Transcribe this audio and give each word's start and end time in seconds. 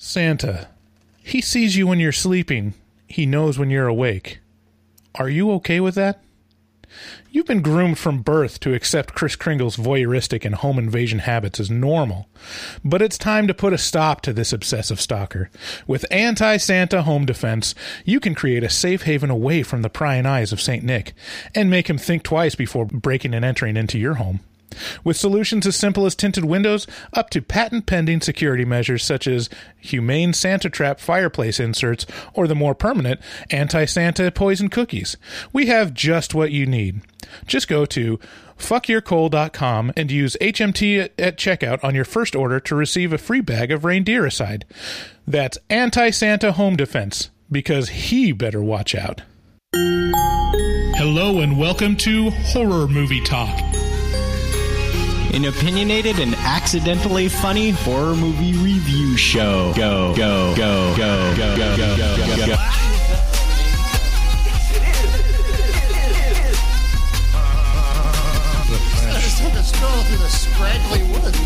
Santa. 0.00 0.68
He 1.24 1.40
sees 1.40 1.76
you 1.76 1.88
when 1.88 1.98
you're 1.98 2.12
sleeping. 2.12 2.74
He 3.08 3.26
knows 3.26 3.58
when 3.58 3.68
you're 3.68 3.88
awake. 3.88 4.38
Are 5.16 5.28
you 5.28 5.50
okay 5.54 5.80
with 5.80 5.96
that? 5.96 6.22
You've 7.32 7.46
been 7.46 7.62
groomed 7.62 7.98
from 7.98 8.22
birth 8.22 8.60
to 8.60 8.74
accept 8.74 9.14
Kris 9.14 9.34
Kringle's 9.34 9.76
voyeuristic 9.76 10.44
and 10.44 10.54
home 10.54 10.78
invasion 10.78 11.18
habits 11.18 11.58
as 11.58 11.68
normal. 11.68 12.28
But 12.84 13.02
it's 13.02 13.18
time 13.18 13.48
to 13.48 13.54
put 13.54 13.72
a 13.72 13.78
stop 13.78 14.20
to 14.20 14.32
this 14.32 14.52
obsessive 14.52 15.00
stalker. 15.00 15.50
With 15.88 16.06
Anti 16.12 16.58
Santa 16.58 17.02
Home 17.02 17.26
Defense, 17.26 17.74
you 18.04 18.20
can 18.20 18.36
create 18.36 18.62
a 18.62 18.70
safe 18.70 19.02
haven 19.02 19.30
away 19.30 19.64
from 19.64 19.82
the 19.82 19.90
prying 19.90 20.26
eyes 20.26 20.52
of 20.52 20.60
St. 20.60 20.84
Nick 20.84 21.12
and 21.56 21.68
make 21.68 21.90
him 21.90 21.98
think 21.98 22.22
twice 22.22 22.54
before 22.54 22.86
breaking 22.86 23.34
and 23.34 23.44
entering 23.44 23.76
into 23.76 23.98
your 23.98 24.14
home. 24.14 24.40
With 25.04 25.16
solutions 25.16 25.66
as 25.66 25.76
simple 25.76 26.06
as 26.06 26.14
tinted 26.14 26.44
windows 26.44 26.86
up 27.12 27.30
to 27.30 27.42
patent 27.42 27.86
pending 27.86 28.20
security 28.20 28.64
measures 28.64 29.04
such 29.04 29.26
as 29.26 29.48
humane 29.78 30.32
Santa 30.32 30.70
trap 30.70 31.00
fireplace 31.00 31.58
inserts 31.60 32.06
or 32.34 32.46
the 32.46 32.54
more 32.54 32.74
permanent 32.74 33.20
anti 33.50 33.84
Santa 33.84 34.30
poison 34.30 34.68
cookies, 34.68 35.16
we 35.52 35.66
have 35.66 35.94
just 35.94 36.34
what 36.34 36.52
you 36.52 36.66
need. 36.66 37.00
Just 37.46 37.68
go 37.68 37.84
to 37.86 38.18
fuckyourcoal.com 38.58 39.92
and 39.96 40.10
use 40.10 40.36
HMT 40.40 41.10
at 41.18 41.36
checkout 41.36 41.82
on 41.84 41.94
your 41.94 42.04
first 42.04 42.34
order 42.34 42.60
to 42.60 42.74
receive 42.74 43.12
a 43.12 43.18
free 43.18 43.40
bag 43.40 43.70
of 43.70 43.82
reindeericide. 43.82 44.62
That's 45.26 45.58
anti 45.70 46.10
Santa 46.10 46.52
home 46.52 46.76
defense 46.76 47.30
because 47.50 47.88
he 47.88 48.32
better 48.32 48.62
watch 48.62 48.94
out. 48.94 49.22
Hello 49.74 51.40
and 51.40 51.58
welcome 51.58 51.96
to 51.96 52.30
Horror 52.30 52.88
Movie 52.88 53.22
Talk 53.22 53.67
an 55.34 55.44
opinionated 55.44 56.18
and 56.18 56.34
accidentally 56.36 57.28
funny 57.28 57.70
horror 57.70 58.14
movie 58.14 58.54
review 58.54 59.16
show. 59.16 59.72
Go, 59.76 60.14
go, 60.16 60.54
go, 60.56 60.96
go, 60.96 61.36
go, 61.36 61.56
go, 61.56 61.76
go, 61.76 61.96
go, 61.96 62.36
go. 62.36 62.46
go. 62.46 62.56
stroll 69.68 70.02
through 70.04 70.18
the 70.18 70.28
scraggly 70.28 71.02
woods. 71.12 71.38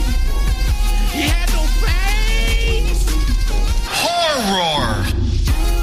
He 1.13 1.23
had 1.23 1.51
no 1.53 1.65
face! 1.83 3.03
Horror! 3.85 5.05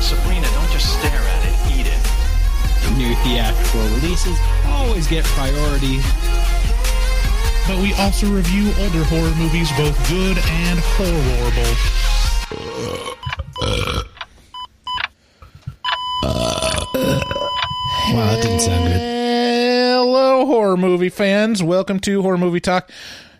Sabrina, 0.01 0.47
don't 0.47 0.71
just 0.71 0.97
stare 0.97 1.19
at 1.19 1.43
it, 1.45 1.55
eat 1.75 1.87
it. 1.87 2.97
New 2.97 3.13
theatrical 3.23 3.81
releases 3.95 4.39
always 4.65 5.05
get 5.05 5.25
priority 5.25 5.99
but 7.69 7.77
we 7.83 7.93
also 7.93 8.25
review 8.25 8.73
older 8.79 9.03
horror 9.03 9.35
movies, 9.35 9.71
both 9.77 9.95
good 10.09 10.39
and 10.39 10.79
horrible. 10.79 11.75
wow, 18.11 18.25
that 18.25 18.39
didn't 18.41 18.61
sound 18.61 18.87
good. 18.87 18.99
Hello, 18.99 20.47
horror 20.47 20.77
movie 20.77 21.09
fans. 21.09 21.61
Welcome 21.61 21.99
to 21.99 22.23
Horror 22.23 22.39
Movie 22.39 22.59
Talk. 22.59 22.89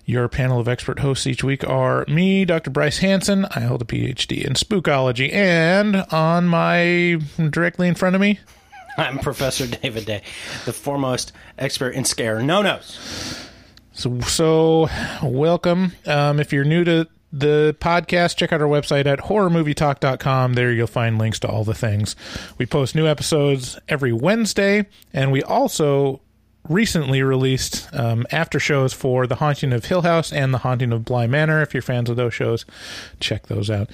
Your 0.06 0.28
panel 0.28 0.60
of 0.60 0.68
expert 0.68 1.00
hosts 1.00 1.26
each 1.26 1.44
week 1.44 1.68
are 1.68 2.06
me, 2.08 2.46
Dr. 2.46 2.70
Bryce 2.70 3.00
Hanson. 3.00 3.46
I 3.46 3.62
hold 3.62 3.82
a 3.82 3.86
PhD 3.86 4.46
in 4.46 4.54
spookology, 4.54 5.34
and 5.34 6.06
on 6.12 6.46
my 6.46 7.20
directly 7.50 7.88
in 7.88 7.96
front 7.96 8.14
of 8.14 8.22
me, 8.22 8.40
I'm 8.96 9.18
Professor 9.18 9.66
David 9.66 10.06
Day, 10.06 10.22
the 10.66 10.74
foremost 10.74 11.32
expert 11.58 11.96
in 11.96 12.06
scare 12.06 12.44
no 12.44 12.62
nos. 12.62 13.49
So, 14.00 14.18
so 14.22 14.90
welcome. 15.22 15.92
Um, 16.06 16.40
if 16.40 16.54
you're 16.54 16.64
new 16.64 16.86
to 16.86 17.06
the 17.34 17.76
podcast, 17.82 18.38
check 18.38 18.54
out 18.54 18.62
our 18.62 18.68
website 18.70 19.06
at 19.06 19.20
horrormovietalk.com. 19.20 20.54
There 20.54 20.72
you'll 20.72 20.88
find 20.88 21.18
links 21.18 21.38
to 21.40 21.50
all 21.50 21.66
the 21.66 21.74
things. 21.74 22.16
We 22.58 22.66
post 22.66 22.96
new 22.96 23.06
episodes 23.08 23.78
every 23.90 24.14
Wednesday, 24.14 24.88
and 25.12 25.34
we 25.34 25.44
also 25.44 26.22
recently 26.70 27.22
released 27.24 27.90
um, 27.94 28.26
after 28.32 28.58
shows 28.58 28.94
for 28.94 29.28
The 29.28 29.36
Haunting 29.36 29.74
of 29.74 29.84
Hill 29.84 30.04
House 30.04 30.32
and 30.32 30.54
The 30.54 30.60
Haunting 30.60 30.94
of 30.94 31.04
Bly 31.04 31.28
Manor. 31.28 31.62
If 31.62 31.74
you're 31.74 31.84
fans 31.84 32.10
of 32.10 32.16
those 32.16 32.34
shows, 32.34 32.66
check 33.20 33.48
those 33.48 33.70
out. 33.70 33.90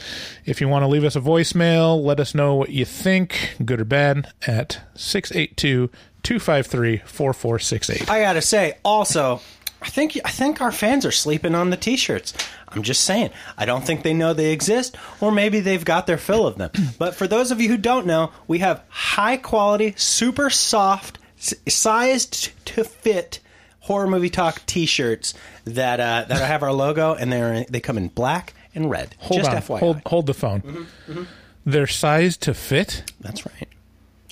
If 0.46 0.62
you 0.62 0.68
want 0.68 0.84
to 0.84 0.88
leave 0.88 1.04
us 1.04 1.16
a 1.16 1.22
voicemail, 1.22 2.00
let 2.00 2.20
us 2.20 2.36
know 2.36 2.54
what 2.54 2.70
you 2.70 2.86
think, 2.86 3.56
good 3.66 3.82
or 3.82 3.86
bad, 3.86 4.32
at 4.46 4.82
682 4.94 5.90
253 6.22 6.98
4468. 7.06 8.10
I 8.10 8.20
gotta 8.20 8.42
say, 8.42 8.78
also, 8.84 9.42
I 9.86 9.90
think 9.90 10.18
I 10.26 10.32
think 10.32 10.62
our 10.62 10.72
fans 10.72 11.06
are 11.06 11.12
sleeping 11.12 11.54
on 11.54 11.70
the 11.70 11.78
t-shirts. 11.78 12.34
I'm 12.70 12.82
just 12.82 13.04
saying. 13.04 13.30
I 13.56 13.66
don't 13.66 13.86
think 13.86 14.02
they 14.02 14.16
know 14.16 14.34
they 14.34 14.52
exist 14.52 14.98
or 15.22 15.32
maybe 15.32 15.60
they've 15.60 15.86
got 15.86 16.08
their 16.08 16.18
fill 16.18 16.48
of 16.48 16.58
them. 16.58 16.72
But 16.98 17.14
for 17.14 17.28
those 17.28 17.52
of 17.52 17.62
you 17.62 17.70
who 17.70 17.78
don't 17.78 18.08
know, 18.08 18.32
we 18.48 18.60
have 18.60 18.82
high 18.90 19.38
quality, 19.38 19.94
super 19.98 20.50
soft, 20.50 21.20
sized 21.38 22.52
to 22.66 22.84
fit 22.84 23.40
horror 23.82 24.08
movie 24.08 24.30
talk 24.30 24.66
t-shirts 24.66 25.36
that 25.66 26.00
uh, 26.00 26.26
that 26.28 26.42
have 26.42 26.64
our 26.64 26.74
logo 26.74 27.14
and 27.14 27.32
they 27.32 27.66
they 27.70 27.80
come 27.80 27.98
in 27.98 28.08
black 28.08 28.54
and 28.74 28.90
red. 28.90 29.14
Hold 29.20 29.42
just 29.42 29.52
on. 29.52 29.58
FYI. 29.58 29.80
Hold 29.80 30.02
hold 30.08 30.26
the 30.26 30.34
phone. 30.34 30.62
Mm-hmm, 30.62 31.12
mm-hmm. 31.12 31.24
They're 31.64 31.88
sized 31.88 32.42
to 32.42 32.56
fit? 32.56 33.04
That's 33.22 33.46
right. 33.46 33.68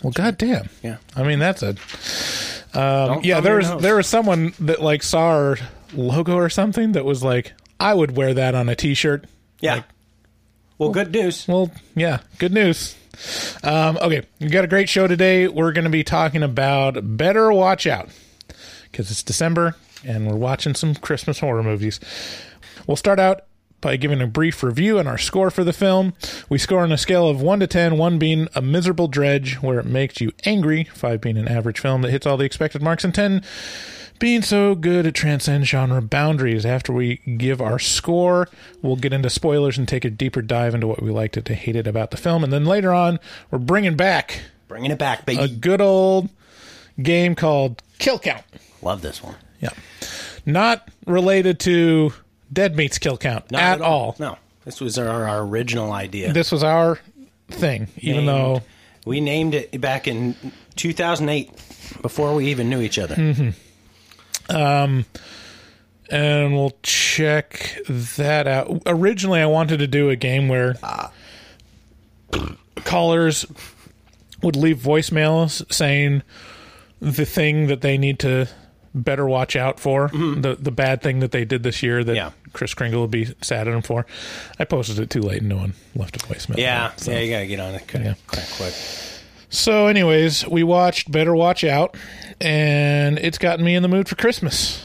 Well, 0.03 0.11
goddamn. 0.11 0.69
Yeah. 0.81 0.97
I 1.15 1.23
mean, 1.23 1.39
that's 1.39 1.63
a 1.63 1.75
um, 2.73 3.21
yeah, 3.23 3.39
there 3.39 3.57
was 3.57 3.81
there 3.81 3.95
was 3.95 4.07
someone 4.07 4.53
that 4.59 4.81
like 4.81 5.03
saw 5.03 5.27
our 5.27 5.57
logo 5.93 6.35
or 6.35 6.49
something 6.49 6.93
that 6.93 7.05
was 7.05 7.23
like, 7.23 7.53
I 7.79 7.93
would 7.93 8.15
wear 8.15 8.33
that 8.33 8.55
on 8.55 8.69
a 8.69 8.75
T-shirt. 8.75 9.25
Yeah. 9.59 9.75
Like, 9.75 9.83
well, 10.77 10.89
good 10.89 11.11
news. 11.11 11.47
Well, 11.47 11.71
yeah, 11.95 12.19
good 12.39 12.53
news. 12.53 12.95
Um, 13.63 13.97
okay, 14.01 14.23
we 14.39 14.47
got 14.47 14.63
a 14.63 14.67
great 14.67 14.89
show 14.89 15.07
today. 15.07 15.47
We're 15.47 15.71
going 15.71 15.83
to 15.83 15.91
be 15.91 16.03
talking 16.03 16.41
about 16.41 16.97
Better 17.15 17.53
Watch 17.53 17.85
Out 17.85 18.09
because 18.91 19.11
it's 19.11 19.23
December 19.23 19.75
and 20.03 20.27
we're 20.27 20.35
watching 20.35 20.73
some 20.73 20.95
Christmas 20.95 21.39
horror 21.39 21.63
movies. 21.63 21.99
We'll 22.87 22.97
start 22.97 23.19
out 23.19 23.45
by 23.83 23.97
giving 23.97 24.21
a 24.21 24.27
brief 24.27 24.63
review 24.63 24.97
and 24.97 25.07
our 25.07 25.17
score 25.17 25.51
for 25.51 25.63
the 25.63 25.73
film. 25.73 26.13
We 26.49 26.57
score 26.57 26.81
on 26.81 26.91
a 26.91 26.97
scale 26.97 27.27
of 27.27 27.41
1 27.41 27.59
to 27.59 27.67
10, 27.67 27.97
1 27.97 28.17
being 28.17 28.47
a 28.55 28.61
miserable 28.61 29.07
dredge 29.07 29.55
where 29.55 29.79
it 29.79 29.85
makes 29.85 30.19
you 30.19 30.31
angry, 30.45 30.85
5 30.85 31.21
being 31.21 31.37
an 31.37 31.47
average 31.47 31.79
film 31.79 32.01
that 32.01 32.11
hits 32.11 32.25
all 32.25 32.37
the 32.37 32.45
expected 32.45 32.81
marks, 32.81 33.03
and 33.03 33.13
10 33.13 33.43
being 34.19 34.41
so 34.41 34.73
good 34.73 35.05
it 35.05 35.13
transcends 35.13 35.67
genre 35.67 36.01
boundaries. 36.01 36.65
After 36.65 36.93
we 36.93 37.17
give 37.17 37.61
our 37.61 37.77
score, 37.77 38.47
we'll 38.81 38.95
get 38.95 39.11
into 39.11 39.29
spoilers 39.29 39.77
and 39.77 39.87
take 39.87 40.05
a 40.05 40.09
deeper 40.09 40.41
dive 40.41 40.73
into 40.73 40.87
what 40.87 41.03
we 41.03 41.11
liked 41.11 41.35
it 41.35 41.45
to 41.45 41.53
hate 41.53 41.75
it 41.75 41.87
about 41.87 42.11
the 42.11 42.17
film. 42.17 42.43
And 42.43 42.53
then 42.53 42.65
later 42.65 42.93
on, 42.93 43.19
we're 43.51 43.59
bringing 43.59 43.95
back. 43.95 44.41
Bringing 44.67 44.91
it 44.91 44.97
back, 44.99 45.25
baby. 45.25 45.41
A 45.41 45.47
good 45.47 45.81
old 45.81 46.29
game 47.01 47.35
called 47.35 47.83
Kill 47.99 48.17
Count. 48.17 48.43
Love 48.81 49.01
this 49.01 49.21
one. 49.21 49.35
Yeah. 49.59 49.71
Not 50.45 50.89
related 51.05 51.59
to 51.61 52.13
Dead 52.53 52.75
Meat's 52.75 52.97
kill 52.99 53.17
count 53.17 53.51
Not 53.51 53.61
at, 53.61 53.81
all. 53.81 54.15
No, 54.19 54.37
this 54.65 54.79
was 54.79 54.97
our, 54.97 55.27
our 55.27 55.41
original 55.41 55.91
idea. 55.91 56.31
This 56.33 56.51
was 56.51 56.63
our 56.63 56.99
thing, 57.49 57.87
even 57.97 58.25
Named- 58.25 58.27
though 58.27 58.61
we 59.05 59.19
named 59.19 59.53
it 59.53 59.81
back 59.81 60.07
in 60.07 60.35
2008 60.75 61.51
before 62.01 62.33
we 62.35 62.47
even 62.47 62.69
knew 62.69 62.79
each 62.79 62.97
other. 62.97 63.15
Mm-hmm. 63.15 64.55
Um, 64.55 65.05
and 66.09 66.53
we'll 66.53 66.77
check 66.83 67.77
that 67.87 68.47
out. 68.47 68.81
Originally, 68.85 69.41
I 69.41 69.45
wanted 69.45 69.79
to 69.79 69.87
do 69.87 70.09
a 70.09 70.15
game 70.15 70.47
where 70.47 70.75
callers 72.83 73.45
would 74.41 74.55
leave 74.55 74.77
voicemails 74.77 75.71
saying 75.73 76.23
the 77.01 77.25
thing 77.25 77.67
that 77.67 77.81
they 77.81 77.97
need 77.97 78.19
to 78.19 78.47
better 78.95 79.25
watch 79.25 79.55
out 79.55 79.79
for, 79.79 80.09
the 80.09 80.57
the 80.59 80.71
bad 80.71 81.01
thing 81.01 81.19
that 81.19 81.31
they 81.31 81.45
did 81.45 81.63
this 81.63 81.81
year 81.83 82.03
that 82.03 82.11
Mm-hmm. 82.11 82.15
Yeah. 82.17 82.31
Kris 82.53 82.73
Kringle 82.75 83.01
would 83.01 83.11
be 83.11 83.25
sad 83.41 83.67
at 83.67 83.71
them 83.71 83.81
for. 83.81 84.05
I 84.59 84.65
posted 84.65 84.99
it 84.99 85.09
too 85.09 85.21
late 85.21 85.39
and 85.39 85.49
no 85.49 85.57
one 85.57 85.73
left 85.95 86.15
a 86.15 86.19
voicemail. 86.19 86.57
Yeah, 86.57 86.91
So- 86.97 87.11
yeah, 87.11 87.19
you 87.19 87.31
gotta 87.31 87.47
get 87.47 87.59
on 87.59 87.73
it 87.75 87.87
quick, 87.87 88.03
Yeah. 88.03 88.13
quick, 88.27 88.45
quick. 88.57 88.73
So, 89.49 89.87
anyways, 89.87 90.47
we 90.47 90.63
watched 90.63 91.11
Better 91.11 91.35
Watch 91.35 91.63
Out, 91.63 91.95
and 92.41 93.17
it's 93.19 93.37
gotten 93.37 93.63
me 93.65 93.75
in 93.75 93.81
the 93.83 93.87
mood 93.89 94.07
for 94.07 94.15
Christmas. 94.15 94.83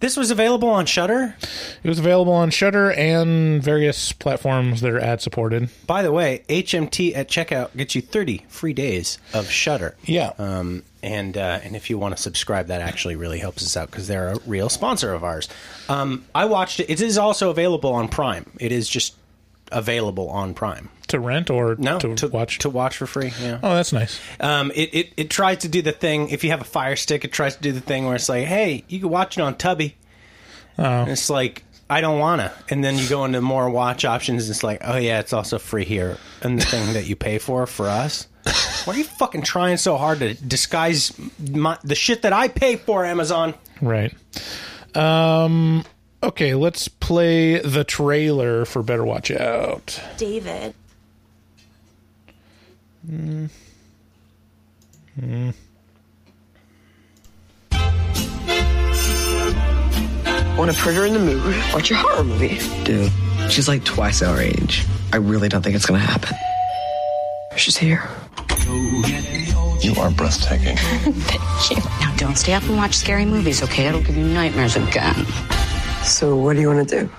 This 0.00 0.16
was 0.16 0.30
available 0.32 0.68
on 0.68 0.84
Shudder. 0.86 1.36
It 1.84 1.88
was 1.88 1.98
available 2.00 2.32
on 2.32 2.50
Shudder 2.50 2.90
and 2.92 3.62
various 3.62 4.10
platforms 4.12 4.80
that 4.80 4.90
are 4.90 4.98
ad 4.98 5.20
supported. 5.22 5.68
By 5.86 6.02
the 6.02 6.10
way, 6.10 6.42
HMT 6.48 7.14
at 7.14 7.28
checkout 7.28 7.76
gets 7.76 7.94
you 7.94 8.02
30 8.02 8.44
free 8.48 8.72
days 8.72 9.18
of 9.32 9.48
Shudder. 9.48 9.94
Yeah. 10.04 10.32
Um, 10.38 10.82
and 11.02 11.36
uh, 11.36 11.60
and 11.62 11.74
if 11.76 11.90
you 11.90 11.98
want 11.98 12.16
to 12.16 12.22
subscribe, 12.22 12.68
that 12.68 12.80
actually 12.80 13.16
really 13.16 13.38
helps 13.38 13.62
us 13.62 13.76
out 13.76 13.90
because 13.90 14.06
they're 14.08 14.28
a 14.28 14.38
real 14.46 14.68
sponsor 14.68 15.12
of 15.14 15.24
ours. 15.24 15.48
Um, 15.88 16.24
I 16.34 16.44
watched 16.44 16.80
it. 16.80 16.88
It 16.90 17.00
is 17.00 17.18
also 17.18 17.50
available 17.50 17.92
on 17.92 18.08
Prime. 18.08 18.50
It 18.60 18.72
is 18.72 18.88
just 18.88 19.14
available 19.70 20.28
on 20.28 20.52
Prime. 20.54 20.90
to 21.08 21.18
rent 21.18 21.48
or 21.48 21.76
No, 21.76 21.98
to, 21.98 22.28
watch? 22.28 22.58
to 22.58 22.68
watch 22.70 22.98
for 22.98 23.06
free. 23.06 23.32
Yeah. 23.40 23.58
oh, 23.62 23.74
that's 23.74 23.92
nice. 23.92 24.20
Um, 24.38 24.70
it, 24.74 24.90
it 24.94 25.12
it 25.16 25.30
tries 25.30 25.58
to 25.58 25.68
do 25.68 25.80
the 25.82 25.92
thing. 25.92 26.28
If 26.28 26.44
you 26.44 26.50
have 26.50 26.60
a 26.60 26.64
Fire 26.64 26.94
Stick, 26.96 27.24
it 27.24 27.32
tries 27.32 27.56
to 27.56 27.62
do 27.62 27.72
the 27.72 27.80
thing 27.80 28.04
where 28.04 28.14
it's 28.14 28.28
like, 28.28 28.46
hey, 28.46 28.84
you 28.88 29.00
can 29.00 29.08
watch 29.08 29.38
it 29.38 29.40
on 29.40 29.54
Tubi. 29.54 29.94
Oh. 30.78 30.84
And 30.84 31.10
it's 31.10 31.28
like, 31.30 31.64
I 31.92 32.00
don't 32.00 32.18
wanna. 32.18 32.50
And 32.70 32.82
then 32.82 32.96
you 32.96 33.06
go 33.06 33.26
into 33.26 33.42
more 33.42 33.68
watch 33.68 34.06
options. 34.06 34.48
It's 34.48 34.62
like, 34.64 34.80
oh 34.82 34.96
yeah, 34.96 35.20
it's 35.20 35.34
also 35.34 35.58
free 35.58 35.84
here, 35.84 36.16
and 36.40 36.58
the 36.58 36.64
thing 36.64 36.94
that 36.94 37.06
you 37.06 37.16
pay 37.16 37.36
for 37.36 37.66
for 37.66 37.86
us. 37.86 38.26
Why 38.86 38.94
are 38.94 38.96
you 38.96 39.04
fucking 39.04 39.42
trying 39.42 39.76
so 39.76 39.98
hard 39.98 40.20
to 40.20 40.32
disguise 40.32 41.12
my, 41.38 41.76
the 41.84 41.94
shit 41.94 42.22
that 42.22 42.32
I 42.32 42.48
pay 42.48 42.76
for, 42.76 43.04
Amazon? 43.04 43.54
Right. 43.82 44.14
Um. 44.94 45.84
Okay, 46.22 46.54
let's 46.54 46.88
play 46.88 47.58
the 47.58 47.84
trailer 47.84 48.64
for 48.64 48.82
Better 48.82 49.04
Watch 49.04 49.30
Out. 49.30 50.00
David. 50.16 50.74
Want 60.56 60.70
to 60.70 60.76
put 60.82 60.94
her 60.94 61.06
in 61.06 61.14
the 61.14 61.18
mood? 61.18 61.42
Watch 61.72 61.90
a 61.90 61.96
horror 61.96 62.24
movie. 62.24 62.58
Dude, 62.84 63.10
she's 63.50 63.68
like 63.68 63.84
twice 63.84 64.22
our 64.22 64.40
age. 64.40 64.84
I 65.12 65.16
really 65.16 65.48
don't 65.48 65.62
think 65.62 65.74
it's 65.74 65.86
gonna 65.86 65.98
happen. 65.98 66.36
She's 67.56 67.76
here. 67.76 68.02
You 69.80 69.94
are 69.98 70.10
breathtaking. 70.10 70.76
Now 72.00 72.14
don't 72.16 72.36
stay 72.36 72.52
up 72.52 72.62
and 72.64 72.76
watch 72.76 72.94
scary 72.94 73.24
movies, 73.24 73.62
okay? 73.62 73.86
It'll 73.86 74.02
give 74.02 74.16
you 74.16 74.24
nightmares 74.24 74.76
again. 74.76 75.26
So 76.04 76.36
what 76.36 76.54
do 76.54 76.60
you 76.60 76.68
want 76.68 76.88
to 76.88 77.00
do? 77.00 77.10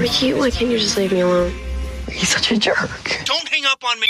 Ricky, 0.00 0.34
why 0.34 0.50
can't 0.50 0.70
you 0.70 0.78
just 0.78 0.96
leave 0.96 1.12
me 1.12 1.20
alone? 1.20 1.52
He's 2.10 2.28
such 2.28 2.50
a 2.52 2.58
jerk. 2.58 3.20
Don't 3.24 3.48
hang 3.48 3.64
up 3.66 3.82
on 3.84 4.00
me. 4.00 4.06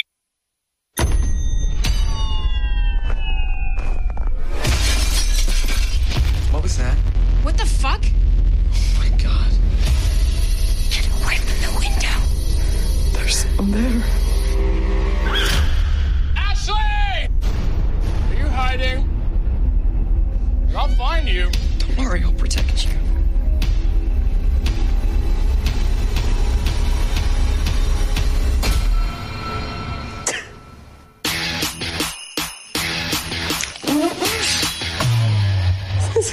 Was 6.65 6.79
that? 6.79 6.97
What 7.43 7.59
the 7.59 7.67
fuck? 7.67 8.03
Oh 8.03 8.99
my 8.99 9.11
god. 9.23 9.53
Get 10.89 11.07
away 11.21 11.37
from 11.37 11.59
the 11.61 11.71
window. 11.79 12.17
There's 13.13 13.37
someone 13.37 13.71
there. 13.71 14.03
Ashley! 16.35 17.29
Are 18.31 18.35
you 18.35 18.49
hiding? 18.49 19.07
I'll 20.75 20.89
find 20.89 21.29
you. 21.29 21.51
Don't 21.81 21.99
worry, 21.99 22.25
I'll 22.25 22.33
protect 22.33 22.87
you. 22.87 23.14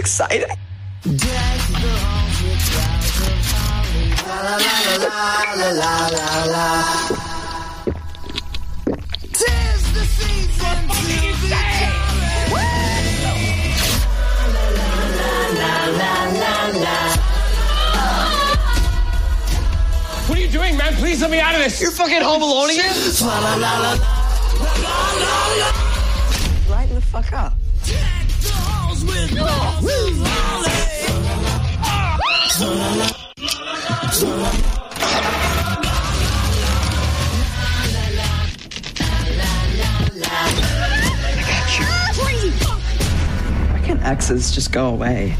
Exciting. 0.01 0.49
What 20.27 20.37
are 20.37 20.41
you 20.41 20.49
doing, 20.49 20.77
man? 20.77 20.95
Please 20.95 21.21
let 21.21 21.29
me 21.29 21.39
out 21.39 21.53
of 21.53 21.61
this. 21.61 21.79
You're 21.79 21.91
fucking 21.91 22.21
home 22.23 22.41
alone 22.41 22.71
again? 22.71 22.91
Lighten 26.69 26.95
the 26.95 27.01
fuck 27.01 27.31
up. 27.33 27.53
Why 29.01 29.07
can't 43.83 44.03
exes 44.03 44.51
just 44.51 44.71
go 44.71 44.89
away? 44.89 45.35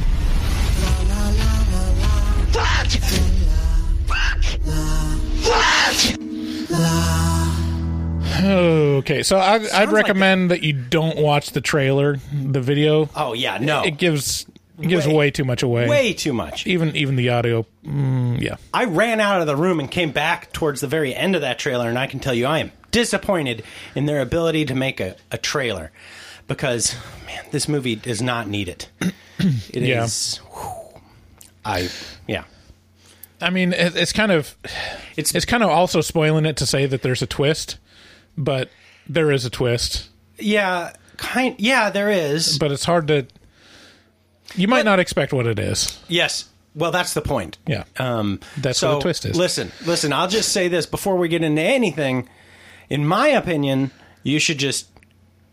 Okay, 8.39 9.23
so 9.23 9.37
I, 9.37 9.59
I'd 9.73 9.91
recommend 9.91 10.51
that 10.51 10.63
you 10.63 10.73
don't 10.73 11.17
watch 11.17 11.51
the 11.51 11.61
trailer, 11.61 12.17
the 12.33 12.61
video. 12.61 13.09
Oh 13.15 13.33
yeah, 13.33 13.57
no, 13.57 13.83
It 13.83 13.97
gives 13.97 14.45
it 14.79 14.87
gives 14.87 15.05
Way- 15.05 15.13
way, 15.15 15.31
too 15.31 15.43
much 15.43 15.61
away. 15.63 15.87
way 15.87 16.13
too 16.13 16.33
much. 16.33 16.65
Even 16.65 16.95
even 16.95 17.15
the 17.15 17.29
audio. 17.29 17.65
Mm, 17.85 18.41
yeah. 18.41 18.55
I 18.73 18.85
ran 18.85 19.19
out 19.19 19.41
of 19.41 19.47
the 19.47 19.55
room 19.55 19.79
and 19.79 19.89
came 19.91 20.11
back 20.11 20.51
towards 20.53 20.81
the 20.81 20.87
very 20.87 21.13
end 21.13 21.35
of 21.35 21.41
that 21.41 21.59
trailer, 21.59 21.87
and 21.89 21.99
I 21.99 22.07
can 22.07 22.19
tell 22.19 22.33
you 22.33 22.45
I 22.45 22.59
am 22.59 22.71
disappointed 22.91 23.63
in 23.95 24.05
their 24.05 24.21
ability 24.21 24.65
to 24.65 24.75
make 24.75 24.99
a, 24.99 25.15
a 25.31 25.37
trailer 25.37 25.91
because, 26.47 26.95
man, 27.25 27.43
this 27.51 27.67
movie 27.69 27.95
does 27.95 28.21
not 28.21 28.47
need 28.47 28.69
it. 28.69 28.89
It 29.73 29.81
is. 29.83 30.39
Yeah. 30.43 30.49
whew, 30.51 30.99
I 31.65 31.89
yeah. 32.27 32.43
I 33.41 33.49
mean, 33.49 33.73
it, 33.73 33.95
it's 33.95 34.13
kind 34.13 34.31
of 34.31 34.55
It's 35.17 35.33
it's 35.33 35.45
kind 35.45 35.63
of 35.63 35.69
also 35.69 36.01
spoiling 36.01 36.45
it 36.45 36.57
to 36.57 36.65
say 36.67 36.85
that 36.85 37.01
there's 37.01 37.23
a 37.23 37.25
twist, 37.27 37.77
but 38.37 38.69
there 39.07 39.31
is 39.31 39.45
a 39.45 39.49
twist. 39.49 40.09
yeah, 40.39 40.93
kind 41.17 41.55
yeah. 41.59 41.89
There 41.89 42.09
is 42.09 42.57
But 42.57 42.71
it's 42.71 42.85
hard 42.85 43.07
to. 43.09 43.27
You 44.55 44.67
might 44.67 44.85
not 44.85 44.99
expect 44.99 45.31
what 45.33 45.47
it 45.47 45.59
is. 45.59 45.99
yes. 46.07 46.47
Well, 46.73 46.91
that's 46.91 47.13
the 47.13 47.21
point. 47.21 47.57
Yeah. 47.67 47.83
Um, 47.97 48.39
That's 48.57 48.79
so, 48.79 48.91
what 48.91 48.95
the 48.99 49.01
twist 49.01 49.25
is. 49.25 49.35
Listen, 49.35 49.73
listen. 49.85 50.13
I'll 50.13 50.29
just 50.29 50.53
say 50.53 50.69
this 50.69 50.85
before 50.85 51.17
we 51.17 51.27
get 51.27 51.43
into 51.43 51.61
anything. 51.61 52.29
In 52.89 53.05
my 53.05 53.27
opinion, 53.27 53.91
you 54.23 54.39
should 54.39 54.57
just 54.57 54.87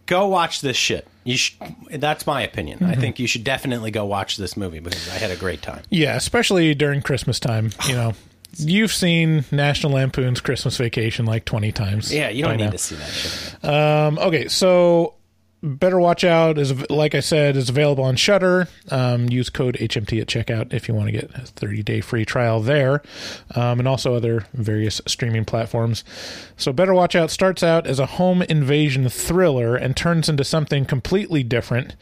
go 0.07 0.29
watch 0.29 0.61
this 0.61 0.77
shit. 0.77 1.09
You 1.25 1.37
sh- 1.37 1.57
That's 1.91 2.25
my 2.25 2.43
opinion. 2.43 2.79
Mm-hmm. 2.79 2.91
I 2.93 2.95
think 2.95 3.19
you 3.19 3.27
should 3.27 3.43
definitely 3.43 3.91
go 3.91 4.05
watch 4.05 4.37
this 4.37 4.57
movie 4.57 4.79
because 4.79 5.09
I 5.11 5.15
had 5.15 5.33
a 5.33 5.37
great 5.37 5.61
time. 5.61 5.83
Yeah, 5.91 6.15
especially 6.15 6.73
during 6.77 7.03
Christmas 7.03 7.41
time. 7.41 7.73
You 7.89 7.95
know, 7.95 8.13
you've 8.57 8.93
seen 8.93 9.45
National 9.51 9.93
Lampoon's 9.93 10.41
Christmas 10.41 10.77
Vacation 10.77 11.27
like 11.27 11.45
twenty 11.45 11.73
times. 11.73 12.13
Yeah, 12.13 12.29
you 12.29 12.45
don't 12.45 12.57
need 12.57 12.65
now. 12.65 12.71
to 12.71 12.79
see 12.79 12.97
that 12.97 13.11
shit. 13.11 13.65
Um, 13.65 14.19
okay, 14.19 14.49
so 14.49 15.15
Better 15.63 15.99
Watch 15.99 16.23
Out 16.23 16.57
is 16.57 16.89
like 16.89 17.15
I 17.15 17.21
said 17.21 17.57
is 17.57 17.69
available 17.69 18.05
on 18.05 18.15
Shudder. 18.17 18.69
Um, 18.91 19.29
use 19.29 19.51
code 19.51 19.77
HMT 19.77 20.21
at 20.21 20.29
checkout 20.29 20.73
if 20.73 20.89
you 20.89 20.95
want 20.95 21.09
to 21.09 21.13
get 21.13 21.31
a 21.35 21.41
30 21.41 21.83
day 21.83 22.01
free 22.01 22.25
trial 22.25 22.61
there, 22.61 23.03
um, 23.57 23.81
and 23.81 23.89
also 23.89 24.15
other 24.15 24.47
various 24.55 25.01
streaming 25.07 25.45
platforms. 25.45 26.05
So 26.57 26.73
Better 26.73 26.95
Watch 26.95 27.17
Out 27.17 27.31
starts 27.31 27.63
out 27.63 27.87
as 27.87 27.99
a 27.99 28.07
home 28.07 28.43
invasion 28.43 29.09
thriller 29.09 29.75
and 29.75 29.97
turns 29.97 30.29
into 30.29 30.45
something 30.45 30.85
completely 30.85 31.43
different. 31.43 31.97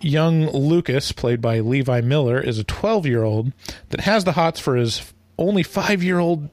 Young 0.00 0.50
Lucas, 0.50 1.12
played 1.12 1.40
by 1.40 1.60
Levi 1.60 2.00
Miller, 2.02 2.40
is 2.40 2.58
a 2.58 2.64
12 2.64 3.06
year 3.06 3.24
old 3.24 3.52
that 3.90 4.00
has 4.00 4.24
the 4.24 4.32
hots 4.32 4.58
for 4.58 4.74
his 4.74 5.12
only 5.38 5.62
five 5.62 6.02
year 6.02 6.18
old 6.18 6.48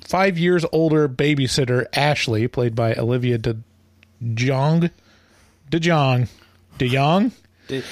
five 0.00 0.38
years 0.38 0.64
older 0.72 1.08
babysitter 1.08 1.86
Ashley, 1.94 2.48
played 2.48 2.74
by 2.74 2.94
Olivia 2.94 3.38
De 3.38 3.56
Jong, 4.34 4.90
De 5.70 5.80
Jong, 5.80 6.28
De 6.78 6.88
Jong, 6.88 7.32
De- 7.68 7.82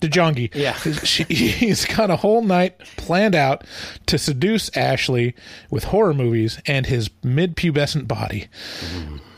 De 0.00 0.08
Jongi. 0.08 0.54
Yeah. 0.54 0.74
she, 1.04 1.24
he's 1.24 1.84
got 1.86 2.10
a 2.10 2.16
whole 2.16 2.42
night 2.42 2.78
planned 2.96 3.34
out 3.34 3.64
to 4.06 4.18
seduce 4.18 4.74
Ashley 4.76 5.34
with 5.70 5.84
horror 5.84 6.14
movies 6.14 6.60
and 6.66 6.86
his 6.86 7.10
mid-pubescent 7.22 8.06
body. 8.06 8.48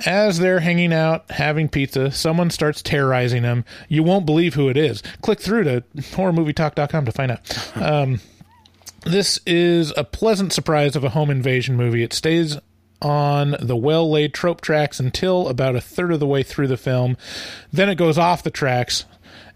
As 0.05 0.39
they're 0.39 0.61
hanging 0.61 0.93
out 0.93 1.31
having 1.31 1.69
pizza, 1.69 2.11
someone 2.11 2.51
starts 2.51 2.83
terrorizing 2.83 3.43
them. 3.43 3.65
You 3.89 4.03
won't 4.03 4.27
believe 4.27 4.55
who 4.55 4.69
it 4.69 4.77
is. 4.77 5.03
Click 5.23 5.41
through 5.41 5.65
to 5.65 5.85
horrormovietalk.com 5.97 7.05
to 7.05 7.13
find 7.13 7.31
out. 7.31 7.77
Um, 7.77 8.21
this 9.05 9.39
is 9.47 9.93
a 9.97 10.05
pleasant 10.05 10.53
surprise 10.53 10.97
of 10.97 11.05
a 11.05 11.11
home 11.11 11.31
invasion 11.31 11.77
movie. 11.77 12.03
It 12.03 12.13
stays 12.13 12.59
on 13.01 13.57
the 13.61 13.77
well 13.77 14.09
laid 14.11 14.33
trope 14.33 14.61
tracks 14.61 15.01
until 15.01 15.49
about 15.49 15.75
a 15.75 15.81
third 15.81 16.13
of 16.13 16.21
the 16.21 16.27
way 16.27 16.43
through 16.43 16.69
the 16.69 16.77
film. 16.77 17.17
Then 17.73 17.89
it 17.89 17.97
goes 17.97 18.17
off 18.17 18.43
the 18.43 18.51
tracks 18.51 19.05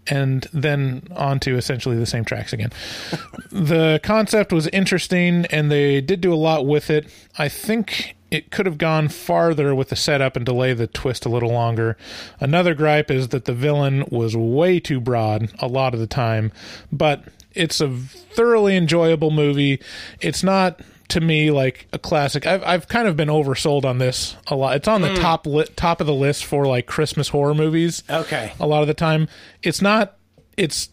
and 0.09 0.47
then 0.53 1.07
onto 1.15 1.55
essentially 1.55 1.97
the 1.97 2.05
same 2.05 2.25
tracks 2.25 2.53
again. 2.53 2.71
the 3.51 3.99
concept 4.03 4.51
was 4.51 4.67
interesting 4.67 5.45
and 5.47 5.71
they 5.71 6.01
did 6.01 6.21
do 6.21 6.33
a 6.33 6.35
lot 6.35 6.65
with 6.65 6.89
it. 6.89 7.07
I 7.37 7.49
think 7.49 8.15
it 8.29 8.51
could 8.51 8.65
have 8.65 8.77
gone 8.77 9.07
farther 9.07 9.73
with 9.73 9.89
the 9.89 9.95
setup 9.95 10.35
and 10.35 10.45
delay 10.45 10.73
the 10.73 10.87
twist 10.87 11.25
a 11.25 11.29
little 11.29 11.51
longer. 11.51 11.97
Another 12.39 12.73
gripe 12.73 13.09
is 13.09 13.29
that 13.29 13.45
the 13.45 13.53
villain 13.53 14.03
was 14.09 14.35
way 14.35 14.79
too 14.79 14.99
broad 14.99 15.49
a 15.59 15.67
lot 15.67 15.93
of 15.93 15.99
the 15.99 16.07
time, 16.07 16.51
but 16.91 17.23
it's 17.57 17.81
a 17.81 17.89
thoroughly 17.89 18.75
enjoyable 18.75 19.31
movie. 19.31 19.81
It's 20.21 20.43
not 20.43 20.81
to 21.09 21.21
me 21.21 21.51
like 21.51 21.87
a 21.93 21.99
classic. 21.99 22.45
I've 22.45 22.63
I've 22.63 22.87
kind 22.87 23.07
of 23.07 23.15
been 23.15 23.29
oversold 23.29 23.85
on 23.85 23.97
this 23.97 24.35
a 24.47 24.55
lot. 24.55 24.75
It's 24.75 24.87
on 24.87 25.01
the 25.01 25.09
hmm. 25.09 25.21
top 25.21 25.45
li- 25.47 25.67
top 25.75 26.01
of 26.01 26.07
the 26.07 26.13
list 26.13 26.45
for 26.45 26.65
like 26.65 26.85
Christmas 26.85 27.29
horror 27.29 27.53
movies. 27.53 28.03
Okay. 28.09 28.53
A 28.59 28.67
lot 28.67 28.81
of 28.81 28.87
the 28.87 28.93
time, 28.93 29.27
it's 29.63 29.81
not. 29.81 30.17
It's 30.55 30.89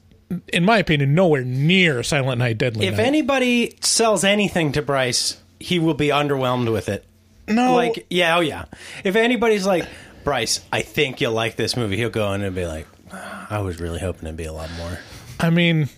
in 0.53 0.65
my 0.65 0.79
opinion, 0.79 1.15
nowhere 1.15 1.45
near 1.45 2.03
Silent 2.03 2.39
Night, 2.39 2.59
Deadly 2.59 2.87
If 2.87 2.97
Night. 2.97 3.07
anybody 3.07 3.77
sells 3.81 4.25
anything 4.25 4.73
to 4.73 4.83
Bryce, 4.83 5.39
he 5.61 5.79
will 5.79 5.95
be 5.95 6.09
underwhelmed 6.09 6.73
with 6.73 6.89
it. 6.89 7.05
no, 7.47 7.75
Like, 7.75 8.07
yeah, 8.11 8.37
oh 8.37 8.41
yeah. 8.41 8.65
If 9.05 9.17
anybody's 9.17 9.67
like, 9.67 9.87
Bryce, 10.25 10.61
I 10.73 10.83
think 10.83 11.21
you'll 11.21 11.33
like 11.33 11.57
this 11.57 11.77
movie, 11.77 11.97
he'll 11.97 12.11
go 12.11 12.33
in 12.33 12.43
and 12.43 12.55
be 12.55 12.67
like, 12.67 12.87
I 13.13 13.61
was 13.61 13.81
really 13.81 14.01
hoping 14.01 14.25
it'd 14.25 14.37
be 14.37 14.45
a 14.45 14.53
lot 14.53 14.71
more. 14.77 14.99
I 15.39 15.51
mean, 15.51 15.89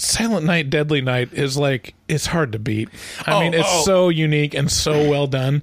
Silent 0.00 0.44
Night, 0.46 0.70
Deadly 0.70 1.00
Night 1.00 1.32
is 1.32 1.56
like 1.56 1.94
it's 2.08 2.26
hard 2.26 2.52
to 2.52 2.58
beat. 2.58 2.88
I 3.26 3.32
Oh, 3.34 3.40
mean, 3.40 3.54
it's 3.54 3.64
oh, 3.68 3.80
oh. 3.80 3.84
so 3.84 4.08
unique 4.08 4.54
and 4.54 4.70
so 4.70 5.08
well 5.08 5.26
done, 5.26 5.62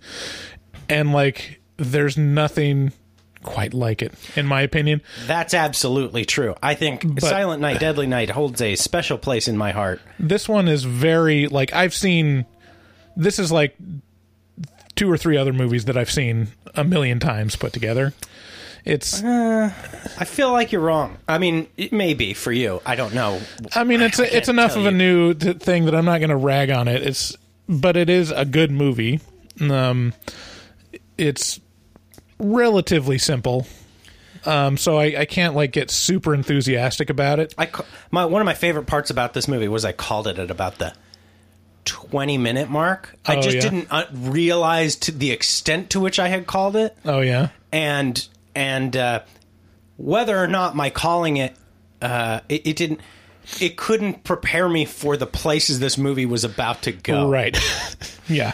and 0.89 1.11
like 1.11 1.59
there's 1.77 2.17
nothing 2.17 2.91
quite 3.43 3.73
like 3.73 4.01
it, 4.01 4.13
in 4.35 4.45
my 4.45 4.61
opinion. 4.61 5.01
That's 5.25 5.53
absolutely 5.53 6.25
true. 6.25 6.55
I 6.61 6.73
think 6.75 7.19
Silent 7.19 7.61
Night, 7.61 7.79
Deadly 7.79 8.07
Night 8.07 8.29
holds 8.29 8.61
a 8.61 8.75
special 8.75 9.17
place 9.17 9.47
in 9.47 9.57
my 9.57 9.71
heart. 9.71 10.01
This 10.19 10.47
one 10.49 10.67
is 10.67 10.83
very 10.83 11.47
like 11.47 11.73
I've 11.73 11.93
seen. 11.93 12.45
This 13.15 13.39
is 13.39 13.51
like 13.51 13.75
two 14.95 15.09
or 15.11 15.17
three 15.17 15.37
other 15.37 15.53
movies 15.53 15.85
that 15.85 15.97
I've 15.97 16.11
seen 16.11 16.49
a 16.75 16.83
million 16.83 17.19
times 17.19 17.55
put 17.55 17.73
together. 17.73 18.13
It's 18.87 19.21
I 19.21 20.23
feel 20.25 20.51
like 20.53 20.71
you're 20.71 20.81
wrong. 20.81 21.17
I 21.27 21.39
mean, 21.39 21.67
it 21.75 21.91
may 21.91 22.13
be 22.13 22.33
for 22.33 22.53
you. 22.53 22.81
I 22.85 22.95
don't 22.95 23.13
know. 23.13 23.41
I 23.75 23.83
mean, 23.83 24.01
it's 24.01 24.17
I 24.19 24.23
a, 24.25 24.27
it's 24.27 24.47
enough 24.49 24.71
tell 24.73 24.81
of 24.81 24.87
a 24.87 24.91
new 24.91 25.33
t- 25.33 25.53
thing 25.53 25.85
that 25.85 25.93
I'm 25.95 26.05
not 26.05 26.19
going 26.19 26.29
to 26.29 26.37
rag 26.37 26.69
on 26.69 26.87
it. 26.87 27.03
It's 27.03 27.35
but 27.67 27.97
it 27.97 28.09
is 28.09 28.31
a 28.31 28.45
good 28.45 28.71
movie. 28.71 29.19
Um, 29.59 30.13
it's 31.17 31.59
relatively 32.39 33.17
simple, 33.17 33.67
um, 34.45 34.77
so 34.77 34.97
I, 34.97 35.19
I 35.19 35.25
can't 35.25 35.53
like 35.55 35.71
get 35.73 35.91
super 35.91 36.33
enthusiastic 36.33 37.09
about 37.09 37.39
it. 37.39 37.53
I 37.57 37.69
my 38.11 38.23
one 38.25 38.41
of 38.41 38.45
my 38.45 38.53
favorite 38.53 38.87
parts 38.87 39.09
about 39.09 39.33
this 39.33 39.47
movie 39.49 39.67
was 39.67 39.83
I 39.83 39.91
called 39.91 40.27
it 40.27 40.39
at 40.39 40.49
about 40.49 40.77
the 40.77 40.93
20 41.85 42.37
minute 42.37 42.69
mark. 42.69 43.15
I 43.25 43.35
Oh, 43.35 43.41
just 43.41 43.55
yeah? 43.55 43.61
didn't 43.61 43.87
uh, 43.91 44.05
realize 44.13 44.95
to 44.97 45.11
the 45.11 45.31
extent 45.31 45.89
to 45.91 45.99
which 45.99 46.19
I 46.19 46.27
had 46.29 46.47
called 46.47 46.75
it. 46.77 46.95
Oh 47.03 47.19
yeah, 47.21 47.49
and 47.71 48.25
and 48.57 48.97
uh, 48.97 49.21
whether 49.97 50.37
or 50.37 50.47
not 50.47 50.75
my 50.75 50.89
calling 50.89 51.37
it, 51.37 51.55
uh, 52.01 52.41
it, 52.49 52.65
it 52.67 52.75
didn't. 52.75 52.99
It 53.61 53.77
couldn't 53.77 54.25
prepare 54.25 54.67
me 54.67 54.83
for 54.83 55.15
the 55.15 55.25
places 55.25 55.79
this 55.79 55.97
movie 55.97 56.25
was 56.25 56.43
about 56.43 56.81
to 56.81 56.91
go. 56.91 57.29
right. 57.29 57.57
yeah, 58.27 58.51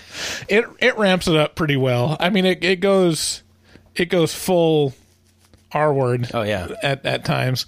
it 0.48 0.66
it 0.80 0.98
ramps 0.98 1.28
it 1.28 1.36
up 1.36 1.56
pretty 1.56 1.78
well. 1.78 2.16
I 2.20 2.30
mean, 2.30 2.46
it 2.46 2.64
it 2.64 2.80
goes 2.80 3.42
it 3.96 4.06
goes 4.10 4.34
full 4.36 4.94
R 5.72 5.92
word. 5.94 6.30
Oh, 6.34 6.44
yeah. 6.44 6.68
at 6.84 7.06
at 7.08 7.26
times. 7.26 7.66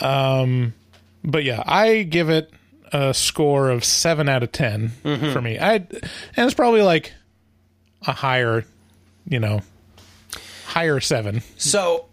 Um, 0.00 0.74
but 1.22 1.44
yeah, 1.44 1.62
I 1.64 2.02
give 2.02 2.28
it 2.30 2.50
a 2.92 3.12
score 3.14 3.70
of 3.70 3.84
seven 3.84 4.28
out 4.28 4.42
of 4.42 4.50
10 4.50 4.90
Mm-hmm. 5.04 5.32
for 5.32 5.40
me. 5.40 5.58
I 5.58 5.74
and 5.74 5.86
it's 6.36 6.54
probably 6.54 6.82
like 6.82 7.12
a 8.06 8.12
higher, 8.12 8.64
you 9.28 9.38
know, 9.38 9.60
higher 10.78 11.00
seven. 11.00 11.42
So 11.56 12.06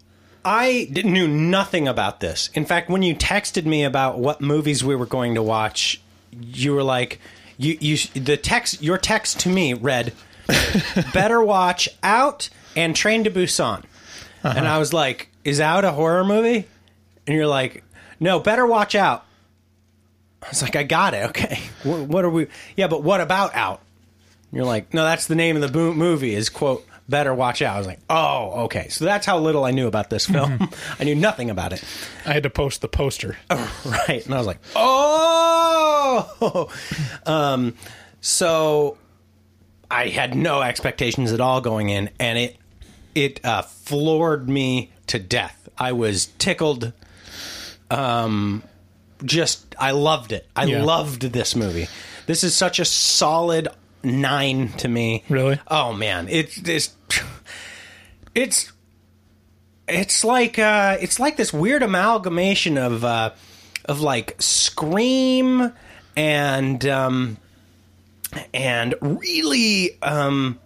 I 0.44 0.90
knew 1.04 1.28
nothing 1.28 1.86
about 1.86 2.18
this. 2.18 2.50
In 2.54 2.64
fact, 2.64 2.90
when 2.90 3.02
you 3.02 3.14
texted 3.14 3.64
me 3.64 3.84
about 3.84 4.18
what 4.18 4.40
movies 4.40 4.82
we 4.82 4.96
were 4.96 5.06
going 5.06 5.36
to 5.36 5.42
watch, 5.42 6.00
you 6.32 6.74
were 6.74 6.82
like, 6.82 7.20
you 7.58 7.78
you 7.80 7.96
the 8.20 8.36
text 8.36 8.82
your 8.82 8.98
text 8.98 9.38
to 9.40 9.48
me 9.48 9.72
read, 9.72 10.12
"Better 11.14 11.40
watch 11.40 11.88
Out 12.02 12.48
and 12.74 12.94
Train 12.96 13.22
to 13.24 13.30
Busan," 13.30 13.84
and 14.42 14.58
uh-huh. 14.58 14.74
I 14.74 14.78
was 14.78 14.92
like, 14.92 15.28
"Is 15.44 15.60
Out 15.60 15.84
a 15.84 15.92
horror 15.92 16.24
movie?" 16.24 16.66
And 17.26 17.36
you're 17.36 17.46
like, 17.46 17.84
"No, 18.18 18.40
Better 18.40 18.66
Watch 18.66 18.94
Out." 18.96 19.24
I 20.42 20.48
was 20.48 20.60
like, 20.60 20.74
"I 20.76 20.82
got 20.82 21.14
it. 21.14 21.24
Okay, 21.30 21.60
what, 21.84 22.00
what 22.00 22.24
are 22.24 22.30
we? 22.30 22.48
Yeah, 22.76 22.88
but 22.88 23.04
what 23.04 23.20
about 23.20 23.54
Out?" 23.54 23.80
You're 24.52 24.64
like, 24.64 24.94
no, 24.94 25.02
that's 25.02 25.26
the 25.26 25.34
name 25.34 25.56
of 25.56 25.62
the 25.62 25.92
movie. 25.92 26.34
Is 26.34 26.48
quote 26.48 26.86
better 27.08 27.32
watch 27.34 27.62
out. 27.62 27.74
I 27.76 27.78
was 27.78 27.86
like, 27.86 28.00
oh, 28.10 28.64
okay. 28.64 28.88
So 28.88 29.04
that's 29.04 29.26
how 29.26 29.38
little 29.38 29.64
I 29.64 29.70
knew 29.70 29.86
about 29.86 30.10
this 30.10 30.26
film. 30.26 30.68
I 30.98 31.04
knew 31.04 31.14
nothing 31.14 31.50
about 31.50 31.72
it. 31.72 31.82
I 32.24 32.32
had 32.32 32.42
to 32.42 32.50
post 32.50 32.80
the 32.80 32.88
poster. 32.88 33.36
Right, 33.84 34.24
and 34.26 34.34
I 34.34 34.38
was 34.38 34.46
like, 34.46 34.58
oh. 34.74 36.68
um, 37.26 37.74
so 38.20 38.98
I 39.90 40.08
had 40.08 40.34
no 40.34 40.62
expectations 40.62 41.32
at 41.32 41.40
all 41.40 41.60
going 41.60 41.88
in, 41.90 42.10
and 42.18 42.38
it 42.38 42.56
it 43.14 43.44
uh, 43.44 43.62
floored 43.62 44.48
me 44.48 44.92
to 45.08 45.18
death. 45.18 45.68
I 45.78 45.92
was 45.92 46.26
tickled. 46.38 46.92
Um, 47.90 48.62
just 49.24 49.74
I 49.78 49.92
loved 49.92 50.32
it. 50.32 50.46
I 50.56 50.64
Yeah. 50.64 50.82
loved 50.82 51.22
this 51.22 51.54
movie. 51.56 51.88
This 52.26 52.42
is 52.44 52.54
such 52.54 52.78
a 52.80 52.84
solid 52.84 53.68
nine 54.06 54.68
to 54.78 54.88
me. 54.88 55.24
Really? 55.28 55.60
Oh 55.68 55.92
man, 55.92 56.28
it's 56.30 56.56
it's 56.58 56.94
it's 58.34 58.72
it's 59.88 60.24
like 60.24 60.58
uh 60.58 60.96
it's 61.00 61.20
like 61.20 61.36
this 61.36 61.52
weird 61.52 61.82
amalgamation 61.82 62.78
of 62.78 63.04
uh 63.04 63.30
of 63.84 64.00
like 64.00 64.34
scream 64.40 65.72
and 66.16 66.86
um 66.86 67.36
and 68.52 68.94
really 69.00 70.00
um 70.02 70.58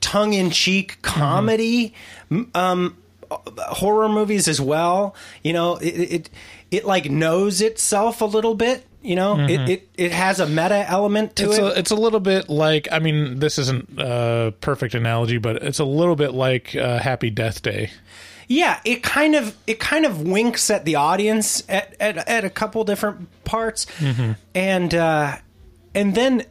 tongue-in-cheek 0.00 1.00
comedy 1.00 1.94
m- 2.30 2.50
um 2.54 2.96
horror 3.30 4.08
movies 4.08 4.48
as 4.48 4.60
well 4.60 5.14
you 5.42 5.52
know 5.52 5.76
it 5.76 5.86
it, 5.88 6.30
it 6.70 6.84
like 6.84 7.10
knows 7.10 7.60
itself 7.62 8.20
a 8.20 8.24
little 8.26 8.54
bit 8.54 8.84
you 9.08 9.16
know 9.16 9.38
it, 9.40 9.68
it 9.70 9.88
it 9.96 10.12
has 10.12 10.38
a 10.38 10.46
meta 10.46 10.84
element 10.88 11.34
to 11.36 11.46
It's 11.48 11.58
it 11.58 11.62
a, 11.64 11.78
it's 11.78 11.90
a 11.90 11.96
little 11.96 12.20
bit 12.20 12.48
like 12.48 12.86
I 12.92 12.98
mean 12.98 13.38
this 13.38 13.58
isn't 13.58 13.88
a 13.98 14.52
perfect 14.60 14.94
analogy, 14.94 15.38
but 15.38 15.56
it's 15.62 15.78
a 15.78 15.84
little 15.84 16.14
bit 16.16 16.34
like 16.34 16.76
uh, 16.76 16.98
Happy 16.98 17.30
Death 17.30 17.62
Day. 17.62 17.90
Yeah, 18.46 18.80
it 18.84 19.02
kind 19.02 19.34
of 19.34 19.56
it 19.66 19.78
kind 19.78 20.04
of 20.06 20.22
winks 20.22 20.70
at 20.70 20.84
the 20.84 20.96
audience 20.96 21.62
at 21.68 21.94
at, 22.00 22.16
at 22.28 22.44
a 22.44 22.50
couple 22.50 22.84
different 22.84 23.28
parts, 23.44 23.86
and 24.54 24.94
uh, 24.94 25.36
and 25.94 26.14
then. 26.14 26.44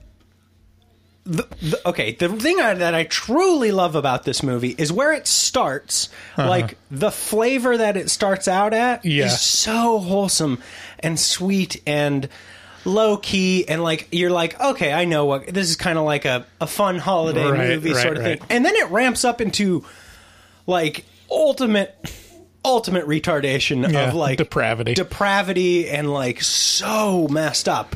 The, 1.29 1.45
the, 1.61 1.89
okay, 1.89 2.13
the 2.13 2.29
thing 2.29 2.61
I, 2.61 2.73
that 2.75 2.95
I 2.95 3.03
truly 3.03 3.73
love 3.73 3.95
about 3.95 4.23
this 4.23 4.41
movie 4.41 4.73
is 4.77 4.93
where 4.93 5.11
it 5.11 5.27
starts. 5.27 6.07
Like 6.37 6.77
the 6.89 7.11
flavor 7.11 7.75
that 7.75 7.97
it 7.97 8.09
starts 8.09 8.47
out 8.47 8.73
at 8.73 9.03
Yeah. 9.03 9.25
is 9.25 9.41
so 9.41 9.99
wholesome 9.99 10.63
and 10.99 11.19
sweet 11.19 11.81
and 11.87 12.27
low 12.85 13.17
key, 13.17 13.67
and 13.67 13.83
like 13.83 14.07
you're 14.11 14.31
like, 14.31 14.59
okay, 14.59 14.93
I 14.93 15.05
know 15.05 15.25
what 15.25 15.47
this 15.47 15.69
is 15.69 15.75
kind 15.75 15.97
of 15.97 16.05
like 16.05 16.25
a, 16.25 16.45
a 16.61 16.67
fun 16.67 16.99
holiday 16.99 17.49
Right, 17.49 17.69
movie 17.69 17.93
right, 17.93 18.01
sort 18.01 18.17
of 18.17 18.23
right. 18.23 18.39
thing, 18.39 18.47
and 18.49 18.65
then 18.65 18.75
it 18.75 18.89
ramps 18.89 19.25
up 19.25 19.41
into 19.41 19.85
like 20.65 21.05
ultimate 21.29 21.95
ultimate 22.65 23.05
retardation 23.07 23.89
Yeah, 23.91 24.09
of 24.09 24.13
like 24.13 24.37
depravity. 24.37 24.93
depravity 24.93 25.87
and 25.89 26.11
like 26.11 26.41
so 26.41 27.27
messed 27.29 27.69
up 27.69 27.95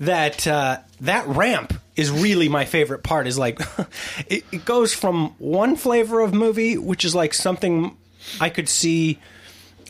that 0.00 0.46
uh, 0.46 0.78
that 1.00 1.26
ramp 1.26 1.72
is 1.96 2.10
really 2.10 2.48
my 2.48 2.64
favorite 2.66 3.02
part 3.02 3.26
is 3.26 3.38
like 3.38 3.60
it, 4.26 4.44
it 4.52 4.64
goes 4.64 4.92
from 4.94 5.34
one 5.38 5.76
flavor 5.76 6.20
of 6.20 6.32
movie 6.34 6.76
which 6.78 7.04
is 7.04 7.14
like 7.14 7.32
something 7.34 7.96
i 8.40 8.48
could 8.50 8.68
see 8.68 9.18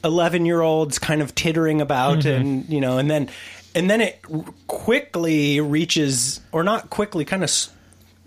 11 0.04 0.46
year 0.46 0.60
olds 0.60 0.98
kind 0.98 1.22
of 1.22 1.34
tittering 1.34 1.80
about 1.80 2.18
Mm-hmm. 2.20 2.28
and 2.28 2.68
you 2.68 2.80
know 2.80 2.98
and 2.98 3.10
then 3.10 3.28
and 3.74 3.88
then 3.90 4.00
it 4.00 4.20
quickly 4.66 5.60
reaches 5.60 6.40
or 6.52 6.62
not 6.64 6.90
quickly 6.90 7.24
kind 7.24 7.42
of 7.44 7.48
s- 7.48 7.70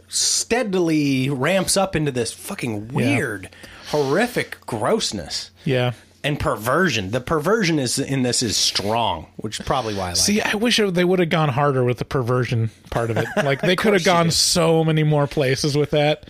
steadily 0.08 1.30
ramps 1.30 1.76
up 1.76 1.96
into 1.96 2.12
this 2.12 2.32
fucking 2.32 2.90
weird 2.90 3.50
horrific 3.90 4.58
grossness 4.66 5.52
Yeah. 5.66 5.92
and 6.24 6.40
perversion. 6.40 7.12
The 7.12 7.20
perversion 7.20 7.80
is 7.80 8.00
in 8.00 8.24
this 8.24 8.42
is 8.42 8.56
strong, 8.56 9.28
which 9.38 9.60
is 9.60 9.66
probably 9.66 9.94
why 9.96 10.06
I 10.06 10.08
like. 10.10 10.16
See, 10.18 10.40
it. 10.40 10.54
I 10.54 10.56
wish 10.58 10.80
it- 10.80 10.94
they 10.94 11.04
would 11.04 11.20
have 11.20 11.30
gone 11.30 11.50
harder 11.50 11.84
with 11.84 11.98
the 11.98 12.06
perversion 12.06 12.70
part 12.92 13.10
of 13.12 13.18
it. 13.18 13.26
Like 13.44 13.62
they 13.62 13.76
could 13.76 13.94
have 13.94 14.06
gone 14.06 14.32
so 14.32 14.84
many 14.84 15.04
more 15.04 15.28
places 15.28 15.76
with 15.76 15.90
that. 15.92 16.26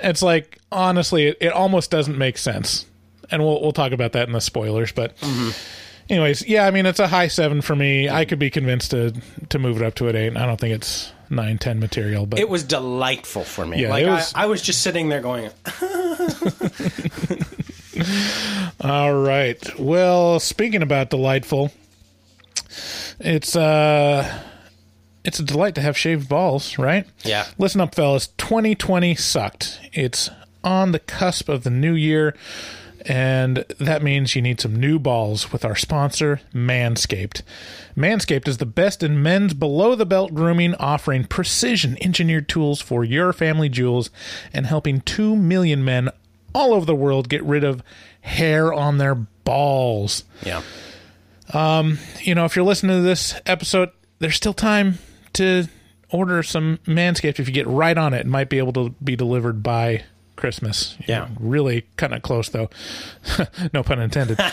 It's 0.00 0.22
like 0.22 0.58
honestly, 0.72 1.26
it, 1.26 1.38
it 1.40 1.52
almost 1.52 1.90
doesn't 1.90 2.16
make 2.16 2.38
sense. 2.38 2.86
And 3.30 3.42
we'll 3.42 3.60
we'll 3.60 3.72
talk 3.72 3.92
about 3.92 4.12
that 4.12 4.26
in 4.28 4.32
the 4.32 4.40
spoilers. 4.40 4.92
But 4.92 5.16
Mm-hmm. 5.18 5.50
anyways, 6.12 6.46
yeah, 6.46 6.66
I 6.66 6.70
mean 6.70 6.86
it's 6.86 7.00
a 7.00 7.08
high 7.08 7.28
seven 7.28 7.60
for 7.62 7.74
me. 7.76 8.08
I 8.08 8.24
could 8.24 8.38
be 8.38 8.50
convinced 8.50 8.90
to 8.92 9.12
to 9.48 9.58
move 9.58 9.80
it 9.80 9.84
up 9.84 9.94
to 9.96 10.08
an 10.08 10.16
eight. 10.16 10.36
I 10.36 10.46
don't 10.46 10.60
think 10.60 10.74
it's 10.74 11.12
nine 11.30 11.58
ten 11.58 11.80
material, 11.80 12.26
but 12.26 12.38
It 12.38 12.48
was 12.48 12.62
delightful 12.64 13.44
for 13.44 13.66
me. 13.66 13.82
Yeah, 13.82 13.90
like 13.90 14.06
was- 14.06 14.32
I, 14.34 14.44
I 14.44 14.46
was 14.46 14.62
just 14.62 14.82
sitting 14.82 15.08
there 15.08 15.20
going, 15.20 15.50
All 18.80 19.14
right. 19.14 19.78
Well, 19.78 20.40
speaking 20.40 20.82
about 20.82 21.10
delightful, 21.10 21.70
it's 23.20 23.56
uh 23.56 24.42
it's 25.24 25.40
a 25.40 25.42
delight 25.42 25.74
to 25.76 25.80
have 25.80 25.96
shaved 25.96 26.28
balls, 26.28 26.78
right? 26.78 27.06
Yeah. 27.22 27.46
Listen 27.56 27.80
up, 27.80 27.94
fellas. 27.94 28.28
2020 28.38 29.14
sucked. 29.14 29.80
It's 29.92 30.28
on 30.62 30.92
the 30.92 30.98
cusp 30.98 31.48
of 31.48 31.64
the 31.64 31.70
new 31.70 31.94
year, 31.94 32.34
And 33.06 33.64
that 33.78 34.02
means 34.02 34.34
you 34.34 34.40
need 34.40 34.60
some 34.60 34.76
new 34.76 34.98
balls 34.98 35.52
with 35.52 35.64
our 35.64 35.76
sponsor, 35.76 36.40
Manscaped. 36.54 37.42
Manscaped 37.96 38.48
is 38.48 38.56
the 38.56 38.66
best 38.66 39.02
in 39.02 39.22
men's 39.22 39.52
below 39.52 39.94
the 39.94 40.06
belt 40.06 40.32
grooming, 40.32 40.74
offering 40.76 41.24
precision 41.24 41.98
engineered 42.00 42.48
tools 42.48 42.80
for 42.80 43.04
your 43.04 43.32
family 43.32 43.68
jewels 43.68 44.10
and 44.54 44.66
helping 44.66 45.02
2 45.02 45.36
million 45.36 45.84
men 45.84 46.08
all 46.54 46.72
over 46.72 46.86
the 46.86 46.94
world 46.94 47.28
get 47.28 47.42
rid 47.44 47.62
of 47.62 47.82
hair 48.22 48.72
on 48.72 48.96
their 48.96 49.14
balls. 49.14 50.24
Yeah. 50.42 50.62
Um, 51.52 51.98
you 52.20 52.34
know, 52.34 52.46
if 52.46 52.56
you're 52.56 52.64
listening 52.64 52.96
to 52.96 53.02
this 53.02 53.38
episode, 53.44 53.90
there's 54.18 54.36
still 54.36 54.54
time 54.54 54.98
to 55.34 55.68
order 56.10 56.42
some 56.42 56.78
Manscaped. 56.86 57.38
If 57.38 57.48
you 57.48 57.54
get 57.54 57.66
right 57.66 57.98
on 57.98 58.14
it, 58.14 58.20
it 58.20 58.26
might 58.26 58.48
be 58.48 58.58
able 58.58 58.72
to 58.74 58.90
be 59.02 59.14
delivered 59.16 59.62
by 59.62 60.04
Christmas. 60.36 60.96
Yeah. 61.06 61.20
know, 61.20 61.28
really 61.38 61.86
kind 61.96 62.14
of 62.14 62.22
close, 62.22 62.48
though. 62.48 62.70
no 63.72 63.82
pun 63.82 64.00
intended. 64.00 64.38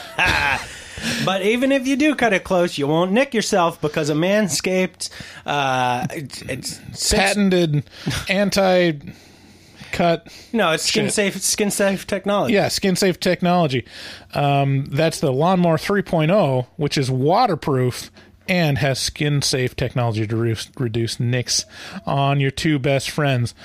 But 1.26 1.42
even 1.44 1.72
if 1.72 1.88
you 1.88 1.96
do 1.96 2.16
cut 2.16 2.34
it 2.34 2.44
close, 2.44 2.78
you 2.78 2.88
won't 2.88 3.12
nick 3.12 3.34
yourself 3.34 3.82
because 3.82 4.10
a 4.10 4.14
Manscaped, 4.14 5.10
uh, 5.46 6.06
it's, 6.12 7.12
Patented 7.12 7.84
anti 8.30 9.00
cut. 9.92 10.28
No, 10.54 10.72
it's 10.72 10.84
skin 10.84 11.06
Shit. 11.06 11.14
safe. 11.14 11.42
Skin 11.42 11.72
safe 11.72 12.08
technology. 12.08 12.54
Yeah, 12.54 12.68
skin 12.68 12.96
safe 12.96 13.20
technology. 13.20 13.86
Um, 14.34 14.86
that's 14.86 15.20
the 15.20 15.32
Lawnmower 15.32 15.78
3.0, 15.78 16.68
which 16.78 16.98
is 16.98 17.12
waterproof 17.12 18.12
and 18.52 18.80
has 18.80 19.00
skin 19.00 19.42
safe 19.42 19.78
technology 19.78 20.28
to 20.28 20.36
reduce, 20.36 20.70
reduce 20.78 21.22
nicks 21.22 21.64
on 22.06 22.42
your 22.42 22.52
two 22.52 22.78
best 22.78 23.10
friends. 23.10 23.56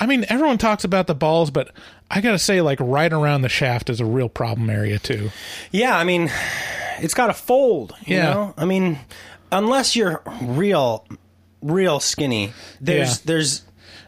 I 0.00 0.06
mean, 0.06 0.24
everyone 0.28 0.58
talks 0.58 0.82
about 0.82 1.06
the 1.06 1.14
balls, 1.14 1.52
but 1.52 1.70
I 2.10 2.20
gotta 2.20 2.40
say, 2.40 2.60
like 2.60 2.80
right 2.80 3.12
around 3.12 3.42
the 3.42 3.48
shaft 3.48 3.88
is 3.88 4.00
a 4.00 4.04
real 4.04 4.28
problem 4.28 4.68
area 4.68 4.98
too. 4.98 5.30
Yeah, 5.70 5.96
I 5.96 6.02
mean, 6.02 6.28
it's 6.98 7.14
got 7.14 7.28
to 7.28 7.34
fold. 7.34 7.94
You 8.04 8.16
Yeah. 8.16 8.22
know, 8.34 8.54
I 8.58 8.64
mean, 8.64 8.98
unless 9.52 9.94
you're 9.94 10.22
real, 10.42 11.06
real 11.62 12.00
skinny, 12.00 12.52
there's 12.80 13.10
Yeah. 13.18 13.22
there's. 13.26 13.62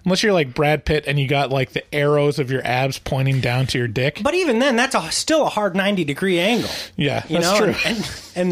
Unless 0.05 0.23
you're 0.23 0.33
like 0.33 0.53
Brad 0.55 0.85
Pitt 0.85 1.05
and 1.07 1.19
you 1.21 1.29
got 1.29 1.51
like 1.51 1.73
the 1.73 1.95
arrows 1.95 2.39
of 2.39 2.51
your 2.51 2.61
abs 2.67 2.99
pointing 2.99 3.41
down 3.41 3.67
to 3.69 3.79
your 3.79 3.87
dick. 3.89 4.21
But 4.23 4.35
even 4.35 4.59
then, 4.59 4.75
that's 4.77 4.95
a, 4.95 5.13
still 5.13 5.47
a 5.47 5.49
hard 5.49 5.77
ninety 5.77 6.05
degree 6.05 6.41
angle. 6.41 6.71
yeah, 6.97 7.25
You 7.29 7.39
that's 7.41 7.61
know, 7.61 7.67
true. 7.73 7.75
And, 7.85 7.97
and 7.97 8.09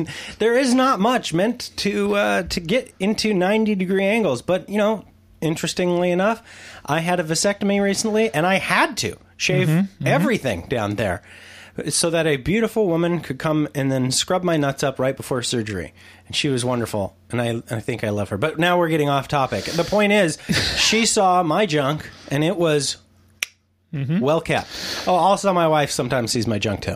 and 0.06 0.08
there 0.38 0.56
is 0.56 0.74
not 0.74 1.00
much 1.00 1.34
meant 1.34 1.70
to 1.78 2.14
uh, 2.14 2.42
to 2.44 2.60
get 2.60 2.94
into 3.00 3.34
ninety 3.34 3.74
degree 3.74 4.04
angles. 4.04 4.42
But 4.42 4.68
you 4.68 4.78
know, 4.78 5.04
interestingly 5.40 6.10
enough, 6.12 6.42
I 6.86 7.00
had 7.00 7.18
a 7.20 7.24
vasectomy 7.24 7.82
recently, 7.82 8.32
and 8.32 8.46
I 8.46 8.54
had 8.56 8.96
to 8.98 9.16
shave 9.36 9.68
Mm-hmm, 9.68 10.06
everything 10.06 10.66
down 10.68 10.94
there. 10.96 11.22
So 11.88 12.10
that 12.10 12.26
a 12.26 12.36
beautiful 12.36 12.86
woman 12.86 13.20
could 13.20 13.38
come 13.38 13.68
and 13.74 13.90
then 13.90 14.10
scrub 14.10 14.42
my 14.42 14.56
nuts 14.56 14.82
up 14.82 14.98
right 14.98 15.16
before 15.16 15.42
surgery, 15.42 15.92
and 16.26 16.34
she 16.34 16.48
was 16.48 16.64
wonderful, 16.64 17.16
and 17.30 17.40
I 17.40 17.76
I 17.76 17.80
think 17.80 18.04
I 18.04 18.10
love 18.10 18.28
her. 18.30 18.38
But 18.38 18.58
now 18.58 18.78
we're 18.78 18.88
getting 18.88 19.08
off 19.08 19.28
topic. 19.28 19.64
The 19.64 19.84
point 19.84 20.12
is, 20.12 20.38
she 20.76 21.06
saw 21.06 21.42
my 21.42 21.66
junk, 21.66 22.10
and 22.30 22.42
it 22.42 22.56
was 22.56 22.96
Mm-hmm. 23.92 24.20
well 24.20 24.40
kept. 24.40 24.68
Oh, 25.08 25.14
also 25.14 25.52
my 25.52 25.66
wife 25.66 25.90
sometimes 25.90 26.30
sees 26.30 26.46
my 26.46 26.58
junk 26.60 26.82
too. 26.82 26.94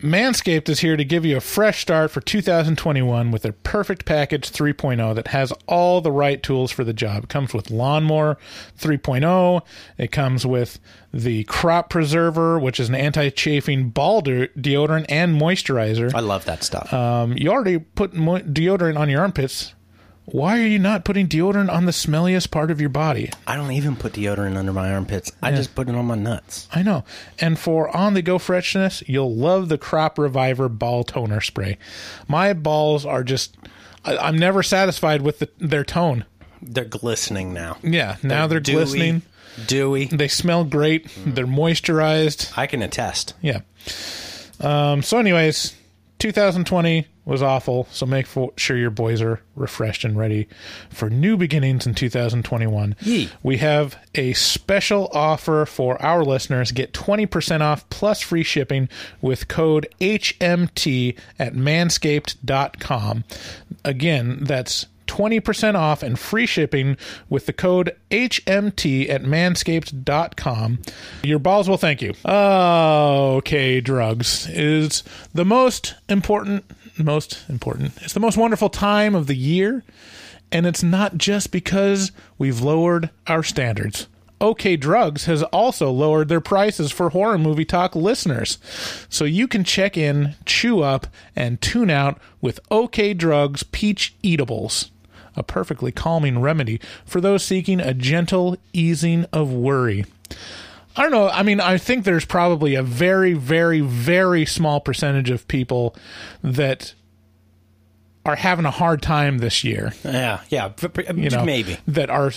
Manscaped 0.00 0.68
is 0.68 0.80
here 0.80 0.96
to 0.96 1.04
give 1.04 1.24
you 1.24 1.36
a 1.36 1.40
fresh 1.40 1.80
start 1.82 2.10
for 2.10 2.20
2021 2.20 3.30
with 3.30 3.42
their 3.42 3.52
perfect 3.52 4.04
package 4.04 4.50
3.0 4.50 5.14
that 5.14 5.28
has 5.28 5.52
all 5.68 6.00
the 6.00 6.10
right 6.10 6.42
tools 6.42 6.72
for 6.72 6.82
the 6.82 6.92
job. 6.92 7.24
It 7.24 7.28
comes 7.28 7.54
with 7.54 7.70
Lawnmower 7.70 8.36
3.0. 8.80 9.62
It 9.98 10.10
comes 10.10 10.44
with 10.44 10.80
the 11.14 11.44
Crop 11.44 11.90
Preserver, 11.90 12.58
which 12.58 12.80
is 12.80 12.88
an 12.88 12.94
anti-chafing 12.94 13.90
ball 13.90 14.22
de- 14.22 14.48
deodorant 14.48 15.06
and 15.08 15.40
moisturizer. 15.40 16.12
I 16.14 16.20
love 16.20 16.44
that 16.46 16.64
stuff. 16.64 16.92
Um, 16.92 17.36
you 17.36 17.50
already 17.50 17.78
put 17.78 18.12
mo- 18.14 18.38
deodorant 18.40 18.98
on 18.98 19.08
your 19.08 19.20
armpits. 19.20 19.74
Why 20.24 20.60
are 20.60 20.66
you 20.66 20.78
not 20.78 21.04
putting 21.04 21.26
deodorant 21.26 21.70
on 21.70 21.84
the 21.84 21.92
smelliest 21.92 22.50
part 22.50 22.70
of 22.70 22.80
your 22.80 22.90
body? 22.90 23.30
I 23.46 23.56
don't 23.56 23.72
even 23.72 23.96
put 23.96 24.12
deodorant 24.12 24.56
under 24.56 24.72
my 24.72 24.92
armpits. 24.92 25.32
I 25.42 25.50
just 25.50 25.74
put 25.74 25.88
it 25.88 25.94
on 25.94 26.06
my 26.06 26.14
nuts. 26.14 26.68
I 26.72 26.82
know. 26.82 27.04
And 27.40 27.58
for 27.58 27.94
on 27.94 28.14
the 28.14 28.22
go 28.22 28.38
freshness, 28.38 29.02
you'll 29.08 29.34
love 29.34 29.68
the 29.68 29.78
Crop 29.78 30.18
Reviver 30.18 30.68
Ball 30.68 31.02
Toner 31.02 31.40
Spray. 31.40 31.76
My 32.28 32.52
balls 32.52 33.04
are 33.04 33.24
just, 33.24 33.56
I, 34.04 34.16
I'm 34.16 34.38
never 34.38 34.62
satisfied 34.62 35.22
with 35.22 35.40
the, 35.40 35.50
their 35.58 35.84
tone. 35.84 36.24
They're 36.62 36.84
glistening 36.84 37.52
now. 37.52 37.78
Yeah, 37.82 38.16
now 38.22 38.46
they're, 38.46 38.60
dewy, 38.60 38.76
glistening. 38.76 39.22
Dewy. 39.66 40.04
They 40.06 40.28
smell 40.28 40.64
great. 40.64 41.10
They're 41.26 41.46
moisturized. 41.46 42.56
I 42.56 42.68
can 42.68 42.80
attest. 42.82 43.34
Yeah. 43.42 43.62
Um, 44.60 45.02
so, 45.02 45.18
anyways, 45.18 45.74
2020 46.20 47.08
was 47.24 47.42
awful. 47.42 47.86
So 47.90 48.06
make 48.06 48.26
sure 48.56 48.76
your 48.76 48.90
boys 48.90 49.22
are 49.22 49.40
refreshed 49.54 50.04
and 50.04 50.18
ready 50.18 50.48
for 50.90 51.08
new 51.08 51.36
beginnings 51.36 51.86
in 51.86 51.94
2021. 51.94 52.96
Yee. 53.00 53.28
We 53.42 53.58
have 53.58 53.96
a 54.14 54.32
special 54.32 55.08
offer 55.12 55.64
for 55.66 56.00
our 56.02 56.24
listeners. 56.24 56.72
Get 56.72 56.92
20% 56.92 57.60
off 57.60 57.88
plus 57.90 58.20
free 58.20 58.42
shipping 58.42 58.88
with 59.20 59.48
code 59.48 59.86
HMT 60.00 61.16
at 61.38 61.54
manscaped.com. 61.54 63.24
Again, 63.84 64.38
that's 64.42 64.86
20% 65.06 65.74
off 65.74 66.02
and 66.02 66.18
free 66.18 66.46
shipping 66.46 66.96
with 67.28 67.44
the 67.44 67.52
code 67.52 67.94
HMT 68.10 69.10
at 69.10 69.22
manscaped.com. 69.22 70.78
Your 71.22 71.38
balls 71.38 71.68
will 71.68 71.76
thank 71.76 72.00
you. 72.00 72.14
Okay, 72.24 73.80
drugs 73.82 74.48
is 74.48 75.02
the 75.34 75.44
most 75.44 75.94
important, 76.08 76.64
most 76.98 77.44
important, 77.48 77.92
it's 78.02 78.12
the 78.12 78.20
most 78.20 78.36
wonderful 78.36 78.68
time 78.68 79.14
of 79.14 79.26
the 79.26 79.36
year. 79.36 79.84
And 80.50 80.66
it's 80.66 80.82
not 80.82 81.16
just 81.16 81.50
because 81.50 82.12
we've 82.36 82.60
lowered 82.60 83.08
our 83.26 83.42
standards. 83.42 84.06
OK 84.42 84.76
Drugs 84.76 85.26
has 85.26 85.44
also 85.44 85.90
lowered 85.90 86.28
their 86.28 86.40
prices 86.40 86.90
for 86.90 87.10
horror 87.10 87.38
movie 87.38 87.64
talk 87.64 87.94
listeners. 87.94 88.58
So 89.08 89.24
you 89.24 89.46
can 89.46 89.62
check 89.62 89.96
in, 89.96 90.34
chew 90.44 90.82
up, 90.82 91.06
and 91.36 91.60
tune 91.60 91.90
out 91.90 92.20
with 92.40 92.58
OK 92.70 93.14
Drugs 93.14 93.62
Peach 93.62 94.14
Eatables, 94.22 94.90
a 95.36 95.44
perfectly 95.44 95.92
calming 95.92 96.40
remedy 96.40 96.80
for 97.06 97.20
those 97.20 97.44
seeking 97.44 97.80
a 97.80 97.94
gentle 97.94 98.56
easing 98.72 99.26
of 99.32 99.52
worry. 99.52 100.04
I 100.96 101.02
don't 101.02 101.12
know. 101.12 101.28
I 101.28 101.42
mean, 101.42 101.60
I 101.60 101.78
think 101.78 102.04
there's 102.04 102.24
probably 102.24 102.74
a 102.74 102.82
very, 102.82 103.32
very, 103.32 103.80
very 103.80 104.44
small 104.44 104.80
percentage 104.80 105.30
of 105.30 105.48
people 105.48 105.96
that 106.42 106.94
are 108.24 108.36
having 108.36 108.64
a 108.66 108.70
hard 108.70 109.02
time 109.02 109.38
this 109.38 109.64
year 109.64 109.92
Yeah, 110.04 110.40
yeah. 110.48 110.70
you 111.16 111.28
know, 111.30 111.44
maybe. 111.44 111.76
that 111.88 112.08
are 112.08 112.30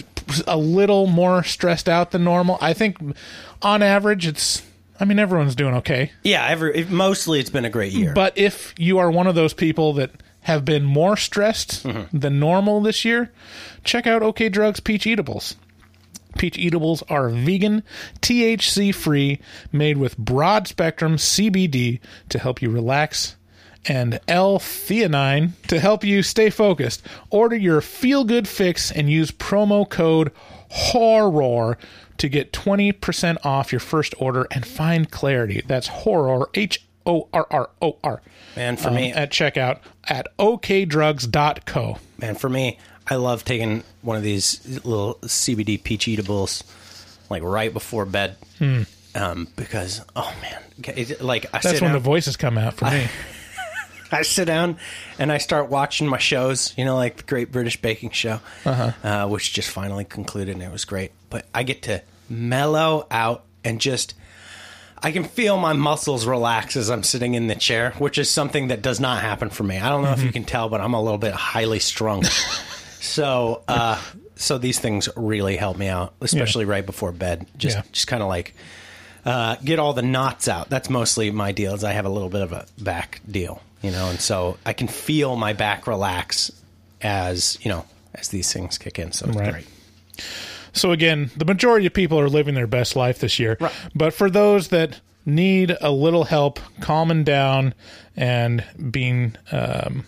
a 0.48 0.58
little 0.58 1.06
more 1.06 1.44
stressed 1.44 1.88
out 1.88 2.10
than 2.12 2.24
normal. 2.24 2.58
I 2.62 2.74
think 2.74 2.98
on 3.62 3.84
average, 3.84 4.26
it's. 4.26 4.62
I 5.00 5.04
mean, 5.04 5.20
everyone's 5.20 5.56
doing 5.56 5.76
okay. 5.76 6.12
Yeah, 6.24 6.48
every, 6.48 6.86
mostly 6.86 7.42
it's 7.42 7.50
been 7.50 7.66
a 7.66 7.70
great 7.70 7.92
year. 7.92 8.14
But 8.14 8.38
if 8.38 8.74
you 8.78 8.98
are 9.00 9.12
one 9.12 9.28
of 9.28 9.36
those 9.36 9.54
people 9.54 9.92
that 9.94 10.10
have 10.42 10.64
been 10.64 10.86
more 10.86 11.18
stressed 11.18 11.84
Mm-hmm. 11.84 12.18
than 12.18 12.40
normal 12.40 12.80
this 12.82 13.04
year, 13.04 13.32
check 13.84 14.08
out 14.08 14.24
OK 14.24 14.48
Drugs 14.48 14.80
Peach 14.80 15.06
Eatables. 15.06 15.56
Peach 16.38 16.58
Eatables 16.58 17.04
are 17.10 17.30
vegan, 17.30 17.84
THC 18.22 18.94
free, 18.94 19.40
made 19.72 19.98
with 19.98 20.18
broad 20.18 20.68
spectrum 20.68 21.16
CBD 21.18 22.00
to 22.30 22.40
help 22.40 22.62
you 22.62 22.70
relax 22.70 23.36
and 23.88 24.20
L-theanine 24.28 25.52
to 25.68 25.80
help 25.80 26.04
you 26.04 26.24
stay 26.24 26.50
focused. 26.50 27.04
Order 27.30 27.56
your 27.56 27.82
feel 27.82 28.24
good 28.24 28.48
fix 28.48 28.92
and 28.92 29.10
use 29.10 29.32
promo 29.32 29.88
code 29.88 30.32
HORROR 30.70 31.78
to 32.18 32.30
get 32.30 32.52
20% 32.52 33.38
off 33.46 33.72
your 33.72 33.80
first 33.80 34.16
order 34.18 34.48
and 34.52 34.66
find 34.66 35.12
clarity. 35.12 35.62
That's 35.66 35.88
horror 35.88 36.50
H 36.54 36.86
O 37.06 37.28
R 37.34 37.48
R 37.52 37.70
O 37.82 37.98
R. 38.04 38.22
And 38.56 38.80
for 38.80 38.90
um, 38.90 38.96
me, 38.96 39.14
at 39.14 39.32
checkout 39.32 39.80
at 40.06 40.28
okdrugs.co. 40.40 41.98
And 42.22 42.40
for 42.40 42.50
me, 42.50 42.80
I 43.08 43.16
love 43.16 43.46
taking 43.46 43.84
one 44.02 44.18
of 44.18 44.24
these 44.24 44.66
little 44.84 45.16
CBD 45.22 45.82
peach 45.82 46.08
eatables, 46.08 46.64
like 47.30 47.44
right 47.44 47.72
before 47.72 48.06
bed, 48.06 48.36
um, 49.14 49.48
because 49.56 50.02
oh 50.16 50.34
man, 50.42 50.62
it, 50.98 51.22
like 51.22 51.46
I. 51.54 51.60
That's 51.60 51.82
when 51.82 51.92
down, 51.92 51.94
the 51.94 52.00
voices 52.00 52.36
come 52.38 52.58
out 52.58 52.76
for 52.76 52.86
me. 52.86 53.08
I 54.12 54.22
sit 54.22 54.46
down 54.46 54.78
and 55.20 55.32
I 55.32 55.40
start 55.40 55.70
watching 55.70 56.08
my 56.08 56.20
shows, 56.20 56.74
you 56.78 56.86
know, 56.86 56.96
like 56.96 57.18
the 57.18 57.24
Great 57.24 57.52
British 57.52 57.82
Baking 57.82 58.12
Show, 58.12 58.40
uh 59.04 59.28
which 59.28 59.54
just 59.54 59.70
finally 59.70 60.06
concluded 60.06 60.54
and 60.56 60.64
it 60.64 60.72
was 60.72 60.86
great. 60.86 61.12
But 61.30 61.46
I 61.54 61.64
get 61.64 61.84
to 61.84 62.02
mellow 62.30 63.08
out 63.12 63.44
and 63.64 63.80
just. 63.80 64.14
I 65.04 65.12
can 65.12 65.26
feel 65.26 65.58
my 65.58 65.74
muscles 65.74 66.26
relax 66.26 66.76
as 66.76 66.90
I'm 66.90 67.04
sitting 67.04 67.36
in 67.36 67.46
the 67.46 67.54
chair, 67.54 67.92
which 68.00 68.18
is 68.18 68.28
something 68.28 68.70
that 68.70 68.82
does 68.82 69.00
not 69.00 69.22
happen 69.22 69.52
for 69.52 69.62
me. 69.62 69.78
I 69.78 69.90
don't 69.90 70.02
know 70.02 70.14
if 70.14 70.24
you 70.24 70.32
can 70.32 70.46
tell, 70.46 70.68
but 70.68 70.82
I'm 70.82 70.96
a 70.96 71.02
little 71.02 71.20
bit 71.20 71.34
highly 71.34 71.78
strung. 71.78 72.24
so, 73.06 73.64
uh, 73.68 74.02
so 74.36 74.58
these 74.58 74.80
things 74.80 75.08
really 75.16 75.56
help 75.58 75.78
me 75.78 75.88
out, 75.88 76.14
especially 76.22 76.66
right 76.66 76.86
before 76.86 77.12
bed. 77.12 77.46
Just, 77.58 77.78
Yeah. 77.78 77.84
just 77.92 78.08
kind 78.08 78.22
of 78.24 78.30
like 78.30 78.54
uh, 79.26 79.56
get 79.64 79.80
all 79.80 79.94
the 79.94 80.02
knots 80.04 80.48
out. 80.48 80.70
That's 80.70 80.90
mostly 80.90 81.32
my 81.32 81.52
deal. 81.52 81.74
Is 81.74 81.84
I 81.84 81.94
have 81.94 82.06
a 82.06 82.10
little 82.10 82.30
bit 82.30 82.42
of 82.42 82.52
a 82.52 82.66
back 82.80 83.22
deal, 83.30 83.62
you 83.82 83.92
know, 83.92 84.10
and 84.10 84.20
so 84.20 84.58
I 84.66 84.74
can 84.74 84.88
feel 84.88 85.36
my 85.36 85.54
back 85.54 85.88
relax 85.88 86.52
as 87.02 87.58
you 87.62 87.70
know 87.70 87.86
as 88.14 88.30
these 88.30 88.52
things 88.54 88.78
kick 88.78 89.00
in. 89.00 89.12
So 89.12 89.28
it's 89.28 89.36
Right. 89.38 89.52
great. 89.52 89.68
So 90.74 90.92
again, 90.92 91.32
the 91.38 91.46
majority 91.46 91.86
of 91.86 91.94
people 91.94 92.20
are 92.20 92.30
living 92.30 92.54
their 92.54 92.68
best 92.68 92.96
life 92.96 93.20
this 93.20 93.40
year. 93.40 93.58
Right. 93.60 93.72
But 93.96 94.14
for 94.14 94.30
those 94.30 94.68
that 94.70 95.00
need 95.26 95.76
a 95.82 95.90
little 95.92 96.26
help 96.26 96.60
calming 96.82 97.24
down 97.24 97.74
and 98.16 98.64
being 98.92 99.36
um, 99.52 100.06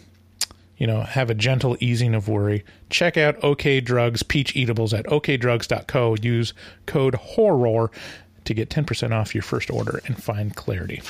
you 0.77 0.87
know, 0.87 1.01
have 1.01 1.29
a 1.29 1.33
gentle 1.33 1.77
easing 1.79 2.13
of 2.13 2.27
worry, 2.27 2.63
check 2.89 3.17
out 3.17 3.43
OK 3.43 3.81
Drugs 3.81 4.23
Peach 4.23 4.55
Eatables 4.55 4.93
at 4.93 5.05
okdrugs.co. 5.05 6.15
Use 6.21 6.53
code 6.85 7.15
HORROR 7.15 7.91
to 8.45 8.53
get 8.53 8.69
10% 8.69 9.11
off 9.11 9.35
your 9.35 9.41
first 9.41 9.69
order 9.69 10.01
and 10.05 10.21
find 10.21 10.55
clarity. 10.55 11.01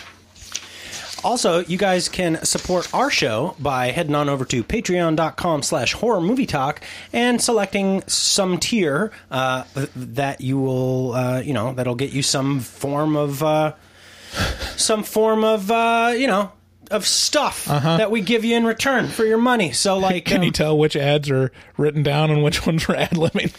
Also, 1.23 1.60
you 1.60 1.77
guys 1.77 2.10
can 2.10 2.43
support 2.45 2.93
our 2.93 3.10
show 3.10 3.56
by 3.60 3.88
heading 3.88 4.13
on 4.15 4.30
over 4.30 4.45
to 4.45 4.63
patreon.com 4.63 5.63
slash 5.63 5.93
horror 5.93 6.21
movie 6.21 6.45
talk 6.45 6.80
and 7.12 7.41
selecting 7.41 8.03
some 8.08 8.60
tier 8.60 9.12
uh, 9.32 9.63
that 9.95 10.41
you 10.41 10.60
will, 10.60 11.13
uh, 11.13 11.39
you 11.39 11.53
know, 11.53 11.73
that'll 11.73 11.95
get 11.95 12.12
you 12.12 12.21
some 12.21 12.60
form 12.60 13.15
of, 13.15 13.41
uh, 13.41 13.73
some 14.75 15.03
form 15.03 15.43
of, 15.43 15.71
uh, 15.71 16.13
you 16.15 16.27
know, 16.27 16.51
of 16.89 17.06
stuff 17.06 17.65
that 17.65 18.12
we 18.12 18.21
give 18.21 18.45
you 18.45 18.56
in 18.56 18.65
return 18.65 19.08
for 19.08 19.26
your 19.26 19.38
money. 19.38 19.71
So, 19.71 19.97
like, 20.00 20.26
Can 20.26 20.38
um, 20.38 20.43
you 20.43 20.52
tell 20.52 20.78
which 20.78 20.95
ads 20.95 21.30
are 21.30 21.52
written 21.78 22.04
down 22.04 22.32
and 22.32 22.43
which 22.43 22.65
ones 22.65 22.88
are 22.89 22.95
ad 22.95 23.12
libbing? 23.12 23.54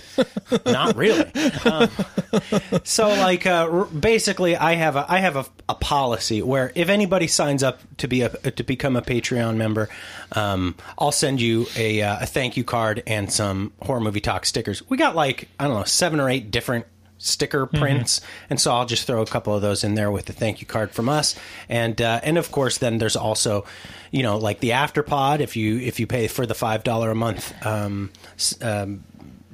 not 0.73 0.97
really. 0.97 1.25
Um, 1.65 2.83
so, 2.85 3.09
like, 3.09 3.47
uh, 3.47 3.69
r- 3.71 3.85
basically, 3.87 4.57
I 4.57 4.75
have 4.75 4.97
a 4.97 5.07
I 5.09 5.19
have 5.19 5.37
a, 5.37 5.47
a 5.69 5.75
policy 5.75 6.43
where 6.43 6.73
if 6.75 6.89
anybody 6.89 7.27
signs 7.27 7.63
up 7.63 7.81
to 7.99 8.09
be 8.09 8.23
a 8.23 8.29
to 8.29 8.63
become 8.63 8.97
a 8.97 9.03
Patreon 9.03 9.57
member, 9.57 9.89
um, 10.33 10.75
I'll 10.99 11.13
send 11.13 11.41
you 11.41 11.67
a, 11.77 12.03
uh, 12.03 12.19
a 12.21 12.27
thank 12.27 12.57
you 12.57 12.65
card 12.65 13.03
and 13.07 13.33
some 13.33 13.73
horror 13.83 14.01
movie 14.01 14.21
talk 14.21 14.47
stickers. 14.47 14.89
We 14.89 14.97
got 14.97 15.15
like 15.15 15.49
I 15.59 15.67
don't 15.67 15.77
know 15.77 15.85
seven 15.85 16.21
or 16.21 16.29
eight 16.29 16.51
different 16.51 16.87
sticker 17.19 17.67
prints. 17.67 18.21
And 18.49 18.61
so 18.61 18.73
I'll 18.73 18.87
just 18.87 19.07
throw 19.07 19.21
a 19.21 19.27
couple 19.27 19.55
of 19.55 19.63
those 19.63 19.85
in 19.85 19.95
there 19.95 20.11
with 20.11 20.27
the 20.27 20.33
thank 20.33 20.61
you 20.61 20.67
card 20.67 20.93
from 20.93 21.09
us. 21.09 21.35
And 21.69 22.01
uh, 22.01 22.21
and 22.23 22.39
of 22.39 22.51
course 22.51 22.79
then 22.79 22.99
there's 22.99 23.17
also 23.17 23.65
you 24.11 24.23
know 24.23 24.39
like 24.39 24.61
the 24.61 24.71
afterpod 24.71 25.41
if 25.41 25.57
you 25.57 25.79
if 25.79 26.01
you 26.01 26.07
pay 26.07 26.29
for 26.29 26.47
the 26.47 26.55
five 26.55 26.85
dollar 26.85 27.11
a 27.11 27.15
month 27.15 27.55
um, 27.67 28.11
um, 28.63 29.05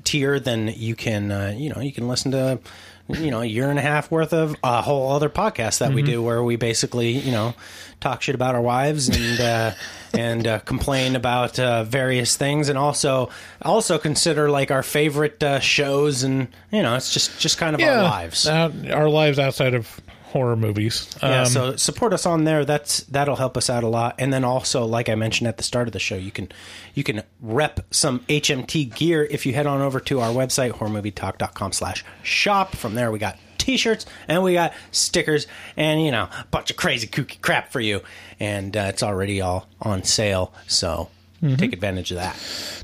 tier, 0.05 0.39
then 0.39 0.73
you 0.77 0.95
can 0.95 1.33
uh, 1.33 1.55
you 1.57 1.71
know 1.71 1.81
you 1.81 1.93
can 1.93 2.07
listen 2.07 2.31
to 2.33 2.61
you 3.09 3.31
know 3.31 3.43
a 3.43 3.45
year 3.45 3.69
and 3.69 3.79
a 3.79 3.83
half 3.83 4.11
worth 4.11 4.33
of 4.33 4.57
a 4.65 4.81
whole 4.81 5.13
other 5.13 5.29
podcast 5.29 5.79
that 5.79 5.93
we 5.93 6.03
do 6.03 6.23
where 6.23 6.43
we 6.43 6.57
basically 6.57 7.11
you 7.11 7.33
know 7.33 7.55
talk 8.01 8.23
shit 8.23 8.35
about 8.35 8.55
our 8.55 8.61
wives 8.63 9.09
and 9.09 9.41
uh, 9.41 9.73
and 10.15 10.47
uh, 10.47 10.59
complain 10.61 11.15
about 11.17 11.59
uh, 11.59 11.85
various 11.85 12.37
things 12.37 12.69
and 12.69 12.79
also 12.79 13.29
also 13.63 13.99
consider 13.99 14.49
like 14.49 14.71
our 14.71 14.83
favorite 14.83 15.43
uh, 15.43 15.61
shows 15.61 16.23
and 16.23 16.49
you 16.73 16.83
know 16.83 16.95
it's 16.97 17.13
just 17.13 17.39
just 17.39 17.59
kind 17.59 17.75
of 17.75 17.81
our 17.83 18.03
lives. 18.05 18.47
Our 18.91 19.09
lives 19.09 19.39
outside 19.39 19.75
of 19.75 20.01
horror 20.35 20.57
movies. 20.57 21.09
Yeah, 21.23 21.43
Um, 21.43 21.47
so 21.47 21.77
support 21.77 22.13
us 22.13 22.27
on 22.27 22.43
there. 22.43 22.65
That's 22.65 23.05
that'll 23.05 23.37
help 23.37 23.57
us 23.57 23.71
out 23.71 23.85
a 23.85 23.89
lot. 23.89 24.17
And 24.19 24.33
then 24.33 24.43
also, 24.43 24.85
like 24.85 25.09
I 25.09 25.15
mentioned 25.15 25.47
at 25.47 25.59
the 25.59 25.63
start 25.63 25.87
of 25.87 25.93
the 25.93 26.01
show, 26.01 26.17
you 26.17 26.33
can 26.33 26.49
you 26.93 27.05
can 27.05 27.23
rep 27.41 27.87
some 27.93 28.19
HMT 28.29 28.93
gear 28.97 29.25
if 29.31 29.47
you 29.47 29.55
head 29.55 29.67
on 29.67 29.81
over 29.81 30.01
to 30.01 30.19
our 30.19 30.33
website 30.33 30.73
horrormovietalk.com 30.73 31.71
slash 31.73 32.05
shop. 32.25 32.75
From 32.75 32.95
there, 32.95 33.13
we 33.13 33.21
got 33.21 33.39
t-shirts 33.59 34.07
and 34.27 34.43
we 34.43 34.55
got 34.55 34.75
stickers 34.91 35.47
and 35.77 36.05
you 36.05 36.11
know 36.11 36.25
a 36.25 36.45
bunch 36.51 36.71
of 36.73 36.77
crazy 36.77 37.07
kooky 37.07 37.41
crap 37.41 37.71
for 37.71 37.81
you. 37.81 38.01
And 38.41 38.77
uh, 38.77 38.87
it's 38.89 39.05
already 39.05 39.41
all 39.41 39.69
on 39.81 40.03
sale, 40.03 40.53
so 40.67 41.11
Mm-hmm. 41.45 41.57
take 41.57 41.75
advantage 41.75 42.11
of 42.11 42.17
that. 42.17 42.37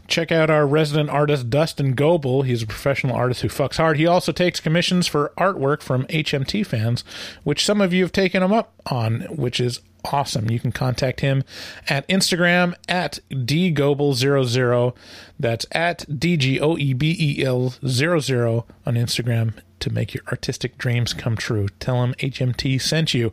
check 0.07 0.31
out 0.31 0.51
our 0.51 0.66
resident 0.66 1.09
artist 1.09 1.49
Dustin 1.49 1.94
Goebel. 1.94 2.42
He's 2.42 2.62
a 2.62 2.66
professional 2.66 3.16
artist 3.16 3.40
who 3.40 3.49
fucks 3.49 3.79
hard. 3.79 3.96
He 3.96 4.07
also 4.07 4.33
takes 4.33 4.61
commissions 4.61 5.07
for 5.07 5.33
artwork 5.38 5.81
from 5.81 6.05
HMT 6.09 6.66
fans, 6.66 7.03
which 7.42 7.64
some 7.64 7.81
of 7.81 7.94
you 7.94 8.03
have 8.03 8.12
taken 8.12 8.42
him 8.42 8.53
up 8.53 8.75
on, 8.87 9.23
which 9.31 9.61
is 9.61 9.81
awesome. 10.05 10.51
You 10.51 10.61
can 10.61 10.73
contact 10.73 11.20
him 11.20 11.42
at 11.88 12.07
Instagram 12.09 12.75
at 12.87 13.20
dgoebel00. 13.31 14.94
That's 15.38 15.66
at 15.73 16.18
D 16.18 16.37
G 16.37 16.61
O 16.61 16.77
E 16.77 16.92
B 16.92 17.16
E 17.18 17.44
L 17.44 17.75
00 17.87 18.66
on 18.85 18.94
Instagram 18.94 19.55
to 19.81 19.90
make 19.90 20.14
your 20.14 20.23
artistic 20.29 20.79
dreams 20.79 21.12
come 21.12 21.37
true. 21.37 21.69
Tell 21.79 22.01
them 22.01 22.14
HMT 22.14 22.81
sent 22.81 23.14
you. 23.14 23.33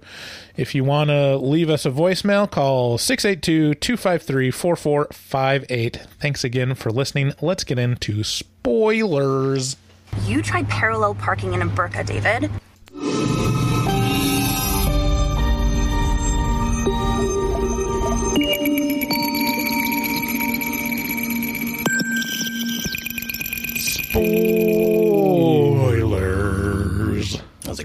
If 0.56 0.74
you 0.74 0.84
want 0.84 1.10
to 1.10 1.38
leave 1.38 1.70
us 1.70 1.86
a 1.86 1.92
voicemail, 1.92 2.50
call 2.50 2.98
682 2.98 3.76
253 3.76 4.52
4458. 4.52 5.98
Thanks 6.20 6.44
again 6.44 6.76
for 6.76 6.92
listening. 6.92 7.34
Let's 7.42 7.64
get 7.64 7.80
into 7.80 8.24
spoilers. 8.24 9.78
You 10.26 10.42
tried 10.42 10.68
parallel 10.70 11.16
parking 11.16 11.54
in 11.54 11.62
a 11.62 11.68
burqa, 11.68 12.06
David. 12.06 12.50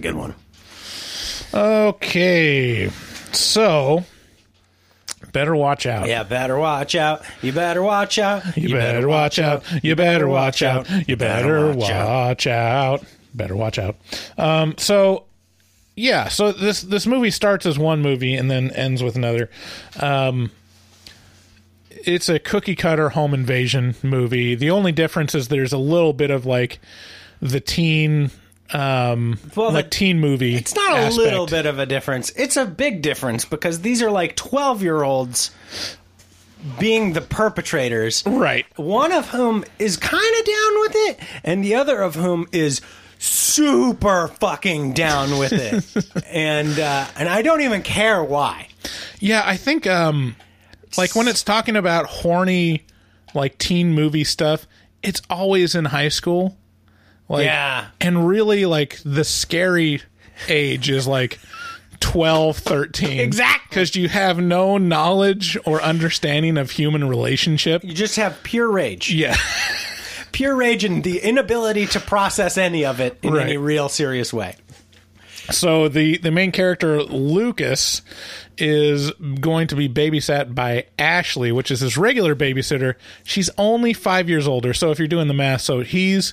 Good 0.03 0.15
one. 0.15 0.35
Okay. 1.55 2.91
So, 3.33 4.05
better 5.33 5.55
watch 5.57 5.87
out. 5.87 6.07
Yeah, 6.09 6.23
better 6.23 6.59
watch 6.59 6.95
out. 6.95 7.25
You 7.43 7.53
better 7.53 7.83
watch 7.83 8.19
out. 8.19 8.57
You, 8.57 8.75
better, 8.75 9.09
watch 9.09 9.39
out. 9.39 9.65
You 9.83 9.97
better 9.97 10.29
watch 10.29 10.63
out. 10.63 10.89
You 11.09 11.17
better 11.17 11.73
watch 11.73 12.47
out. 12.47 13.05
Better 13.35 13.57
watch 13.57 13.79
out. 13.79 13.97
Um, 14.37 14.77
so 14.77 15.25
yeah, 15.97 16.29
so 16.29 16.53
this 16.53 16.83
this 16.83 17.07
movie 17.07 17.31
starts 17.31 17.65
as 17.65 17.79
one 17.79 18.01
movie 18.03 18.35
and 18.35 18.51
then 18.51 18.71
ends 18.73 19.03
with 19.03 19.17
another. 19.17 19.49
Um, 20.01 20.51
it's 21.91 22.29
a 22.29 22.39
cookie 22.39 22.77
cutter 22.77 23.11
home 23.11 23.33
invasion 23.33 23.95
movie. 24.03 24.55
The 24.55 24.71
only 24.71 24.93
difference 24.93 25.35
is 25.35 25.49
there's 25.49 25.73
a 25.73 25.79
little 25.79 26.13
bit 26.13 26.31
of 26.31 26.45
like 26.45 26.79
the 27.41 27.61
teen 27.61 28.31
um 28.75 29.39
Well, 29.55 29.73
like 29.73 29.87
the- 29.87 29.91
teen 29.91 30.21
movie. 30.21 30.55
It's 30.57 30.75
not 30.75 31.13
a 31.13 31.15
little 31.15 31.47
bit 31.47 31.67
of 31.67 31.79
a 31.79 31.87
difference. 31.87 32.31
It's 32.37 32.57
a 32.57 32.65
big 32.65 33.03
difference 33.03 33.45
because 33.45 33.81
these 33.81 34.03
are 34.03 34.11
like 34.11 34.37
12 34.37 34.83
year 34.83 35.03
olds 35.03 35.51
being 36.79 37.13
the 37.13 37.21
perpetrators. 37.21 38.23
Right. 38.27 38.67
One 38.79 39.13
of 39.13 39.29
whom 39.31 39.65
is 39.79 39.97
kind 39.97 40.35
of 40.41 40.45
down 40.47 40.81
with 40.81 40.93
it, 40.95 41.21
and 41.45 41.65
the 41.65 41.75
other 41.75 42.01
of 42.01 42.15
whom 42.15 42.47
is 42.53 42.81
super 43.19 44.29
fucking 44.29 44.93
down 44.93 45.39
with 45.39 45.53
it. 45.53 46.25
and 46.27 46.79
uh, 46.79 47.07
and 47.17 47.29
I 47.29 47.43
don't 47.43 47.63
even 47.63 47.83
care 47.83 48.23
why. 48.23 48.69
Yeah, 49.19 49.43
I 49.45 49.57
think 49.57 49.87
um 49.87 50.37
like 50.97 51.15
when 51.17 51.29
it's 51.29 51.43
talking 51.43 51.77
about 51.77 52.07
horny 52.07 52.85
like 53.35 53.59
teen 53.59 53.93
movie 53.93 54.25
stuff, 54.25 54.67
it's 55.03 55.23
always 55.31 55.75
in 55.75 55.87
high 55.87 56.09
school. 56.11 56.57
Like 57.29 57.47
Yeah. 57.47 57.87
and 58.01 58.27
really 58.29 58.67
like 58.67 58.99
the 59.05 59.25
scary 59.25 60.03
age 60.49 60.91
is 60.91 61.07
like 61.07 61.39
12, 62.01 62.59
13. 62.59 63.21
Exactly. 63.21 63.75
Cuz 63.75 63.95
you 63.97 64.09
have 64.09 64.39
no 64.39 64.77
knowledge 64.79 65.57
or 65.65 65.81
understanding 65.83 66.59
of 66.59 66.71
human 66.73 67.09
relationship. 67.09 67.85
You 67.85 67.95
just 67.95 68.17
have 68.17 68.43
pure 68.43 68.71
rage. 68.71 69.11
Yeah. 69.13 69.37
Pure 70.33 70.57
rage 70.57 70.83
and 70.83 71.05
the 71.05 71.19
inability 71.19 71.85
to 71.89 72.01
process 72.01 72.57
any 72.57 72.87
of 72.87 73.01
it 73.01 73.19
in 73.23 73.35
Right. 73.35 73.49
any 73.49 73.59
real 73.59 73.91
serious 73.91 74.33
way. 74.33 74.57
So 75.51 75.89
the 75.89 76.17
the 76.17 76.31
main 76.31 76.53
character 76.53 77.03
Lucas 77.03 78.01
is 78.57 79.11
going 79.41 79.67
to 79.67 79.77
be 79.77 79.91
babysat 79.91 80.55
by 80.55 80.87
Ashley, 80.99 81.53
which 81.53 81.71
is 81.71 81.81
his 81.81 81.99
regular 81.99 82.35
babysitter. 82.35 82.95
She's 83.25 83.51
only 83.59 83.93
five 83.93 84.31
years 84.31 84.49
older. 84.49 84.73
So 84.73 84.91
if 84.91 84.99
you're 84.99 85.07
doing 85.07 85.29
the 85.29 85.35
math, 85.35 85.61
so 85.61 85.81
he's 85.81 86.33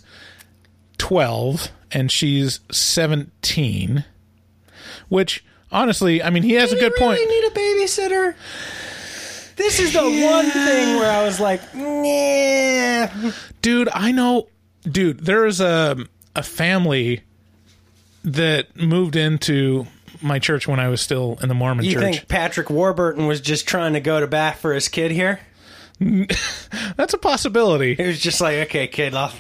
twelve 1.00 1.70
and 1.92 2.12
she's 2.12 2.60
seventeen. 2.72 4.06
Which 5.08 5.44
honestly, 5.72 6.22
I 6.22 6.30
mean, 6.30 6.44
he 6.44 6.54
has 6.54 6.72
a 6.72 6.76
good 6.76 6.94
you 6.96 7.00
point. 7.04 7.20
really 7.20 7.42
need 7.42 7.48
a 7.48 7.52
babysitter? 7.86 8.36
This 9.56 9.80
is 9.80 9.92
the 9.94 10.02
one 10.04 10.46
thing 10.52 10.96
where 10.98 11.12
I 11.12 11.24
was 11.26 11.40
like, 11.40 11.62
nah. 11.76 13.32
dude 13.62 13.90
i 13.94 14.12
know 14.12 14.48
dude 14.84 15.20
there's 15.20 15.60
a 15.60 15.98
a 16.36 16.44
family 16.44 17.22
that 18.24 18.74
moved 18.78 19.16
into 19.18 19.86
my 20.22 20.40
church 20.40 20.66
when 20.68 20.80
i 20.80 20.88
was 20.88 21.02
still 21.02 21.38
in 21.42 21.50
the 21.50 21.54
mormon 21.56 21.84
You 21.86 21.94
church 21.94 22.04
You 22.04 22.14
think 22.14 22.28
Patrick 22.30 22.70
Warburton 22.70 23.28
was 23.28 23.42
just 23.42 23.68
trying 23.68 23.94
to 23.94 24.00
go 24.00 24.20
to 24.20 24.28
bat 24.28 24.58
for 24.60 24.74
his 24.74 24.88
kid 24.88 25.12
here? 25.12 25.40
that's 26.96 27.14
a 27.14 27.18
possibility 27.18 27.96
He 27.96 28.04
was 28.04 28.20
just 28.20 28.40
like, 28.40 28.56
okay, 28.68 28.88
kid, 28.88 29.14
I'll, 29.14 29.34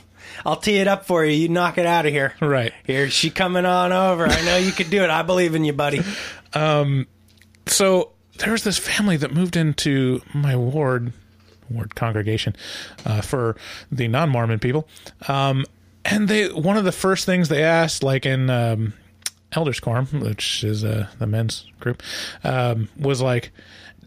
I'll 0.46 0.58
tee 0.58 0.78
it 0.78 0.88
up 0.88 1.06
for 1.06 1.26
you. 1.26 1.34
You 1.34 1.50
knock 1.50 1.78
it 1.78 1.86
out 1.86 2.06
of 2.06 2.12
here. 2.12 2.34
Right. 2.42 2.74
Here, 2.86 3.10
she 3.10 3.30
coming 3.30 3.66
on 3.66 3.92
over. 3.92 4.28
I 4.28 4.42
know 4.44 4.58
you 4.58 4.72
could 4.72 4.90
do 4.90 5.04
it. 5.04 5.10
I 5.10 5.22
believe 5.22 5.56
in 5.56 5.64
you, 5.64 5.74
buddy. 5.74 6.02
so 7.68 8.12
there 8.40 8.52
was 8.52 8.64
this 8.64 8.78
family 8.78 9.18
that 9.18 9.34
moved 9.34 9.56
into 9.56 10.22
my 10.34 10.56
ward 10.56 11.14
ward 11.70 11.94
congregation 11.94 12.56
uh, 13.06 13.22
for 13.22 13.56
the 13.92 14.08
non-mormon 14.08 14.60
people 14.60 14.88
um, 15.28 15.66
and 16.04 16.28
they 16.28 16.52
one 16.52 16.78
of 16.78 16.84
the 16.84 16.92
first 16.92 17.26
things 17.26 17.50
they 17.50 17.64
asked 17.64 18.02
like 18.02 18.26
in 18.26 18.50
um, 18.50 18.94
elders 19.52 19.80
quorum 19.80 20.08
which 20.22 20.64
is 20.64 20.84
uh, 20.84 21.08
the 21.20 21.28
men's 21.28 21.66
group 21.80 22.02
um, 22.44 22.90
was 22.98 23.22
like 23.22 23.52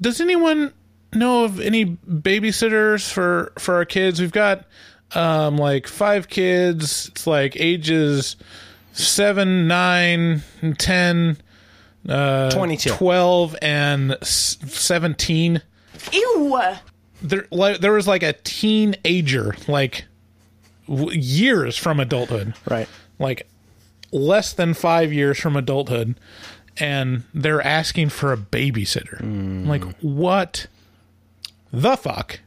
does 0.00 0.20
anyone 0.20 0.72
know 1.14 1.44
of 1.44 1.60
any 1.60 1.84
babysitters 1.86 3.08
for 3.08 3.52
for 3.58 3.76
our 3.76 3.84
kids 3.84 4.20
we've 4.20 4.32
got 4.32 4.64
um, 5.14 5.56
like 5.56 5.86
five 5.86 6.28
kids 6.28 7.08
it's 7.08 7.26
like 7.26 7.56
ages 7.58 8.36
seven 8.92 9.66
nine 9.68 10.42
and 10.60 10.78
ten 10.78 11.36
uh, 12.08 12.50
22. 12.50 12.90
12 12.90 13.56
and 13.62 14.12
s- 14.22 14.58
17 14.66 15.62
Ew. 16.12 16.62
there 17.22 17.46
like, 17.52 17.78
there 17.78 17.92
was 17.92 18.08
like 18.08 18.22
a 18.24 18.32
teenager 18.44 19.54
like 19.68 20.04
w- 20.88 21.16
years 21.18 21.76
from 21.76 22.00
adulthood 22.00 22.54
Right. 22.68 22.88
like 23.20 23.46
less 24.10 24.52
than 24.52 24.74
5 24.74 25.12
years 25.12 25.38
from 25.38 25.56
adulthood 25.56 26.18
and 26.78 27.22
they're 27.32 27.62
asking 27.64 28.08
for 28.08 28.32
a 28.32 28.36
babysitter 28.36 29.18
Hmm. 29.20 29.68
like 29.68 29.84
what 30.00 30.66
the 31.72 31.96
fuck 31.96 32.40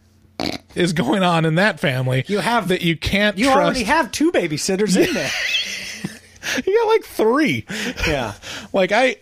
is 0.75 0.93
going 0.93 1.23
on 1.23 1.45
in 1.45 1.55
that 1.55 1.79
family 1.79 2.23
You 2.27 2.39
have- 2.39 2.67
that 2.69 2.81
you 2.81 2.97
can't 2.97 3.37
You 3.37 3.45
trust 3.45 3.57
already 3.57 3.83
have 3.83 4.11
two 4.11 4.31
babysitters 4.31 4.95
in 4.97 5.13
there. 5.13 5.31
you 6.65 6.77
got 6.83 6.87
like 6.87 7.03
3 7.05 7.65
yeah. 8.07 8.33
like 8.73 8.91
I 8.91 9.17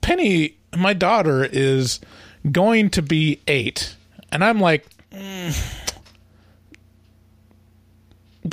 Penny, 0.00 0.56
my 0.76 0.92
daughter 0.92 1.44
is 1.44 2.00
going 2.50 2.90
to 2.90 3.02
be 3.02 3.40
eight, 3.48 3.96
and 4.30 4.44
I'm 4.44 4.60
like, 4.60 4.86
mm, 5.10 5.86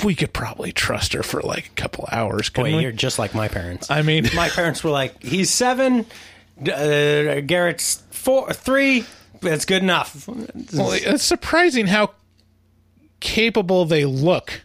we 0.04 0.14
could 0.14 0.32
probably 0.32 0.72
trust 0.72 1.12
her 1.12 1.22
for 1.22 1.40
like 1.42 1.66
a 1.66 1.70
couple 1.80 2.08
hours. 2.10 2.50
Boy, 2.50 2.74
we? 2.76 2.82
you're 2.82 2.92
just 2.92 3.18
like 3.18 3.34
my 3.34 3.48
parents. 3.48 3.90
I 3.90 4.02
mean, 4.02 4.28
my 4.34 4.48
parents 4.48 4.82
were 4.82 4.90
like, 4.90 5.22
he's 5.22 5.50
seven, 5.50 6.06
uh, 6.60 7.40
Garrett's 7.40 8.02
four, 8.10 8.52
three. 8.52 9.04
That's 9.46 9.64
good 9.64 9.82
enough. 9.82 10.26
well, 10.28 10.92
it's 10.92 11.24
surprising 11.24 11.86
how 11.86 12.10
capable 13.20 13.84
they 13.84 14.04
look 14.04 14.62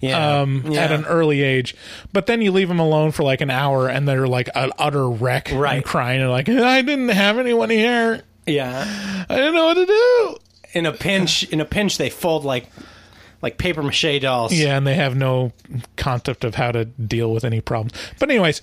Yeah. 0.00 0.40
um, 0.40 0.64
Yeah. 0.70 0.84
at 0.84 0.92
an 0.92 1.04
early 1.06 1.42
age. 1.42 1.74
But 2.12 2.26
then 2.26 2.40
you 2.42 2.52
leave 2.52 2.68
them 2.68 2.78
alone 2.78 3.10
for 3.12 3.22
like 3.22 3.40
an 3.40 3.50
hour, 3.50 3.88
and 3.88 4.08
they're 4.08 4.26
like 4.28 4.48
an 4.54 4.72
utter 4.78 5.08
wreck, 5.08 5.50
Right. 5.52 5.76
And 5.76 5.84
crying, 5.84 6.20
and 6.20 6.30
like, 6.30 6.48
I 6.48 6.82
didn't 6.82 7.08
have 7.10 7.38
anyone 7.38 7.70
here. 7.70 8.22
yeah. 8.46 9.24
I 9.28 9.36
didn't 9.36 9.54
know 9.54 9.66
what 9.66 9.74
to 9.74 9.86
do. 9.86 10.36
In 10.74 10.86
a 10.86 10.92
pinch, 10.92 11.44
in 11.44 11.60
a 11.60 11.64
pinch, 11.64 11.98
they 11.98 12.10
fold 12.10 12.44
like 12.44 12.66
like 13.40 13.56
paper 13.56 13.82
mache 13.82 14.20
dolls. 14.20 14.52
Yeah, 14.52 14.76
and 14.76 14.86
they 14.86 14.94
have 14.96 15.16
no 15.16 15.52
concept 15.96 16.44
of 16.44 16.56
how 16.56 16.72
to 16.72 16.84
deal 16.84 17.32
with 17.32 17.44
any 17.44 17.60
problems. 17.60 17.92
But 18.18 18.30
anyways, 18.30 18.62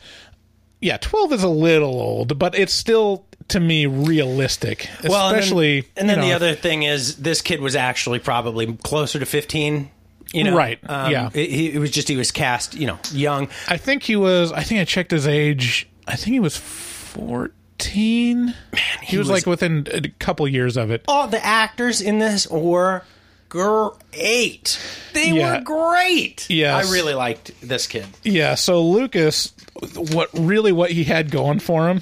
yeah, 0.81 0.97
twelve 0.97 1.31
is 1.33 1.43
a 1.43 1.47
little 1.49 1.99
old, 1.99 2.37
but 2.37 2.53
it's 2.57 2.73
still 2.73 3.25
to 3.49 3.59
me 3.59 3.85
realistic. 3.85 4.89
Well, 5.03 5.27
and 5.27 5.35
then- 5.35 5.39
especially 5.43 5.87
and 5.95 6.09
then, 6.09 6.17
you 6.19 6.23
the 6.23 6.29
know, 6.29 6.35
other 6.35 6.55
thing 6.55 6.83
is, 6.83 7.17
this 7.17 7.41
kid 7.41 7.61
was 7.61 7.75
actually 7.75 8.19
probably 8.19 8.73
closer 8.77 9.19
to 9.19 9.25
fifteen. 9.25 9.91
You 10.33 10.43
know, 10.43 10.55
Right, 10.57 10.79
Um, 10.85 11.11
yeah. 11.11 11.29
It, 11.33 11.75
it 11.75 11.79
was 11.79 11.91
just 11.91 12.09
he 12.09 12.17
was 12.17 12.31
cast, 12.31 12.73
you 12.73 12.87
know, 12.87 12.99
young. 13.13 13.47
I 13.69 13.77
think 13.77 14.03
he 14.03 14.15
was. 14.17 14.51
I 14.51 14.63
think 14.63 14.81
I 14.81 14.83
checked 14.85 15.11
his 15.11 15.27
age. 15.27 15.87
I 16.07 16.15
think 16.17 16.33
he 16.33 16.39
was 16.41 16.57
fourteen. 16.57 18.45
Man, 18.47 18.55
he, 19.01 19.17
was, 19.17 19.29
was- 19.29 19.41
like 19.41 19.45
within 19.45 19.87
a 19.91 20.01
couple 20.19 20.47
years 20.47 20.75
of 20.77 20.91
it. 20.91 21.03
All 21.07 21.27
the 21.27 21.43
actors 21.45 22.01
in 22.01 22.19
this 22.19 22.47
were 22.49 23.03
great. 23.49 24.79
They 25.13 25.31
Yeah. 25.31 25.59
were 25.59 25.63
great. 25.63 26.49
Yeah, 26.49 26.75
I 26.77 26.81
really 26.91 27.13
liked 27.13 27.51
this 27.61 27.87
kid. 27.87 28.05
Yeah, 28.23 28.55
so 28.55 28.81
Lucas, 28.81 29.53
what 29.95 30.29
really 30.33 30.71
what 30.71 30.91
he 30.91 31.03
had 31.05 31.31
going 31.31 31.59
for 31.59 31.87
him. 31.87 32.01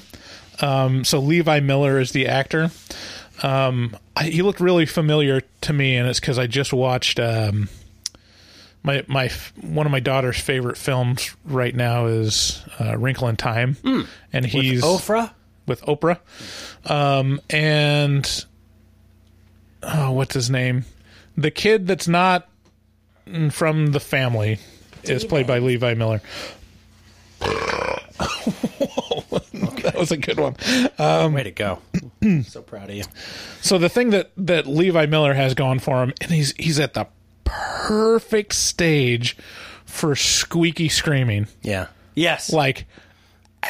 Um, 0.62 1.04
so 1.04 1.20
Levi 1.20 1.60
Miller 1.60 2.00
is 2.00 2.12
the 2.12 2.28
actor. 2.28 2.72
Um, 3.42 3.98
I, 4.16 4.26
he 4.26 4.42
looked 4.42 4.60
really 4.60 4.86
familiar 4.86 5.42
to 5.62 5.74
me, 5.74 5.96
and 5.96 6.08
it's 6.08 6.20
because 6.20 6.38
I 6.38 6.48
just 6.48 6.72
watched 6.74 7.20
um, 7.20 7.70
my 8.84 9.04
my 9.08 9.30
one 9.62 9.86
of 9.86 9.92
my 9.92 10.00
daughter's 10.00 10.39
favorite 10.39 10.78
films 10.78 11.36
right 11.46 11.76
now 11.76 12.06
is 12.06 12.63
uh, 12.80 12.98
Wrinkle 12.98 13.28
in 13.28 13.36
Time, 13.36 13.78
and 14.32 14.46
he's 14.46 14.84
Oprah 14.84 15.32
with 15.66 15.82
Oprah, 15.84 16.20
um, 16.86 17.42
and 17.50 18.46
oh, 19.82 20.12
what's 20.12 20.34
his 20.34 20.50
name? 20.50 20.86
The 21.36 21.52
kid 21.52 21.88
that's 21.88 22.08
not 22.08 22.48
mm, 23.28 23.52
from 23.52 23.88
the 23.88 24.00
family 24.00 24.60
is 25.04 25.26
played 25.26 25.48
by 25.48 25.60
Levi 25.60 25.96
Miller. 25.96 26.22
that 29.84 29.93
was 30.04 30.12
a 30.12 30.18
good 30.18 30.39
one. 30.39 30.56
Um, 31.00 31.34
Way 31.34 31.44
to 31.44 31.52
go! 31.52 31.80
so 32.44 32.62
proud 32.62 32.89
of 32.89 32.96
you. 32.96 33.04
So 33.62 33.78
the 33.78 33.89
thing 33.89 34.10
that 34.12 34.32
that 34.38 34.68
Levi 34.68 35.06
Miller 35.08 35.34
has 35.34 35.54
going 35.54 35.80
for 35.80 36.04
him, 36.04 36.13
and 36.22 36.32
he's 36.32 36.54
he's 36.58 36.80
at 36.80 36.94
the 36.94 37.08
perfect 37.46 38.54
stage 38.54 39.38
for 39.86 40.16
squeaky 40.16 40.89
screaming, 40.89 41.48
Yeah. 41.62 41.88
Yes. 42.16 42.52
like 42.52 42.86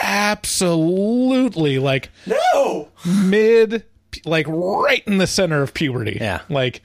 absolutely 0.02 1.80
like 1.80 2.10
no. 2.26 2.89
mid 3.06 3.84
like 4.26 4.46
right 4.48 5.04
in 5.08 5.17
the 5.17 5.28
center 5.28 5.62
of 5.62 5.74
puberty 5.74 6.17
Yeah. 6.19 6.41
like 6.50 6.82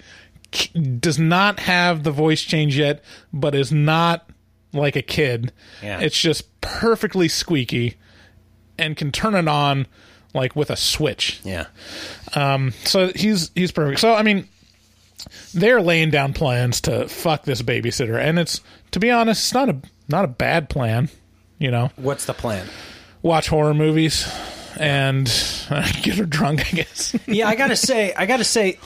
does 0.99 1.19
not 1.19 1.61
have 1.61 2.03
the 2.03 2.11
voice 2.11 2.43
change 2.43 2.79
yet 2.79 3.03
but 3.33 3.55
is 3.55 3.71
not 3.73 4.29
like 4.73 4.97
a 4.97 5.03
kid 5.03 5.53
Yeah. 5.83 6.01
it's 6.01 6.19
just 6.19 6.61
perfectly 6.61 7.29
squeaky 7.29 7.97
and 8.79 8.97
can 8.97 9.11
turn 9.13 9.35
it 9.35 9.49
on 9.49 9.87
like 10.35 10.55
with 10.55 10.71
a 10.71 10.77
switch 10.77 11.41
Yeah. 11.45 11.67
Um, 12.35 12.73
so 12.85 13.09
he's 13.15 13.51
he's 13.55 13.73
perfect 13.73 14.01
so 14.01 14.15
i 14.15 14.23
mean 14.23 14.47
they're 15.55 15.81
laying 15.83 16.11
down 16.11 16.33
plans 16.33 16.81
to 16.83 17.09
fuck 17.09 17.45
this 17.45 17.63
babysitter 17.63 18.21
and 18.21 18.39
it's 18.39 18.61
to 18.93 19.01
be 19.01 19.11
honest 19.11 19.43
it's 19.45 19.55
not 19.55 19.69
a 19.69 19.77
not 20.09 20.25
a 20.25 20.29
bad 20.29 20.69
plan 20.69 21.09
you 21.59 21.71
know 21.71 21.91
What's 21.97 22.25
the 22.27 22.35
plan? 22.35 22.67
watch 23.23 23.49
horror 23.49 23.75
movies 23.75 24.27
and 24.79 25.27
get 26.03 26.17
her 26.17 26.25
drunk 26.27 26.61
i 26.73 26.77
guess 26.77 27.17
yeah, 27.27 27.49
I 27.49 27.57
gotta 27.57 27.75
say, 27.77 28.15
I 28.15 28.27
gotta 28.27 28.45
say. 28.45 28.79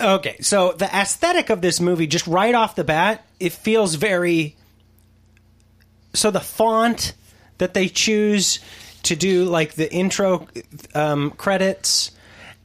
Okay, 0.00 0.36
so 0.40 0.72
the 0.72 0.86
aesthetic 0.86 1.50
of 1.50 1.60
this 1.60 1.80
movie, 1.80 2.06
just 2.06 2.26
right 2.26 2.54
off 2.54 2.74
the 2.74 2.84
bat, 2.84 3.24
it 3.38 3.52
feels 3.52 3.94
very. 3.94 4.56
So 6.14 6.30
the 6.30 6.40
font 6.40 7.14
that 7.58 7.74
they 7.74 7.88
choose 7.88 8.60
to 9.04 9.16
do, 9.16 9.44
like 9.44 9.74
the 9.74 9.92
intro 9.92 10.48
um, 10.94 11.30
credits, 11.32 12.10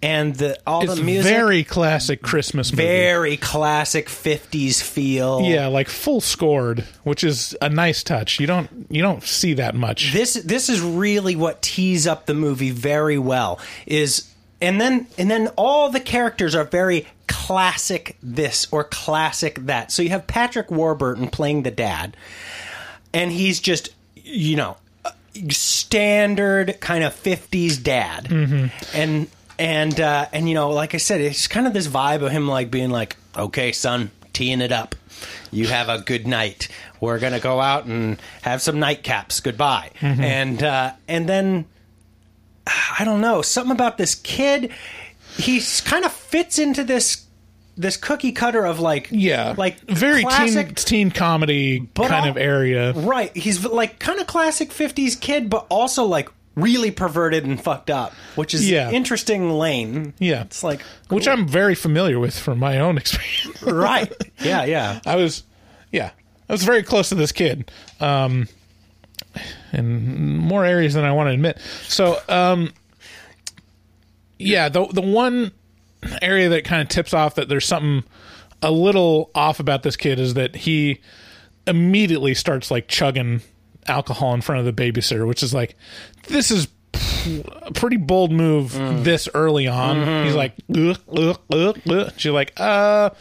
and 0.02 0.36
the 0.36 0.58
all 0.66 0.84
it's 0.84 0.96
the 0.96 1.04
music, 1.04 1.32
very 1.32 1.64
classic 1.64 2.22
Christmas 2.22 2.72
movie. 2.72 2.84
very 2.84 3.38
classic 3.38 4.08
'50s 4.08 4.82
feel. 4.82 5.42
yeah, 5.42 5.68
like 5.68 5.90
full 5.90 6.22
scored, 6.22 6.86
which 7.04 7.24
is 7.24 7.56
a 7.62 7.70
nice 7.70 8.04
touch. 8.04 8.40
You 8.40 8.48
don't 8.48 8.88
you 8.90 9.02
don't 9.02 9.24
see 9.24 9.54
that 9.56 9.76
much. 9.76 10.14
this 10.14 10.36
this 10.36 10.70
is 10.70 10.82
really 10.82 11.36
what 11.36 11.62
tees 11.62 12.08
up 12.08 12.26
the 12.26 12.34
movie 12.34 12.72
very 12.72 13.18
well 13.18 13.60
is 13.86 14.30
and 14.62 14.80
then 14.80 15.08
and 15.18 15.30
then 15.30 15.48
all 15.56 15.90
the 15.90 16.00
characters 16.00 16.56
are 16.56 16.64
very 16.64 17.08
classic 17.28 18.18
this 18.22 18.68
or 18.72 18.84
classic 18.84 19.56
that 19.66 19.92
so 19.92 20.02
you 20.02 20.10
have 20.10 20.26
patrick 20.28 20.72
warburton 20.72 21.28
playing 21.30 21.64
the 21.64 21.72
dad 21.72 22.18
and 23.14 23.32
he's 23.32 23.60
just 23.60 23.90
you 24.30 24.56
know 24.56 24.78
standard 25.50 26.80
kind 26.80 27.04
of 27.04 27.14
50s 27.16 27.82
dad. 27.82 28.28
And 28.94 29.28
and 29.58 30.00
uh 30.00 30.26
and 30.32 30.48
you 30.48 30.56
know 30.56 30.70
like 30.70 30.94
i 30.94 30.98
said 30.98 31.20
it's 31.20 31.48
kind 31.48 31.68
of 31.68 31.74
this 31.74 31.88
vibe 31.88 32.22
of 32.24 32.32
him 32.32 32.48
like 32.48 32.72
being 32.72 32.90
like 32.90 33.18
okay 33.38 33.72
son 33.74 34.10
teeing 34.34 34.62
it 34.62 34.72
up. 34.72 34.96
You 35.52 35.68
have 35.68 35.90
a 35.90 36.00
good 36.00 36.26
night. 36.28 36.70
We're 37.02 37.20
gonna 37.20 37.40
go 37.42 37.60
out 37.60 37.86
and 37.86 38.22
have 38.42 38.62
some 38.62 38.76
nightcaps. 38.78 39.44
Goodbye. 39.44 39.92
And 40.02 40.64
uh 40.64 40.94
and 41.08 41.28
then 41.28 41.66
i 43.00 43.04
don't 43.04 43.20
know 43.22 43.42
something 43.42 43.72
about 43.72 43.98
this 43.98 44.14
kid 44.16 44.72
he 45.38 45.60
kind 45.86 46.06
of 46.06 46.12
fits 46.12 46.60
into 46.60 46.84
this 46.84 47.26
this 47.80 47.96
cookie 47.98 48.34
cutter 48.34 48.66
of 48.66 48.80
like 48.82 49.08
yeah, 49.10 49.56
like 49.58 49.80
very 49.88 50.22
classic 50.24 50.76
teen 50.76 50.76
teen 50.76 51.12
comedy 51.12 51.88
kind 51.96 52.14
all- 52.14 52.28
of 52.30 52.38
area. 52.38 52.92
Right. 52.94 53.36
He's 53.36 53.66
like 53.66 53.98
kind 54.00 54.20
of 54.20 54.28
classic 54.28 54.70
50s 54.70 55.20
kid, 55.20 55.50
but 55.50 55.66
also 55.70 56.04
like 56.04 56.30
really 56.56 56.92
perverted 56.92 57.46
and 57.46 57.60
fucked 57.64 57.90
up, 57.90 58.12
which 58.36 58.54
is 58.54 58.70
Yeah. 58.70 58.92
interesting 58.92 59.50
lane. 59.52 60.14
Yeah, 60.20 60.42
It's 60.42 60.62
like, 60.62 60.82
which 61.08 61.26
I'm 61.26 61.48
very 61.48 61.74
familiar 61.74 62.20
with 62.20 62.38
from 62.38 62.60
my 62.60 62.80
own 62.80 62.98
experience. 63.04 63.62
right. 63.64 64.12
Yeah, 64.44 64.66
yeah. 64.66 65.00
I 65.06 65.16
was 65.16 65.44
Yeah, 65.92 66.12
I 66.50 66.52
was 66.52 66.64
very 66.64 66.84
close 66.84 67.08
to 67.10 67.16
this 67.16 67.32
kid, 67.32 67.72
um, 68.02 68.50
in 69.72 70.36
more 70.38 70.66
areas 70.66 70.96
than 70.96 71.06
I 71.06 71.14
want 71.14 71.28
to 71.30 71.34
admit. 71.34 71.60
So, 71.88 72.18
um, 72.28 72.74
yeah, 74.38 74.70
the 74.70 74.86
the 74.88 75.02
one 75.02 75.52
area 76.22 76.50
that 76.50 76.64
kind 76.64 76.82
of 76.82 76.88
tips 76.90 77.14
off 77.14 77.36
that 77.36 77.50
there's 77.50 77.66
something 77.66 78.04
a 78.62 78.72
little 78.72 79.32
off 79.36 79.60
about 79.60 79.84
this 79.84 79.96
kid 79.96 80.20
is 80.20 80.34
that 80.34 80.56
he 80.56 81.02
immediately 81.68 82.34
starts 82.34 82.72
like 82.72 82.88
chugging 82.88 83.42
alcohol 83.88 84.34
in 84.34 84.42
front 84.42 84.66
of 84.66 84.76
the 84.76 84.92
babysitter, 84.92 85.28
which 85.28 85.44
is 85.44 85.54
like, 85.54 85.76
this 86.28 86.52
is 86.52 86.68
a 87.66 87.72
pretty 87.74 87.98
bold 87.98 88.32
move 88.32 88.74
this 89.04 89.28
early 89.34 89.68
on. 89.68 90.26
He's 90.26 90.36
like, 90.36 90.54
ugh, 90.76 90.98
ugh, 91.16 91.40
ugh, 91.52 91.80
ugh. 91.90 92.14
She's 92.18 92.32
like, 92.32 92.54
uh, 92.58 93.12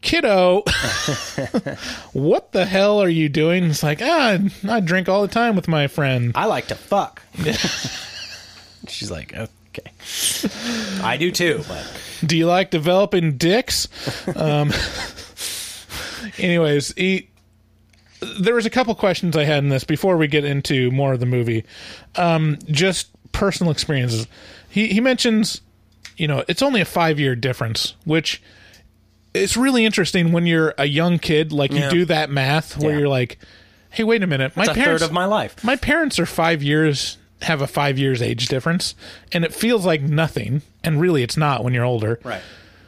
kiddo, 0.00 0.62
what 2.12 2.52
the 2.52 2.64
hell 2.64 3.00
are 3.02 3.08
you 3.08 3.28
doing? 3.28 3.64
It's 3.64 3.82
like, 3.82 4.00
ah, 4.02 4.38
I 4.68 4.80
drink 4.80 5.08
all 5.08 5.22
the 5.22 5.28
time 5.28 5.56
with 5.56 5.68
my 5.68 5.86
friend. 5.88 6.32
I 6.34 6.46
like 6.46 6.68
to 6.68 6.74
fuck. 6.74 7.22
She's 8.88 9.10
like, 9.10 9.34
okay. 9.78 11.00
I 11.02 11.16
do 11.16 11.30
too, 11.30 11.62
but 11.68 11.86
Do 12.24 12.36
you 12.36 12.46
like 12.46 12.70
developing 12.70 13.36
dicks? 13.36 13.88
um, 14.36 14.72
anyways, 16.38 16.92
he, 16.96 17.28
there 18.40 18.54
was 18.54 18.66
a 18.66 18.70
couple 18.70 18.94
questions 18.94 19.36
I 19.36 19.44
had 19.44 19.58
in 19.62 19.68
this 19.68 19.84
before 19.84 20.16
we 20.16 20.26
get 20.26 20.44
into 20.44 20.90
more 20.90 21.12
of 21.12 21.20
the 21.20 21.26
movie. 21.26 21.64
Um, 22.16 22.58
just 22.66 23.08
personal 23.32 23.70
experiences. 23.72 24.26
He 24.68 24.88
he 24.88 25.00
mentions, 25.00 25.60
you 26.16 26.26
know, 26.28 26.44
it's 26.48 26.62
only 26.62 26.80
a 26.80 26.84
five 26.86 27.18
year 27.20 27.34
difference, 27.36 27.94
which 28.04 28.42
it's 29.34 29.56
really 29.56 29.84
interesting 29.84 30.32
when 30.32 30.46
you're 30.46 30.74
a 30.78 30.86
young 30.86 31.18
kid. 31.18 31.52
Like 31.52 31.72
you 31.72 31.80
Yeah. 31.80 31.90
do 31.90 32.04
that 32.06 32.30
math 32.30 32.78
where 32.78 32.92
Yeah. 32.92 32.98
you're 33.00 33.08
like, 33.08 33.38
hey, 33.90 34.04
wait 34.04 34.22
a 34.22 34.26
minute, 34.26 34.56
my 34.56 34.64
it's 34.64 34.72
a 34.72 34.74
parents 34.74 35.02
third 35.02 35.08
of 35.08 35.12
my 35.12 35.26
life. 35.26 35.62
my 35.62 35.76
parents 35.76 36.18
are 36.18 36.26
five 36.26 36.62
years 36.62 37.18
have 37.42 37.60
a 37.62 37.66
five 37.66 37.98
years 37.98 38.22
age 38.22 38.48
difference 38.48 38.94
and 39.32 39.44
it 39.44 39.52
feels 39.54 39.84
like 39.84 40.00
nothing 40.02 40.62
and 40.82 41.00
really 41.00 41.22
it's 41.22 41.36
not 41.36 41.62
when 41.62 41.74
you're 41.74 41.84
older 41.84 42.18
Right. 42.24 42.40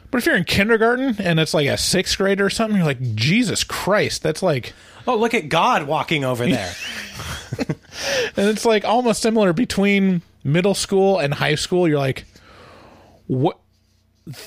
but 0.09 0.17
if 0.17 0.25
you're 0.25 0.35
in 0.35 0.43
kindergarten 0.43 1.15
and 1.19 1.39
it's 1.39 1.53
like 1.53 1.67
a 1.67 1.77
sixth 1.77 2.17
grader 2.17 2.45
or 2.45 2.49
something 2.49 2.77
you're 2.77 2.85
like 2.85 3.15
jesus 3.15 3.63
christ 3.63 4.23
that's 4.23 4.41
like 4.43 4.73
Oh, 5.07 5.15
look 5.15 5.33
at 5.33 5.49
God 5.49 5.83
walking 5.87 6.23
over 6.23 6.45
there. 6.49 6.71
and 8.37 8.47
it's 8.49 8.65
like 8.65 8.85
almost 8.85 9.21
similar 9.21 9.53
between 9.53 10.21
middle 10.43 10.75
school 10.75 11.19
and 11.19 11.33
high 11.33 11.55
school 11.55 11.87
you're 11.87 11.97
like 11.99 12.25
what 13.27 13.59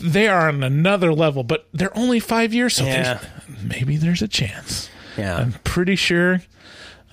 they 0.01 0.29
are 0.29 0.49
on 0.49 0.63
another 0.63 1.13
level 1.13 1.43
but 1.43 1.67
they're 1.73 1.97
only 1.97 2.21
five 2.21 2.55
years 2.55 2.75
so 2.77 2.85
Yeah. 2.85 3.19
there's, 3.49 3.63
maybe 3.65 3.97
there's 3.97 4.23
a 4.23 4.29
chance 4.29 4.89
Yeah. 5.17 5.37
i'm 5.39 5.53
pretty 5.65 5.97
sure 5.97 6.43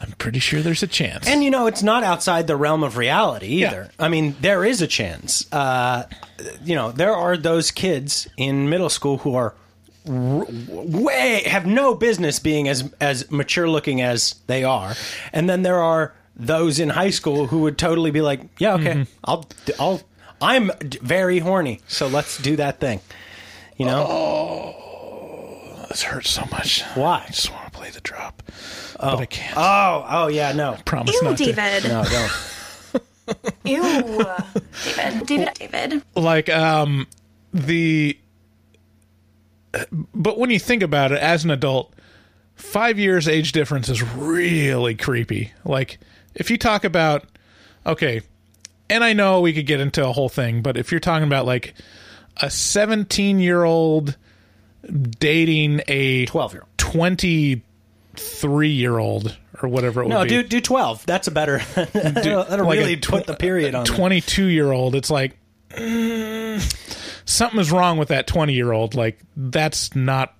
i'm 0.02 0.12
pretty 0.14 0.40
sure 0.40 0.62
there's 0.62 0.84
a 0.84 0.88
chance 0.88 1.28
And 1.28 1.44
you 1.44 1.50
know, 1.52 1.68
it's 1.68 1.84
not 1.84 2.04
outside 2.04 2.48
the 2.48 2.56
realm 2.56 2.84
of 2.84 2.96
reality 2.98 3.48
Yeah. 3.48 3.68
either. 3.68 3.92
I 4.00 4.08
mean, 4.10 4.36
there 4.42 4.64
is 4.66 4.82
a 4.82 4.88
chance. 4.88 5.46
Uh, 5.52 6.06
you 6.64 6.76
know, 6.76 6.92
there 6.92 7.14
are 7.16 7.36
those 7.38 7.72
kids 7.72 8.28
in 8.38 8.70
middle 8.70 8.90
school 8.90 9.18
who 9.20 9.36
are 9.36 9.54
r- 10.08 10.46
way 10.48 11.44
have 11.46 11.66
no 11.66 11.94
business 11.96 12.40
being 12.40 12.68
as 12.70 12.90
as 13.02 13.30
mature 13.30 13.68
looking 13.70 14.02
as 14.02 14.36
they 14.48 14.64
are, 14.64 14.96
and 15.34 15.50
then 15.50 15.64
there 15.64 15.80
are 15.82 16.14
those 16.36 16.80
in 16.80 16.90
high 16.90 17.10
school 17.12 17.48
who 17.48 17.60
would 17.60 17.78
totally 17.78 18.12
be 18.12 18.22
like, 18.22 18.42
"Yeah, 18.58 18.76
okay, 18.76 18.94
Mm-hmm. 18.94 19.04
I'll 19.26 19.46
I'll 19.80 20.02
I'm 20.42 20.72
very 20.82 21.40
horny, 21.40 21.82
so 21.88 22.08
let's 22.08 22.38
do 22.42 22.56
that 22.56 22.80
thing." 22.80 23.02
You 23.78 23.86
know 23.86 24.06
Oh, 24.08 25.86
this 25.90 26.04
hurts 26.04 26.30
so 26.30 26.44
much 26.52 26.82
why? 26.96 27.24
i 27.26 27.32
just 27.32 27.52
want 27.52 27.66
to 27.66 27.72
play 27.72 27.90
the 27.90 28.02
drop 28.02 28.44
Oh. 29.00 29.12
But 29.12 29.22
I 29.22 29.26
can't. 29.26 29.58
Oh, 29.58 30.06
oh 30.10 30.28
yeah, 30.28 30.52
no. 30.52 30.78
Promise 30.86 31.16
Ew, 31.16 31.24
not 31.24 31.38
David. 31.38 31.84
To. 31.84 31.88
No, 31.88 32.04
don't. 32.04 32.32
Ew, 33.66 34.26
David, 34.84 35.26
David, 35.26 35.54
David. 35.54 36.04
Like 36.16 36.50
um 36.50 37.08
the 37.54 38.18
but 40.14 40.38
when 40.40 40.50
you 40.50 40.60
think 40.60 40.82
about 40.82 41.12
it 41.12 41.20
as 41.20 41.46
an 41.46 41.52
adult, 41.52 41.94
5 42.56 42.98
years 42.98 43.28
age 43.28 43.52
difference 43.52 43.88
is 43.88 44.02
really 44.02 44.96
creepy. 44.96 45.54
Like 45.64 46.00
if 46.36 46.50
you 46.50 46.58
talk 46.58 46.84
about 46.84 47.24
okay, 47.86 48.22
and 48.90 49.04
I 49.04 49.14
know 49.14 49.42
we 49.42 49.54
could 49.54 49.68
get 49.68 49.80
into 49.80 50.06
a 50.06 50.12
whole 50.12 50.30
thing, 50.30 50.62
but 50.62 50.76
if 50.76 50.92
you're 50.92 51.00
talking 51.00 51.28
about 51.28 51.46
like 51.46 51.76
a 52.38 52.48
17-year-old 52.48 54.18
dating 55.20 55.82
a 55.88 56.26
12-year-old 56.26 56.70
20 56.78 57.62
three 58.20 58.72
year 58.72 58.98
old 58.98 59.38
or 59.62 59.70
whatever 59.70 60.02
it 60.02 60.06
would 60.06 60.10
be. 60.10 60.16
no, 60.16 60.26
do 60.26 60.44
do 60.44 60.62
twelve. 60.62 61.06
That's 61.06 61.28
a 61.28 61.32
better. 61.32 61.62
that'll, 61.76 62.44
that'll 62.44 62.66
like 62.66 62.80
really 62.80 62.94
a, 62.94 62.98
put 62.98 63.26
the 63.26 63.36
period 63.36 63.76
on. 63.76 63.86
Twenty 63.86 64.22
two 64.22 64.46
year 64.46 64.72
old. 64.72 64.96
It's 64.96 65.10
like 65.10 65.38
something 67.26 67.60
is 67.60 67.72
wrong 67.72 67.98
with 67.98 68.10
that 68.10 68.28
twenty 68.28 68.54
year 68.54 68.72
old. 68.72 68.96
Like 68.96 69.20
that's 69.36 69.96
not 69.96 70.34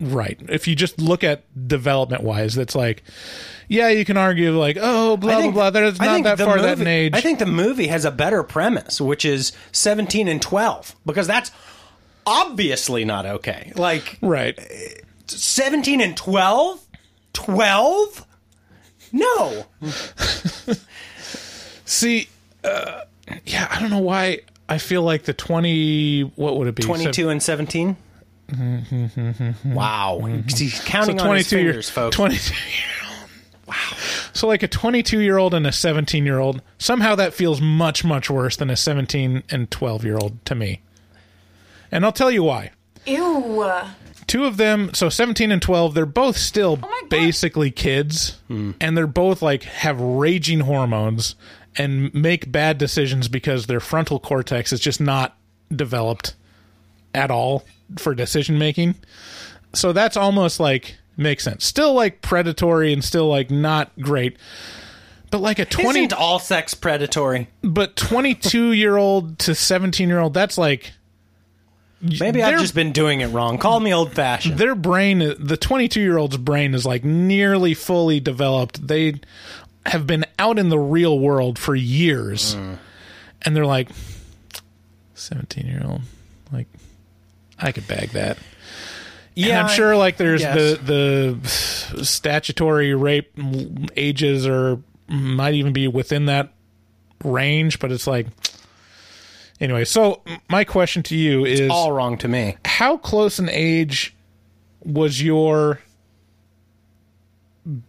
right. 0.00 0.40
If 0.48 0.68
you 0.68 0.74
just 0.74 1.00
look 1.00 1.24
at 1.24 1.44
development 1.68 2.22
wise, 2.22 2.54
that's 2.54 2.74
like, 2.74 3.02
yeah, 3.68 3.88
you 3.88 4.04
can 4.04 4.16
argue 4.16 4.58
like, 4.58 4.78
oh, 4.80 5.16
blah 5.16 5.36
think, 5.36 5.54
blah 5.54 5.70
blah. 5.70 5.80
That's 5.80 6.00
not 6.00 6.22
that 6.24 6.38
far 6.38 6.56
movie, 6.56 6.62
that 6.62 6.80
in 6.80 6.86
age. 6.86 7.14
I 7.14 7.20
think 7.20 7.38
the 7.38 7.46
movie 7.46 7.88
has 7.88 8.04
a 8.04 8.10
better 8.10 8.42
premise, 8.42 9.00
which 9.00 9.24
is 9.24 9.52
seventeen 9.72 10.28
and 10.28 10.40
twelve, 10.40 10.94
because 11.06 11.26
that's 11.26 11.50
obviously 12.26 13.04
not 13.04 13.26
okay. 13.26 13.72
Like, 13.74 14.18
right, 14.20 14.58
seventeen 15.26 16.00
and 16.00 16.16
twelve 16.16 16.84
12? 17.32 18.26
No. 19.12 19.64
see 21.84 22.28
uh, 22.64 23.02
yeah 23.46 23.66
i 23.70 23.80
don't 23.80 23.90
know 23.90 23.98
why 23.98 24.40
i 24.68 24.76
feel 24.76 25.02
like 25.02 25.22
the 25.24 25.32
20 25.32 26.22
what 26.36 26.56
would 26.58 26.68
it 26.68 26.74
be 26.74 26.82
22 26.82 27.28
and 27.30 27.42
17? 27.42 27.96
wow. 29.64 30.20
He's 30.46 30.74
so 30.74 30.84
counting 30.84 31.20
on 31.20 31.36
his 31.36 31.48
22 31.48 31.56
year, 31.58 31.66
fingers, 31.72 31.90
folks. 31.90 32.16
22 32.16 32.54
year 32.54 33.10
old 33.10 33.28
wow 33.66 33.96
so 34.32 34.46
like 34.46 34.62
a 34.62 34.68
22 34.68 35.20
year 35.20 35.38
old 35.38 35.54
and 35.54 35.66
a 35.66 35.72
17 35.72 36.24
year 36.24 36.38
old 36.38 36.62
somehow 36.78 37.14
that 37.14 37.34
feels 37.34 37.60
much 37.60 38.04
much 38.04 38.28
worse 38.30 38.56
than 38.56 38.70
a 38.70 38.76
17 38.76 39.42
and 39.50 39.70
12 39.70 40.04
year 40.04 40.16
old 40.16 40.44
to 40.46 40.54
me 40.54 40.80
and 41.90 42.04
i'll 42.04 42.12
tell 42.12 42.30
you 42.30 42.42
why 42.42 42.70
Ew. 43.06 43.74
Two 44.28 44.44
of 44.44 44.56
them 44.58 44.94
so 44.94 45.08
17 45.08 45.50
and 45.50 45.60
12 45.60 45.94
they're 45.94 46.06
both 46.06 46.36
still 46.36 46.78
oh 46.82 46.88
God. 47.00 47.08
basically 47.08 47.70
kids 47.72 48.38
and 48.48 48.96
they're 48.96 49.06
both 49.08 49.42
like 49.42 49.64
have 49.64 50.00
raging 50.00 50.60
hormones 50.60 51.34
and 51.76 52.12
make 52.14 52.52
bad 52.52 52.78
decisions 52.78 53.26
because 53.28 53.66
their 53.66 53.80
frontal 53.80 54.20
cortex 54.20 54.72
is 54.72 54.78
just 54.80 55.00
not 55.00 55.36
developed 55.74 56.34
at 57.14 57.30
all 57.30 57.64
for 57.98 58.14
decision 58.14 58.58
making 58.58 58.94
so 59.74 59.92
that's 59.92 60.16
almost 60.16 60.60
like 60.60 60.96
makes 61.16 61.42
sense 61.44 61.64
still 61.64 61.94
like 61.94 62.22
predatory 62.22 62.92
and 62.92 63.02
still 63.02 63.28
like 63.28 63.50
not 63.50 63.90
great 64.00 64.36
but 65.30 65.40
like 65.40 65.58
a 65.58 65.64
20 65.64 65.98
Isn't 66.00 66.12
all 66.14 66.38
sex 66.38 66.72
predatory? 66.74 67.48
but 67.62 67.96
22 67.96 68.72
year 68.72 68.96
old 68.96 69.38
to 69.40 69.54
17 69.54 70.08
year 70.08 70.20
old 70.20 70.32
that's 70.34 70.56
like 70.58 70.92
Maybe 72.00 72.42
I've 72.42 72.50
They're- 72.52 72.58
just 72.60 72.74
been 72.74 72.92
doing 72.92 73.20
it 73.22 73.26
wrong. 73.28 73.58
Call 73.58 73.80
me 73.80 73.92
old 73.92 74.12
fashioned. 74.12 74.56
their 74.58 74.74
brain 74.76 75.18
the 75.38 75.56
22 75.56 76.00
year 76.00 76.16
old's 76.16 76.36
brain 76.36 76.74
is 76.74 76.86
like 76.86 77.04
nearly 77.04 77.74
fully 77.74 78.20
developed 78.20 78.86
they 78.86 79.14
have 79.86 80.06
been 80.06 80.24
out 80.38 80.58
in 80.58 80.68
the 80.68 80.78
real 80.78 81.18
world 81.18 81.58
for 81.58 81.74
years 81.74 82.54
mm. 82.54 82.78
and 83.42 83.56
they're 83.56 83.64
like 83.66 83.88
17 85.14 85.66
year 85.66 85.82
old 85.84 86.02
like 86.52 86.66
i 87.58 87.72
could 87.72 87.86
bag 87.88 88.10
that 88.10 88.38
Yeah, 89.34 89.60
and 89.60 89.68
i'm 89.68 89.74
sure 89.74 89.96
like 89.96 90.16
there's 90.18 90.42
yes. 90.42 90.78
the 90.82 91.36
the 91.94 92.04
statutory 92.04 92.94
rape 92.94 93.32
ages 93.96 94.46
or 94.46 94.80
might 95.08 95.54
even 95.54 95.72
be 95.72 95.88
within 95.88 96.26
that 96.26 96.52
range 97.24 97.78
but 97.78 97.90
it's 97.90 98.06
like 98.06 98.26
anyway 99.60 99.84
so 99.84 100.22
my 100.48 100.64
question 100.64 101.02
to 101.02 101.16
you 101.16 101.44
is 101.44 101.68
all 101.70 101.92
wrong 101.92 102.16
to 102.18 102.28
me. 102.28 102.56
how 102.64 102.96
close 102.96 103.38
an 103.38 103.48
age 103.50 104.14
was 104.84 105.22
your 105.22 105.80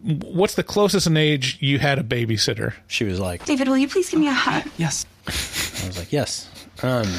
what's 0.02 0.54
the 0.56 0.62
closest 0.62 1.06
in 1.06 1.16
age 1.16 1.56
you 1.60 1.78
had 1.78 1.98
a 1.98 2.02
babysitter 2.02 2.74
She 2.86 3.04
was 3.04 3.18
like, 3.18 3.44
David, 3.46 3.66
will 3.68 3.78
you 3.78 3.88
please 3.88 4.10
give 4.10 4.20
me 4.20 4.28
a 4.28 4.32
hug? 4.32 4.64
Yes. 4.76 5.06
I 5.26 5.86
was 5.86 5.96
like, 5.98 6.12
yes. 6.12 6.50
Um, 6.82 7.10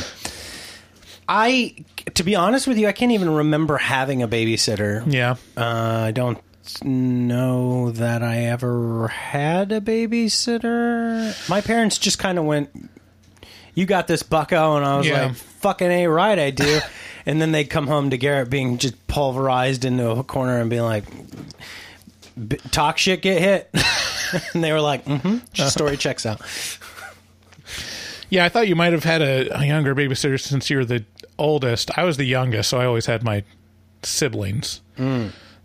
I, 1.27 1.73
to 2.13 2.23
be 2.23 2.35
honest 2.35 2.67
with 2.67 2.77
you, 2.77 2.87
I 2.87 2.91
can't 2.91 3.11
even 3.13 3.31
remember 3.33 3.77
having 3.77 4.21
a 4.21 4.27
babysitter. 4.27 5.03
yeah 5.11 5.37
Uh, 5.57 6.03
I 6.07 6.11
don't 6.11 6.37
know 6.83 7.89
that 7.91 8.21
I 8.21 8.43
ever 8.45 9.07
had 9.07 9.71
a 9.71 9.81
babysitter. 9.81 11.49
My 11.49 11.61
parents 11.61 11.97
just 11.97 12.19
kind 12.19 12.37
of 12.37 12.45
went, 12.45 12.69
you 13.75 13.85
got 13.85 14.07
this 14.07 14.23
bucko 14.23 14.75
and 14.77 14.85
I 14.85 14.97
was 14.97 15.07
Yeah. 15.07 15.27
like 15.27 15.35
fucking 15.35 15.91
a 15.91 16.07
right 16.07 16.37
I 16.37 16.51
do 16.51 16.79
and 17.25 17.41
then 17.41 17.51
they'd 17.51 17.69
come 17.69 17.87
home 17.87 18.09
to 18.09 18.17
Garrett 18.17 18.49
being 18.49 18.77
just 18.77 19.07
pulverized 19.07 19.85
into 19.85 20.09
a 20.09 20.23
corner 20.23 20.59
and 20.59 20.69
being 20.69 20.81
like 20.83 21.05
"B- 22.47 22.57
talk 22.71 22.97
shit 22.97 23.21
get 23.21 23.41
hit 23.41 23.69
and 24.53 24.63
they 24.63 24.71
were 24.71 24.81
like 24.81 25.05
mm-hmm 25.05 25.37
story 25.67 25.97
checks 25.97 26.25
out 26.25 26.41
Yeah, 28.29 28.45
I 28.45 28.49
thought 28.49 28.67
you 28.69 28.75
might 28.77 28.93
have 28.93 29.03
had 29.03 29.21
a, 29.21 29.59
a 29.59 29.65
younger 29.65 29.93
babysitter 29.93 30.39
since 30.39 30.69
you're 30.69 30.85
the 30.85 31.03
oldest. 31.37 31.91
I 31.97 32.05
was 32.05 32.15
the 32.15 32.23
youngest, 32.23 32.69
so 32.69 32.79
I 32.79 32.85
always 32.85 33.05
had 33.05 33.23
my 33.23 33.43
siblings. 34.03 34.79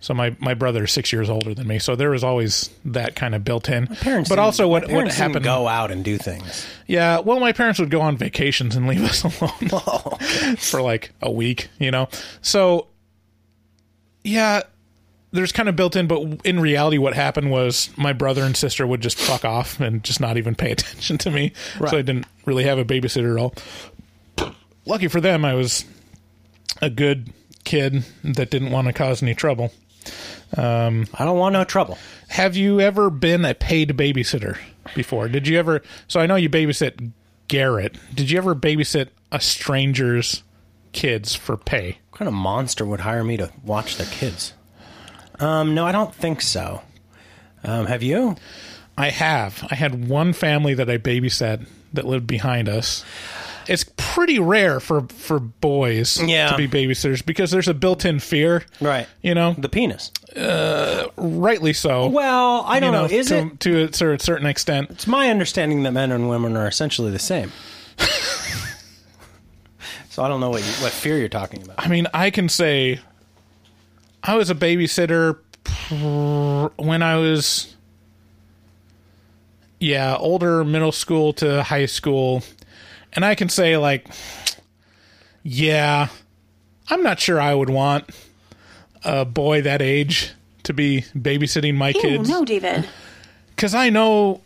So 0.06 0.14
my, 0.14 0.36
my 0.38 0.54
brother 0.54 0.84
is 0.84 0.92
six 0.92 1.12
years 1.12 1.28
older 1.28 1.52
than 1.52 1.66
me, 1.66 1.80
so 1.80 1.96
there 1.96 2.10
was 2.10 2.22
always 2.22 2.70
that 2.84 3.16
kind 3.16 3.34
of 3.34 3.42
built 3.42 3.68
in. 3.68 3.88
parents 3.88 4.28
but 4.28 4.38
also, 4.38 4.68
what 4.68 4.88
what 4.88 5.12
happened? 5.12 5.44
go 5.44 5.66
out 5.66 5.90
and 5.90 6.04
do 6.04 6.16
things 6.16 6.64
Yeah, 6.86 7.18
well, 7.18 7.40
my 7.40 7.50
parents 7.50 7.80
would 7.80 7.90
go 7.90 8.00
on 8.00 8.16
vacations 8.16 8.76
and 8.76 8.86
leave 8.86 9.02
us 9.10 9.24
alone 9.24 9.50
Oh, 9.72 10.16
for 10.58 10.80
like 10.80 11.10
a 11.20 11.28
week, 11.32 11.70
you 11.80 11.90
know. 11.90 12.08
So, 12.40 12.86
yeah, 14.22 14.62
there's 15.32 15.50
kind 15.50 15.68
of 15.68 15.74
built 15.74 15.96
in, 15.96 16.06
but 16.06 16.20
in 16.44 16.60
reality, 16.60 16.98
what 16.98 17.14
happened 17.14 17.50
was 17.50 17.90
my 17.96 18.12
brother 18.12 18.44
and 18.44 18.56
sister 18.56 18.86
would 18.86 19.00
just 19.00 19.18
fuck 19.18 19.44
off 19.44 19.80
and 19.80 20.04
just 20.04 20.20
not 20.20 20.36
even 20.36 20.54
pay 20.54 20.70
attention 20.70 21.18
to 21.18 21.32
me. 21.32 21.52
Right. 21.80 21.90
So 21.90 21.98
I 21.98 22.02
didn't 22.02 22.26
really 22.44 22.62
have 22.62 22.78
a 22.78 22.84
babysitter 22.84 23.32
at 23.32 23.40
all. 23.42 24.52
Lucky 24.84 25.08
for 25.08 25.20
them, 25.20 25.44
I 25.44 25.54
was 25.54 25.84
a 26.80 26.90
good 26.90 27.32
kid 27.64 28.04
that 28.22 28.50
didn't 28.50 28.70
want 28.70 28.86
to 28.86 28.92
cause 28.92 29.20
any 29.20 29.34
trouble. 29.34 29.72
I 30.56 31.04
don't 31.18 31.38
want 31.38 31.52
no 31.54 31.64
trouble 31.64 31.98
Have 32.28 32.56
you 32.56 32.80
ever 32.80 33.10
been 33.10 33.44
a 33.44 33.54
paid 33.54 33.90
babysitter 33.96 34.58
before? 34.94 35.28
Did 35.28 35.48
you 35.48 35.58
ever? 35.58 35.82
So 36.08 36.20
I 36.20 36.26
know 36.26 36.36
you 36.36 36.48
babysit 36.48 37.10
Garrett. 37.48 37.96
Did 38.14 38.30
you 38.30 38.38
ever 38.38 38.54
babysit 38.54 39.08
a 39.32 39.40
stranger's 39.40 40.42
kids 40.92 41.34
for 41.34 41.56
pay? 41.56 41.98
what 42.10 42.18
kind 42.20 42.28
of 42.28 42.34
monster 42.34 42.86
would 42.86 43.00
hire 43.00 43.22
me 43.22 43.36
to 43.36 43.50
watch 43.62 43.98
their 43.98 44.06
kids 44.06 44.54
um 45.38 45.74
no 45.74 45.84
I 45.84 45.92
don't 45.92 46.14
think 46.14 46.40
so 46.40 46.80
um 47.62 47.84
have 47.86 48.02
you 48.02 48.36
I 48.98 49.10
have. 49.10 49.66
I 49.70 49.74
had 49.74 50.08
one 50.08 50.32
family 50.32 50.72
that 50.74 50.88
I 50.88 50.96
babysat 50.96 51.66
that 51.92 52.06
lived 52.06 52.26
behind 52.26 52.68
us. 52.68 53.04
It's 53.68 53.84
pretty 53.96 54.38
rare 54.38 54.78
for 54.80 55.02
for 55.08 55.38
boys 55.40 56.20
Yeah. 56.22 56.50
to 56.50 56.56
be 56.56 56.68
babysitters 56.68 57.24
because 57.24 57.50
there's 57.50 57.68
a 57.68 57.74
built-in 57.74 58.20
fear, 58.20 58.64
right 58.80 59.06
you 59.22 59.34
know, 59.34 59.54
the 59.58 59.68
penis 59.68 60.10
Uh, 60.36 61.06
rightly 61.16 61.72
so. 61.72 62.06
well 62.08 62.62
I 62.66 62.78
don't 62.80 62.92
know, 62.92 63.06
know, 63.06 63.12
is 63.12 63.26
to, 63.28 63.38
it 63.38 63.60
to 63.60 63.82
a, 63.84 63.88
to 63.88 64.12
a 64.12 64.18
certain 64.18 64.46
extent? 64.46 64.90
It's 64.90 65.06
my 65.06 65.30
understanding 65.30 65.82
that 65.84 65.92
men 65.92 66.12
and 66.12 66.28
women 66.28 66.56
are 66.56 66.66
essentially 66.68 67.10
the 67.10 67.18
same. 67.18 67.52
so 70.10 70.22
I 70.22 70.28
don't 70.28 70.40
know 70.40 70.50
what 70.50 70.62
you, 70.62 70.70
what 70.82 70.92
fear 70.92 71.18
you're 71.18 71.28
talking 71.28 71.62
about. 71.62 71.76
I 71.78 71.88
mean, 71.88 72.06
I 72.14 72.30
can 72.30 72.48
say 72.48 73.00
I 74.22 74.34
was 74.36 74.50
a 74.50 74.54
babysitter 74.54 75.38
when 76.76 77.02
I 77.02 77.16
was 77.16 77.74
yeah, 79.78 80.16
older 80.16 80.64
middle 80.64 80.92
school 80.92 81.32
to 81.34 81.62
high 81.62 81.86
school. 81.86 82.42
And 83.16 83.24
I 83.24 83.34
can 83.34 83.48
say 83.48 83.76
like 83.76 84.06
yeah, 85.42 86.08
I'm 86.88 87.02
not 87.02 87.18
sure 87.20 87.40
I 87.40 87.54
would 87.54 87.70
want 87.70 88.04
a 89.04 89.24
boy 89.24 89.62
that 89.62 89.80
age 89.82 90.32
to 90.64 90.72
be 90.72 91.04
babysitting 91.16 91.74
my 91.76 91.90
Ew, 91.90 92.00
kids 92.00 92.28
no, 92.28 92.44
David. 92.44 92.86
cuz 93.56 93.74
I 93.74 93.90
know 93.90 94.40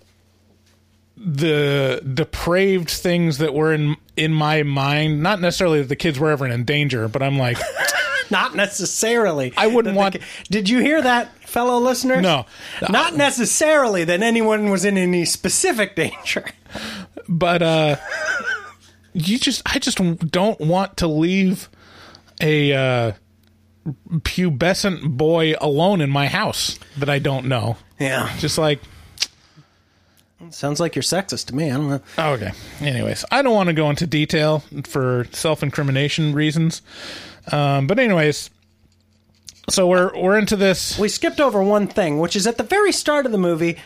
the 1.17 2.01
depraved 2.15 2.89
things 2.91 3.39
that 3.39 3.53
were 3.55 3.73
in 3.75 3.97
in 4.17 4.33
my 4.33 4.63
mind, 4.63 5.23
not 5.23 5.41
necessarily 5.41 5.81
that 5.81 5.89
the 5.89 5.97
kids 5.97 6.19
were 6.19 6.31
ever 6.31 6.47
in 6.47 6.65
danger, 6.65 7.09
but 7.09 7.23
I'm 7.23 7.39
like 7.39 7.59
Not 8.31 8.55
necessarily. 8.55 9.53
I 9.57 9.67
wouldn't 9.67 9.97
That 9.97 10.13
the- 10.13 10.19
want- 10.21 10.49
Did 10.51 10.69
you 10.69 10.79
hear 10.79 11.03
that, 11.03 11.37
fellow 11.49 11.79
listeners? 11.81 12.23
No. 12.23 12.47
Not 12.89 13.17
necessarily 13.17 14.05
that 14.05 14.23
anyone 14.23 14.71
was 14.71 14.85
in 14.85 14.97
any 14.97 15.25
specific 15.25 15.97
danger. 15.97 16.45
but 17.29 17.61
uh 17.63 17.97
you 19.13 19.39
just 19.39 19.63
i 19.67 19.79
just 19.79 19.99
don't 20.31 20.61
want 20.61 20.97
to 20.99 21.07
leave 21.07 21.69
a 22.41 22.73
uh 22.73 23.13
pubescent 24.19 25.17
boy 25.17 25.55
alone 25.61 26.01
in 26.01 26.11
my 26.11 26.27
house 26.29 26.79
that 26.99 27.09
i 27.09 27.19
don't 27.19 27.47
know 27.47 27.77
Yeah. 27.99 28.35
just 28.39 28.59
like 28.59 28.81
Sounds 30.49 30.81
like 30.81 30.97
you're 30.97 31.03
sexist 31.03 31.47
to 31.49 31.55
me. 31.55 31.71
I 31.71 31.77
don't 31.77 31.89
know. 31.91 32.01
okay 32.19 32.53
anyways 32.81 33.25
i 33.31 33.43
don't 33.43 33.55
want 33.55 33.67
to 33.69 33.73
go 33.75 33.91
into 33.91 34.07
detail 34.07 34.63
for 34.85 35.27
self-incrimination 35.33 36.33
reasons 36.35 36.81
um 37.53 37.87
but 37.87 37.99
anyways 37.99 38.49
so 39.69 39.87
we're 39.87 40.19
we're 40.19 40.39
into 40.39 40.57
this 40.57 40.99
We 40.99 41.09
skipped 41.09 41.39
over 41.41 41.63
one 41.63 41.87
thing, 41.87 42.19
which 42.19 42.35
is 42.35 42.47
at 42.49 42.57
the 42.57 42.65
very 42.65 42.91
start 42.91 43.25
of 43.25 43.31
the 43.31 43.39
movie. 43.39 43.77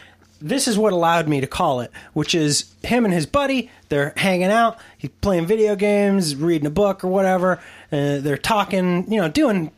This 0.40 0.68
is 0.68 0.76
what 0.76 0.92
allowed 0.92 1.28
me 1.28 1.40
to 1.40 1.46
call 1.46 1.80
it, 1.80 1.90
which 2.12 2.34
is 2.34 2.74
him 2.82 3.04
and 3.04 3.14
his 3.14 3.26
buddy. 3.26 3.70
They're 3.88 4.12
hanging 4.16 4.50
out. 4.50 4.78
He's 4.98 5.10
playing 5.20 5.46
video 5.46 5.74
games, 5.76 6.36
reading 6.36 6.66
a 6.66 6.70
book 6.70 7.02
or 7.04 7.08
whatever. 7.08 7.60
Uh, 7.90 8.18
they're 8.18 8.36
talking, 8.36 9.10
you 9.10 9.20
know, 9.20 9.28
doing 9.28 9.70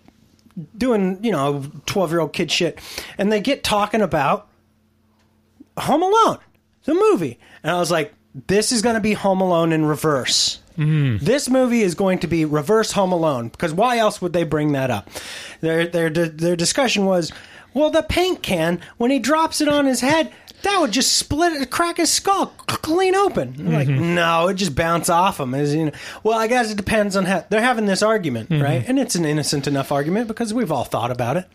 doing 0.76 1.22
you 1.22 1.30
know 1.32 1.64
twelve 1.86 2.10
year 2.10 2.20
old 2.20 2.32
kid 2.32 2.50
shit, 2.50 2.80
and 3.18 3.30
they 3.30 3.40
get 3.40 3.62
talking 3.62 4.00
about 4.00 4.48
Home 5.78 6.02
Alone, 6.02 6.38
the 6.84 6.94
movie, 6.94 7.38
and 7.62 7.72
I 7.72 7.78
was 7.78 7.90
like, 7.90 8.14
this 8.48 8.72
is 8.72 8.82
going 8.82 8.94
to 8.94 9.00
be 9.00 9.12
Home 9.12 9.40
Alone 9.40 9.72
in 9.72 9.84
reverse. 9.84 10.60
This 10.78 11.48
movie 11.48 11.80
is 11.80 11.94
going 11.94 12.18
to 12.18 12.26
be 12.26 12.44
reverse 12.44 12.92
Home 12.92 13.12
Alone 13.12 13.48
because 13.48 13.72
why 13.72 13.96
else 13.96 14.20
would 14.20 14.34
they 14.34 14.44
bring 14.44 14.72
that 14.72 14.90
up? 14.90 15.08
Their 15.60 15.86
their 15.86 16.10
their 16.10 16.56
discussion 16.56 17.06
was, 17.06 17.32
well, 17.76 17.90
the 17.90 18.02
paint 18.02 18.42
can 18.42 18.80
when 18.96 19.10
he 19.10 19.18
drops 19.18 19.60
it 19.60 19.68
on 19.68 19.84
his 19.84 20.00
head, 20.00 20.32
that 20.62 20.80
would 20.80 20.92
just 20.92 21.12
split 21.18 21.52
it, 21.52 21.70
crack 21.70 21.98
his 21.98 22.10
skull 22.10 22.46
clean 22.66 23.14
open. 23.14 23.54
I'm 23.58 23.72
Like, 23.72 23.86
mm-hmm. 23.86 24.14
no, 24.14 24.48
it 24.48 24.54
just 24.54 24.74
bounce 24.74 25.10
off 25.10 25.38
him. 25.38 25.52
As 25.52 25.74
you 25.74 25.84
know, 25.84 25.92
well, 26.22 26.38
I 26.38 26.46
guess 26.46 26.70
it 26.72 26.78
depends 26.78 27.16
on 27.16 27.26
how 27.26 27.44
they're 27.50 27.60
having 27.60 27.84
this 27.84 28.02
argument, 28.02 28.48
mm-hmm. 28.48 28.62
right? 28.62 28.82
And 28.88 28.98
it's 28.98 29.14
an 29.14 29.26
innocent 29.26 29.66
enough 29.66 29.92
argument 29.92 30.26
because 30.26 30.54
we've 30.54 30.72
all 30.72 30.84
thought 30.84 31.10
about 31.10 31.36
it. 31.36 31.46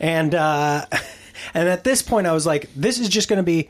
And 0.00 0.34
uh, 0.34 0.86
and 1.54 1.68
at 1.68 1.84
this 1.84 2.00
point, 2.00 2.26
I 2.26 2.32
was 2.32 2.46
like, 2.46 2.70
this 2.74 2.98
is 2.98 3.10
just 3.10 3.28
going 3.28 3.36
to 3.36 3.42
be 3.42 3.68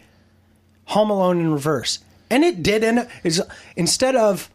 Home 0.85 1.11
Alone 1.11 1.41
in 1.41 1.51
reverse. 1.51 1.99
And 2.31 2.45
it 2.45 2.62
did. 2.62 2.85
And 2.85 3.09
is 3.25 3.43
instead 3.75 4.14
of 4.14 4.49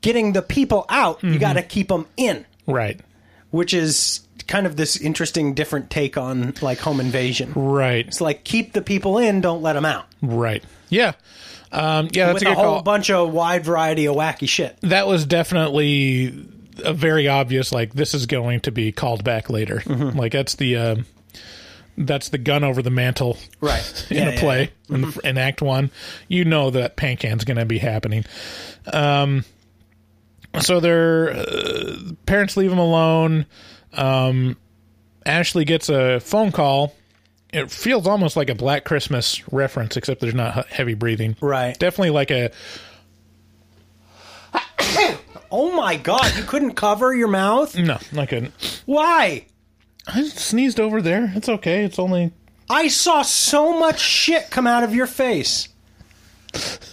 getting 0.00 0.32
the 0.32 0.42
people 0.42 0.84
out, 0.88 1.22
you 1.22 1.30
mm-hmm. 1.30 1.38
got 1.38 1.52
to 1.52 1.62
keep 1.62 1.86
them 1.86 2.06
in, 2.16 2.44
right 2.66 3.00
which 3.50 3.74
is 3.74 4.20
kind 4.50 4.66
of 4.66 4.76
this 4.76 4.96
interesting, 5.00 5.54
different 5.54 5.88
take 5.88 6.18
on 6.18 6.52
like 6.60 6.78
home 6.78 7.00
invasion. 7.00 7.52
right. 7.54 8.06
It's 8.06 8.20
like 8.20 8.44
keep 8.44 8.74
the 8.74 8.82
people 8.82 9.16
in, 9.18 9.40
don't 9.40 9.62
let 9.62 9.72
them 9.72 9.84
out. 9.86 10.06
right. 10.20 10.62
Yeah. 10.90 11.12
Um 11.72 12.08
yeah 12.12 12.26
that's 12.26 12.40
With 12.40 12.48
a 12.48 12.50
a 12.50 12.54
whole 12.54 12.64
call. 12.64 12.82
bunch 12.82 13.10
of 13.10 13.30
wide 13.32 13.64
variety 13.64 14.06
of 14.06 14.16
wacky 14.16 14.48
shit. 14.48 14.76
that 14.82 15.06
was 15.06 15.24
definitely 15.24 16.46
a 16.84 16.92
very 16.92 17.28
obvious 17.28 17.70
like 17.72 17.92
this 17.92 18.12
is 18.12 18.26
going 18.26 18.60
to 18.62 18.72
be 18.72 18.90
called 18.92 19.22
back 19.22 19.48
later. 19.48 19.76
Mm-hmm. 19.78 20.18
like 20.18 20.32
that's 20.32 20.56
the 20.56 20.76
uh, 20.76 20.96
that's 21.96 22.30
the 22.30 22.38
gun 22.38 22.64
over 22.64 22.82
the 22.82 22.90
mantle. 22.90 23.36
Right. 23.60 24.06
in 24.10 24.16
Yeah, 24.16 24.28
a 24.30 24.32
yeah, 24.32 24.40
play. 24.40 24.70
in, 24.88 25.00
the, 25.02 25.20
in 25.22 25.38
act 25.38 25.62
one. 25.62 25.90
You 26.26 26.44
know 26.44 26.70
that 26.70 26.96
pan 26.96 27.16
can's 27.18 27.44
going 27.44 27.58
to 27.58 27.64
be 27.66 27.78
happening. 27.78 28.24
Um 28.92 29.44
so 30.60 30.80
their 30.80 31.30
uh, 31.30 31.96
parents 32.26 32.56
leave 32.56 32.70
them 32.70 32.80
alone 32.80 33.46
um 33.94 34.56
ashley 35.26 35.64
gets 35.64 35.88
a 35.88 36.20
phone 36.20 36.52
call 36.52 36.94
it 37.52 37.70
feels 37.70 38.06
almost 38.06 38.36
like 38.36 38.48
a 38.48 38.54
black 38.54 38.84
christmas 38.84 39.46
reference 39.52 39.96
except 39.96 40.20
there's 40.20 40.34
not 40.34 40.66
heavy 40.68 40.94
breathing 40.94 41.36
Right. 41.40 41.76
definitely 41.78 42.10
like 42.10 42.30
a 42.30 42.50
Oh 45.52 45.72
my 45.72 45.96
god, 45.96 46.36
you 46.36 46.44
couldn't 46.44 46.74
cover 46.74 47.12
your 47.12 47.26
mouth? 47.28 47.76
no 47.76 47.98
I 48.16 48.26
couldn't. 48.26 48.82
Why? 48.86 49.46
I 50.06 50.22
sneezed 50.22 50.78
over 50.78 51.02
there. 51.02 51.32
It's 51.34 51.48
okay. 51.48 51.84
It's 51.84 51.98
only 51.98 52.30
I 52.68 52.86
saw 52.86 53.22
so 53.22 53.76
much 53.78 53.98
shit 54.00 54.50
come 54.50 54.66
out 54.68 54.84
of 54.84 54.94
your 54.94 55.08
face. 55.08 55.68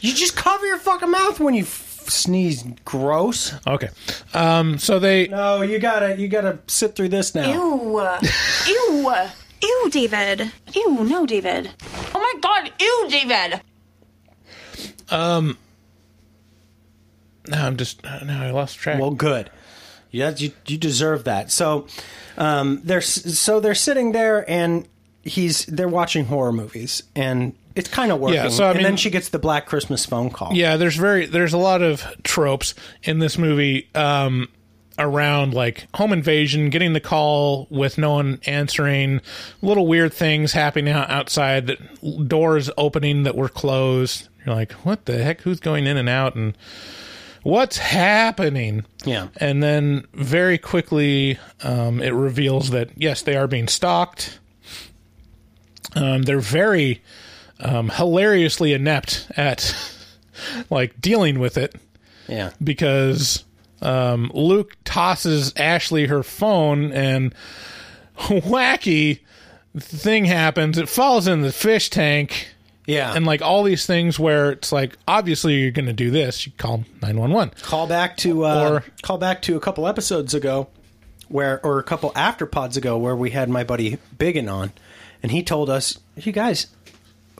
You 0.01 0.13
just 0.13 0.35
cover 0.35 0.65
your 0.65 0.79
fucking 0.79 1.09
mouth 1.11 1.39
when 1.39 1.53
you 1.53 1.65
f- 2.07 2.13
sneeze. 2.13 2.63
Gross. 2.85 3.53
okay. 3.67 3.89
Um. 4.33 4.77
So 4.79 4.99
they. 4.99 5.27
No, 5.27 5.61
you 5.61 5.79
gotta 5.79 6.17
you 6.17 6.27
gotta 6.27 6.59
sit 6.67 6.95
through 6.95 7.09
this 7.09 7.35
now. 7.35 7.51
Ew. 7.51 8.01
Ew. 8.67 9.13
Ew, 9.61 9.89
David. 9.89 10.51
Ew, 10.73 11.03
no, 11.03 11.25
David. 11.25 11.71
Oh 12.13 12.19
my 12.19 12.33
god, 12.41 12.71
ew, 12.79 13.07
David. 13.09 13.61
Um 15.09 15.57
No, 17.47 17.57
I'm 17.65 17.77
just. 17.77 18.03
No, 18.03 18.41
I 18.41 18.51
lost 18.51 18.77
track. 18.77 18.99
Well, 18.99 19.11
good. 19.11 19.49
Yeah, 20.11 20.33
you 20.35 20.51
you 20.67 20.77
deserve 20.77 21.23
that. 21.25 21.51
So, 21.51 21.87
um, 22.37 22.81
they're 22.83 23.01
so 23.01 23.59
they're 23.59 23.75
sitting 23.75 24.11
there 24.13 24.49
and 24.49 24.87
he's 25.23 25.65
they're 25.65 25.87
watching 25.89 26.25
horror 26.25 26.53
movies 26.53 27.03
and 27.15 27.53
it's 27.77 27.89
kind 27.89 28.11
of 28.11 28.19
working. 28.19 28.35
Yeah, 28.35 28.49
so, 28.49 28.65
I 28.65 28.73
and 28.73 28.83
then 28.83 28.97
she 28.97 29.09
gets 29.09 29.29
the 29.29 29.39
Black 29.39 29.67
Christmas 29.67 30.05
phone 30.05 30.29
call. 30.29 30.53
Yeah, 30.53 30.77
there's 30.77 30.95
very 30.95 31.27
there's 31.27 31.53
a 31.53 31.57
lot 31.57 31.81
of 31.81 32.03
tropes 32.23 32.73
in 33.03 33.19
this 33.19 33.37
movie 33.37 33.87
um, 33.93 34.49
around 34.97 35.53
like 35.53 35.87
home 35.95 36.11
invasion, 36.11 36.69
getting 36.69 36.93
the 36.93 36.99
call 36.99 37.67
with 37.69 37.97
no 37.97 38.13
one 38.13 38.39
answering, 38.45 39.21
little 39.61 39.87
weird 39.87 40.13
things 40.13 40.53
happening 40.53 40.93
outside, 40.93 41.67
that 41.67 42.27
doors 42.27 42.69
opening 42.77 43.23
that 43.23 43.35
were 43.35 43.49
closed. 43.49 44.27
You're 44.45 44.55
like, 44.55 44.71
what 44.73 45.05
the 45.05 45.23
heck? 45.23 45.41
Who's 45.41 45.59
going 45.59 45.85
in 45.85 45.97
and 45.97 46.09
out? 46.09 46.35
And 46.35 46.57
what's 47.43 47.77
happening? 47.77 48.85
Yeah. 49.05 49.27
And 49.37 49.61
then 49.61 50.07
very 50.13 50.57
quickly, 50.57 51.37
um, 51.61 52.01
it 52.01 52.13
reveals 52.13 52.71
that 52.71 52.89
yes, 52.95 53.21
they 53.21 53.35
are 53.35 53.47
being 53.47 53.67
stalked. 53.67 54.39
Um, 55.95 56.23
they're 56.23 56.39
very 56.39 57.01
um, 57.59 57.89
hilariously 57.89 58.73
inept 58.73 59.27
at 59.35 59.75
like 60.69 60.99
dealing 61.01 61.39
with 61.39 61.57
it 61.57 61.75
Yeah. 62.27 62.51
because 62.63 63.43
um, 63.81 64.31
Luke 64.33 64.75
tosses 64.83 65.53
Ashley 65.57 66.05
her 66.07 66.23
phone 66.23 66.91
and 66.91 67.33
wacky 68.17 69.19
thing 69.77 70.25
happens. 70.25 70.77
It 70.77 70.89
falls 70.89 71.27
in 71.27 71.41
the 71.41 71.51
fish 71.51 71.89
tank. 71.89 72.49
Yeah. 72.85 73.13
And 73.13 73.25
like 73.25 73.41
all 73.41 73.63
these 73.63 73.85
things 73.85 74.17
where 74.17 74.51
it's 74.51 74.71
like 74.71 74.97
obviously 75.07 75.55
you're 75.55 75.71
going 75.71 75.87
to 75.87 75.93
do 75.93 76.09
this, 76.09 76.45
you 76.47 76.53
call 76.57 76.85
911. 77.01 77.53
call 77.61 77.85
back 77.85 78.15
to 78.17 78.45
uh, 78.45 78.69
Or- 78.69 78.83
call 79.01 79.17
back 79.17 79.41
to 79.43 79.57
a 79.57 79.59
couple 79.59 79.87
episodes 79.87 80.33
ago 80.33 80.67
where 81.27 81.63
or 81.65 81.79
a 81.79 81.83
couple 81.83 82.13
after 82.15 82.45
pods 82.45 82.77
ago 82.77 82.97
where 82.97 83.15
we 83.15 83.31
had 83.31 83.49
my 83.49 83.63
buddy 83.65 83.97
Biggin 84.17 84.47
on 84.47 84.71
and 85.21 85.29
he 85.33 85.43
told 85.43 85.69
us 85.69 85.99
you 86.15 86.31
guys 86.31 86.67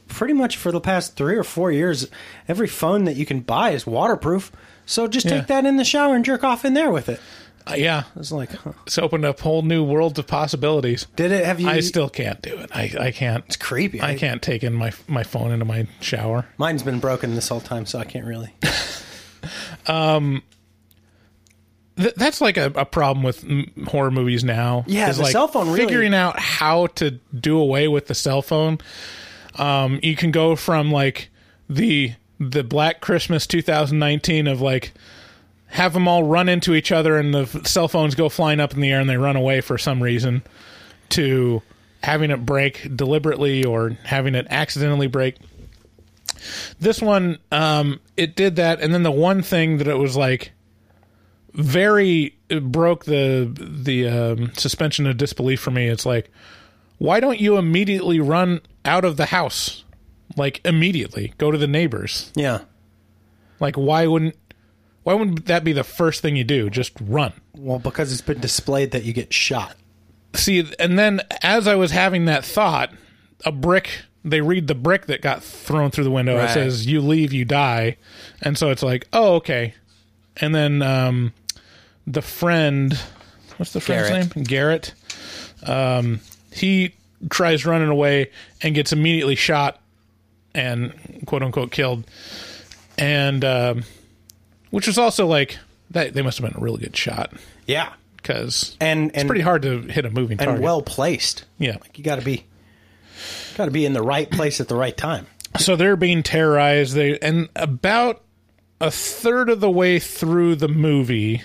pretty 0.08 0.34
much 0.34 0.58
for 0.58 0.72
the 0.72 0.82
past 0.82 1.16
three 1.16 1.36
or 1.36 1.44
four 1.44 1.72
years 1.72 2.08
every 2.48 2.68
phone 2.68 3.04
that 3.06 3.16
you 3.16 3.26
can 3.26 3.40
buy 3.42 3.72
is 3.72 3.86
waterproof 3.86 4.52
so 4.86 5.08
just 5.08 5.26
Yeah. 5.26 5.38
take 5.40 5.48
that 5.48 5.66
in 5.66 5.78
the 5.78 5.84
shower 5.86 6.16
and 6.16 6.24
jerk 6.26 6.44
off 6.44 6.64
in 6.66 6.74
there 6.74 6.92
with 6.92 7.10
it 7.10 7.20
Uh, 7.70 7.74
yeah, 7.76 8.04
I 8.16 8.20
was 8.20 8.32
like 8.32 8.52
huh. 8.54 8.72
it's 8.86 8.98
opened 8.98 9.26
up 9.26 9.40
whole 9.42 9.62
new 9.62 9.84
worlds 9.84 10.18
of 10.18 10.26
possibilities. 10.28 11.06
did 11.18 11.32
it 11.34 11.46
have 11.46 11.60
you 11.60 11.68
I 11.70 11.82
still 11.82 12.10
can't 12.10 12.42
do 12.42 12.56
it. 12.58 12.70
I, 12.74 12.92
I 13.00 13.12
can't. 13.12 13.44
it's 13.46 13.58
creepy 13.58 14.02
I 14.02 14.16
can't 14.16 14.42
take 14.42 14.64
in 14.64 14.74
my 14.74 14.92
my 15.08 15.24
phone 15.24 15.52
into 15.52 15.66
my 15.66 15.88
shower. 16.00 16.46
mine's 16.58 16.84
been 16.84 17.00
broken 17.00 17.36
this 17.36 17.50
whole 17.50 17.60
time 17.62 17.86
so 17.86 18.00
I 18.00 18.06
can't 18.06 18.26
really 18.26 18.54
Th- 21.98 22.14
that's 22.16 22.42
like 22.42 22.58
a, 22.58 22.68
a 22.76 22.86
problem 22.86 23.24
with 23.24 23.44
m- 23.44 23.72
horror 23.88 24.12
movies 24.12 24.44
now. 24.44 24.84
Yeah, 24.88 25.10
is 25.10 25.18
the 25.18 25.24
like 25.24 25.32
cell 25.32 25.48
phone 25.48 25.68
really- 25.68 25.80
Figuring 25.86 26.14
out 26.14 26.40
how 26.40 26.88
to 26.88 27.12
do 27.38 27.58
away 27.60 27.88
with 27.88 28.06
the 28.08 28.14
cell 28.16 28.42
phone. 28.44 28.78
Um, 29.58 30.00
you 30.04 30.16
can 30.16 30.32
go 30.32 30.56
from 30.56 30.92
like 30.92 31.30
the 31.70 32.14
the 32.40 32.64
Black 32.64 33.02
Christmas 33.02 33.48
2019 33.48 34.48
of 34.48 34.62
like 34.62 34.94
have 35.68 35.94
them 35.94 36.08
all 36.08 36.24
run 36.24 36.48
into 36.48 36.76
each 36.76 36.92
other 36.92 37.18
and 37.18 37.34
the 37.34 37.46
cell 37.66 37.88
phones 37.88 38.16
go 38.16 38.30
flying 38.30 38.60
up 38.60 38.74
in 38.74 38.80
the 38.80 38.92
air 38.92 39.02
and 39.02 39.10
they 39.10 39.18
run 39.18 39.36
away 39.36 39.60
for 39.60 39.78
some 39.78 40.02
reason 40.02 40.44
to 41.10 41.62
having 42.04 42.32
it 42.32 42.46
break 42.46 42.96
deliberately 42.96 43.66
or 43.66 43.90
having 44.04 44.36
it 44.36 44.48
accidentally 44.50 45.08
break. 45.08 45.36
This 46.80 47.02
one, 47.02 47.40
um, 47.52 48.00
it 48.16 48.36
did 48.36 48.56
that, 48.58 48.80
and 48.80 48.94
then 48.94 49.04
the 49.04 49.12
one 49.12 49.42
thing 49.42 49.80
that 49.80 49.88
it 49.88 49.98
was 49.98 50.16
like 50.16 50.52
very 51.54 52.38
broke 52.62 53.06
the 53.06 53.52
the 53.54 54.08
um, 54.08 54.54
suspension 54.54 55.08
of 55.08 55.18
disbelief 55.18 55.60
for 55.60 55.72
me. 55.72 55.88
It's 55.88 56.06
like, 56.06 56.30
why 57.00 57.20
don't 57.20 57.40
you 57.40 57.58
immediately 57.58 58.20
run 58.20 58.62
out 58.88 59.06
of 59.06 59.18
the 59.18 59.28
house? 59.28 59.84
Like 60.36 60.62
immediately, 60.66 61.34
go 61.38 61.52
to 61.52 61.58
the 61.58 61.68
neighbors. 61.68 62.32
yeah 62.36 62.62
Like 63.60 63.76
why 63.76 64.08
wouldn't 64.08 64.36
why 65.04 65.14
wouldn't 65.14 65.46
that 65.46 65.64
be 65.64 65.74
the 65.74 65.84
first 65.86 66.22
thing 66.22 66.36
you 66.36 66.44
do? 66.44 66.70
Just 66.70 66.94
run. 67.02 67.34
well 67.56 67.80
because 67.80 68.12
it's 68.12 68.22
been 68.22 68.40
displayed 68.40 68.92
that 68.92 69.04
you 69.04 69.14
get 69.14 69.34
shot 69.34 69.76
See, 70.34 70.72
and 70.78 71.00
then 71.00 71.22
as 71.42 71.68
I 71.68 71.76
was 71.76 71.92
having 71.92 72.26
that 72.26 72.46
thought, 72.46 72.92
a 73.46 73.52
brick. 73.52 74.04
They 74.24 74.42
read 74.42 74.68
the 74.68 74.76
brick 74.76 75.06
that 75.08 75.22
got 75.22 75.42
thrown 75.42 75.90
through 75.90 76.04
the 76.04 76.12
window. 76.12 76.38
It 76.38 76.50
says, 76.50 76.86
"You 76.86 77.00
leave, 77.02 77.32
you 77.32 77.46
die," 77.46 77.96
and 78.42 78.58
so 78.58 78.70
it's 78.70 78.84
like, 78.84 79.08
"Oh, 79.14 79.36
okay." 79.36 79.74
And 80.36 80.54
then 80.54 80.82
um, 80.82 81.34
the 82.06 82.22
friend, 82.22 82.94
what's 83.56 83.72
the 83.72 83.80
friend's 83.80 84.10
Garrett. 84.10 84.36
name? 84.36 84.44
Garrett. 84.44 84.94
Um, 85.66 86.20
he 86.52 86.94
tries 87.30 87.66
running 87.66 87.90
away 87.90 88.32
and 88.62 88.76
gets 88.76 88.94
immediately 88.94 89.36
shot 89.36 89.82
and 90.54 90.94
quote 91.26 91.44
unquote 91.44 91.72
killed. 91.72 92.06
And 92.98 93.46
um, 93.46 93.84
which 94.72 94.88
was 94.88 94.98
also 94.98 95.28
like 95.28 95.58
that. 95.92 96.14
They 96.14 96.22
must 96.22 96.38
have 96.40 96.50
been 96.50 96.60
a 96.60 96.64
really 96.64 96.80
good 96.80 96.96
shot 96.96 97.34
yeah 97.68 97.94
because 98.16 98.76
and 98.82 99.12
it's 99.14 99.24
pretty 99.24 99.42
hard 99.42 99.62
to 99.62 99.82
hit 99.82 100.06
a 100.06 100.10
moving 100.10 100.40
and 100.40 100.48
target. 100.48 100.64
well 100.64 100.82
placed 100.82 101.46
yeah. 101.60 101.78
like 101.82 101.98
you 101.98 102.04
got 102.04 102.18
to 102.18 102.26
be 102.26 102.46
got 103.56 103.66
to 103.66 103.72
be 103.72 103.86
in 103.86 103.94
the 103.94 104.02
right 104.02 104.30
place 104.32 104.60
at 104.60 104.68
the 104.68 104.76
right 104.76 104.98
time 104.98 105.26
So 105.60 105.76
they're 105.76 105.96
being 105.96 106.24
terrorized. 106.24 106.94
They 106.94 107.18
and 107.20 107.50
about 107.56 108.22
a 108.80 108.92
third 108.92 109.50
of 109.50 109.60
the 109.60 109.72
way 109.72 110.00
through 110.00 110.56
the 110.56 110.68
movie. 110.68 111.42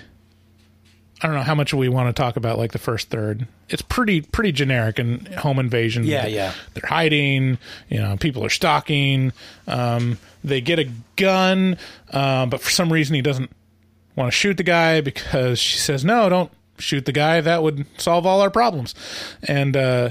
I 1.22 1.26
don't 1.26 1.36
know 1.36 1.42
how 1.42 1.54
much 1.54 1.72
we 1.72 1.88
want 1.88 2.14
to 2.14 2.20
talk 2.20 2.36
about 2.36 2.58
like 2.58 2.72
the 2.72 2.78
first 2.78 3.08
third. 3.10 3.46
It's 3.68 3.82
pretty 3.82 4.22
pretty 4.22 4.50
generic 4.50 4.98
and 4.98 5.28
home 5.28 5.58
invasion. 5.60 6.04
Yeah, 6.04 6.26
yeah. 6.26 6.52
They're 6.74 6.88
hiding. 6.88 7.58
You 7.88 8.00
know, 8.00 8.16
people 8.16 8.44
are 8.44 8.50
stalking. 8.50 9.32
Um, 9.68 10.18
they 10.42 10.60
get 10.60 10.80
a 10.80 10.90
gun, 11.16 11.78
uh, 12.10 12.46
but 12.46 12.60
for 12.60 12.70
some 12.70 12.92
reason 12.92 13.14
he 13.14 13.22
doesn't 13.22 13.50
want 14.16 14.32
to 14.32 14.36
shoot 14.36 14.56
the 14.56 14.64
guy 14.64 15.00
because 15.00 15.58
she 15.60 15.78
says 15.78 16.04
no, 16.04 16.28
don't 16.28 16.50
shoot 16.78 17.04
the 17.06 17.12
guy. 17.12 17.40
That 17.40 17.62
would 17.62 17.86
solve 18.00 18.26
all 18.26 18.40
our 18.40 18.50
problems. 18.50 18.94
And 19.44 19.76
uh, 19.76 20.10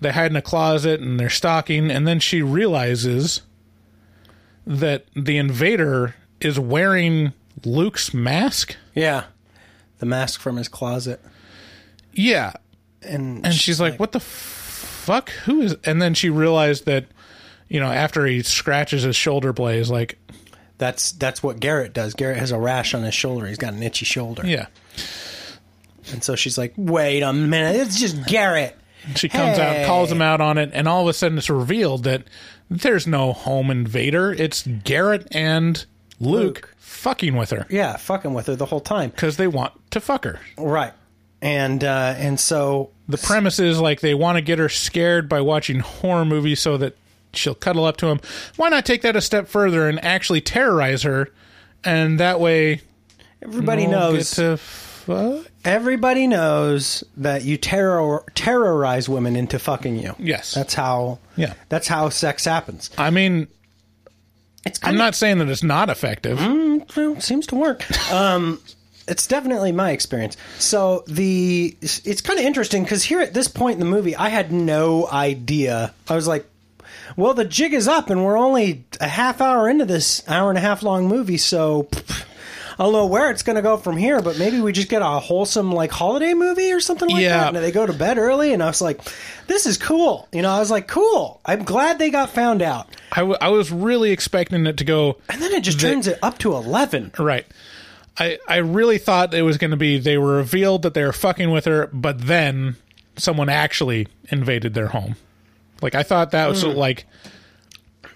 they 0.00 0.12
hide 0.12 0.30
in 0.30 0.36
a 0.36 0.42
closet 0.42 1.00
and 1.00 1.18
they're 1.18 1.28
stalking. 1.28 1.90
And 1.90 2.06
then 2.06 2.20
she 2.20 2.42
realizes 2.42 3.42
that 4.66 5.06
the 5.14 5.38
invader 5.38 6.14
is 6.40 6.58
wearing 6.58 7.32
Luke's 7.64 8.14
mask. 8.14 8.76
Yeah. 8.94 9.24
The 9.98 10.06
mask 10.06 10.40
from 10.40 10.56
his 10.56 10.68
closet. 10.68 11.20
Yeah, 12.12 12.52
And, 13.02 13.44
and 13.44 13.54
she's 13.54 13.80
like, 13.80 13.98
"What 14.00 14.12
the 14.12 14.20
fuck? 14.20 15.30
Who 15.44 15.60
is?" 15.60 15.76
And 15.84 16.00
then 16.00 16.14
she 16.14 16.30
realized 16.30 16.86
that, 16.86 17.06
you 17.68 17.78
know, 17.80 17.90
after 17.92 18.24
he 18.26 18.42
scratches 18.42 19.02
his 19.02 19.16
shoulder 19.16 19.52
blade, 19.52 19.86
like, 19.88 20.18
that's 20.78 21.12
that's 21.12 21.42
what 21.42 21.60
Garrett 21.60 21.92
does. 21.92 22.14
Garrett 22.14 22.38
has 22.38 22.52
a 22.52 22.58
rash 22.58 22.94
on 22.94 23.02
his 23.02 23.14
shoulder. 23.14 23.46
He's 23.46 23.58
got 23.58 23.74
an 23.74 23.82
itchy 23.82 24.04
shoulder. 24.06 24.46
yeah. 24.46 24.66
And 26.12 26.22
so 26.22 26.36
she's 26.36 26.56
like, 26.56 26.72
"Wait 26.76 27.22
a 27.22 27.32
minute. 27.32 27.76
It's 27.76 27.98
just 27.98 28.26
Garrett." 28.26 28.76
She 29.14 29.28
comes 29.28 29.58
out, 29.58 29.86
calls 29.86 30.10
him 30.10 30.20
out 30.22 30.40
on 30.40 30.58
it, 30.58 30.70
and 30.72 30.88
all 30.88 31.02
of 31.02 31.08
a 31.08 31.12
sudden 31.12 31.38
it's 31.38 31.48
revealed 31.50 32.04
that 32.04 32.24
there's 32.70 33.06
no 33.06 33.32
home 33.32 33.70
invader. 33.70 34.32
It's 34.32 34.66
Garrett 34.66 35.28
and 35.30 35.84
Luke, 36.20 36.42
Luke. 36.42 36.74
fucking 36.78 37.36
with 37.36 37.50
her 37.50 37.66
Yeah, 37.68 37.96
fucking 37.96 38.32
with 38.34 38.46
her 38.46 38.56
the 38.56 38.66
whole 38.66 38.80
time. 38.80 39.10
because 39.10 39.36
they 39.36 39.46
want 39.46 39.72
to 39.90 40.00
fuck 40.00 40.24
her. 40.24 40.40
Right. 40.58 40.92
And 41.42 41.84
uh 41.84 42.14
and 42.16 42.40
so 42.40 42.90
The 43.08 43.18
premise 43.18 43.58
is 43.58 43.78
like 43.80 44.00
they 44.00 44.14
want 44.14 44.36
to 44.36 44.42
get 44.42 44.58
her 44.58 44.68
scared 44.70 45.28
by 45.28 45.40
watching 45.42 45.80
horror 45.80 46.24
movies 46.24 46.60
so 46.60 46.76
that 46.78 46.96
she'll 47.34 47.54
cuddle 47.54 47.84
up 47.84 47.98
to 47.98 48.06
him. 48.06 48.20
Why 48.56 48.70
not 48.70 48.86
take 48.86 49.02
that 49.02 49.14
a 49.16 49.20
step 49.20 49.46
further 49.46 49.88
and 49.88 50.02
actually 50.02 50.40
terrorize 50.40 51.02
her? 51.02 51.28
And 51.84 52.18
that 52.18 52.40
way, 52.40 52.80
everybody 53.42 53.86
knows 53.86 54.30
to 54.32 54.56
fuck. 54.56 55.44
everybody 55.64 56.26
knows 56.26 57.04
that 57.18 57.44
you 57.44 57.58
terror 57.58 58.24
terrorize 58.34 59.08
women 59.08 59.36
into 59.36 59.58
fucking 59.58 59.96
you. 59.98 60.14
Yes. 60.18 60.54
That's 60.54 60.72
how 60.74 61.18
Yeah. 61.36 61.52
That's 61.68 61.86
how 61.86 62.08
sex 62.08 62.46
happens. 62.46 62.90
I 62.96 63.10
mean, 63.10 63.46
I'm 64.82 64.96
not 64.96 65.14
saying 65.14 65.38
that 65.38 65.48
it's 65.48 65.62
not 65.62 65.90
effective. 65.90 66.38
well, 66.96 67.20
seems 67.20 67.46
to 67.48 67.54
work. 67.54 67.84
Um, 68.12 68.60
it's 69.08 69.26
definitely 69.26 69.72
my 69.72 69.90
experience. 69.90 70.36
So 70.58 71.04
the 71.06 71.76
it's, 71.80 72.04
it's 72.06 72.20
kind 72.20 72.38
of 72.38 72.44
interesting 72.44 72.82
because 72.82 73.04
here 73.04 73.20
at 73.20 73.34
this 73.34 73.48
point 73.48 73.74
in 73.74 73.80
the 73.80 73.86
movie, 73.86 74.16
I 74.16 74.28
had 74.28 74.52
no 74.52 75.08
idea. 75.08 75.94
I 76.08 76.14
was 76.14 76.26
like, 76.26 76.46
"Well, 77.16 77.34
the 77.34 77.44
jig 77.44 77.72
is 77.72 77.86
up, 77.88 78.10
and 78.10 78.24
we're 78.24 78.36
only 78.38 78.84
a 79.00 79.08
half 79.08 79.40
hour 79.40 79.68
into 79.68 79.84
this 79.84 80.22
hour 80.28 80.48
and 80.50 80.58
a 80.58 80.62
half 80.62 80.82
long 80.82 81.08
movie, 81.08 81.38
so." 81.38 81.84
pff, 81.84 82.25
I 82.78 82.82
don't 82.84 82.92
know 82.92 83.06
where 83.06 83.30
it's 83.30 83.42
going 83.42 83.56
to 83.56 83.62
go 83.62 83.78
from 83.78 83.96
here, 83.96 84.20
but 84.20 84.38
maybe 84.38 84.60
we 84.60 84.72
just 84.72 84.88
get 84.88 85.00
a 85.00 85.06
wholesome 85.06 85.72
like 85.72 85.90
holiday 85.90 86.34
movie 86.34 86.72
or 86.72 86.80
something 86.80 87.08
like 87.08 87.22
Yeah. 87.22 87.38
that. 87.38 87.54
And 87.54 87.64
they 87.64 87.72
go 87.72 87.86
to 87.86 87.92
bed 87.92 88.18
early, 88.18 88.52
and 88.52 88.62
I 88.62 88.66
was 88.66 88.82
like, 88.82 89.00
"This 89.46 89.64
is 89.64 89.78
cool." 89.78 90.28
You 90.32 90.42
know, 90.42 90.50
I 90.50 90.58
was 90.58 90.70
like, 90.70 90.86
"Cool." 90.86 91.40
I'm 91.46 91.64
glad 91.64 91.98
they 91.98 92.10
got 92.10 92.30
found 92.30 92.60
out, 92.60 92.86
I, 93.12 93.20
w- 93.20 93.38
I 93.40 93.48
was 93.48 93.72
really 93.72 94.10
expecting 94.10 94.66
it 94.66 94.76
to 94.78 94.84
go 94.84 95.16
and 95.30 95.40
then 95.40 95.52
it 95.52 95.62
just 95.62 95.80
They- 95.80 95.90
turns 95.90 96.06
it 96.06 96.18
up 96.22 96.38
to 96.38 96.54
eleven. 96.54 97.12
Right. 97.18 97.46
I 98.18 98.38
I 98.48 98.56
really 98.58 98.98
thought 98.98 99.34
it 99.34 99.42
was 99.42 99.56
going 99.58 99.70
to 99.72 99.76
be 99.76 99.98
they 99.98 100.18
were 100.18 100.36
revealed 100.36 100.82
that 100.82 100.94
they 100.94 101.04
were 101.04 101.12
fucking 101.12 101.50
with 101.50 101.64
her, 101.66 101.88
but 101.92 102.26
then 102.26 102.76
someone 103.16 103.48
actually 103.48 104.08
invaded 104.30 104.74
their 104.74 104.88
home. 104.88 105.16
Like 105.82 105.94
I 105.94 106.02
thought 106.02 106.30
that 106.32 106.48
was 106.48 106.62
hmm. 106.62 106.70
like 106.70 107.06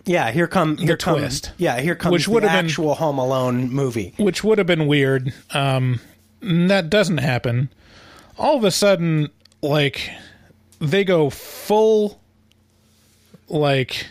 Yeah, 0.06 0.30
here 0.30 0.46
come 0.46 0.76
here 0.78 0.96
come 0.96 1.18
twist. 1.18 1.52
Yeah, 1.58 1.80
here 1.80 1.94
comes 1.94 2.12
Which 2.12 2.24
the 2.24 2.30
would 2.32 2.42
have 2.42 2.52
been- 2.52 2.64
actual 2.66 2.94
Home 2.94 3.18
Alone 3.18 3.70
movie. 3.70 4.14
which 4.16 4.42
would 4.42 4.58
have 4.58 4.66
been 4.66 4.86
weird. 4.86 5.32
Um, 5.52 6.00
that 6.40 6.88
doesn't 6.90 7.18
happen. 7.18 7.68
All 8.38 8.56
of 8.56 8.64
a 8.64 8.70
sudden, 8.70 9.28
like 9.62 10.10
they 10.80 11.04
go 11.04 11.28
full 11.30 12.20
like 13.48 14.06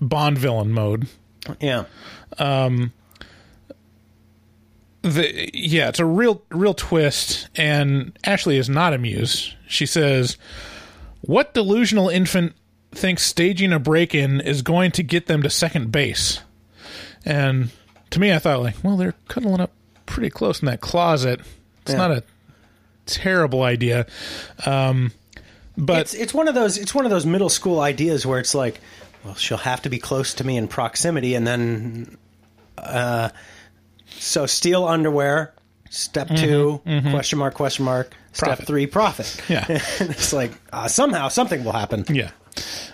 Bond 0.00 0.36
villain 0.38 0.72
mode. 0.72 1.06
Yeah. 1.60 1.84
Um. 2.38 2.92
The 5.02 5.48
yeah, 5.54 5.88
it's 5.88 5.98
a 5.98 6.04
real 6.04 6.42
real 6.50 6.74
twist, 6.74 7.48
and 7.56 8.12
Ashley 8.24 8.58
is 8.58 8.68
not 8.68 8.92
amused. 8.92 9.54
She 9.66 9.86
says, 9.86 10.36
"What 11.22 11.54
delusional 11.54 12.08
infant 12.10 12.54
thinks 12.92 13.22
staging 13.22 13.72
a 13.72 13.78
break-in 13.78 14.40
is 14.40 14.62
going 14.62 14.90
to 14.92 15.02
get 15.02 15.26
them 15.26 15.42
to 15.42 15.50
second 15.50 15.92
base?" 15.92 16.40
And 17.24 17.70
to 18.10 18.20
me, 18.20 18.32
I 18.32 18.38
thought 18.38 18.60
like, 18.60 18.76
well, 18.82 18.96
they're 18.96 19.14
cuddling 19.28 19.60
up 19.60 19.70
pretty 20.06 20.30
close 20.30 20.60
in 20.60 20.66
that 20.66 20.80
closet. 20.80 21.40
It's 21.82 21.92
Yeah. 21.92 21.96
not 21.98 22.10
a 22.10 22.22
terrible 23.06 23.62
idea. 23.62 24.06
Um, 24.66 25.12
but 25.76 26.00
It's 26.00 26.14
it's 26.14 26.34
one 26.34 26.48
of 26.48 26.54
those 26.54 26.76
it's 26.78 26.94
one 26.94 27.04
of 27.04 27.10
those 27.10 27.24
middle 27.26 27.48
school 27.48 27.80
ideas 27.80 28.26
where 28.26 28.38
it's 28.38 28.54
like, 28.54 28.80
well, 29.24 29.34
she'll 29.34 29.56
have 29.58 29.82
to 29.82 29.90
be 29.90 29.98
close 29.98 30.34
to 30.34 30.44
me 30.44 30.56
in 30.56 30.66
proximity, 30.68 31.34
and 31.34 31.46
then, 31.46 32.16
uh, 32.78 33.28
so 34.18 34.46
steal 34.46 34.86
underwear. 34.86 35.52
Step 35.90 36.28
2 36.28 36.80
question 37.10 37.38
mark 37.38 37.54
question 37.54 37.84
mark. 37.84 38.14
Step 38.32 38.60
three, 38.64 38.86
profit. 38.86 39.40
Yeah. 39.48 39.64
it's 39.68 40.32
like 40.32 40.52
uh, 40.72 40.86
somehow 40.88 41.28
something 41.28 41.64
will 41.64 41.72
happen. 41.72 42.04
Yeah. 42.08 42.30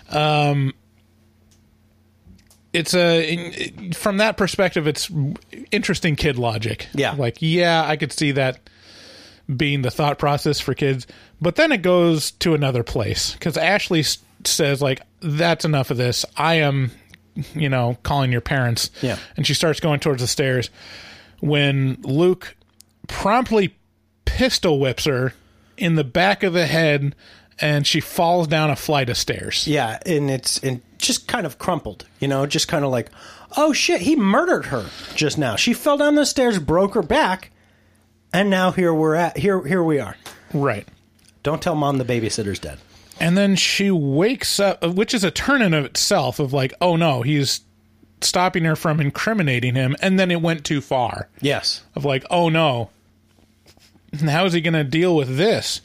Um, 0.09 0.73
it's 2.73 2.93
a 2.93 3.91
from 3.93 4.17
that 4.17 4.37
perspective, 4.37 4.87
it's 4.87 5.09
interesting 5.71 6.15
kid 6.15 6.37
logic. 6.37 6.87
Yeah. 6.93 7.13
like 7.13 7.37
yeah, 7.39 7.83
I 7.85 7.95
could 7.95 8.11
see 8.11 8.31
that 8.33 8.59
being 9.55 9.81
the 9.81 9.91
thought 9.91 10.19
process 10.19 10.59
for 10.59 10.73
kids, 10.73 11.07
but 11.41 11.55
then 11.55 11.71
it 11.71 11.81
goes 11.81 12.31
to 12.31 12.53
another 12.53 12.83
place 12.83 13.33
because 13.33 13.57
Ashley 13.57 14.03
says 14.43 14.81
like, 14.81 15.01
"That's 15.21 15.65
enough 15.65 15.89
of 15.89 15.97
this. 15.97 16.25
I 16.35 16.55
am, 16.55 16.91
you 17.55 17.69
know, 17.69 17.97
calling 18.03 18.31
your 18.31 18.41
parents." 18.41 18.91
Yeah. 19.01 19.17
and 19.37 19.47
she 19.47 19.53
starts 19.53 19.79
going 19.79 19.99
towards 20.01 20.21
the 20.21 20.27
stairs 20.27 20.69
when 21.39 21.97
Luke 22.03 22.55
promptly 23.07 23.75
pistol 24.25 24.79
whips 24.79 25.05
her 25.05 25.33
in 25.77 25.95
the 25.95 26.03
back 26.03 26.43
of 26.43 26.53
the 26.53 26.65
head 26.65 27.15
and 27.59 27.85
she 27.87 27.99
falls 27.99 28.47
down 28.47 28.69
a 28.69 28.75
flight 28.75 29.09
of 29.09 29.17
stairs. 29.17 29.67
Yeah, 29.67 29.99
and 30.05 30.29
it's 30.29 30.59
and 30.63 30.81
just 30.97 31.27
kind 31.27 31.45
of 31.45 31.57
crumpled, 31.59 32.05
you 32.19 32.27
know, 32.27 32.45
just 32.45 32.67
kind 32.67 32.83
of 32.85 32.91
like, 32.91 33.09
oh 33.55 33.73
shit, 33.73 34.01
he 34.01 34.15
murdered 34.15 34.67
her 34.67 34.85
just 35.15 35.37
now. 35.37 35.55
She 35.55 35.73
fell 35.73 35.97
down 35.97 36.15
the 36.15 36.25
stairs, 36.25 36.59
broke 36.59 36.93
her 36.95 37.03
back, 37.03 37.51
and 38.33 38.49
now 38.49 38.71
here 38.71 38.93
we're 38.93 39.15
at 39.15 39.37
here 39.37 39.65
here 39.65 39.83
we 39.83 39.99
are. 39.99 40.15
Right. 40.53 40.87
Don't 41.43 41.61
tell 41.61 41.75
mom 41.75 41.97
the 41.97 42.05
babysitter's 42.05 42.59
dead. 42.59 42.79
And 43.19 43.37
then 43.37 43.55
she 43.55 43.89
wakes 43.89 44.59
up, 44.59 44.83
which 44.85 45.13
is 45.13 45.23
a 45.23 45.31
turn 45.31 45.61
in 45.61 45.73
of 45.73 45.85
itself 45.85 46.39
of 46.39 46.53
like, 46.53 46.73
oh 46.81 46.95
no, 46.95 47.21
he's 47.23 47.61
stopping 48.21 48.63
her 48.65 48.75
from 48.75 48.99
incriminating 48.99 49.75
him. 49.75 49.95
And 50.01 50.19
then 50.19 50.29
it 50.29 50.41
went 50.41 50.63
too 50.65 50.81
far 50.81 51.27
Yes. 51.41 51.83
of 51.95 52.05
like, 52.05 52.25
oh 52.29 52.49
no, 52.49 52.89
how 54.25 54.45
is 54.45 54.53
he 54.53 54.61
going 54.61 54.73
to 54.73 54.83
deal 54.83 55.15
with 55.15 55.35
this? 55.37 55.81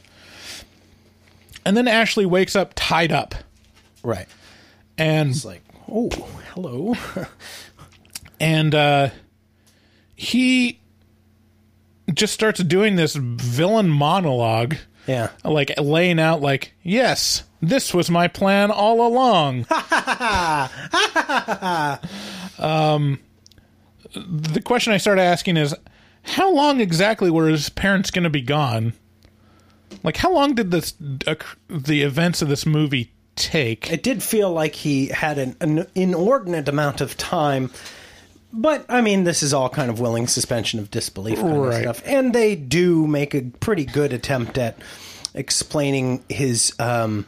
And 1.65 1.77
then 1.77 1.87
Ashley 1.87 2.25
wakes 2.25 2.55
up 2.55 2.73
tied 2.75 3.11
up. 3.11 3.35
Right. 4.03 4.27
And 4.97 5.31
It's 5.31 5.45
like, 5.45 5.63
oh, 5.89 6.09
hello. 6.53 6.95
and 8.39 8.75
uh, 8.75 9.09
he 10.15 10.79
just 12.13 12.33
starts 12.33 12.61
doing 12.63 12.95
this 12.95 13.15
villain 13.15 13.89
monologue, 13.89 14.75
yeah. 15.07 15.29
like 15.43 15.71
laying 15.79 16.19
out, 16.19 16.41
like, 16.41 16.73
yes, 16.83 17.43
this 17.61 17.93
was 17.93 18.09
my 18.09 18.27
plan 18.27 18.71
all 18.71 19.07
along. 19.07 19.65
um, 22.59 23.19
the 24.13 24.61
question 24.63 24.93
I 24.93 24.97
started 24.97 25.21
asking 25.21 25.57
is, 25.57 25.75
how 26.23 26.53
long 26.53 26.79
exactly 26.79 27.29
were 27.29 27.47
his 27.47 27.69
parents 27.69 28.11
going 28.11 28.23
to 28.23 28.29
be 28.29 28.41
gone? 28.41 28.93
Like, 30.03 30.17
how 30.17 30.31
long 30.33 30.53
did 30.55 30.71
this 30.71 30.93
uh, 31.27 31.35
the 31.69 32.01
events 32.01 32.41
of 32.41 32.49
this 32.49 32.65
movie 32.65 33.13
take? 33.35 33.91
It 33.91 34.03
did 34.03 34.21
feel 34.21 34.51
like 34.51 34.75
he 34.75 35.07
had 35.07 35.37
an, 35.37 35.55
an 35.61 35.87
inordinate 35.95 36.67
amount 36.67 37.01
of 37.01 37.15
time. 37.17 37.71
But 38.51 38.85
I 38.89 39.01
mean, 39.01 39.23
this 39.23 39.41
is 39.41 39.53
all 39.53 39.69
kind 39.69 39.89
of 39.89 39.99
willing 39.99 40.27
suspension 40.27 40.79
of 40.79 40.91
disbelief 40.91 41.39
kind 41.39 41.59
Right. 41.61 41.85
of 41.87 41.95
stuff, 41.97 42.03
and 42.05 42.33
they 42.33 42.55
do 42.55 43.07
make 43.07 43.33
a 43.33 43.41
pretty 43.59 43.85
good 43.85 44.13
attempt 44.13 44.57
at 44.59 44.77
explaining 45.33 46.23
his 46.29 46.73
um, 46.79 47.25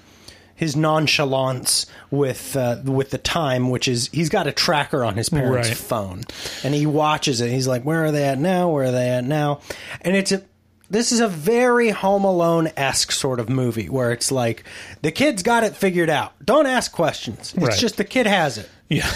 his 0.54 0.76
nonchalance 0.76 1.86
with 2.12 2.56
uh, 2.56 2.78
with 2.86 3.10
the 3.10 3.18
time, 3.18 3.70
which 3.72 3.88
is 3.88 4.10
he's 4.14 4.30
got 4.30 4.46
a 4.48 4.52
tracker 4.52 5.04
on 5.04 5.16
his 5.18 5.30
parents' 5.30 5.70
Right. 5.70 5.78
phone, 5.78 6.24
and 6.64 6.74
he 6.76 6.86
watches 6.86 7.42
it. 7.42 7.50
He's 7.52 7.68
like, 7.68 7.84
"Where 7.84 8.06
are 8.06 8.12
they 8.12 8.26
at 8.26 8.38
now? 8.38 8.70
Where 8.70 8.86
are 8.86 8.92
they 8.92 9.10
at 9.10 9.24
now?" 9.24 9.62
And 10.02 10.16
it's 10.16 10.32
a 10.32 10.44
this 10.90 11.12
is 11.12 11.20
a 11.20 11.28
very 11.28 11.90
Home 11.90 12.24
Alone 12.24 12.70
esque 12.78 13.12
sort 13.12 13.40
of 13.40 13.50
movie 13.50 13.90
where 13.90 14.12
it's 14.12 14.32
like 14.32 14.64
the 15.02 15.12
kid's 15.12 15.44
got 15.44 15.64
it 15.64 15.76
figured 15.76 16.10
out. 16.10 16.34
Don't 16.46 16.68
ask 16.68 16.92
questions. 16.92 17.54
It's 17.56 17.58
Right. 17.58 17.78
just 17.78 17.98
the 17.98 18.04
kid 18.04 18.28
has 18.28 18.58
it. 18.58 18.70
Yeah. 18.90 19.10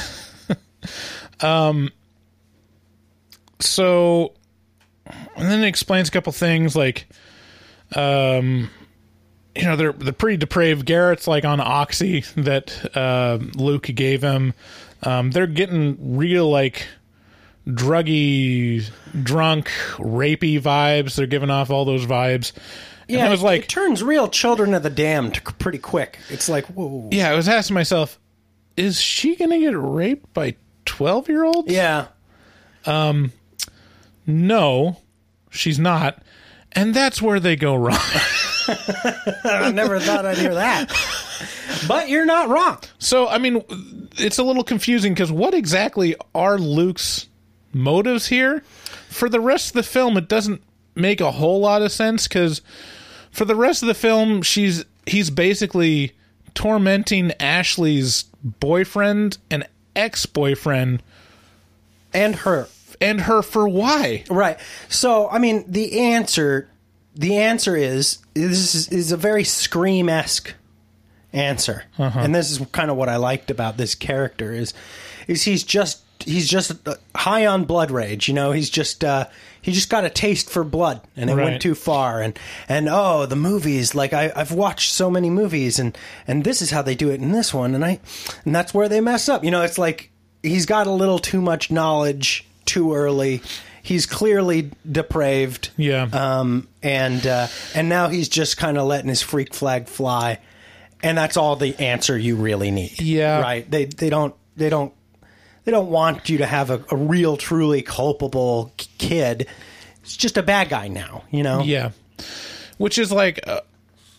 um. 1.42 1.92
So, 3.62 4.34
and 5.06 5.50
then 5.52 5.64
it 5.64 5.68
explains 5.68 6.08
a 6.08 6.12
couple 6.12 6.32
things 6.32 6.76
like, 6.78 7.08
um, 7.96 8.70
you 9.56 9.64
know, 9.66 9.76
they're 9.76 9.92
they're 9.94 10.14
pretty 10.14 10.38
depraved. 10.38 10.86
Garrett's 10.86 11.28
like 11.28 11.44
on 11.46 11.60
oxy 11.60 12.22
that 12.38 12.96
uh, 12.96 13.38
Luke 13.56 13.84
gave 13.84 14.22
him. 14.22 14.54
Um, 15.04 15.32
they're 15.32 15.48
getting 15.48 16.18
real 16.18 16.50
like 16.50 16.88
druggy, 17.74 18.90
drunk, 19.24 19.68
rapey 19.98 20.60
vibes. 20.62 21.16
They're 21.16 21.28
giving 21.28 21.50
off 21.50 21.70
all 21.70 21.86
those 21.86 22.06
vibes. 22.06 22.52
and 23.08 23.22
I 23.22 23.30
was 23.30 23.42
like, 23.42 23.64
it 23.64 23.70
turns 23.70 24.04
real 24.04 24.28
Children 24.28 24.74
of 24.74 24.84
the 24.84 24.90
Damned 24.90 25.44
pretty 25.60 25.78
quick. 25.80 26.20
It's 26.30 26.50
like, 26.50 26.66
whoa. 26.68 27.10
yeah, 27.12 27.32
I 27.32 27.36
was 27.36 27.48
asking 27.48 27.74
myself, 27.74 28.20
is 28.78 29.00
she 29.02 29.36
gonna 29.36 29.60
get 29.60 29.78
raped 29.78 30.34
by 30.34 30.56
twelve 30.86 31.28
year 31.30 31.44
olds? 31.44 31.72
Yeah. 31.72 32.08
Um, 32.86 33.32
No, 34.26 34.98
she's 35.50 35.80
not. 35.80 36.22
And 36.72 36.94
that's 36.94 37.22
where 37.22 37.40
they 37.40 37.56
go 37.56 37.76
wrong. 37.76 37.98
I 39.44 39.72
never 39.74 40.00
thought 40.00 40.26
I'd 40.26 40.38
hear 40.38 40.54
that. 40.54 40.92
But 41.88 42.10
you're 42.10 42.26
not 42.26 42.50
wrong. 42.50 42.80
so, 43.00 43.28
I 43.28 43.38
mean, 43.38 43.64
it's 44.18 44.38
a 44.38 44.44
little 44.44 44.64
confusing 44.64 45.14
because 45.14 45.32
what 45.32 45.54
exactly 45.54 46.16
are 46.36 46.58
Luke's 46.60 47.28
motives 47.74 48.28
here? 48.28 48.62
For 49.10 49.30
the 49.30 49.40
rest 49.40 49.70
of 49.70 49.74
the 49.74 49.84
film, 49.84 50.18
it 50.18 50.28
doesn't 50.28 50.62
make 50.96 51.22
a 51.22 51.32
whole 51.32 51.60
lot 51.60 51.82
of 51.82 51.92
sense 51.92 52.28
because 52.28 52.62
for 53.32 53.46
the 53.46 53.56
rest 53.56 53.82
of 53.84 53.88
the 53.88 53.94
film, 53.94 54.42
she's 54.42 54.86
he's 55.06 55.30
basically 55.30 56.14
tormenting 56.54 57.32
Ashley's 57.40 58.26
boyfriend 58.44 59.38
and 59.50 59.68
ex 59.96 60.26
boyfriend 60.26 61.02
And 62.14 62.36
her. 62.38 62.68
and 63.00 63.22
her 63.22 63.42
for 63.42 63.68
why? 63.68 64.24
Right. 64.30 64.60
So, 64.90 65.30
I 65.30 65.40
mean, 65.40 65.66
the 65.68 66.00
answer 66.00 66.70
the 67.16 67.38
answer 67.38 67.76
is 67.76 68.20
this 68.34 68.76
is, 68.76 68.88
is 68.90 69.12
a 69.12 69.18
very 69.18 69.44
scream 69.44 70.10
esque 70.10 70.54
answer, 71.34 71.84
uh-huh. 71.98 72.20
and 72.20 72.34
this 72.34 72.50
is 72.50 72.66
kind 72.72 72.90
of 72.90 72.98
what 72.98 73.10
I 73.10 73.18
liked 73.18 73.52
about 73.52 73.78
this 73.78 73.94
character 73.96 74.54
is 74.54 74.74
is 75.28 75.44
he's 75.44 75.64
just 75.64 76.02
he's 76.24 76.48
just 76.48 76.88
uh, 76.88 76.96
high 77.16 77.46
on 77.46 77.66
blood 77.66 77.92
rage. 77.92 78.28
You 78.28 78.34
know, 78.34 78.52
he's 78.52 78.70
just 78.70 79.04
uh, 79.04 79.28
he 79.62 79.72
just 79.72 79.90
got 79.90 80.06
a 80.06 80.10
taste 80.10 80.50
for 80.50 80.64
blood, 80.64 81.02
and 81.16 81.30
it 81.30 81.36
Right. 81.36 81.44
went 81.46 81.62
too 81.62 81.76
far. 81.76 82.22
And 82.22 82.38
and 82.68 82.88
oh, 82.90 83.26
the 83.26 83.36
movies 83.36 83.96
like 83.96 84.14
I, 84.14 84.32
I've 84.36 84.52
watched 84.52 84.92
so 84.92 85.10
many 85.10 85.30
movies, 85.30 85.80
and 85.80 85.98
and 86.28 86.44
this 86.44 86.62
is 86.62 86.72
how 86.72 86.82
they 86.82 86.96
do 86.96 87.10
it 87.10 87.22
in 87.22 87.32
this 87.32 87.54
one, 87.54 87.76
and 87.76 87.84
I 87.86 88.00
and 88.46 88.56
that's 88.56 88.74
where 88.74 88.90
they 88.90 89.02
mess 89.02 89.30
up. 89.30 89.44
You 89.44 89.52
know, 89.52 89.62
it's 89.64 89.78
like 89.78 90.12
he's 90.44 90.66
got 90.66 90.88
a 90.88 90.92
little 90.92 91.20
too 91.20 91.42
much 91.42 91.72
knowledge 91.72 92.46
too 92.66 92.94
early. 92.94 93.42
He's 93.82 94.06
clearly 94.06 94.72
depraved. 94.90 95.72
Yeah. 95.78 96.04
Um, 96.12 96.68
and 96.84 97.26
uh, 97.26 97.48
and 97.74 97.90
now 97.90 98.10
he's 98.10 98.30
just 98.30 98.58
kind 98.58 98.78
of 98.78 98.86
letting 98.88 99.10
his 99.10 99.22
freak 99.22 99.54
flag 99.54 99.88
fly, 99.88 100.40
and 101.02 101.18
that's 101.18 101.38
all 101.38 101.56
the 101.56 101.78
answer 101.80 102.18
you 102.18 102.36
really 102.36 102.72
need. 102.72 103.02
Yeah. 103.02 103.40
Right. 103.42 103.70
They 103.70 103.86
they 103.86 104.10
don't 104.10 104.36
they 104.58 104.70
don't 104.70 104.94
they 105.66 105.72
don't 105.72 105.90
want 105.90 106.30
you 106.30 106.40
to 106.40 106.46
have 106.46 106.70
a, 106.70 106.84
a 106.92 106.96
real 106.96 107.38
truly 107.38 107.82
culpable 107.82 108.72
kid. 108.98 109.48
It's 110.04 110.18
just 110.18 110.38
a 110.38 110.44
bad 110.44 110.70
guy 110.70 110.88
now. 110.88 111.24
You 111.32 111.44
know. 111.44 111.62
Yeah. 111.62 111.92
Which 112.78 112.98
is 112.98 113.12
like, 113.12 113.40
uh, 113.48 113.62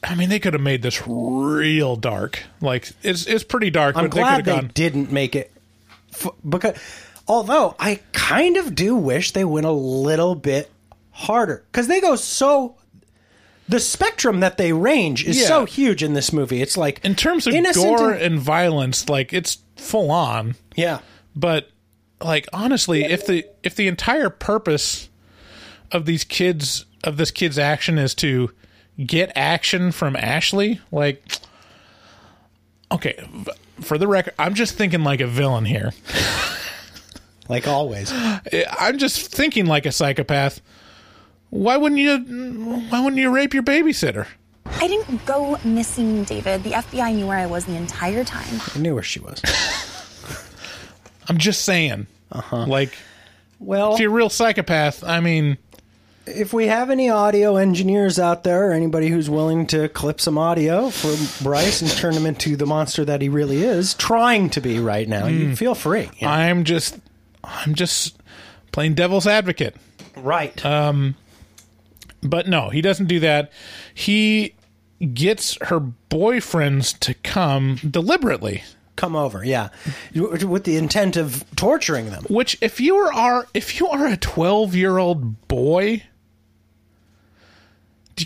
I 0.03 0.15
mean, 0.15 0.29
they 0.29 0.39
could 0.39 0.53
have 0.55 0.63
made 0.63 0.83
this 0.83 1.03
real 1.07 1.97
dark. 1.97 2.43
Like, 2.61 2.91
it's 3.03 3.27
it's 3.27 3.45
pretty 3.45 3.71
dark, 3.71 3.97
I'm 3.97 4.05
but 4.05 4.13
they 4.15 4.21
glad 4.21 4.37
could 4.37 4.45
they 4.47 4.53
have 4.55 4.61
gone. 4.65 4.71
didn't 4.75 5.13
make 5.13 5.35
it 5.35 5.51
f- 6.15 6.29
because 6.49 6.77
although 7.27 7.75
I 7.79 8.01
kind 8.13 8.57
of 8.57 8.75
do 8.75 8.95
wish 8.97 9.33
they 9.33 9.45
went 9.45 9.67
a 9.67 9.71
little 9.73 10.35
bit 10.35 10.71
harder 11.11 11.65
because 11.71 11.87
they 11.89 12.01
go 12.01 12.17
so. 12.17 12.77
The 13.69 13.79
spectrum 13.79 14.41
that 14.41 14.57
they 14.59 14.73
range 14.73 15.25
is 15.25 15.39
Yeah. 15.41 15.47
so 15.47 15.65
huge 15.65 16.03
in 16.03 16.13
this 16.15 16.33
movie. 16.33 16.61
It's 16.61 16.77
like 16.77 17.05
In 17.05 17.15
terms 17.15 17.47
of 17.47 17.55
gore 17.75 18.11
and- 18.11 18.21
and 18.23 18.39
violence, 18.41 19.09
like 19.09 19.33
it's 19.33 19.59
full 19.77 20.11
on. 20.11 20.57
yeah, 20.75 20.99
But 21.35 21.71
like 22.23 22.49
honestly, 22.53 23.05
if 23.05 23.27
the 23.27 23.47
if 23.63 23.75
the 23.75 23.89
entire 23.89 24.31
purpose 24.31 25.09
of 25.93 26.07
these 26.07 26.25
kids 26.25 26.85
of 27.05 27.17
this 27.17 27.31
kid's 27.31 27.59
action 27.59 27.99
is 27.99 28.15
to 28.17 28.51
get 29.05 29.33
action 29.35 29.93
from 29.93 30.17
Ashley, 30.17 30.81
like 30.93 31.23
okay, 32.93 33.23
for 33.81 33.99
the 33.99 34.07
record, 34.07 34.35
I'm 34.39 34.55
just 34.55 34.75
thinking 34.75 35.03
like 35.03 35.21
a 35.21 35.27
villain 35.27 35.65
here. 35.65 35.93
like 37.49 37.67
always. 37.67 38.13
I'm 38.79 38.99
just 38.99 39.33
thinking 39.33 39.67
like 39.67 39.87
a 39.87 39.93
psychopath. 39.93 40.61
Why 41.51 41.77
wouldn't 41.77 42.01
you 42.01 42.19
why 42.91 43.01
wouldn't 43.01 43.21
you 43.21 43.31
rape 43.31 43.55
your 43.55 43.63
babysitter? 43.63 44.27
I 44.67 44.87
didn't 44.87 45.25
go 45.27 45.59
missing, 45.65 46.25
David. 46.25 46.63
The 46.63 46.71
FBI 46.71 47.15
knew 47.15 47.27
where 47.27 47.39
I 47.39 47.47
was 47.47 47.65
the 47.65 47.75
entire 47.75 48.23
time. 48.25 48.61
I 48.75 48.79
knew 48.79 48.95
where 48.95 49.03
she 49.03 49.19
was. 49.19 49.43
I'm 51.31 51.39
just 51.39 51.65
saying. 51.65 52.07
Uh-huh. 52.33 52.67
Like 52.67 52.93
Well, 53.59 53.95
if 53.95 54.01
you're 54.01 54.11
a 54.11 54.15
real 54.15 54.29
psychopath, 54.31 55.03
I 55.05 55.21
mean, 55.21 55.59
if 56.27 56.53
we 56.53 56.67
have 56.67 56.91
any 56.91 57.09
audio 57.09 57.57
engineers 57.57 58.19
out 58.19 58.45
there, 58.45 58.71
or 58.71 58.73
anybody 58.73 59.09
who's 59.09 59.31
willing 59.31 59.67
to 59.69 59.89
clip 59.89 60.21
some 60.21 60.37
audio 60.37 60.91
for 60.91 61.15
Bryce 61.43 61.83
and 61.83 61.91
turn 61.91 62.15
him 62.15 62.27
into 62.27 62.57
the 62.57 62.67
monster 62.67 63.05
that 63.05 63.23
he 63.23 63.29
really 63.29 63.63
is, 63.63 63.95
trying 63.95 64.51
to 64.51 64.61
be 64.61 64.79
right 64.79 65.09
now, 65.09 65.27
you 65.27 65.57
feel 65.57 65.75
free. 65.75 66.11
you 66.19 66.27
know? 66.27 66.33
I'm 66.33 66.65
just 66.65 66.99
I'm 67.43 67.75
just 67.75 68.17
playing 68.73 68.95
devil's 68.95 69.27
advocate. 69.27 69.77
right. 70.17 70.65
Um, 70.65 71.15
But 72.23 72.49
no, 72.49 72.69
he 72.69 72.81
doesn't 72.83 73.07
do 73.07 73.19
that. 73.21 73.51
He 73.95 74.55
gets 75.15 75.57
her 75.63 75.81
boyfriends 76.11 76.99
to 77.01 77.15
come 77.15 77.77
deliberately. 77.77 78.63
Come 79.01 79.17
over, 79.17 79.43
yeah, 79.43 79.71
with 80.15 80.65
the 80.65 80.77
intent 80.77 81.17
of 81.17 81.43
torturing 81.57 82.11
them. 82.11 82.23
Which, 82.29 82.59
if 82.61 82.81
you 82.83 82.97
are 82.97 83.47
if 83.55 83.81
you 83.81 83.89
are 83.89 84.07
a 84.07 84.19
twelve 84.19 84.75
year 84.77 84.99
old 84.99 85.49
boy, 85.49 86.03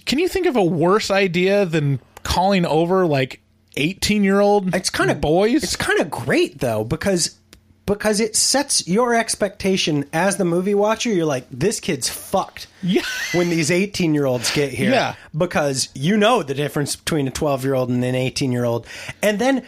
can 0.05 0.19
you 0.19 0.27
think 0.29 0.47
of 0.47 0.57
a 0.57 0.65
worse 0.65 1.11
idea 1.13 1.65
than 1.65 2.01
calling 2.25 2.67
over 2.67 3.07
like 3.07 3.41
eighteen 3.77 4.25
year 4.25 4.41
old? 4.41 4.75
It's 4.75 4.91
kind 4.91 5.11
of 5.13 5.21
boys. 5.21 5.63
It's 5.63 5.77
kind 5.77 6.01
of 6.01 6.11
great 6.11 6.59
though 6.59 6.83
because 6.83 7.39
because 7.87 8.19
it 8.19 8.35
sets 8.35 8.89
your 8.89 9.15
expectation 9.15 10.09
as 10.13 10.37
the 10.39 10.45
movie 10.45 10.75
watcher. 10.75 11.11
You're 11.11 11.27
like, 11.27 11.47
this 11.51 11.81
kid's 11.81 12.09
fucked. 12.09 12.67
Yeah. 12.83 13.03
When 13.35 13.51
these 13.51 13.71
18 13.71 14.15
year 14.15 14.25
olds 14.25 14.51
get 14.53 14.73
here, 14.73 14.91
Yeah. 14.91 15.15
because 15.37 15.91
you 15.95 16.17
know 16.17 16.43
the 16.43 16.55
difference 16.55 16.97
between 16.97 17.29
a 17.29 17.31
12 17.31 17.63
year 17.63 17.75
old 17.75 17.91
and 17.91 18.03
an 18.03 18.15
18 18.15 18.51
year 18.53 18.65
old, 18.65 18.87
and 19.23 19.39
then 19.39 19.65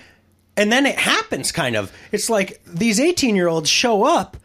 and 0.56 0.70
then 0.72 0.86
it 0.86 0.98
happens. 0.98 1.52
Kind 1.52 1.76
of. 1.76 1.92
It's 2.12 2.30
like 2.30 2.60
these 2.66 2.98
18 3.00 3.36
year 3.36 3.48
olds 3.48 3.68
show 3.70 4.04
up. 4.04 4.36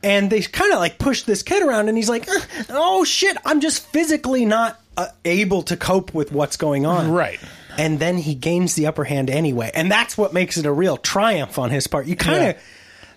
And 0.00 0.30
they 0.30 0.40
kind 0.42 0.72
of 0.72 0.78
like 0.78 0.98
push 0.98 1.24
this 1.24 1.42
kid 1.42 1.60
around, 1.60 1.88
and 1.88 1.96
he's 1.96 2.08
like, 2.08 2.28
"Oh 2.68 3.02
shit, 3.02 3.36
I'm 3.44 3.60
just 3.60 3.84
physically 3.88 4.44
not 4.44 4.80
uh, 4.96 5.08
able 5.24 5.62
to 5.64 5.76
cope 5.76 6.14
with 6.14 6.30
what's 6.30 6.56
going 6.56 6.86
on." 6.86 7.10
Right. 7.10 7.40
and 7.76 7.98
then 7.98 8.16
he 8.16 8.34
gains 8.36 8.74
the 8.76 8.86
upper 8.86 9.02
hand 9.04 9.28
anyway 9.30 9.70
and 9.74 9.90
that's 9.90 10.16
what 10.18 10.32
makes 10.32 10.56
it 10.56 10.66
a 10.66 10.72
real 10.72 10.96
triumph 10.96 11.58
on 11.60 11.70
his 11.70 11.86
part 11.86 12.06
you 12.06 12.16
kind 12.16 12.36
of 12.38 12.42
Yeah. 12.56 12.60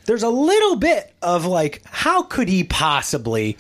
there's 0.05 0.21
a 0.23 0.29
little 0.29 0.75
bit 0.75 1.11
of 1.21 1.45
like 1.45 1.81
how 1.85 2.21
could 2.23 2.47
he 2.47 2.63
possibly 2.63 3.57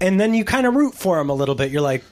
and 0.00 0.18
then 0.18 0.32
you 0.32 0.44
kind 0.46 0.66
of 0.66 0.74
root 0.74 0.94
for 0.94 1.18
him 1.20 1.28
a 1.28 1.34
little 1.34 1.54
bit 1.54 1.70
you're 1.70 1.82
like 1.82 2.04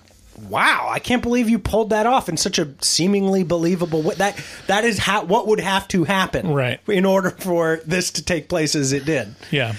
wow 0.48 0.88
i 0.90 0.98
can't 0.98 1.22
believe 1.22 1.48
you 1.48 1.58
pulled 1.58 1.90
that 1.90 2.06
off 2.06 2.28
in 2.28 2.36
such 2.36 2.58
a 2.58 2.68
seemingly 2.82 3.42
believable 3.42 4.02
way 4.02 4.14
that 4.16 4.38
that 4.66 4.84
is 4.84 4.98
how 4.98 5.24
what 5.24 5.46
would 5.46 5.60
have 5.60 5.86
to 5.88 6.04
happen 6.04 6.52
Right. 6.52 6.80
in 6.88 7.04
order 7.04 7.30
for 7.30 7.80
this 7.86 8.10
to 8.12 8.24
take 8.24 8.48
place 8.48 8.74
as 8.74 8.92
it 8.92 9.04
did 9.04 9.34
Yeah. 9.50 9.74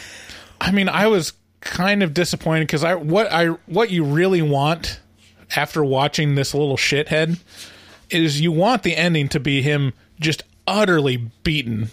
I 0.60 0.72
mean, 0.72 0.90
I 0.90 1.06
was 1.06 1.34
kind 1.62 2.02
of 2.02 2.16
disappointed 2.16 2.66
because 2.66 2.84
I 2.84 2.96
what 2.96 3.32
I 3.32 3.50
what 3.68 3.92
you 3.92 4.04
really 4.04 4.42
want 4.42 5.00
after 5.56 5.84
watching 5.86 6.34
this 6.34 6.56
little 6.56 6.78
shithead 6.78 7.40
is 8.10 8.42
you 8.42 8.52
want 8.52 8.82
the 8.82 8.96
ending 8.96 9.28
to 9.30 9.40
be 9.40 9.62
him 9.62 9.94
just 10.20 10.42
utterly 10.66 11.18
beaten, 11.44 11.90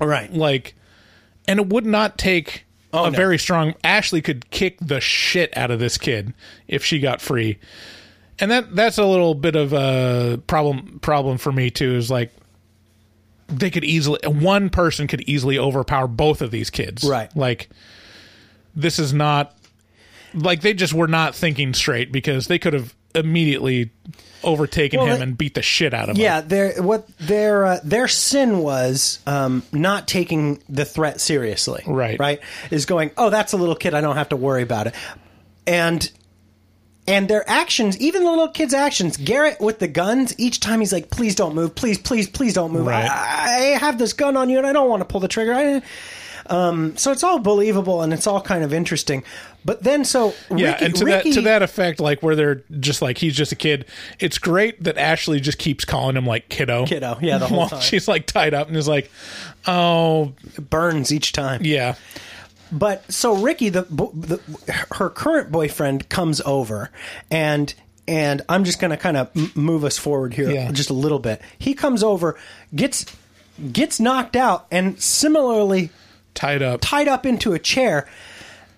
right? 0.00 0.32
like, 0.32 0.74
and 1.46 1.60
it 1.60 1.66
would 1.68 1.84
not 1.84 2.16
take 2.16 2.64
Oh, 2.92 3.04
a 3.04 3.10
no. 3.10 3.16
very 3.16 3.36
strong. 3.38 3.74
Ashley 3.84 4.22
could 4.22 4.48
kick 4.48 4.78
the 4.80 5.00
shit 5.00 5.54
out 5.54 5.70
of 5.70 5.78
this 5.78 5.98
kid 5.98 6.32
if 6.66 6.82
she 6.82 6.98
got 6.98 7.20
free, 7.20 7.58
and 8.38 8.50
that 8.50 8.74
that's 8.74 8.98
a 8.98 9.04
little 9.04 9.34
bit 9.34 9.56
of 9.56 9.72
a 9.72 10.40
problem 10.46 10.98
problem 11.00 11.38
for 11.38 11.52
me 11.52 11.70
too. 11.70 11.94
Is 11.96 12.10
like 12.10 12.32
they 13.48 13.70
could 13.70 13.84
easily 13.84 14.18
one 14.26 14.70
person 14.70 15.06
could 15.06 15.22
easily 15.22 15.58
overpower 15.58 16.06
both 16.08 16.42
of 16.42 16.50
these 16.50 16.70
kids, 16.70 17.04
Right. 17.04 17.34
Like 17.36 17.68
this 18.74 18.98
is 18.98 19.12
not 19.12 19.56
like 20.34 20.60
they 20.60 20.74
just 20.74 20.92
were 20.92 21.08
not 21.08 21.34
thinking 21.34 21.72
straight 21.72 22.12
because 22.12 22.46
they 22.48 22.58
could 22.58 22.72
have 22.74 22.94
immediately 23.14 23.90
overtaken 24.44 24.98
Well, 25.00 25.08
him 25.08 25.16
they- 25.16 25.22
and 25.22 25.38
beat 25.38 25.54
the 25.54 25.62
shit 25.62 25.94
out 25.94 26.10
of 26.10 26.18
Yeah, 26.18 26.40
him. 26.40 26.44
Yeah, 26.44 26.48
their 26.48 26.82
what 26.82 27.18
their 27.18 27.64
uh, 27.64 27.78
their 27.82 28.08
sin 28.08 28.58
was 28.58 29.20
um, 29.26 29.62
not 29.72 30.06
taking 30.08 30.62
the 30.68 30.84
threat 30.84 31.20
seriously. 31.20 31.82
Right. 31.86 32.18
right 32.18 32.40
is 32.70 32.84
going. 32.84 33.12
Oh, 33.16 33.30
that's 33.30 33.52
a 33.54 33.56
little 33.56 33.76
kid. 33.76 33.94
I 33.94 34.00
don't 34.02 34.16
have 34.16 34.28
to 34.30 34.36
worry 34.36 34.62
about 34.62 34.88
it. 34.88 34.94
And 35.66 36.10
and 37.08 37.28
their 37.28 37.48
actions, 37.48 37.98
even 37.98 38.24
the 38.24 38.30
little 38.30 38.48
kid's 38.48 38.74
actions, 38.74 39.16
Garrett 39.16 39.60
with 39.60 39.78
the 39.78 39.88
guns. 39.88 40.34
Each 40.38 40.60
time 40.60 40.80
he's 40.80 40.92
like, 40.92 41.10
"Please 41.10 41.34
don't 41.34 41.54
move. 41.54 41.74
Please, 41.74 41.98
please, 41.98 42.28
please 42.28 42.54
don't 42.54 42.72
move. 42.72 42.86
Right. 42.86 43.08
I, 43.08 43.74
I 43.74 43.78
have 43.78 43.98
this 43.98 44.12
gun 44.12 44.36
on 44.36 44.48
you, 44.50 44.58
and 44.58 44.66
I 44.66 44.72
don't 44.72 44.88
want 44.88 45.00
to 45.00 45.04
pull 45.04 45.20
the 45.20 45.28
trigger." 45.28 45.54
I, 45.54 45.82
um, 46.48 46.96
so 46.96 47.10
it's 47.10 47.24
all 47.24 47.40
believable 47.40 48.02
and 48.02 48.12
it's 48.12 48.24
all 48.28 48.40
kind 48.40 48.62
of 48.62 48.72
interesting. 48.72 49.24
But 49.64 49.82
then, 49.82 50.04
so 50.04 50.32
Yeah, 50.54 50.78
and 50.80 50.94
to 50.94 51.04
Ricky- 51.04 51.30
that 51.30 51.34
to 51.34 51.40
that 51.42 51.62
effect, 51.62 51.98
like 51.98 52.22
where 52.22 52.36
they're 52.36 52.62
just 52.78 53.02
like 53.02 53.18
he's 53.18 53.34
just 53.34 53.50
a 53.50 53.56
kid. 53.56 53.84
It's 54.20 54.38
great 54.38 54.80
that 54.84 54.96
Ashley 54.96 55.40
just 55.40 55.58
keeps 55.58 55.84
calling 55.84 56.16
him 56.16 56.24
like 56.24 56.48
kiddo, 56.48 56.86
Kiddo, 56.86 57.18
yeah, 57.20 57.38
the 57.38 57.46
whole 57.48 57.66
time. 57.68 57.80
she's 57.80 58.06
like 58.06 58.26
tied 58.26 58.54
up 58.54 58.68
and 58.68 58.76
is 58.76 58.86
like, 58.86 59.10
oh 59.66 60.34
burns 60.70 61.12
each 61.12 61.32
time. 61.32 61.62
yeah, 61.64 61.96
But 62.72 63.10
so 63.12 63.34
Ricky, 63.36 63.68
the, 63.68 63.82
the 63.82 64.40
her 64.96 65.08
current 65.08 65.52
boyfriend, 65.52 66.08
comes 66.08 66.40
over, 66.44 66.90
and 67.30 67.72
and 68.08 68.42
I'm 68.48 68.64
just 68.64 68.80
going 68.80 68.90
to 68.92 68.96
kind 68.96 69.16
of 69.16 69.30
m- 69.36 69.52
move 69.54 69.84
us 69.84 69.98
forward 69.98 70.34
here 70.34 70.50
Yeah. 70.50 70.70
just 70.72 70.90
a 70.90 70.94
little 70.94 71.18
bit. 71.18 71.40
He 71.58 71.74
comes 71.74 72.02
over, 72.02 72.36
gets 72.74 73.06
gets 73.72 74.00
knocked 74.00 74.34
out, 74.36 74.66
and 74.70 75.00
similarly 75.00 75.90
tied 76.34 76.62
up. 76.62 76.80
tied 76.82 77.08
up 77.08 77.24
into 77.24 77.52
a 77.52 77.58
chair, 77.58 78.08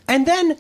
and 0.06 0.26
then 0.26 0.56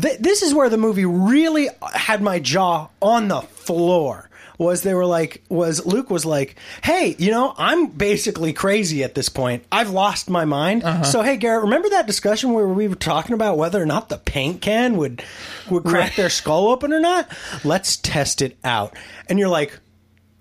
th- 0.00 0.18
this 0.18 0.40
is 0.42 0.54
where 0.54 0.70
the 0.70 0.78
movie 0.78 1.04
really 1.04 1.68
had 1.94 2.22
my 2.22 2.38
jaw 2.38 2.88
on 3.02 3.28
the 3.28 3.42
floor. 3.42 4.29
Was 4.60 4.82
they 4.82 4.92
were 4.92 5.06
like 5.06 5.42
was 5.48 5.86
Luke 5.86 6.10
was 6.10 6.26
like, 6.26 6.54
hey, 6.84 7.16
you 7.18 7.30
know, 7.30 7.54
I'm 7.56 7.86
basically 7.86 8.52
crazy 8.52 9.02
at 9.02 9.14
this 9.14 9.30
point. 9.30 9.64
I've 9.72 9.88
lost 9.88 10.28
my 10.28 10.44
mind. 10.44 10.82
So 11.06 11.22
hey, 11.22 11.38
Garrett, 11.38 11.62
remember 11.62 11.88
that 11.88 12.06
discussion 12.06 12.52
where 12.52 12.68
we 12.68 12.86
were 12.86 12.94
talking 12.94 13.32
about 13.32 13.56
whether 13.56 13.82
or 13.82 13.86
not 13.86 14.10
the 14.10 14.18
paint 14.18 14.60
can 14.60 14.98
would 14.98 15.24
would 15.70 15.84
crack 15.84 16.14
their 16.14 16.28
skull 16.28 16.68
open 16.68 16.92
or 16.92 17.00
not? 17.00 17.26
Let's 17.64 17.96
test 17.96 18.42
it 18.42 18.58
out. 18.62 18.94
And 19.28 19.38
you're 19.38 19.48
like. 19.48 19.78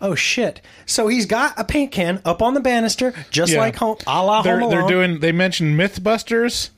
Oh 0.02 0.16
shit! 0.16 0.62
So 0.86 1.10
he's 1.10 1.26
got 1.26 1.60
a 1.60 1.66
paint 1.66 1.92
can 1.92 2.22
up 2.24 2.42
on 2.42 2.54
the 2.54 2.62
banister, 2.62 3.14
just 3.32 3.52
Yeah. 3.52 3.60
like 3.60 3.76
home, 3.76 3.98
a 4.08 4.24
la 4.24 4.42
they're 4.42 4.58
Home 4.58 4.70
they're 4.70 4.88
doing. 4.88 5.20
They 5.20 5.34
mentioned 5.34 5.78
MythBusters, 5.78 6.70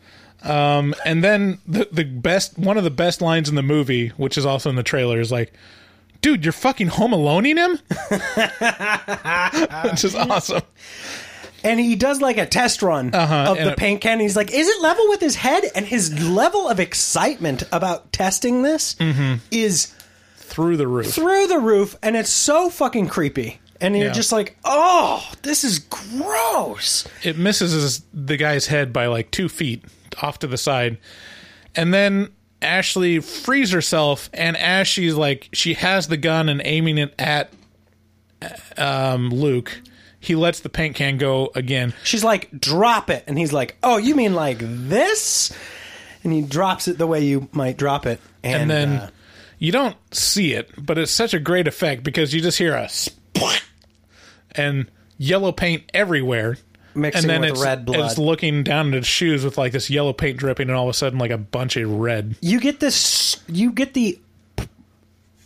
um, 0.44 0.96
and 1.06 1.24
then 1.24 1.60
the 1.68 1.88
the 1.92 2.04
best 2.04 2.58
one 2.58 2.80
of 2.80 2.84
the 2.84 2.90
best 2.90 3.22
lines 3.22 3.48
in 3.48 3.54
the 3.54 3.62
movie, 3.62 4.08
which 4.18 4.40
is 4.40 4.46
also 4.48 4.72
in 4.72 4.76
the 4.76 4.82
trailer, 4.82 5.20
is 5.20 5.32
like, 5.32 5.54
"Dude, 6.22 6.44
you're 6.46 6.52
fucking 6.54 6.88
Home 6.88 7.12
Aloneing 7.12 7.58
him," 7.58 7.80
which 9.92 10.04
is 10.04 10.16
awesome. 10.16 10.62
and 11.64 11.80
he 11.80 11.96
does 11.96 12.22
like 12.22 12.38
a 12.38 12.46
test 12.46 12.82
run 12.82 13.14
Uh-huh, 13.14 13.52
of 13.52 13.58
the 13.58 13.72
it- 13.72 13.78
paint 13.78 14.02
can. 14.02 14.20
He's 14.20 14.36
like, 14.36 14.52
"Is 14.52 14.68
it 14.68 14.82
level 14.82 15.08
with 15.10 15.20
his 15.22 15.36
head?" 15.36 15.64
And 15.76 15.86
his 15.86 16.22
level 16.30 16.68
of 16.70 16.80
excitement 16.80 17.64
about 17.72 18.12
testing 18.12 18.62
this 18.64 18.96
Mm-hmm. 18.96 19.36
is 19.52 19.94
Through 20.38 20.78
the 20.78 20.88
roof. 20.88 21.14
through 21.14 21.48
the 21.48 21.60
roof, 21.60 21.96
and 22.04 22.16
it's 22.16 22.30
so 22.32 22.70
fucking 22.70 23.08
creepy. 23.08 23.60
And 23.80 23.96
you're 23.98 24.08
Yeah. 24.08 24.14
just 24.14 24.32
like, 24.32 24.58
"Oh, 24.64 25.28
this 25.42 25.64
is 25.64 25.80
gross." 25.80 27.08
it 27.24 27.38
misses 27.38 27.72
his, 27.72 28.04
the 28.14 28.38
guy's 28.38 28.68
head 28.68 28.94
by 28.94 29.08
like 29.08 29.32
two 29.32 29.50
feet 29.50 29.84
off 30.22 30.38
to 30.40 30.48
the 30.48 30.58
side. 30.58 30.98
And 31.76 31.94
then 31.94 32.30
Ashley 32.62 33.20
frees 33.20 33.72
herself, 33.72 34.30
and 34.34 34.56
as 34.58 34.88
she's 34.88 35.16
like, 35.16 35.50
she 35.54 35.74
has 35.76 36.08
the 36.08 36.18
gun 36.18 36.50
and 36.50 36.62
aiming 36.64 36.98
it 36.98 37.14
at 37.18 37.52
um, 38.78 39.30
Luke, 39.30 39.82
he 40.20 40.36
lets 40.36 40.60
the 40.60 40.70
paint 40.70 40.96
can 40.96 41.18
go 41.18 41.52
again. 41.56 41.94
She's 42.04 42.24
like, 42.24 42.50
drop 42.52 43.10
it. 43.10 43.24
And 43.28 43.38
he's 43.38 43.54
like, 43.54 43.78
oh, 43.84 43.98
you 43.98 44.16
mean 44.16 44.34
like 44.34 44.58
this? 44.60 45.52
And 46.24 46.32
he 46.32 46.42
drops 46.42 46.88
it 46.88 46.98
the 46.98 47.08
way 47.08 47.22
you 47.22 47.50
might 47.52 47.78
drop 47.78 48.06
it. 48.06 48.20
And, 48.44 48.64
And, 48.64 48.72
then 48.72 48.90
uh, 48.90 49.10
you 49.58 49.72
don't 49.72 49.98
see 50.14 50.54
it, 50.54 50.72
but 50.78 50.98
it's 50.98 51.12
such 51.12 51.34
a 51.34 51.40
great 51.40 51.68
effect 51.68 52.04
because 52.04 52.34
you 52.34 52.42
just 52.42 52.58
hear 52.58 52.76
a 52.76 52.88
splat 52.90 53.64
and 54.52 54.90
yellow 55.18 55.52
paint 55.52 55.84
everywhere. 55.94 56.58
Mixing 56.94 57.22
and 57.24 57.30
then 57.30 57.42
with 57.42 57.52
it's, 57.52 57.62
red 57.64 57.86
blood. 57.86 58.00
it's 58.02 58.18
looking 58.18 58.64
down 58.64 58.90
at 58.90 58.94
his 58.96 59.08
shoes 59.08 59.44
with 59.46 59.58
like 59.58 59.72
this 59.72 59.90
yellow 59.90 60.14
paint 60.14 60.38
dripping, 60.38 60.70
and 60.70 60.78
all 60.78 60.86
of 60.86 60.90
a 60.90 60.94
sudden, 60.98 61.20
like 61.20 61.32
a 61.32 61.38
bunch 61.38 61.78
of 61.78 61.90
red. 61.90 62.36
you 62.42 62.60
get 62.60 62.80
this, 62.80 63.38
you 63.48 63.72
get 63.72 63.94
the 63.94 64.20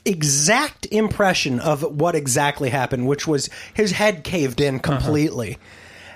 exact 0.06 0.86
impression 0.92 1.60
of 1.60 1.82
what 1.82 2.16
exactly 2.16 2.70
happened, 2.70 3.08
which 3.08 3.28
was 3.28 3.50
his 3.74 3.92
head 3.92 4.24
caved 4.24 4.62
in 4.62 4.76
Uh-huh. 4.76 4.82
completely. 4.98 5.58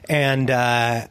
And, 0.08 0.50
uh, 0.50 1.08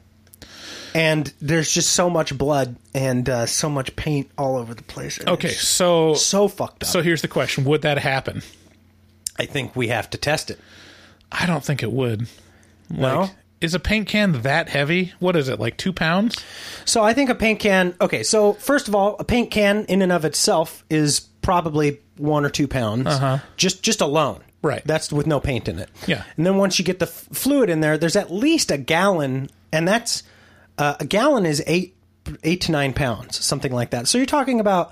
and 0.95 1.33
there's 1.41 1.71
just 1.73 1.91
so 1.91 2.09
much 2.11 2.37
blood 2.37 2.77
and 2.95 3.29
uh, 3.29 3.47
so 3.47 3.69
much 3.69 3.95
paint 3.95 4.31
all 4.39 4.57
over 4.57 4.75
the 4.75 4.83
place. 4.83 5.19
And 5.19 5.29
Okay, 5.29 5.51
so 5.51 6.15
so 6.15 6.49
fucked 6.49 6.83
up. 6.85 6.89
so 6.89 7.03
here's 7.03 7.23
the 7.23 7.29
question: 7.29 7.65
Would 7.65 7.83
that 7.83 7.99
happen? 7.99 8.43
I 9.39 9.45
think 9.47 9.77
we 9.77 9.89
have 9.89 10.09
to 10.11 10.19
test 10.19 10.51
it. 10.51 10.59
I 11.31 11.47
don't 11.47 11.63
think 11.63 11.83
it 11.83 11.93
would. 11.93 12.27
No? 12.91 13.29
Is 13.61 13.75
a 13.75 13.81
paint 13.81 14.07
can 14.09 14.43
that 14.43 14.69
heavy? 14.69 15.13
What 15.19 15.35
is 15.37 15.49
it, 15.49 15.59
like 15.59 15.77
two 15.77 15.93
pounds? 15.93 16.37
So 16.85 17.03
I 17.03 17.13
think 17.13 17.29
a 17.31 17.35
paint 17.35 17.59
can. 17.59 17.95
Okay, 18.01 18.23
so 18.23 18.53
first 18.53 18.87
of 18.89 18.95
all, 18.95 19.17
a 19.19 19.25
paint 19.25 19.51
can 19.51 19.85
in 19.87 20.01
and 20.03 20.13
of 20.13 20.25
itself 20.25 20.85
is 20.89 21.21
probably 21.43 22.01
one 22.17 22.45
or 22.45 22.51
two 22.51 22.69
pounds, 22.69 23.07
Uh-huh. 23.07 23.39
just 23.57 23.83
just 23.83 24.01
alone. 24.01 24.41
Right. 24.63 24.83
That's 24.85 25.13
with 25.13 25.27
no 25.27 25.39
paint 25.41 25.69
in 25.69 25.79
it. 25.79 25.89
Yeah. 26.07 26.25
And 26.37 26.45
then 26.45 26.57
once 26.57 26.79
you 26.79 26.85
get 26.85 26.99
the 26.99 27.07
f- 27.07 27.29
fluid 27.33 27.71
in 27.71 27.81
there, 27.81 27.97
there's 27.97 28.17
at 28.17 28.33
least 28.33 28.71
a 28.73 28.77
gallon, 28.79 29.51
and 29.73 29.87
that's 29.87 30.25
uh, 30.79 30.97
a 31.01 31.05
gallon 31.05 31.47
is 31.47 31.63
eight 31.67 31.97
eight 32.45 32.61
to 32.63 32.73
nine 32.73 32.93
pounds, 32.93 33.43
something 33.45 33.73
like 33.73 33.91
that. 33.91 34.07
So 34.09 34.19
you're 34.19 34.27
talking 34.27 34.59
about 34.61 34.91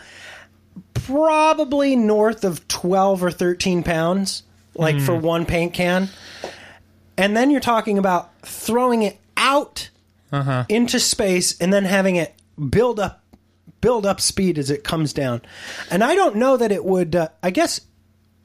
probably 0.94 1.96
north 1.96 2.44
of 2.44 2.66
twelve 2.68 3.22
or 3.22 3.30
thirteen 3.30 3.82
pounds, 3.82 4.42
like 4.74 5.00
for 5.00 5.14
one 5.14 5.46
paint 5.46 5.72
can. 5.74 6.08
And 7.18 7.36
then 7.36 7.50
you're 7.50 7.60
talking 7.60 7.98
about 7.98 8.30
throwing 8.42 9.02
it 9.02 9.18
out 9.36 9.90
into 10.68 11.00
space 11.00 11.58
and 11.60 11.72
then 11.72 11.84
having 11.84 12.16
it 12.16 12.34
build 12.70 13.00
up 13.00 13.22
build 13.80 14.04
up 14.06 14.20
speed 14.20 14.58
as 14.58 14.70
it 14.70 14.82
comes 14.84 15.12
down. 15.12 15.40
And 15.90 16.02
I 16.02 16.14
don't 16.14 16.36
know 16.36 16.56
that 16.56 16.72
it 16.72 16.84
would 16.84 17.14
uh, 17.16 17.28
I 17.42 17.50
guess 17.50 17.80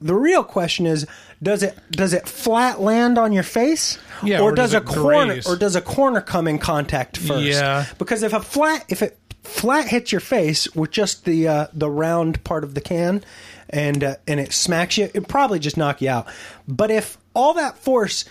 the 0.00 0.14
real 0.14 0.42
question 0.44 0.86
is 0.86 1.06
does 1.42 1.62
it 1.62 1.76
does 1.90 2.12
it 2.12 2.28
flat 2.28 2.80
land 2.80 3.18
on 3.18 3.32
your 3.32 3.42
face 3.42 3.98
Yeah, 4.22 4.40
or, 4.40 4.50
or 4.50 4.54
does, 4.54 4.72
does 4.72 4.80
a 4.82 4.84
corner 4.84 5.34
graze? 5.34 5.46
or 5.46 5.56
does 5.56 5.76
a 5.76 5.80
corner 5.80 6.20
come 6.20 6.46
in 6.48 6.58
contact 6.58 7.16
first? 7.18 7.44
Yeah. 7.44 7.84
Because 7.98 8.22
if 8.22 8.32
a 8.32 8.40
flat 8.40 8.84
if 8.88 9.02
it 9.02 9.18
flat 9.42 9.88
hits 9.88 10.12
your 10.12 10.20
face 10.20 10.72
with 10.74 10.92
just 10.92 11.24
the 11.24 11.48
uh, 11.48 11.66
the 11.72 11.90
round 11.90 12.42
part 12.44 12.64
of 12.64 12.74
the 12.74 12.80
can 12.80 13.24
and 13.68 14.02
uh, 14.04 14.14
and 14.26 14.38
it 14.40 14.52
smacks 14.52 14.96
you, 14.96 15.10
it 15.12 15.28
probably 15.28 15.58
just 15.58 15.76
knock 15.76 16.00
you 16.00 16.08
out. 16.10 16.26
But 16.68 16.90
if 16.90 17.18
all 17.34 17.54
that 17.54 17.76
force 17.78 18.24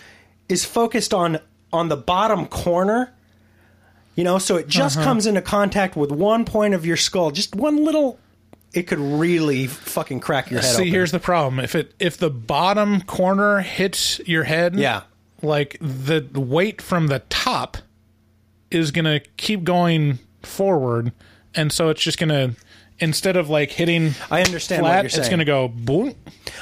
is 0.52 0.64
focused 0.64 1.12
on 1.14 1.38
on 1.72 1.88
the 1.88 1.96
bottom 1.96 2.46
corner, 2.46 3.12
you 4.14 4.22
know, 4.24 4.38
so 4.38 4.56
it 4.56 4.68
just 4.68 4.98
Uh-huh. 4.98 5.06
comes 5.06 5.26
into 5.26 5.40
contact 5.40 5.96
with 5.96 6.10
one 6.12 6.44
point 6.44 6.74
of 6.74 6.84
your 6.84 6.98
skull, 6.98 7.30
just 7.30 7.54
one 7.56 7.82
little 7.84 8.18
it 8.74 8.86
could 8.86 8.98
really 9.00 9.66
fucking 9.66 10.18
crack 10.20 10.50
your 10.50 10.60
head 10.60 10.74
See, 10.76 10.82
open. 10.82 10.92
here's 10.92 11.10
the 11.12 11.18
problem: 11.20 11.60
if 11.60 11.74
it 11.74 11.94
if 11.98 12.16
the 12.18 12.30
bottom 12.30 13.02
corner 13.02 13.60
hits 13.60 14.18
your 14.26 14.44
head, 14.44 14.74
Yeah. 14.76 15.02
like 15.42 15.76
the 15.80 16.24
weight 16.34 16.80
from 16.82 17.06
the 17.08 17.20
top 17.30 17.76
is 18.70 18.90
gonna 18.90 19.20
keep 19.36 19.64
going 19.64 20.18
forward, 20.42 21.12
and 21.54 21.70
so 21.72 21.88
it's 21.90 22.02
just 22.02 22.18
gonna 22.18 22.54
instead 22.98 23.36
of 23.36 23.48
like 23.50 23.70
hitting 23.72 24.14
I 24.30 24.42
understand 24.42 24.82
what 24.82 24.88
flat, 24.90 25.04
it's 25.18 25.28
gonna 25.28 25.44
go 25.44 25.68
boom. 25.68 26.14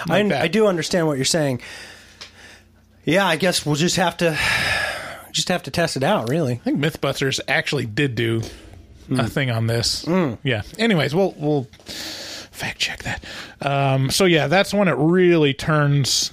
I, 0.09 0.21
like 0.23 0.29
that. 0.31 0.43
I 0.43 0.49
do 0.49 0.67
understand 0.67 1.07
what 1.07 1.17
you're 1.17 1.25
saying. 1.25 1.61
Yeah, 3.11 3.27
I 3.27 3.37
guess 3.37 3.67
we'll 3.67 3.75
just 3.77 3.97
have 3.97 4.17
to 4.19 4.39
just 5.33 5.49
have 5.49 5.63
to 5.65 5.71
test 5.71 5.97
it 5.97 6.03
out, 6.03 6.29
really. 6.29 6.55
I 6.55 6.57
think 6.57 6.79
MythBusters 6.79 7.41
actually 7.49 7.87
did 7.87 8.15
do 8.15 8.43
Hmm. 9.09 9.19
a 9.19 9.27
thing 9.29 9.51
on 9.51 9.67
this. 9.67 10.07
Yeah. 10.45 10.63
Anyways, 10.79 11.15
we'll 11.17 11.35
we'll 11.37 11.65
fact 11.85 12.79
check 12.79 13.03
that. 13.03 13.25
Um, 13.61 14.11
so 14.11 14.25
yeah, 14.25 14.47
that's 14.47 14.73
when 14.73 14.87
it 14.87 14.95
really 14.97 15.53
turns 15.55 16.33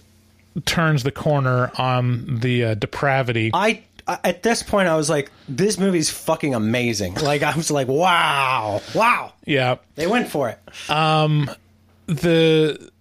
turns 0.65 1.01
the 1.03 1.11
corner 1.11 1.71
on 1.79 2.39
the 2.39 2.63
uh, 2.65 2.73
depravity. 2.75 3.49
I 3.53 3.81
I- 4.07 4.19
at 4.23 4.43
this 4.43 4.61
point 4.63 4.87
I 4.87 4.95
was 4.95 5.09
like, 5.09 5.31
this 5.49 5.79
movie's 5.79 6.09
fucking 6.11 6.53
amazing. 6.53 7.15
Like 7.21 7.41
I 7.41 7.55
was 7.55 7.71
like, 7.71 7.87
wow, 7.87 8.81
wow, 8.93 9.33
yeah. 9.45 9.77
they 9.95 10.05
went 10.05 10.29
for 10.29 10.49
it. 10.49 10.59
Um, 10.89 11.49
the 12.05 12.91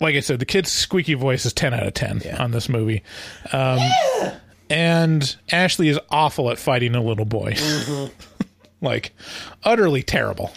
like 0.00 0.14
I 0.14 0.20
said, 0.20 0.38
the 0.38 0.46
kid's 0.46 0.70
squeaky 0.70 1.14
voice 1.14 1.46
is 1.46 1.52
ten 1.52 1.72
out 1.74 1.86
of 1.86 1.94
ten 1.94 2.22
on 2.38 2.50
this 2.50 2.68
movie. 2.68 3.02
Um, 3.52 3.78
and 4.68 5.36
Ashley 5.50 5.88
is 5.88 5.98
awful 6.10 6.50
at 6.50 6.58
fighting 6.58 6.94
a 6.94 7.02
little 7.02 7.24
boy. 7.24 7.52
Mm-hmm. 7.52 8.44
like 8.80 9.12
utterly 9.64 10.02
terrible. 10.02 10.52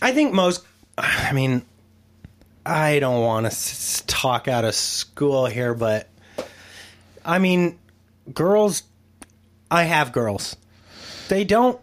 I 0.00 0.12
think 0.12 0.32
most. 0.32 0.64
I 0.98 1.32
mean, 1.32 1.62
I 2.64 2.98
don't 3.00 3.22
want 3.22 3.50
to 3.50 4.06
talk 4.06 4.48
out 4.48 4.64
of 4.64 4.74
school 4.74 5.46
here, 5.46 5.74
but 5.74 6.08
I 7.24 7.38
mean, 7.38 7.78
girls. 8.32 8.82
I 9.68 9.82
have 9.82 10.12
girls. 10.12 10.56
They 11.28 11.44
don't. 11.44 11.80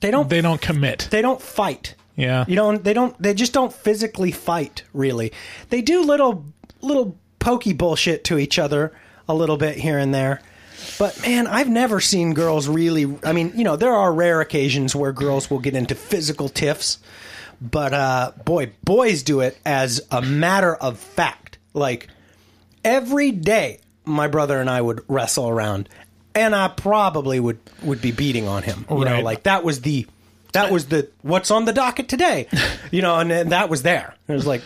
They 0.00 0.10
don't. 0.10 0.28
They 0.28 0.42
don't 0.42 0.60
commit. 0.60 1.08
They 1.10 1.22
don't 1.22 1.40
fight. 1.40 1.94
Yeah. 2.16 2.44
You 2.46 2.56
know, 2.56 2.76
they 2.76 2.92
don't. 2.92 3.20
They 3.20 3.34
just 3.34 3.52
don't 3.52 3.72
physically 3.72 4.30
fight. 4.30 4.82
Really, 4.92 5.32
they 5.70 5.82
do 5.82 6.02
little 6.02 6.44
little 6.80 7.16
pokey 7.38 7.72
bullshit 7.72 8.24
to 8.24 8.38
each 8.38 8.58
other 8.58 8.92
a 9.28 9.34
little 9.34 9.56
bit 9.56 9.76
here 9.76 9.98
and 9.98 10.14
there. 10.14 10.40
But 10.98 11.20
man, 11.22 11.46
I've 11.46 11.68
never 11.68 11.98
seen 12.00 12.34
girls 12.34 12.68
really. 12.68 13.16
I 13.24 13.32
mean, 13.32 13.52
you 13.56 13.64
know, 13.64 13.76
there 13.76 13.92
are 13.94 14.12
rare 14.12 14.40
occasions 14.40 14.94
where 14.94 15.12
girls 15.12 15.50
will 15.50 15.58
get 15.58 15.74
into 15.74 15.94
physical 15.94 16.48
tiffs, 16.48 16.98
but 17.60 17.92
uh, 17.94 18.32
boy, 18.44 18.70
boys 18.84 19.22
do 19.22 19.40
it 19.40 19.58
as 19.64 20.00
a 20.10 20.20
matter 20.22 20.74
of 20.74 20.98
fact. 20.98 21.58
Like 21.72 22.08
every 22.84 23.30
day, 23.32 23.80
my 24.04 24.28
brother 24.28 24.60
and 24.60 24.68
I 24.70 24.80
would 24.80 25.02
wrestle 25.08 25.48
around, 25.48 25.88
and 26.34 26.54
I 26.54 26.68
probably 26.68 27.40
would 27.40 27.58
would 27.82 28.00
be 28.02 28.12
beating 28.12 28.46
on 28.46 28.62
him. 28.62 28.84
You 28.90 28.98
know, 29.04 29.12
Right. 29.14 29.24
like 29.24 29.42
that 29.44 29.64
was 29.64 29.80
the 29.80 30.06
that 30.54 30.72
was 30.72 30.86
the 30.86 31.08
what's 31.22 31.50
on 31.50 31.64
the 31.66 31.72
docket 31.72 32.08
today. 32.08 32.48
You 32.90 33.02
know, 33.02 33.18
and, 33.18 33.30
and 33.32 33.50
that 33.52 33.68
was 33.70 33.82
there. 33.82 34.14
It 34.28 34.32
was 34.32 34.46
like, 34.46 34.62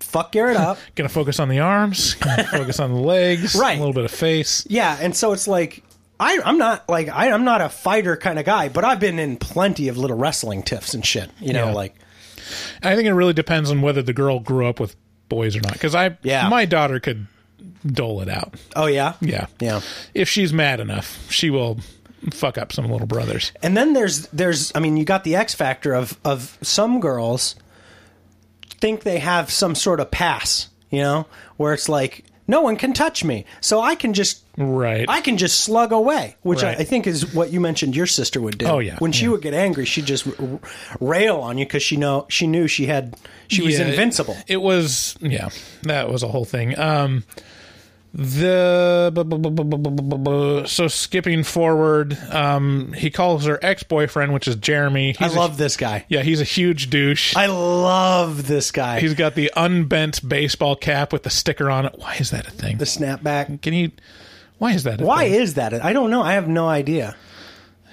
fuck 0.00 0.32
Garrett 0.32 0.56
up. 0.56 0.78
Gonna 0.94 1.08
focus 1.10 1.38
on 1.38 1.48
the 1.50 1.58
arms, 1.60 2.14
gonna 2.14 2.44
focus 2.50 2.80
on 2.80 2.92
the 2.94 3.00
legs, 3.00 3.54
Right. 3.54 3.76
A 3.76 3.78
little 3.78 3.92
bit 3.92 4.04
of 4.06 4.10
face. 4.10 4.66
Yeah, 4.70 4.96
and 5.00 5.14
so 5.14 5.32
it's 5.32 5.46
like 5.46 5.82
I, 6.18 6.40
I'm 6.42 6.56
not 6.56 6.88
like 6.88 7.08
I, 7.10 7.30
I'm 7.32 7.44
not 7.44 7.60
a 7.60 7.68
fighter 7.68 8.16
kind 8.16 8.38
of 8.38 8.46
guy, 8.46 8.70
but 8.70 8.82
I've 8.84 8.98
been 9.00 9.18
in 9.18 9.36
plenty 9.36 9.88
of 9.88 9.98
little 9.98 10.16
wrestling 10.16 10.62
tiffs 10.62 10.94
and 10.94 11.04
shit. 11.04 11.30
You 11.38 11.52
know, 11.52 11.66
Yeah. 11.66 11.72
like 11.74 11.94
I 12.82 12.94
think 12.96 13.06
it 13.08 13.12
really 13.12 13.34
depends 13.34 13.70
on 13.70 13.82
whether 13.82 14.00
the 14.00 14.14
girl 14.14 14.40
grew 14.40 14.66
up 14.66 14.80
with 14.80 14.96
boys 15.28 15.54
or 15.56 15.60
not. 15.60 15.74
Because 15.74 15.94
I, 15.94 16.16
Yeah. 16.22 16.48
my 16.48 16.64
daughter 16.64 16.98
could 17.00 17.26
dole 17.84 18.22
it 18.22 18.28
out. 18.30 18.54
oh 18.74 18.86
yeah, 18.86 19.14
Yeah, 19.20 19.48
yeah. 19.60 19.80
If 20.14 20.28
she's 20.30 20.52
mad 20.52 20.80
enough, 20.80 21.30
she 21.30 21.50
will 21.50 21.78
fuck 22.32 22.58
up 22.58 22.72
some 22.72 22.90
little 22.90 23.06
brothers. 23.06 23.52
And 23.62 23.76
then 23.76 23.92
there's 23.92 24.26
there's 24.28 24.72
I 24.74 24.80
mean 24.80 24.96
you 24.96 25.04
got 25.04 25.24
the 25.24 25.36
X 25.36 25.54
factor 25.54 25.94
of 25.94 26.18
of 26.24 26.58
some 26.62 27.00
girls 27.00 27.54
think 28.80 29.02
they 29.02 29.18
have 29.18 29.50
some 29.50 29.74
sort 29.74 30.00
of 30.00 30.10
pass, 30.10 30.68
you 30.90 31.00
know, 31.00 31.26
where 31.56 31.72
it's 31.72 31.88
like 31.88 32.24
no 32.48 32.60
one 32.60 32.76
can 32.76 32.92
touch 32.92 33.24
me, 33.24 33.44
so 33.60 33.80
I 33.80 33.94
can 33.96 34.12
just 34.14 34.42
Right. 34.58 35.04
I 35.08 35.20
can 35.20 35.36
just 35.36 35.60
slug 35.60 35.92
away, 35.92 36.36
which 36.42 36.62
Right. 36.62 36.78
I, 36.78 36.80
I 36.80 36.84
think 36.84 37.06
is 37.06 37.34
what 37.34 37.52
you 37.52 37.60
mentioned 37.60 37.94
your 37.94 38.06
sister 38.06 38.40
would 38.40 38.56
do. 38.56 38.64
Oh, 38.66 38.78
yeah, 38.78 38.96
when 39.00 39.12
she 39.12 39.24
yeah. 39.24 39.32
would 39.32 39.42
get 39.42 39.52
angry, 39.52 39.84
she'd 39.84 40.06
just 40.06 40.26
r- 40.26 40.60
rail 41.00 41.36
on 41.38 41.58
you 41.58 41.66
because 41.66 41.82
she 41.82 41.96
know 41.98 42.24
she 42.28 42.46
knew 42.46 42.66
she 42.66 42.86
had 42.86 43.16
she 43.48 43.62
was 43.62 43.74
Yeah, 43.78 43.82
it- 43.86 43.90
invincible. 43.90 44.36
It, 44.46 44.62
was 44.62 45.16
yeah, 45.20 45.48
that 45.82 46.08
was 46.10 46.22
a 46.22 46.28
whole 46.28 46.44
thing. 46.46 46.78
Um, 46.78 47.24
the 48.18 49.12
so 50.66 50.88
skipping 50.88 51.44
forward 51.44 52.16
um 52.30 52.94
he 52.94 53.10
calls 53.10 53.44
her 53.44 53.58
ex-boyfriend 53.60 54.32
which 54.32 54.48
is 54.48 54.56
jeremy. 54.56 55.14
He's 55.18 55.36
i 55.36 55.38
love 55.38 55.54
a, 55.54 55.58
this 55.58 55.76
guy. 55.76 56.06
Yeah 56.08 56.22
he's 56.22 56.40
a 56.40 56.44
huge 56.44 56.88
douche. 56.88 57.36
I 57.36 57.46
love 57.46 58.46
this 58.46 58.70
guy. 58.70 59.00
He's 59.00 59.12
got 59.12 59.34
the 59.34 59.52
unbent 59.54 60.26
baseball 60.26 60.76
cap 60.76 61.12
with 61.12 61.24
the 61.24 61.30
sticker 61.30 61.70
on 61.70 61.84
it. 61.84 61.94
Why 61.98 62.14
is 62.14 62.30
that 62.30 62.48
a 62.48 62.50
thing? 62.50 62.78
The 62.78 62.86
snapback. 62.86 63.60
Can 63.60 63.74
you 63.74 63.90
why 64.56 64.72
is 64.72 64.84
that 64.84 65.02
why 65.02 65.28
thing? 65.28 65.40
is 65.40 65.54
that 65.54 65.74
i 65.84 65.92
don't 65.92 66.10
know. 66.10 66.22
I 66.22 66.32
have 66.32 66.48
no 66.48 66.68
idea. 66.68 67.14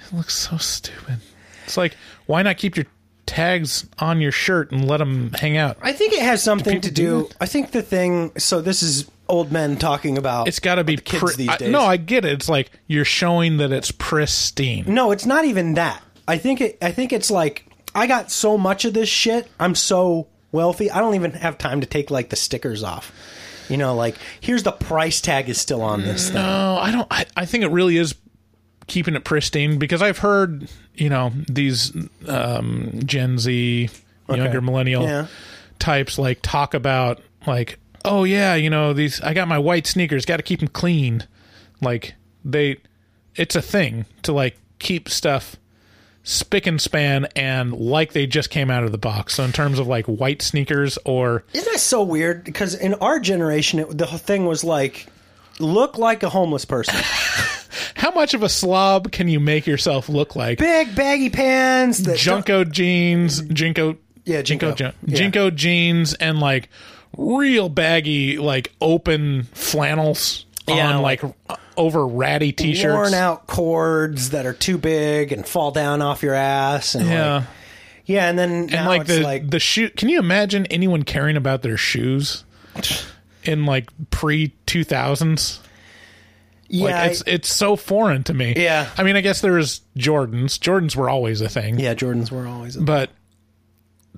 It 0.06 0.16
looks 0.16 0.34
so 0.34 0.56
stupid. 0.56 1.18
It's 1.64 1.76
like 1.76 1.96
why 2.24 2.42
not 2.42 2.56
keep 2.56 2.76
your 2.76 2.86
tags 3.26 3.86
on 3.98 4.20
your 4.20 4.32
shirt 4.32 4.70
and 4.70 4.88
let 4.88 4.98
them 4.98 5.32
hang 5.32 5.58
out. 5.58 5.76
I 5.82 5.92
think 5.92 6.12
it 6.14 6.22
has 6.22 6.42
something 6.42 6.80
do 6.80 6.88
to 6.88 6.94
do. 6.94 7.22
do 7.24 7.30
I 7.40 7.46
think 7.46 7.72
the 7.72 7.82
thing. 7.82 8.32
So 8.38 8.62
this 8.62 8.82
is 8.82 9.10
old 9.28 9.50
men 9.52 9.76
talking 9.76 10.18
about. 10.18 10.48
It's 10.48 10.60
got 10.60 10.76
to 10.76 10.84
be 10.84 10.96
kids 10.96 11.22
pri- 11.22 11.34
these 11.36 11.48
I- 11.48 11.56
days. 11.58 11.70
no, 11.70 11.80
I 11.82 11.96
get 11.96 12.24
it. 12.24 12.32
It's 12.32 12.48
like 12.48 12.70
you're 12.86 13.04
showing 13.04 13.56
that 13.58 13.72
it's 13.72 13.90
pristine. 13.90 14.84
No, 14.86 15.10
it's 15.10 15.26
not 15.26 15.44
even 15.44 15.74
that. 15.74 16.02
I 16.26 16.38
think 16.38 16.60
it. 16.60 16.78
I 16.82 16.90
think 16.90 17.12
it's 17.12 17.30
like 17.30 17.66
I 17.94 18.06
got 18.06 18.30
so 18.30 18.56
much 18.58 18.84
of 18.84 18.94
this 18.94 19.08
shit. 19.08 19.48
I'm 19.60 19.74
so 19.74 20.26
wealthy. 20.52 20.90
I 20.90 21.00
don't 21.00 21.14
even 21.14 21.32
have 21.32 21.58
time 21.58 21.80
to 21.80 21.86
take 21.86 22.10
like 22.10 22.30
the 22.30 22.36
stickers 22.36 22.82
off. 22.82 23.12
You 23.68 23.76
know, 23.78 23.94
like 23.94 24.16
here's 24.40 24.62
the 24.62 24.72
price 24.72 25.20
tag 25.20 25.48
is 25.48 25.58
still 25.60 25.80
on 25.82 26.02
this 26.02 26.26
thing. 26.26 26.34
No, 26.36 26.78
I 26.80 26.90
don't. 26.90 27.06
I, 27.10 27.24
I 27.36 27.46
think 27.46 27.64
it 27.64 27.70
really 27.70 27.96
is 27.96 28.14
keeping 28.86 29.14
it 29.14 29.24
pristine 29.24 29.78
because 29.78 30.02
I've 30.02 30.18
heard 30.18 30.68
you 30.94 31.08
know 31.08 31.32
these 31.48 31.92
um, 32.28 33.00
Gen 33.04 33.38
Z 33.38 33.88
younger 34.28 34.60
millennial 34.60 35.02
Yeah. 35.04 35.26
types 35.78 36.18
like 36.18 36.40
talk 36.42 36.74
about 36.74 37.20
like 37.46 37.78
oh 38.04 38.24
yeah 38.24 38.54
you 38.54 38.70
know 38.70 38.92
these 38.92 39.20
I 39.20 39.34
got 39.34 39.48
my 39.48 39.58
white 39.58 39.86
sneakers 39.86 40.24
got 40.24 40.36
to 40.38 40.42
keep 40.42 40.60
them 40.60 40.68
clean 40.68 41.26
like 41.80 42.14
they 42.44 42.78
it's 43.34 43.56
a 43.56 43.62
thing 43.62 44.06
to 44.22 44.32
like 44.32 44.56
keep 44.78 45.08
stuff 45.08 45.56
spick 46.22 46.66
and 46.66 46.80
span 46.80 47.26
and 47.36 47.72
like 47.72 48.12
they 48.14 48.26
just 48.26 48.48
came 48.50 48.70
out 48.70 48.82
of 48.84 48.92
the 48.92 48.98
box 48.98 49.34
so 49.34 49.44
in 49.44 49.52
terms 49.52 49.78
of 49.78 49.86
like 49.86 50.06
white 50.06 50.40
sneakers 50.42 50.98
or 51.04 51.44
Isn't 51.52 51.70
that 51.72 51.80
so 51.80 52.02
weird? 52.02 52.44
Because 52.44 52.74
in 52.74 52.94
our 52.94 53.18
generation, 53.20 53.78
it, 53.80 53.98
the 53.98 54.06
whole 54.06 54.18
thing 54.18 54.46
was 54.46 54.64
like, 54.64 55.06
look 55.58 55.98
like 55.98 56.22
a 56.22 56.30
homeless 56.30 56.64
person. 56.64 56.94
how 57.94 58.10
much 58.12 58.32
of 58.34 58.42
a 58.42 58.48
slob 58.48 59.12
can 59.12 59.28
you 59.28 59.38
make 59.38 59.66
yourself 59.66 60.08
look 60.08 60.34
like 60.34 60.58
Big 60.58 60.94
baggy 60.94 61.28
pants. 61.28 61.98
That 61.98 62.16
Junko 62.16 62.64
jeans, 62.64 63.42
JNCO, 63.42 63.98
Yeah, 64.24 64.40
JNCO. 64.40 64.74
JNCO, 64.76 64.94
Yeah. 65.06 65.18
JNCO 65.18 65.54
jeans, 65.54 66.14
and 66.14 66.40
like 66.40 66.70
real 67.16 67.68
baggy, 67.68 68.38
like 68.38 68.72
open 68.80 69.44
flannels 69.54 70.46
Yeah, 70.68 70.90
on 70.96 71.02
like- 71.02 71.22
like, 71.22 71.34
over 71.76 72.06
ratty 72.06 72.52
t-shirts. 72.52 72.94
worn 72.94 73.14
out 73.14 73.48
cords 73.48 74.30
that 74.30 74.46
are 74.46 74.52
too 74.52 74.78
big 74.78 75.32
and 75.32 75.44
fall 75.46 75.72
down 75.72 76.00
off 76.02 76.22
your 76.22 76.34
ass. 76.34 76.94
And 76.94 77.08
Yeah, 77.08 77.34
like, 77.34 77.44
yeah, 78.06 78.28
and 78.28 78.38
then 78.38 78.50
and 78.72 78.86
like 78.86 79.06
the 79.06 79.20
like 79.22 79.50
the 79.50 79.58
shoe. 79.58 79.90
Can 79.90 80.08
you 80.08 80.20
imagine 80.20 80.66
anyone 80.66 81.02
caring 81.02 81.36
about 81.36 81.62
their 81.62 81.76
shoes 81.76 82.44
in 83.42 83.66
like 83.66 83.88
pre 84.10 84.52
two 84.66 84.84
thousands? 84.84 85.58
yeah, 86.68 86.84
Like 87.02 87.10
it's 87.10 87.22
it's 87.26 87.52
so 87.52 87.74
foreign 87.76 88.22
to 88.24 88.34
me. 88.34 88.54
Yeah. 88.56 88.88
I 88.96 89.02
mean, 89.02 89.16
I 89.16 89.20
guess 89.20 89.40
there 89.40 89.54
was 89.54 89.80
Jordans. 89.96 90.58
Jordans 90.60 90.94
were 90.94 91.10
always 91.10 91.40
a 91.40 91.48
thing. 91.48 91.78
yeah, 91.80 91.94
Jordans 91.94 92.30
were 92.30 92.46
always. 92.46 92.76
but 92.76 93.10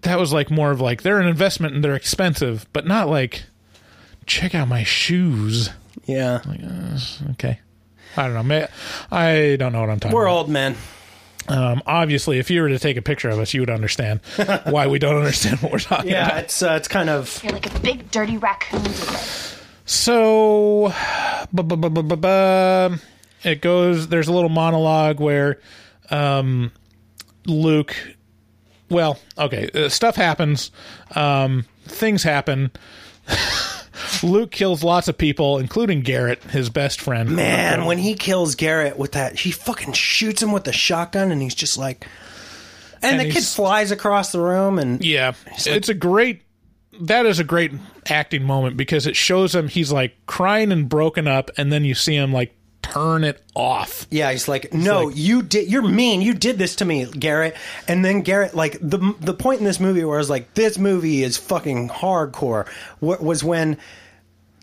that 0.03 0.19
was 0.19 0.33
like 0.33 0.51
more 0.51 0.71
of 0.71 0.81
like 0.81 1.03
they're 1.03 1.21
an 1.21 1.27
investment 1.29 1.75
and 1.75 1.83
they're 1.85 1.95
expensive, 1.97 2.67
but 2.73 2.87
not 2.87 3.09
like 3.09 3.45
check 4.27 4.55
out 4.55 4.69
my 4.69 4.83
shoes. 4.85 5.71
Yeah, 6.05 6.41
Okay, 7.33 7.59
I 8.17 8.25
don't 8.25 8.35
know. 8.35 8.43
May- 8.43 8.69
I 9.11 9.57
don't 9.59 9.73
know 9.73 9.81
what 9.81 9.91
I'm 9.91 9.99
talking. 10.01 10.15
we're 10.15 10.27
about. 10.27 10.37
old 10.37 10.49
men. 10.49 10.77
Um, 11.49 11.81
obviously, 11.87 12.39
if 12.41 12.51
you 12.51 12.61
were 12.61 12.69
to 12.69 12.79
take 12.79 12.97
a 12.97 13.03
picture 13.03 13.29
of 13.29 13.39
us, 13.39 13.55
you 13.55 13.61
would 13.61 13.71
understand 13.71 14.21
why 14.67 14.89
we 14.89 14.99
don't 14.99 15.17
understand 15.17 15.61
what 15.61 15.71
we're 15.73 15.79
talking 15.79 16.11
Yeah, 16.11 16.27
about. 16.27 16.39
it's 16.45 16.61
uh, 16.63 16.73
it's 16.73 16.89
kind 16.89 17.09
of 17.09 17.41
You're 17.43 17.53
like 17.53 17.73
a 17.75 17.81
big 17.81 18.11
dirty 18.11 18.37
raccoon. 18.37 18.83
So, 19.85 20.93
bu- 21.53 21.63
bu- 21.63 21.77
bu- 21.77 21.91
bu- 21.91 22.03
bu- 22.03 22.17
bu- 22.17 22.97
it 23.45 23.61
goes. 23.63 24.09
There's 24.09 24.27
a 24.29 24.33
little 24.33 24.49
monologue 24.51 25.21
where 25.21 25.61
um, 26.11 26.73
Luke. 27.47 27.95
Well, 28.89 29.19
okay, 29.37 29.69
uh, 29.75 29.89
stuff 29.89 30.17
happens. 30.17 30.71
Um, 31.15 31.65
things 31.85 32.23
happen. 32.23 32.71
Luke 34.23 34.51
kills 34.51 34.85
lots 34.85 35.09
of 35.09 35.19
people, 35.19 35.59
including 35.59 36.03
Garrett, 36.03 36.43
his 36.45 36.71
best 36.71 37.01
friend. 37.01 37.35
man 37.35 37.87
when 37.87 37.99
he 37.99 38.15
kills 38.15 38.55
Garrett 38.55 38.99
with 38.99 39.13
that. 39.13 39.39
He 39.39 39.51
fucking 39.51 39.93
shoots 39.95 40.43
him 40.43 40.53
with 40.53 40.65
the 40.65 40.73
shotgun, 40.73 41.33
and 41.33 41.43
he's 41.43 41.55
just 41.55 41.79
like. 41.79 42.07
And, 43.03 43.21
And 43.21 43.29
the 43.29 43.35
kid 43.35 43.45
flies 43.45 43.91
across 43.91 44.33
the 44.33 44.41
room, 44.41 44.79
and 44.79 45.05
Yeah, 45.05 45.33
it's 45.59 45.89
a 45.89 45.95
great. 45.95 46.43
That 47.01 47.27
is 47.27 47.39
a 47.39 47.45
great 47.45 47.73
acting 48.09 48.45
moment 48.45 48.79
because 48.79 49.07
it 49.07 49.17
shows 49.17 49.55
him 49.55 49.69
he's 49.69 49.93
like 49.93 50.15
crying 50.27 50.73
and 50.73 50.89
broken 50.89 51.27
up, 51.27 51.51
and 51.59 51.71
then 51.71 51.85
you 51.85 51.95
see 51.95 52.15
him 52.17 52.33
like 52.33 52.55
turn 52.93 53.25
it 53.25 53.43
off. 53.55 54.07
Yeah, 54.11 54.31
he's 54.33 54.49
like, 54.49 54.73
no, 54.73 55.05
like- 55.05 55.17
you 55.17 55.43
did. 55.43 55.71
You're 55.71 55.83
mean. 55.83 56.23
You 56.23 56.35
did 56.35 56.59
this 56.59 56.77
to 56.77 56.85
me, 56.85 57.05
Garrett. 57.07 57.57
And 57.89 58.05
then 58.05 58.23
Garrett, 58.23 58.55
like 58.55 58.79
the 58.81 59.15
the 59.21 59.35
point 59.35 59.61
in 59.61 59.65
this 59.65 59.81
movie 59.81 60.05
where 60.05 60.17
I 60.17 60.19
was 60.19 60.31
like, 60.31 60.55
this 60.55 60.79
movie 60.79 61.23
is 61.23 61.37
fucking 61.37 61.89
hardcore. 61.89 62.67
Was 63.01 63.43
when 63.45 63.79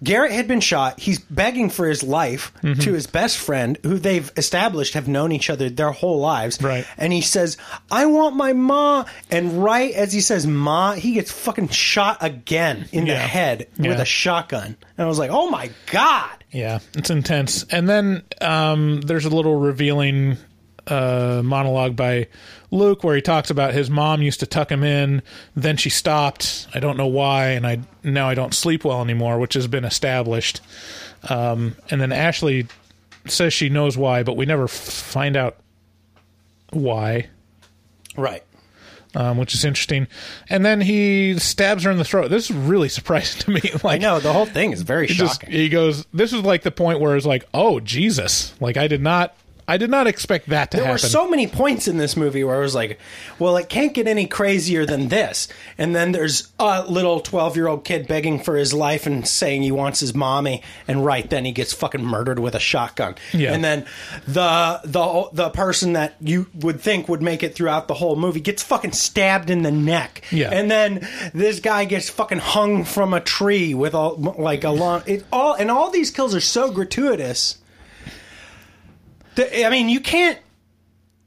Garrett 0.03 0.33
had 0.33 0.49
been 0.49 0.59
shot. 0.59 0.99
He's 0.99 1.19
begging 1.19 1.69
for 1.69 1.87
his 1.87 2.03
life 2.03 2.51
Mm-hmm. 2.61 2.81
to 2.81 2.93
his 2.93 3.07
best 3.07 3.37
friend, 3.37 3.77
who 3.83 3.97
they've 3.99 4.29
established 4.35 4.95
have 4.95 5.07
known 5.07 5.31
each 5.31 5.49
other 5.49 5.69
their 5.69 5.91
whole 5.91 6.19
lives. 6.19 6.61
Right. 6.61 6.85
And 6.97 7.13
he 7.13 7.21
says, 7.21 7.55
"I 7.89 8.05
want 8.07 8.35
my 8.35 8.51
ma." 8.51 9.05
And 9.31 9.63
right 9.63 9.93
as 9.93 10.11
he 10.11 10.19
says 10.19 10.45
"ma," 10.45 10.93
he 10.93 11.13
gets 11.13 11.31
fucking 11.31 11.69
shot 11.69 12.17
again 12.21 12.89
in 12.91 13.05
the 13.05 13.13
Yeah. 13.13 13.19
head 13.27 13.67
with 13.79 13.99
a 13.99 14.05
shotgun. 14.05 14.75
And 14.97 15.05
I 15.05 15.07
was 15.07 15.19
like, 15.19 15.31
"Oh 15.31 15.49
my 15.49 15.69
god." 15.91 16.42
Yeah, 16.53 16.79
it's 16.93 17.09
intense. 17.09 17.65
And 17.71 17.89
then 17.89 18.23
um, 18.39 19.01
there's 19.01 19.25
a 19.25 19.29
little 19.29 19.55
revealing 19.55 20.37
uh, 20.85 21.41
monologue 21.43 21.95
by 21.95 22.27
Luke 22.69 23.03
where 23.03 23.15
he 23.15 23.21
talks 23.21 23.49
about 23.49 23.73
his 23.73 23.89
mom 23.89 24.21
used 24.21 24.39
to 24.41 24.45
tuck 24.45 24.71
him 24.71 24.83
in, 24.83 25.23
then 25.55 25.77
she 25.77 25.89
stopped. 25.89 26.67
I 26.73 26.79
don't 26.79 26.97
know 26.97 27.07
why, 27.07 27.49
and 27.49 27.65
I 27.65 27.79
now 28.03 28.29
I 28.29 28.35
don't 28.35 28.53
sleep 28.53 28.85
well 28.85 29.01
anymore, 29.01 29.39
which 29.39 29.55
has 29.55 29.67
been 29.67 29.85
established. 29.85 30.61
Um, 31.29 31.75
and 31.89 31.99
then 31.99 32.11
Ashley 32.11 32.67
says 33.25 33.53
she 33.53 33.69
knows 33.69 33.97
why, 33.97 34.23
but 34.23 34.37
we 34.37 34.45
never 34.45 34.67
find 34.67 35.35
out 35.35 35.57
why. 36.71 37.29
Right. 38.15 38.43
Um, 39.15 39.37
which 39.37 39.53
is 39.53 39.63
interesting, 39.63 40.07
and 40.49 40.65
then 40.65 40.81
he 40.81 41.37
stabs 41.37 41.83
her 41.83 41.91
in 41.91 41.99
the 41.99 42.03
throat. 42.03 42.29
This 42.29 42.49
is 42.49 42.55
really 42.55 42.89
surprising 42.97 43.41
to 43.41 43.51
me. 43.51 43.61
Like, 43.83 43.85
I 43.85 43.97
know 43.99 44.19
the 44.19 44.33
whole 44.33 44.47
thing 44.47 44.71
is 44.71 44.81
very 44.81 45.05
he 45.07 45.13
just 45.13 45.41
shocking. 45.41 45.53
he 45.53 45.69
goes 45.69 46.05
this 46.13 46.33
is 46.33 46.41
like 46.41 46.63
the 46.63 46.71
point 46.71 46.99
where 46.99 47.15
it's 47.15 47.25
like 47.25 47.45
oh 47.53 47.79
jesus 47.79 48.53
like 48.59 48.75
i 48.75 48.87
did 48.87 49.01
not 49.01 49.35
i 49.67 49.77
did 49.77 49.89
not 49.89 50.07
expect 50.07 50.49
that 50.49 50.71
to 50.71 50.77
There 50.77 50.85
happen 50.85 50.97
There 51.01 51.07
were 51.07 51.25
so 51.25 51.29
many 51.29 51.47
points 51.47 51.87
in 51.87 51.97
this 51.97 52.15
movie 52.17 52.43
where 52.43 52.55
I 52.55 52.59
was 52.59 52.75
like, 52.75 52.99
well, 53.39 53.57
it 53.57 53.69
can't 53.69 53.93
get 53.93 54.07
any 54.07 54.25
crazier 54.25 54.85
than 54.85 55.07
this. 55.09 55.47
And 55.77 55.95
then 55.95 56.11
there's 56.11 56.49
a 56.59 56.83
little 56.83 57.19
12 57.19 57.55
year 57.55 57.67
old 57.67 57.83
kid 57.83 58.07
begging 58.07 58.39
for 58.39 58.55
his 58.55 58.73
life 58.73 59.05
and 59.05 59.27
saying 59.27 59.61
he 59.61 59.71
wants 59.71 59.99
his 59.99 60.13
mommy. 60.13 60.61
And 60.87 61.05
right 61.05 61.29
then 61.29 61.45
he 61.45 61.51
gets 61.51 61.73
fucking 61.73 62.03
murdered 62.03 62.39
with 62.39 62.55
a 62.55 62.59
shotgun. 62.59 63.15
Yeah. 63.33 63.53
And 63.53 63.63
then 63.63 63.85
the, 64.27 64.81
the, 64.83 65.29
the 65.33 65.49
person 65.49 65.93
that 65.93 66.15
you 66.19 66.47
would 66.55 66.81
think 66.81 67.07
would 67.09 67.21
make 67.21 67.43
it 67.43 67.55
throughout 67.55 67.87
the 67.87 67.93
whole 67.95 68.15
movie 68.15 68.39
gets 68.41 68.63
fucking 68.63 68.91
stabbed 68.93 69.49
in 69.49 69.63
the 69.63 69.71
neck. 69.71 70.21
Yeah. 70.31 70.49
And 70.51 70.69
then 70.69 71.07
this 71.33 71.59
guy 71.59 71.85
gets 71.85 72.09
fucking 72.09 72.39
hung 72.39 72.83
from 72.83 73.13
a 73.13 73.19
tree 73.21 73.73
with 73.73 73.93
all, 73.95 74.15
like 74.15 74.63
a 74.63 74.69
long, 74.69 75.03
it 75.05 75.25
all, 75.31 75.53
and 75.53 75.71
all 75.71 75.89
these 75.89 76.11
kills 76.11 76.35
are 76.35 76.41
so 76.41 76.71
gratuitous. 76.71 77.57
The- 79.35 79.65
I 79.65 79.69
mean, 79.69 79.89
you 79.89 79.99
can't. 79.99 80.37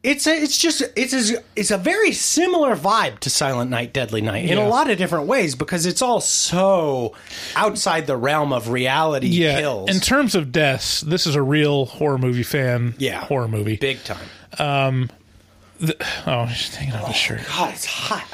It's 0.02 0.28
a, 0.28 0.36
it's 0.40 0.56
just 0.56 0.82
it's 0.94 1.12
a, 1.32 1.42
it's 1.56 1.72
a 1.72 1.78
very 1.78 2.12
similar 2.12 2.76
vibe 2.76 3.18
to 3.20 3.30
Silent 3.30 3.72
Night, 3.72 3.92
Deadly 3.92 4.20
Night 4.20 4.44
in 4.48 4.56
Yeah. 4.56 4.64
a 4.64 4.68
lot 4.68 4.88
of 4.88 4.98
different 4.98 5.26
ways 5.26 5.56
because 5.56 5.84
it's 5.84 6.00
all 6.00 6.20
so 6.20 7.12
outside 7.56 8.06
the 8.06 8.16
realm 8.16 8.52
of 8.52 8.68
reality. 8.68 9.26
yeah 9.26 9.58
kills 9.58 9.90
in 9.90 9.98
terms 10.00 10.36
of 10.36 10.52
deaths 10.52 11.00
this 11.00 11.26
is 11.26 11.34
a 11.34 11.42
real 11.42 11.86
horror 11.86 12.18
movie 12.18 12.44
fan 12.44 12.94
Yeah. 12.98 13.24
horror 13.24 13.48
movie 13.48 13.76
big 13.78 13.98
time. 14.04 14.28
Um. 14.60 15.10
oh 16.26 16.46
just 16.46 16.74
taking 16.74 16.94
off 16.94 17.08
his 17.08 17.16
shirt 17.16 17.40
God, 17.48 17.72
it's 17.74 17.86
hot. 17.86 18.24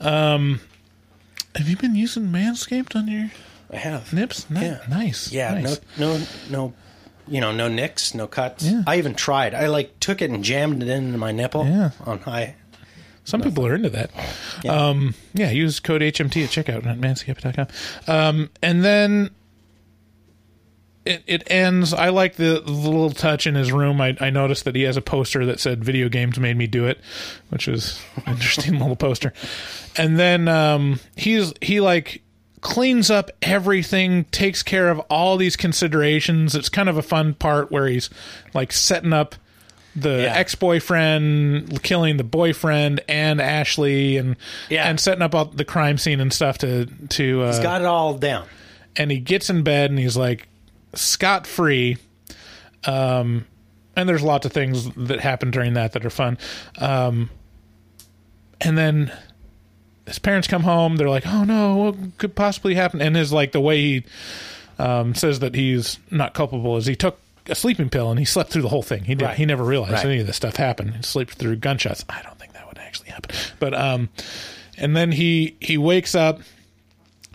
Um, 0.00 0.60
have 1.56 1.68
you 1.70 1.76
been 1.78 1.94
using 1.94 2.24
manscaped 2.28 2.94
on 2.94 3.08
your 3.08 3.30
I 3.72 3.76
have. 3.76 4.12
nips 4.12 4.48
Ni- 4.50 4.60
Yeah. 4.60 4.80
nice 4.90 5.32
Yeah, 5.32 5.54
nice. 5.58 5.80
no, 5.98 6.18
no, 6.18 6.26
no. 6.50 6.74
You 7.28 7.40
know, 7.40 7.52
no 7.52 7.68
nicks, 7.68 8.14
no 8.14 8.26
cuts. 8.26 8.64
Yeah. 8.64 8.82
I 8.86 8.98
even 8.98 9.14
tried. 9.14 9.54
I 9.54 9.66
like 9.66 9.98
took 10.00 10.22
it 10.22 10.30
and 10.30 10.42
jammed 10.42 10.82
it 10.82 10.88
into 10.88 11.18
my 11.18 11.32
nipple. 11.32 11.64
Yeah. 11.66 11.90
on 12.04 12.18
high. 12.20 12.54
some 13.24 13.42
people 13.42 13.66
are 13.66 13.74
into 13.74 13.90
that 13.90 14.10
um 14.66 15.14
yeah 15.34 15.50
use 15.50 15.80
code 15.80 16.00
hmt 16.00 16.44
at 16.44 16.48
checkout 16.48 16.86
at 16.86 16.96
manscaped.com 16.98 17.66
um 18.06 18.48
and 18.62 18.82
then 18.82 19.28
it, 21.08 21.22
it 21.26 21.50
ends. 21.50 21.94
I 21.94 22.10
like 22.10 22.36
the, 22.36 22.60
the 22.62 22.70
little 22.70 23.08
touch 23.10 23.46
in 23.46 23.54
his 23.54 23.72
room. 23.72 23.98
I, 23.98 24.14
I 24.20 24.28
noticed 24.28 24.64
that 24.64 24.76
he 24.76 24.82
has 24.82 24.98
a 24.98 25.00
poster 25.00 25.46
that 25.46 25.58
said 25.58 25.82
"Video 25.82 26.10
games 26.10 26.38
made 26.38 26.56
me 26.56 26.66
do 26.66 26.84
it," 26.84 27.00
which 27.48 27.66
is 27.66 27.98
an 28.16 28.24
interesting 28.34 28.78
little 28.78 28.94
poster. 28.96 29.32
And 29.96 30.18
then 30.18 30.48
um, 30.48 31.00
he's 31.16 31.54
he 31.62 31.80
like 31.80 32.22
cleans 32.60 33.10
up 33.10 33.30
everything, 33.42 34.24
takes 34.26 34.62
care 34.62 34.88
of 34.90 34.98
all 35.10 35.36
these 35.36 35.56
considerations. 35.56 36.54
It's 36.54 36.68
kind 36.68 36.88
of 36.88 36.96
a 36.96 37.02
fun 37.02 37.34
part 37.34 37.70
where 37.70 37.86
he's 37.86 38.10
like 38.54 38.72
setting 38.72 39.12
up 39.12 39.34
the 39.96 40.22
Yeah. 40.22 40.34
ex-boyfriend, 40.36 41.82
killing 41.82 42.18
the 42.18 42.24
boyfriend 42.24 43.00
and 43.08 43.40
Ashley, 43.40 44.16
and 44.16 44.36
Yeah. 44.68 44.88
and 44.88 45.00
setting 45.00 45.22
up 45.22 45.34
all 45.34 45.46
the 45.46 45.64
crime 45.64 45.98
scene 45.98 46.20
and 46.20 46.32
stuff 46.32 46.58
to 46.58 46.86
to 47.10 47.42
uh, 47.42 47.46
He's 47.48 47.58
got 47.60 47.80
it 47.80 47.86
all 47.86 48.14
down. 48.14 48.44
and 48.96 49.10
he 49.10 49.18
gets 49.18 49.50
in 49.50 49.62
bed 49.62 49.90
and 49.90 49.98
he's 49.98 50.16
like 50.16 50.46
scot 50.94 51.46
free. 51.46 51.96
Um, 52.84 53.46
and 53.96 54.08
there's 54.08 54.22
lots 54.22 54.46
of 54.46 54.52
things 54.52 54.88
that 54.94 55.20
happen 55.20 55.50
during 55.50 55.74
that 55.74 55.92
that 55.92 56.04
are 56.06 56.10
fun. 56.10 56.38
Um, 56.78 57.30
and 58.60 58.78
then 58.78 59.12
his 60.08 60.18
parents 60.18 60.48
come 60.48 60.62
home. 60.62 60.96
They're 60.96 61.08
like, 61.08 61.26
"Oh 61.26 61.44
no, 61.44 61.76
what 61.76 62.18
could 62.18 62.34
possibly 62.34 62.74
happen?" 62.74 63.00
And 63.00 63.14
his 63.16 63.32
like 63.32 63.52
the 63.52 63.60
way 63.60 63.80
he 63.80 64.04
um, 64.78 65.14
says 65.14 65.40
that 65.40 65.54
he's 65.54 65.98
not 66.10 66.34
culpable 66.34 66.76
is 66.76 66.86
he 66.86 66.96
took 66.96 67.18
a 67.48 67.54
sleeping 67.54 67.88
pill 67.88 68.10
and 68.10 68.18
he 68.18 68.24
slept 68.24 68.50
through 68.50 68.62
the 68.62 68.68
whole 68.68 68.82
thing. 68.82 69.04
He 69.04 69.14
did, 69.14 69.24
Right. 69.24 69.36
he 69.36 69.46
never 69.46 69.64
realized 69.64 69.92
Right. 69.92 70.04
any 70.06 70.20
of 70.20 70.26
this 70.26 70.36
stuff 70.36 70.56
happened. 70.56 70.94
He 70.96 71.02
slept 71.02 71.34
through 71.34 71.56
gunshots. 71.56 72.04
I 72.08 72.20
don't 72.22 72.38
think 72.38 72.52
that 72.52 72.66
would 72.68 72.78
actually 72.78 73.10
happen. 73.10 73.34
But 73.58 73.74
um, 73.74 74.08
and 74.76 74.96
then 74.96 75.12
he 75.12 75.56
he 75.60 75.78
wakes 75.78 76.14
up. 76.14 76.40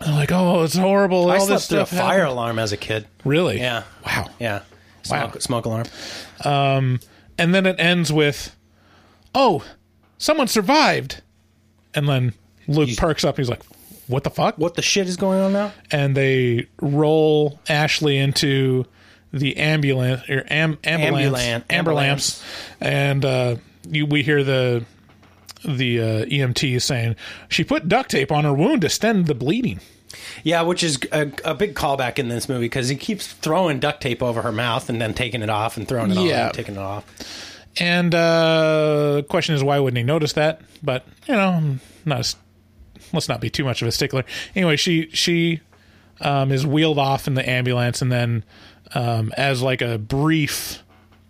and 0.00 0.14
like, 0.14 0.32
oh, 0.32 0.62
it's 0.64 0.76
horrible. 0.76 1.30
I 1.30 1.34
All 1.38 1.46
slept 1.46 1.60
this 1.62 1.68
through 1.68 1.80
a 1.80 1.86
stuff 1.86 1.98
fire 1.98 2.18
happened." 2.20 2.32
alarm 2.32 2.58
as 2.58 2.72
a 2.72 2.76
kid. 2.76 3.06
Really? 3.24 3.58
Yeah. 3.58 3.84
Wow. 4.06 4.30
Yeah. 4.38 4.60
Wow. 5.10 5.28
Smoke, 5.30 5.42
smoke 5.42 5.64
alarm. 5.66 5.86
Um, 6.44 7.00
and 7.38 7.54
then 7.54 7.66
it 7.66 7.76
ends 7.78 8.12
with, 8.12 8.54
"Oh, 9.34 9.62
someone 10.18 10.48
survived," 10.48 11.20
and 11.94 12.08
then 12.08 12.32
Luke 12.68 12.90
perks 12.96 13.24
up. 13.24 13.36
He's 13.36 13.48
like, 13.50 13.62
"What 14.06 14.24
the 14.24 14.30
fuck? 14.30 14.58
What 14.58 14.74
the 14.74 14.82
shit 14.82 15.08
is 15.08 15.16
going 15.16 15.40
on 15.40 15.52
now?" 15.52 15.72
And 15.90 16.16
they 16.16 16.66
roll 16.80 17.58
Ashley 17.68 18.16
into 18.18 18.84
the 19.32 19.56
ambulance 19.56 20.28
or 20.28 20.44
am, 20.48 20.78
ambulance, 20.84 21.42
Ambulan- 21.42 21.62
amber 21.70 21.94
lamps, 21.94 22.42
and 22.80 23.24
uh, 23.24 23.56
you, 23.88 24.06
we 24.06 24.22
hear 24.22 24.44
the 24.44 24.84
the 25.64 26.00
uh, 26.00 26.04
EMT 26.26 26.80
saying 26.82 27.16
she 27.48 27.64
put 27.64 27.88
duct 27.88 28.10
tape 28.10 28.30
on 28.30 28.44
her 28.44 28.52
wound 28.52 28.82
to 28.82 28.88
stem 28.90 29.24
the 29.24 29.34
bleeding. 29.34 29.80
Yeah, 30.44 30.62
which 30.62 30.84
is 30.84 30.98
a, 31.10 31.32
a 31.44 31.54
big 31.54 31.74
callback 31.74 32.18
in 32.20 32.28
this 32.28 32.48
movie 32.48 32.66
because 32.66 32.88
he 32.88 32.94
keeps 32.96 33.26
throwing 33.26 33.80
duct 33.80 34.00
tape 34.00 34.22
over 34.22 34.42
her 34.42 34.52
mouth 34.52 34.88
and 34.88 35.00
then 35.00 35.12
taking 35.14 35.42
it 35.42 35.50
off 35.50 35.76
and 35.76 35.88
throwing 35.88 36.12
it 36.12 36.18
on 36.18 36.26
Yeah. 36.26 36.46
and 36.46 36.54
taking 36.54 36.74
it 36.76 36.80
off. 36.80 37.04
And 37.80 38.14
uh, 38.14 39.14
the 39.16 39.26
question 39.28 39.56
is, 39.56 39.64
why 39.64 39.80
wouldn't 39.80 39.96
he 39.98 40.04
notice 40.04 40.34
that? 40.34 40.60
But 40.84 41.04
you 41.26 41.34
know, 41.34 41.78
not. 42.04 42.34
As- 43.14 43.24
Let's 43.24 43.28
not 43.28 43.40
be 43.40 43.50
too 43.50 43.64
much 43.64 43.80
of 43.82 43.88
a 43.88 43.92
stickler. 43.92 44.24
Anyway, 44.54 44.76
she 44.76 45.08
she 45.12 45.60
um, 46.20 46.52
is 46.52 46.66
wheeled 46.66 46.98
off 46.98 47.26
in 47.26 47.34
the 47.34 47.48
ambulance, 47.48 48.02
and 48.02 48.10
then 48.12 48.44
um, 48.94 49.32
as 49.36 49.62
like 49.62 49.80
a 49.82 49.98
brief 49.98 50.82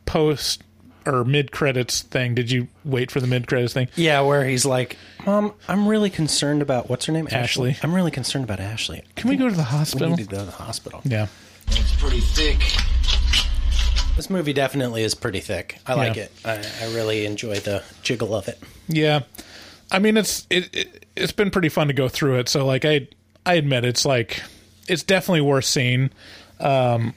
post 0.06 0.62
or 1.06 1.24
mid 1.24 1.52
credits 1.52 2.02
thing. 2.02 2.34
Did 2.34 2.50
you 2.50 2.68
wait 2.84 3.10
for 3.10 3.20
the 3.20 3.26
mid 3.26 3.46
credits 3.46 3.72
thing? 3.74 3.88
Yeah, 3.96 4.20
where 4.22 4.44
he's 4.44 4.64
like, 4.64 4.96
"Mom, 5.26 5.52
I'm 5.68 5.86
really 5.86 6.10
concerned 6.10 6.62
about 6.62 6.88
what's 6.88 7.04
her 7.06 7.12
name, 7.12 7.28
Ashley. 7.30 7.76
I'm 7.82 7.94
really 7.94 8.10
concerned 8.10 8.44
about 8.44 8.60
Ashley. 8.60 9.02
Can 9.16 9.28
we 9.30 9.36
go 9.36 9.48
to 9.48 9.54
the 9.54 9.62
hospital? 9.64 10.08
We 10.08 10.12
hospital? 10.12 10.16
need 10.16 10.30
to 10.30 10.34
go 10.36 10.38
to 10.40 10.58
the 10.58 10.64
hospital." 10.64 11.00
Yeah. 11.04 11.26
It's 11.68 11.96
pretty 11.96 12.20
thick. 12.20 12.60
This 14.16 14.30
movie 14.30 14.52
definitely 14.52 15.02
is 15.02 15.14
pretty 15.14 15.40
thick. 15.40 15.78
I 15.86 15.94
like 15.94 16.16
Yeah. 16.16 16.22
it. 16.24 16.32
I, 16.44 16.64
I 16.82 16.94
really 16.94 17.26
enjoy 17.26 17.56
the 17.58 17.82
jiggle 18.02 18.34
of 18.34 18.46
it. 18.48 18.60
Yeah, 18.86 19.20
I 19.90 19.98
mean 19.98 20.16
it's 20.16 20.46
it, 20.50 20.74
it 20.74 21.03
it's 21.16 21.32
been 21.32 21.50
pretty 21.50 21.68
fun 21.68 21.86
to 21.88 21.92
go 21.94 22.08
through 22.08 22.38
it. 22.38 22.48
So 22.48 22.64
like 22.66 22.84
I 22.84 23.08
I 23.46 23.54
admit 23.54 23.84
it's 23.84 24.04
like 24.04 24.42
it's 24.88 25.02
definitely 25.02 25.40
worth 25.42 25.64
seeing. 25.64 26.10
Um, 26.60 27.14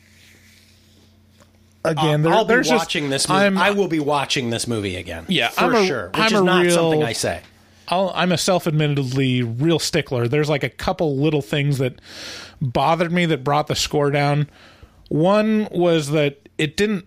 again, 1.83 2.21
there, 2.21 2.33
I'll 2.33 2.45
be 2.45 2.49
there's 2.49 2.69
just- 2.69 2.79
watching 2.79 3.09
this. 3.09 3.27
Movie. 3.29 3.41
I'm 3.41 3.57
I 3.57 3.71
will 3.71 3.87
be 3.87 3.99
watching 3.99 4.49
this 4.49 4.67
movie 4.67 4.95
again. 4.95 5.25
Yeah, 5.27 5.49
for 5.49 5.65
I'm 5.65 5.75
a- 5.75 5.85
sure. 5.85 6.07
Which 6.07 6.17
I'm 6.17 6.25
is 6.33 6.39
a 6.39 6.43
not 6.43 6.65
real- 6.65 6.75
something 6.75 7.03
I 7.03 7.13
say. 7.13 7.41
I'll, 7.89 8.11
I'm 8.13 8.33
a 8.33 8.37
self-admittedly 8.37 9.43
real 9.43 9.79
stickler. 9.79 10.27
There's 10.27 10.49
like 10.49 10.63
a 10.63 10.69
couple 10.69 11.15
little 11.15 11.41
things 11.41 11.77
that 11.77 12.01
bothered 12.61 13.13
me 13.13 13.25
that 13.27 13.45
brought 13.45 13.67
the 13.67 13.75
score 13.77 14.11
down. 14.11 14.49
One 15.07 15.69
was 15.71 16.09
that 16.09 16.49
it 16.57 16.75
didn't 16.75 17.05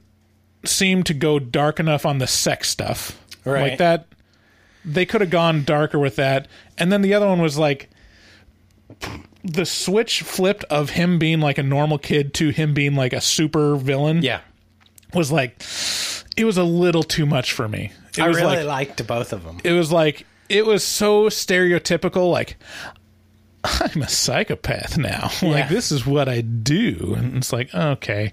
seem 0.64 1.02
to 1.02 1.12
go 1.12 1.38
dark 1.38 1.80
enough 1.80 2.06
on 2.06 2.16
the 2.16 2.26
sex 2.26 2.70
stuff. 2.70 3.22
Right. 3.44 3.70
Like 3.72 3.78
that 3.78 4.06
they 4.86 5.04
could 5.04 5.20
have 5.20 5.28
gone 5.28 5.64
darker 5.64 5.98
with 5.98 6.16
that. 6.16 6.48
And 6.80 6.90
then 6.90 7.02
the 7.02 7.14
other 7.14 7.26
one 7.28 7.40
was 7.40 7.56
like 7.58 7.90
the 9.44 9.64
switch 9.64 10.22
flipped 10.22 10.64
of 10.64 10.90
him 10.90 11.18
being 11.18 11.40
like 11.40 11.58
a 11.58 11.62
normal 11.62 11.98
kid 11.98 12.34
to 12.34 12.50
him 12.50 12.74
being 12.74 12.94
like 12.96 13.12
a 13.12 13.20
super 13.20 13.76
villain. 13.76 14.22
Yeah, 14.22 14.40
Was 15.14 15.30
like 15.30 15.62
it 16.36 16.44
was 16.44 16.56
a 16.56 16.64
little 16.64 17.02
too 17.02 17.26
much 17.26 17.52
for 17.52 17.68
me. 17.68 17.92
It 18.16 18.20
I 18.22 18.28
was 18.28 18.36
really 18.38 18.56
like 18.58 18.66
liked 18.66 19.06
both 19.06 19.32
of 19.32 19.44
them. 19.44 19.58
it 19.62 19.72
was 19.72 19.92
like 19.92 20.26
it 20.48 20.66
was 20.66 20.82
so 20.82 21.26
stereotypical 21.28 22.30
like 22.32 22.56
i'm 23.64 24.02
a 24.02 24.08
psychopath 24.08 24.98
now 24.98 25.30
Yeah. 25.42 25.48
like 25.50 25.68
this 25.68 25.92
is 25.92 26.04
what 26.04 26.28
i 26.28 26.40
do 26.40 27.14
and 27.16 27.36
it's 27.36 27.52
like 27.52 27.72
okay 27.72 28.32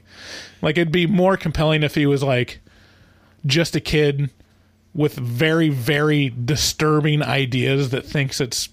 like 0.64 0.78
it'd 0.80 0.92
be 0.92 1.06
more 1.06 1.38
compelling 1.38 1.84
if 1.84 1.94
he 1.94 2.08
was 2.08 2.24
like 2.24 2.60
just 3.46 3.76
a 3.76 3.80
kid 3.80 4.32
with 4.98 5.14
very 5.16 5.70
very 5.70 6.34
disturbing 6.44 7.24
ideas 7.24 7.92
that 7.92 8.04
thinks 8.06 8.42
it's 8.42 8.68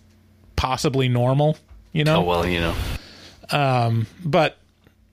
possibly 0.56 1.08
normal 1.08 1.56
you 1.92 2.02
know 2.02 2.16
Oh 2.16 2.22
well, 2.22 2.46
you 2.46 2.58
know. 2.60 2.74
um, 3.50 4.06
but 4.24 4.56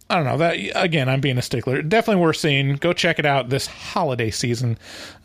I 0.09 0.16
don't 0.16 0.26
know 0.26 0.38
that 0.39 0.57
again. 0.76 1.07
I'm 1.07 1.22
being 1.22 1.38
a 1.38 1.41
stickler. 1.41 1.82
Definitely 1.82 2.22
worth 2.22 2.36
seeing. 2.36 2.76
Go 2.76 2.91
check 2.91 3.18
it 3.18 3.26
out 3.26 3.47
this 3.47 3.66
holiday 3.68 4.30
season, 4.30 4.78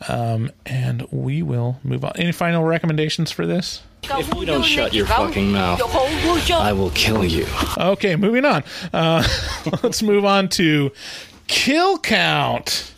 um, 0.07 0.49
and 0.65 1.05
we 1.11 1.41
will 1.41 1.77
move 1.83 2.05
on. 2.05 2.13
Any 2.15 2.31
final 2.31 2.63
recommendations 2.63 3.29
for 3.29 3.45
this? 3.45 3.83
If 4.03 4.33
you 4.33 4.45
don't 4.45 4.63
shut 4.63 4.93
your 4.93 5.05
fucking 5.05 5.51
mouth, 5.51 5.81
I 6.51 6.71
will 6.71 6.91
kill 6.91 7.25
you. 7.25 7.45
Okay, 7.77 8.15
moving 8.15 8.45
on. 8.45 8.63
Uh, 8.93 9.27
let's 9.83 10.01
move 10.01 10.23
on 10.23 10.47
to 10.49 10.91
kill 11.47 11.97
count. 11.99 12.93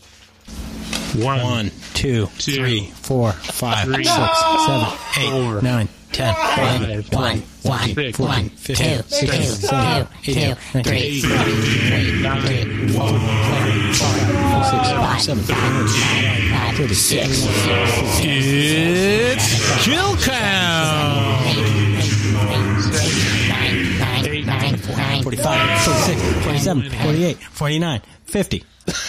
One, 1.15 1.41
One, 1.41 1.71
two, 1.93 2.27
Two, 2.37 2.53
three, 2.53 2.91
four, 3.01 3.31
five, 3.31 3.85
three, 3.85 4.03
six, 4.03 4.15
seven, 4.65 4.87
eight, 5.17 5.29
four, 5.31 5.61
nine, 5.61 5.89
ten, 6.11 6.33
five, 6.35 6.81
one, 7.65 7.79
thirteen, 7.89 7.95
six, 7.95 8.19
one, 8.19 8.49
two, 8.63 8.75
two, 8.75 9.03
seventeen, 9.03 9.45
two, 10.23 10.33
two, 10.33 10.45
nineteen, 10.45 10.55
three, 10.83 11.21
nine, 12.21 12.41
twenty-one, 12.43 13.19
twenty-two, 13.49 13.99
twenty-three, 13.99 15.25
twenty-four, 15.25 16.75
thirty-six, 16.77 17.29
It's 18.21 19.85
kill 19.85 20.15
count. 20.17 21.39
45, 25.23 25.81
46, 25.83 26.21
47, 26.43 26.89
48, 26.91 27.37
49, 27.37 28.01
50. 28.25 28.63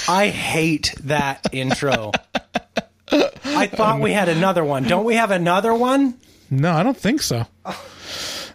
I 0.08 0.28
hate 0.28 0.94
that 1.04 1.46
intro. 1.52 2.12
I 3.12 3.66
thought 3.66 4.00
we 4.00 4.12
had 4.12 4.28
another 4.28 4.64
one. 4.64 4.84
Don't 4.84 5.04
we 5.04 5.14
have 5.14 5.30
another 5.30 5.74
one? 5.74 6.14
No, 6.50 6.72
I 6.72 6.82
don't 6.82 6.96
think 6.96 7.22
so. 7.22 7.46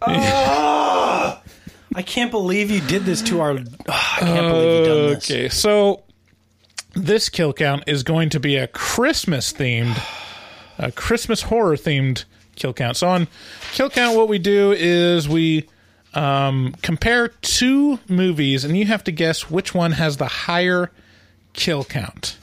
I 0.01 1.41
can't 2.05 2.31
believe 2.31 2.71
you 2.71 2.81
did 2.81 3.05
this 3.05 3.21
to 3.23 3.41
our. 3.41 3.51
I 3.51 4.17
can't 4.19 4.47
believe 4.47 4.79
you 4.79 4.85
done 4.85 5.13
this. 5.13 5.31
Okay, 5.31 5.49
so 5.49 6.03
this 6.93 7.29
kill 7.29 7.53
count 7.53 7.83
is 7.87 8.03
going 8.03 8.29
to 8.31 8.39
be 8.39 8.57
a 8.57 8.67
Christmas 8.67 9.53
themed, 9.53 9.97
a 10.77 10.91
Christmas 10.91 11.43
horror 11.43 11.75
themed 11.75 12.25
kill 12.55 12.73
count. 12.73 12.97
So 12.97 13.07
on 13.07 13.27
kill 13.73 13.89
count, 13.89 14.17
what 14.17 14.27
we 14.27 14.39
do 14.39 14.73
is 14.73 15.29
we 15.29 15.69
um, 16.13 16.75
compare 16.81 17.29
two 17.29 17.99
movies, 18.07 18.63
and 18.63 18.77
you 18.77 18.85
have 18.85 19.03
to 19.05 19.11
guess 19.11 19.49
which 19.49 19.73
one 19.73 19.93
has 19.93 20.17
the 20.17 20.27
higher 20.27 20.91
kill 21.55 21.83
count. 21.83 22.37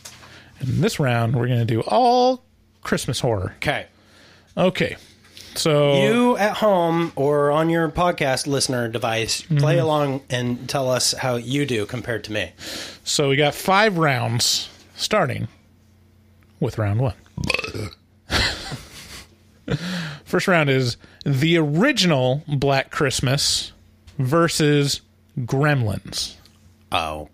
In 0.60 0.80
this 0.80 0.98
round, 1.00 1.34
we're 1.34 1.46
going 1.48 1.58
to 1.58 1.64
do 1.64 1.80
all 1.82 2.42
Christmas 2.82 3.20
horror. 3.20 3.54
Okay. 3.56 3.86
Okay, 4.56 4.96
so 5.54 6.02
You 6.02 6.36
at 6.36 6.58
home 6.58 7.12
or 7.16 7.50
on 7.50 7.70
your 7.70 7.88
podcast 7.88 8.46
listener 8.46 8.86
device, 8.88 9.40
play 9.42 9.76
Mm-hmm. 9.76 9.82
along 9.84 10.20
and 10.28 10.68
tell 10.68 10.90
us 10.90 11.12
how 11.12 11.36
you 11.36 11.64
do 11.64 11.86
compared 11.86 12.24
to 12.24 12.32
me. 12.32 12.52
So 13.04 13.30
we 13.30 13.36
got 13.36 13.54
five 13.54 13.96
rounds, 13.96 14.68
starting 14.94 15.48
with 16.60 16.76
round 16.76 17.00
one. 17.00 17.14
First 20.24 20.48
round 20.48 20.68
is 20.70 20.96
the 21.24 21.56
original 21.56 22.42
Black 22.48 22.90
Christmas 22.90 23.72
versus 24.18 25.00
Gremlins. 25.40 26.34
Oh, 26.90 27.28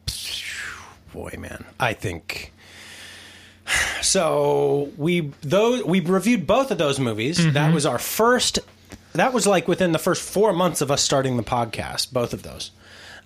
boy, 1.19 1.35
man. 1.39 1.65
I 1.81 1.93
think. 1.93 2.53
So 4.01 4.91
we 4.97 5.33
those 5.43 5.85
we 5.85 6.01
reviewed 6.01 6.47
both 6.47 6.71
of 6.71 6.79
those 6.79 6.99
movies. 7.01 7.39
Mm-hmm. 7.39 7.53
That 7.53 7.75
was 7.75 7.85
our 7.85 7.99
first. 7.99 8.61
That 9.13 9.33
was 9.35 9.47
like 9.47 9.67
within 9.69 9.91
the 9.93 9.99
first 9.99 10.23
four 10.23 10.53
months 10.53 10.81
of 10.81 10.91
us 10.91 11.03
starting 11.03 11.37
the 11.37 11.43
podcast. 11.43 12.13
Both 12.13 12.33
of 12.33 12.43
those, 12.45 12.71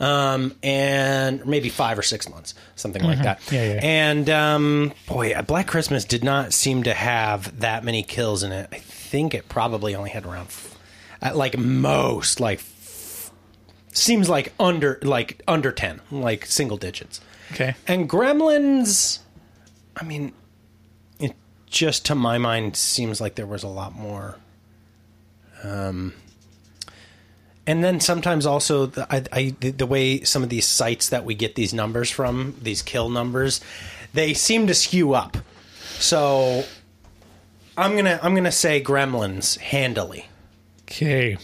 um, 0.00 0.56
and 0.62 1.44
maybe 1.46 1.68
five 1.68 1.98
or 1.98 2.02
six 2.02 2.28
months, 2.28 2.54
something 2.74 3.04
like 3.04 3.22
that. 3.22 3.40
Mm-hmm. 3.42 3.54
Yeah, 3.54 3.74
yeah. 3.74 3.80
And 3.82 4.30
um, 4.30 4.92
boy, 5.06 5.40
Black 5.46 5.66
Christmas 5.68 6.04
did 6.04 6.24
not 6.24 6.52
seem 6.54 6.82
to 6.84 6.94
have 6.94 7.60
that 7.60 7.84
many 7.84 8.02
kills 8.02 8.42
in 8.42 8.50
it. 8.50 8.68
I 8.72 8.78
think 8.78 9.34
it 9.34 9.48
probably 9.48 9.94
only 9.94 10.10
had 10.10 10.24
around, 10.24 10.46
f- 10.46 10.76
at 11.20 11.36
like 11.36 11.56
most, 11.58 12.40
like 12.40 12.60
seems 13.92 14.28
like 14.28 14.52
under 14.58 14.98
like 15.02 15.42
under 15.46 15.70
10, 15.70 16.00
like 16.10 16.46
single 16.46 16.78
digits. 16.78 17.20
Okay. 17.52 17.74
And 17.86 18.08
Gremlins, 18.08 19.18
I 19.96 20.04
mean, 20.04 20.32
it 21.20 21.34
just 21.66 22.06
to 22.06 22.14
my 22.14 22.38
mind 22.38 22.76
seems 22.76 23.20
like 23.20 23.34
there 23.34 23.46
was 23.46 23.62
a 23.62 23.68
lot 23.68 23.94
more. 23.94 24.36
Um, 25.62 26.14
and 27.66 27.84
then 27.84 28.00
sometimes 28.00 28.46
also 28.46 28.86
the, 28.86 29.06
I, 29.14 29.22
I, 29.32 29.56
the, 29.60 29.70
the 29.70 29.86
way 29.86 30.22
some 30.22 30.42
of 30.42 30.48
these 30.48 30.66
sites 30.66 31.10
that 31.10 31.24
we 31.24 31.34
get 31.34 31.54
these 31.54 31.72
numbers 31.72 32.10
from, 32.10 32.56
these 32.60 32.82
kill 32.82 33.08
numbers, 33.08 33.60
they 34.12 34.34
seem 34.34 34.66
to 34.66 34.74
skew 34.74 35.14
up. 35.14 35.36
So 35.98 36.64
I'm 37.76 37.94
gonna 37.96 38.18
I'm 38.22 38.34
gonna 38.34 38.50
say 38.50 38.82
Gremlins 38.82 39.58
handily. 39.58 40.26
Okay. 40.82 41.36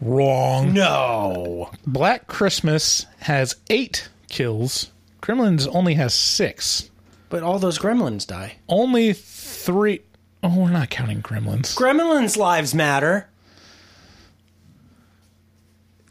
Wrong. 0.00 0.72
No. 0.72 1.70
Black 1.86 2.26
Christmas 2.26 3.06
has 3.20 3.56
eight 3.70 4.08
kills. 4.28 4.90
Gremlins 5.28 5.68
only 5.74 5.94
has 5.94 6.14
six. 6.14 6.90
But 7.28 7.42
all 7.42 7.58
those 7.58 7.78
gremlins 7.78 8.26
die. 8.26 8.56
Only 8.68 9.12
three 9.12 10.00
oh 10.42 10.58
we're 10.60 10.70
not 10.70 10.88
counting 10.88 11.20
gremlins. 11.20 11.76
Gremlins' 11.76 12.36
lives 12.38 12.74
matter. 12.74 13.28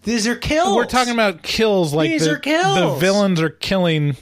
These 0.04 0.28
are 0.28 0.36
kills. 0.36 0.76
We're 0.76 0.86
talking 0.86 1.14
about 1.14 1.42
kills 1.42 1.94
like 1.94 2.10
These 2.10 2.26
the, 2.26 2.34
are 2.34 2.38
kills. 2.38 2.78
the 2.78 2.96
villains 3.00 3.42
are 3.42 3.50
killing 3.50 4.16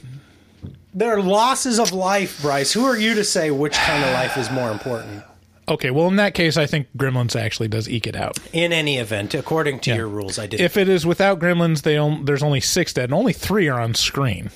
They're 0.94 1.20
losses 1.20 1.78
of 1.78 1.92
life, 1.92 2.40
Bryce. 2.40 2.72
Who 2.72 2.86
are 2.86 2.96
you 2.96 3.14
to 3.14 3.24
say 3.24 3.50
which 3.50 3.74
kind 3.76 4.02
of 4.02 4.12
life 4.12 4.36
is 4.38 4.50
more 4.50 4.70
important? 4.72 5.22
Okay, 5.68 5.90
well 5.90 6.08
in 6.08 6.16
that 6.16 6.32
case 6.32 6.56
I 6.56 6.64
think 6.64 6.88
Gremlins 6.96 7.36
actually 7.38 7.68
does 7.68 7.88
eke 7.88 8.06
it 8.06 8.16
out. 8.16 8.38
In 8.54 8.72
any 8.72 8.96
event, 8.96 9.34
according 9.34 9.80
to 9.80 9.94
your 9.94 10.08
rules, 10.08 10.38
I 10.38 10.46
did. 10.46 10.60
If 10.60 10.76
it 10.78 10.88
is 10.88 11.04
without 11.04 11.38
Gremlins, 11.38 11.82
they 11.82 11.98
on, 11.98 12.24
there's 12.24 12.42
only 12.42 12.60
six 12.60 12.94
dead, 12.94 13.04
and 13.04 13.14
only 13.14 13.34
three 13.34 13.68
are 13.68 13.78
on 13.80 13.94
screen, 13.94 14.50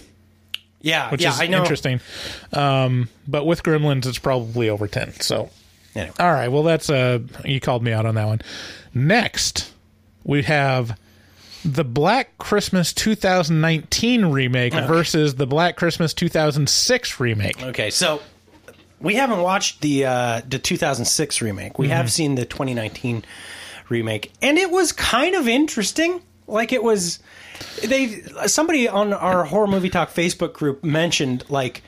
yeah, 0.80 1.10
which 1.10 1.22
yeah, 1.22 1.30
is 1.30 1.40
I 1.40 1.46
know. 1.46 1.62
interesting. 1.62 2.00
Um, 2.52 3.08
but 3.28 3.44
with 3.44 3.62
Gremlins, 3.62 4.06
it's 4.06 4.18
probably 4.18 4.68
over 4.68 4.86
ten. 4.88 5.12
So, 5.20 5.50
Anyway. 5.94 6.12
all 6.18 6.32
right, 6.32 6.48
well 6.48 6.62
that's 6.62 6.88
uh, 6.90 7.18
you 7.44 7.60
called 7.60 7.82
me 7.82 7.92
out 7.92 8.06
on 8.06 8.14
that 8.16 8.26
one. 8.26 8.40
Next, 8.94 9.72
we 10.24 10.42
have 10.44 10.98
the 11.64 11.84
Black 11.84 12.38
Christmas 12.38 12.92
2019 12.94 14.26
remake 14.26 14.72
versus 14.72 15.34
the 15.34 15.46
Black 15.46 15.76
Christmas 15.76 16.14
2006 16.14 17.20
remake. 17.20 17.62
Okay, 17.62 17.90
so 17.90 18.22
we 19.00 19.14
haven't 19.14 19.40
watched 19.42 19.80
the 19.82 20.06
uh, 20.06 20.40
the 20.48 20.58
2006 20.58 21.42
remake. 21.42 21.78
We 21.78 21.86
Mm-hmm. 21.86 21.92
have 21.96 22.10
seen 22.12 22.34
the 22.36 22.44
2019 22.46 23.24
remake, 23.88 24.32
and 24.40 24.56
it 24.58 24.70
was 24.70 24.92
kind 24.92 25.34
of 25.34 25.48
interesting. 25.48 26.22
Like 26.46 26.72
it 26.72 26.82
was, 26.82 27.18
they 27.84 28.22
somebody 28.46 28.88
on 28.88 29.12
our 29.12 29.44
horror 29.44 29.66
movie 29.66 29.90
talk 29.90 30.10
Facebook 30.10 30.52
group 30.52 30.82
mentioned 30.84 31.44
like 31.48 31.82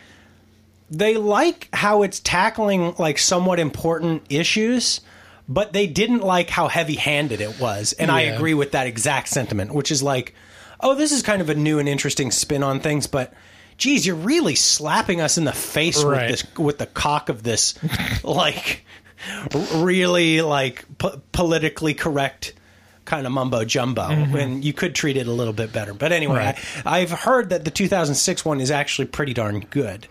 they 0.91 1.17
like 1.17 1.69
how 1.73 2.03
it's 2.03 2.21
tackling 2.21 2.95
like 2.99 3.19
somewhat 3.19 3.59
important 3.59 4.23
issues. 4.29 5.01
But 5.49 5.73
they 5.73 5.89
didn't 5.89 6.21
like 6.21 6.49
how 6.49 6.69
heavy-handed 6.69 7.41
it 7.41 7.59
was, 7.61 7.93
and 7.95 8.11
I 8.13 8.23
agree 8.23 8.55
with 8.55 8.73
that 8.73 8.87
exact 8.87 9.27
sentiment. 9.29 9.75
Which 9.75 9.91
is 9.91 10.01
like, 10.03 10.35
oh, 10.81 10.95
this 10.95 11.11
is 11.11 11.21
kind 11.21 11.43
of 11.43 11.51
a 11.51 11.55
new 11.55 11.81
and 11.81 11.89
interesting 11.89 12.31
spin 12.31 12.63
on 12.63 12.79
things, 12.79 13.09
but 13.09 13.35
geez, 13.77 14.07
you're 14.07 14.15
really 14.17 14.55
slapping 14.55 15.21
us 15.21 15.37
in 15.39 15.45
the 15.45 15.53
face 15.53 16.03
Right. 16.05 16.31
with 16.31 16.41
this 16.43 16.57
with 16.59 16.79
the 16.79 16.87
cock 16.87 17.29
of 17.29 17.43
this, 17.43 17.75
like 18.25 18.85
really 19.75 20.43
like 20.43 20.85
po- 20.99 21.21
politically 21.33 21.95
correct 21.95 22.55
kind 23.13 23.27
of 23.27 23.33
mumbo 23.35 23.63
jumbo, 23.63 24.09
mm-hmm. 24.09 24.37
and 24.37 24.65
you 24.65 24.73
could 24.73 24.95
treat 24.95 25.19
it 25.19 25.27
a 25.27 25.33
little 25.33 25.53
bit 25.53 25.71
better. 25.71 25.93
But 25.93 26.13
anyway, 26.13 26.37
Right. 26.37 26.59
I, 26.87 27.01
I've 27.01 27.11
heard 27.11 27.51
that 27.51 27.67
the 27.67 27.71
2006 27.71 28.43
one 28.43 28.59
is 28.59 28.71
actually 28.71 29.05
pretty 29.09 29.35
darn 29.35 29.61
good. 29.69 30.07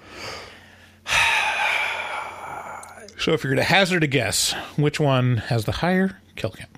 So, 3.17 3.33
if 3.33 3.43
you're 3.43 3.53
going 3.53 3.63
to 3.63 3.71
hazard 3.71 4.03
a 4.03 4.07
guess, 4.07 4.53
which 4.77 4.99
one 4.99 5.37
has 5.37 5.65
the 5.65 5.71
higher 5.71 6.19
kill 6.35 6.51
count? 6.51 6.69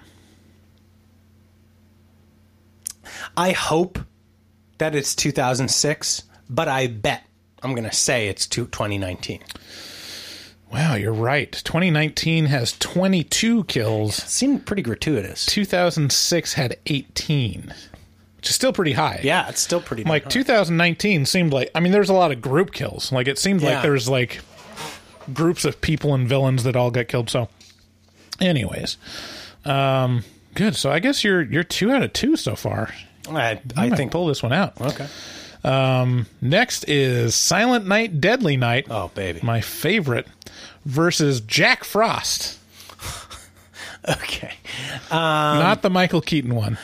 I 3.37 3.51
hope 3.51 3.99
that 4.77 4.93
it's 4.93 5.15
2006, 5.15 6.23
but 6.49 6.67
I 6.67 6.87
bet 6.87 7.23
I'm 7.61 7.71
going 7.71 7.89
to 7.89 7.95
say 7.95 8.27
it's 8.27 8.45
2019. 8.47 9.39
Wow, 10.73 10.95
you're 10.95 11.13
right. 11.13 11.51
2019 11.51 12.47
has 12.47 12.73
22 12.79 13.65
kills. 13.65 14.15
seemed 14.15 14.65
pretty 14.65 14.81
gratuitous. 14.81 15.45
2006 15.45 16.53
had 16.53 16.77
18, 16.87 17.73
which 18.37 18.49
is 18.49 18.55
still 18.55 18.73
pretty 18.73 18.93
high. 18.93 19.19
Yeah, 19.23 19.47
it's 19.49 19.61
still 19.61 19.81
pretty. 19.81 20.03
Like 20.03 20.23
high. 20.23 20.29
2019 20.31 21.25
seemed 21.25 21.53
like 21.53 21.69
I 21.75 21.79
mean 21.79 21.91
there's 21.91 22.09
a 22.09 22.13
lot 22.13 22.31
of 22.31 22.41
group 22.41 22.71
kills. 22.71 23.11
Like 23.11 23.27
it 23.27 23.37
seemed 23.37 23.61
Yeah. 23.61 23.73
like 23.75 23.83
there's 23.83 24.09
like 24.09 24.39
groups 25.33 25.63
of 25.63 25.79
people 25.79 26.13
and 26.15 26.27
villains 26.27 26.63
that 26.63 26.75
all 26.75 26.89
got 26.91 27.07
killed. 27.07 27.29
So 27.29 27.49
anyways, 28.41 28.97
um 29.65 30.23
good. 30.55 30.75
So 30.75 30.91
I 30.91 30.99
guess 30.99 31.23
you're 31.23 31.43
you're 31.43 31.63
2 31.63 31.91
out 31.91 32.01
of 32.03 32.13
2 32.13 32.35
so 32.35 32.55
far. 32.55 32.89
I, 33.29 33.61
I 33.77 33.89
might 33.89 33.97
think. 33.97 34.11
pull 34.11 34.25
this 34.27 34.43
one 34.43 34.51
out. 34.51 34.81
Okay. 34.81 35.07
Um 35.63 36.25
next 36.41 36.83
is 36.89 37.35
Silent 37.35 37.85
Night 37.87 38.19
Deadly 38.19 38.57
Night. 38.57 38.87
Oh, 38.89 39.09
baby. 39.15 39.39
My 39.43 39.61
favorite 39.61 40.27
versus 40.85 41.39
Jack 41.41 41.83
Frost. 41.83 42.59
Okay. 44.05 44.51
Not 45.09 45.81
the 45.81 45.89
Michael 45.89 46.19
Keaton 46.19 46.55
one. 46.55 46.77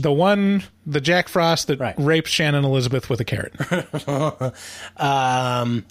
The 0.00 0.12
one, 0.12 0.62
the 0.86 1.00
Jack 1.00 1.28
Frost 1.28 1.66
that 1.66 1.80
Right. 1.80 1.96
raped 1.98 2.28
Shannon 2.28 2.64
Elizabeth 2.64 3.10
with 3.10 3.18
a 3.20 3.24
carrot. 3.24 3.54
Um, 4.96 5.84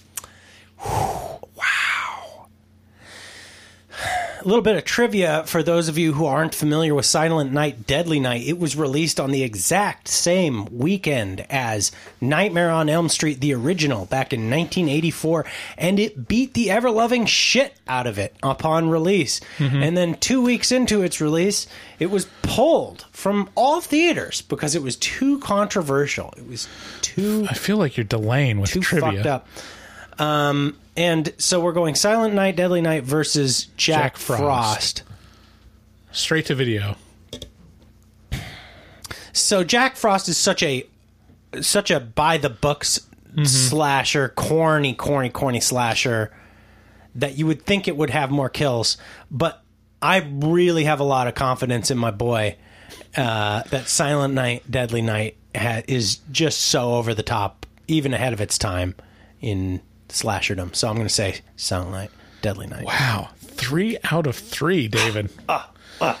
wow. 0.78 1.89
A 4.42 4.48
little 4.48 4.62
bit 4.62 4.76
of 4.76 4.84
trivia 4.86 5.44
for 5.44 5.62
those 5.62 5.88
of 5.88 5.98
you 5.98 6.14
who 6.14 6.24
aren't 6.24 6.54
familiar 6.54 6.94
with 6.94 7.04
Silent 7.04 7.52
Night, 7.52 7.86
Deadly 7.86 8.18
Night. 8.18 8.46
It 8.46 8.58
was 8.58 8.74
released 8.74 9.20
on 9.20 9.32
the 9.32 9.42
exact 9.42 10.08
same 10.08 10.64
weekend 10.66 11.44
as 11.50 11.92
Nightmare 12.22 12.70
on 12.70 12.88
Elm 12.88 13.10
Street, 13.10 13.40
the 13.42 13.52
original, 13.52 14.06
back 14.06 14.32
in 14.32 14.50
1984, 14.50 15.44
and 15.76 15.98
it 16.00 16.26
beat 16.26 16.54
the 16.54 16.70
ever 16.70 16.90
loving 16.90 17.26
shit 17.26 17.74
out 17.86 18.06
of 18.06 18.18
it 18.18 18.34
upon 18.42 18.88
release. 18.88 19.42
Mm-hmm. 19.58 19.82
And 19.82 19.94
then 19.94 20.14
two 20.14 20.40
weeks 20.42 20.72
into 20.72 21.02
its 21.02 21.20
release, 21.20 21.66
it 21.98 22.10
was 22.10 22.26
pulled 22.40 23.04
from 23.12 23.50
all 23.54 23.82
theaters 23.82 24.40
because 24.40 24.74
it 24.74 24.82
was 24.82 24.96
too 24.96 25.38
controversial. 25.40 26.32
It 26.38 26.48
was 26.48 26.66
too 27.02 27.46
I 27.50 27.52
feel 27.52 27.76
like 27.76 27.98
you're 27.98 28.04
delaying 28.04 28.58
with 28.58 28.70
too 28.70 28.80
trivia. 28.80 29.12
fucked 29.12 29.26
up. 29.26 29.48
Um, 30.20 30.76
and 30.96 31.32
so 31.38 31.60
we're 31.60 31.72
going 31.72 31.94
Silent 31.94 32.34
Night, 32.34 32.54
Deadly 32.54 32.82
Night 32.82 33.04
versus 33.04 33.64
Jack, 33.76 34.14
Jack 34.14 34.16
Frost. 34.18 34.40
Frost. 34.40 35.02
Straight 36.12 36.46
to 36.46 36.54
video. 36.54 36.96
So 39.32 39.64
Jack 39.64 39.96
Frost 39.96 40.28
is 40.28 40.36
such 40.36 40.62
a 40.62 40.86
such 41.60 41.90
a 41.90 41.98
by 42.00 42.36
the 42.36 42.50
books 42.50 43.00
slasher, 43.44 44.28
corny, 44.28 44.92
corny, 44.92 45.30
corny 45.30 45.60
slasher 45.60 46.32
that 47.14 47.38
you 47.38 47.46
would 47.46 47.62
think 47.62 47.88
it 47.88 47.96
would 47.96 48.10
have 48.10 48.30
more 48.30 48.48
kills, 48.48 48.96
but 49.30 49.62
I 50.02 50.18
really 50.30 50.84
have 50.84 51.00
a 51.00 51.04
lot 51.04 51.26
of 51.28 51.34
confidence 51.34 51.90
in 51.90 51.98
my 51.98 52.10
boy 52.10 52.56
uh, 53.16 53.62
that 53.70 53.88
Silent 53.88 54.34
Night, 54.34 54.68
Deadly 54.70 55.02
Night 55.02 55.36
ha- 55.56 55.82
is 55.88 56.16
just 56.30 56.60
so 56.60 56.94
over 56.94 57.14
the 57.14 57.22
top, 57.22 57.66
even 57.88 58.14
ahead 58.14 58.32
of 58.32 58.40
its 58.40 58.58
time 58.58 58.94
in 59.40 59.80
slasherdom. 60.12 60.74
So 60.74 60.88
I'm 60.88 60.94
going 60.94 61.06
to 61.06 61.12
say 61.12 61.40
Silent 61.56 61.92
Night, 61.92 62.10
Deadly 62.42 62.66
Night. 62.66 62.84
Wow. 62.84 63.30
Three 63.38 63.98
out 64.10 64.26
of 64.26 64.36
three, 64.36 64.88
David. 64.88 65.30
Uh, 66.02 66.16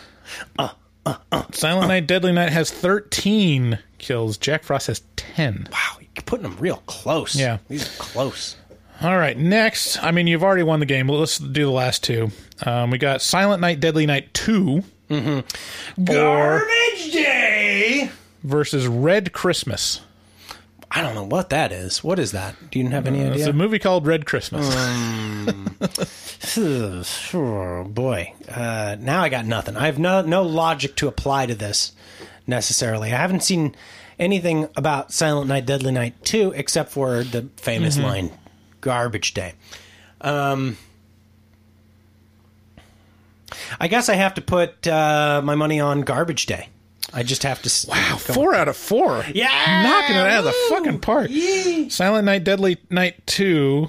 uh, 0.58 0.68
uh, 1.06 1.16
uh, 1.32 1.42
Silent 1.52 1.88
Night, 1.88 2.06
Deadly 2.06 2.32
Night 2.32 2.50
has 2.50 2.70
13 2.70 3.78
kills. 3.98 4.36
Jack 4.36 4.62
Frost 4.62 4.88
has 4.88 5.02
10. 5.16 5.68
Wow, 5.72 5.96
you're 6.00 6.22
putting 6.24 6.44
them 6.44 6.56
real 6.58 6.82
close. 6.86 7.34
Yeah. 7.34 7.58
these 7.68 7.86
are 7.86 8.02
close. 8.02 8.56
All 9.02 9.16
right, 9.16 9.36
next. 9.36 10.02
I 10.02 10.10
mean, 10.10 10.26
you've 10.26 10.42
already 10.44 10.62
won 10.62 10.80
the 10.80 10.86
game. 10.86 11.08
Let's 11.08 11.38
do 11.38 11.64
the 11.64 11.70
last 11.70 12.04
two. 12.04 12.30
Um, 12.66 12.90
we 12.90 12.98
got 12.98 13.22
Silent 13.22 13.60
Night, 13.62 13.80
Deadly 13.80 14.04
Night 14.04 14.34
2 14.34 14.84
mm-hmm. 15.08 16.04
Garbage 16.04 17.12
Day. 17.12 18.10
versus 18.44 18.86
Red 18.86 19.32
Christmas. 19.32 20.02
I 20.92 21.02
don't 21.02 21.14
know 21.14 21.24
what 21.24 21.50
that 21.50 21.70
is. 21.70 22.02
What 22.02 22.18
is 22.18 22.32
that? 22.32 22.56
Do 22.70 22.80
you 22.80 22.88
have 22.88 23.06
any 23.06 23.20
idea? 23.20 23.34
It's 23.34 23.46
a 23.46 23.52
movie 23.52 23.78
called 23.78 24.06
Red 24.06 24.26
Christmas. 24.26 24.66
oh 27.34 27.84
boy, 27.84 28.34
uh, 28.48 28.96
now 28.98 29.22
I 29.22 29.28
got 29.28 29.46
nothing. 29.46 29.76
I 29.76 29.86
have 29.86 30.00
no 30.00 30.22
no 30.22 30.42
logic 30.42 30.96
to 30.96 31.06
apply 31.06 31.46
to 31.46 31.54
this 31.54 31.92
necessarily. 32.46 33.12
I 33.12 33.16
haven't 33.16 33.44
seen 33.44 33.76
anything 34.18 34.68
about 34.76 35.12
Silent 35.12 35.46
Night, 35.46 35.64
Deadly 35.64 35.92
Night 35.92 36.14
two 36.24 36.52
except 36.56 36.90
for 36.90 37.22
the 37.22 37.48
famous 37.56 37.96
line 37.96 38.32
"Garbage 38.80 39.32
Day." 39.32 39.54
Um, 40.20 40.76
I 43.78 43.86
guess 43.86 44.08
I 44.08 44.14
have 44.14 44.34
to 44.34 44.40
put 44.40 44.88
uh, 44.88 45.40
my 45.44 45.54
money 45.54 45.78
on 45.78 46.00
Garbage 46.00 46.46
Day. 46.46 46.68
I 47.12 47.22
just 47.22 47.42
have 47.42 47.60
to. 47.62 47.86
Wow, 47.88 48.16
four 48.18 48.54
out 48.54 48.68
of 48.68 48.76
four. 48.76 49.24
Yeah, 49.34 49.82
knocking 49.82 50.16
it 50.16 50.26
out 50.26 50.38
of 50.40 50.44
the 50.44 50.54
fucking 50.70 51.00
park. 51.00 51.30
Silent 51.90 52.24
Night, 52.24 52.44
Deadly 52.44 52.78
Night 52.88 53.26
two, 53.26 53.88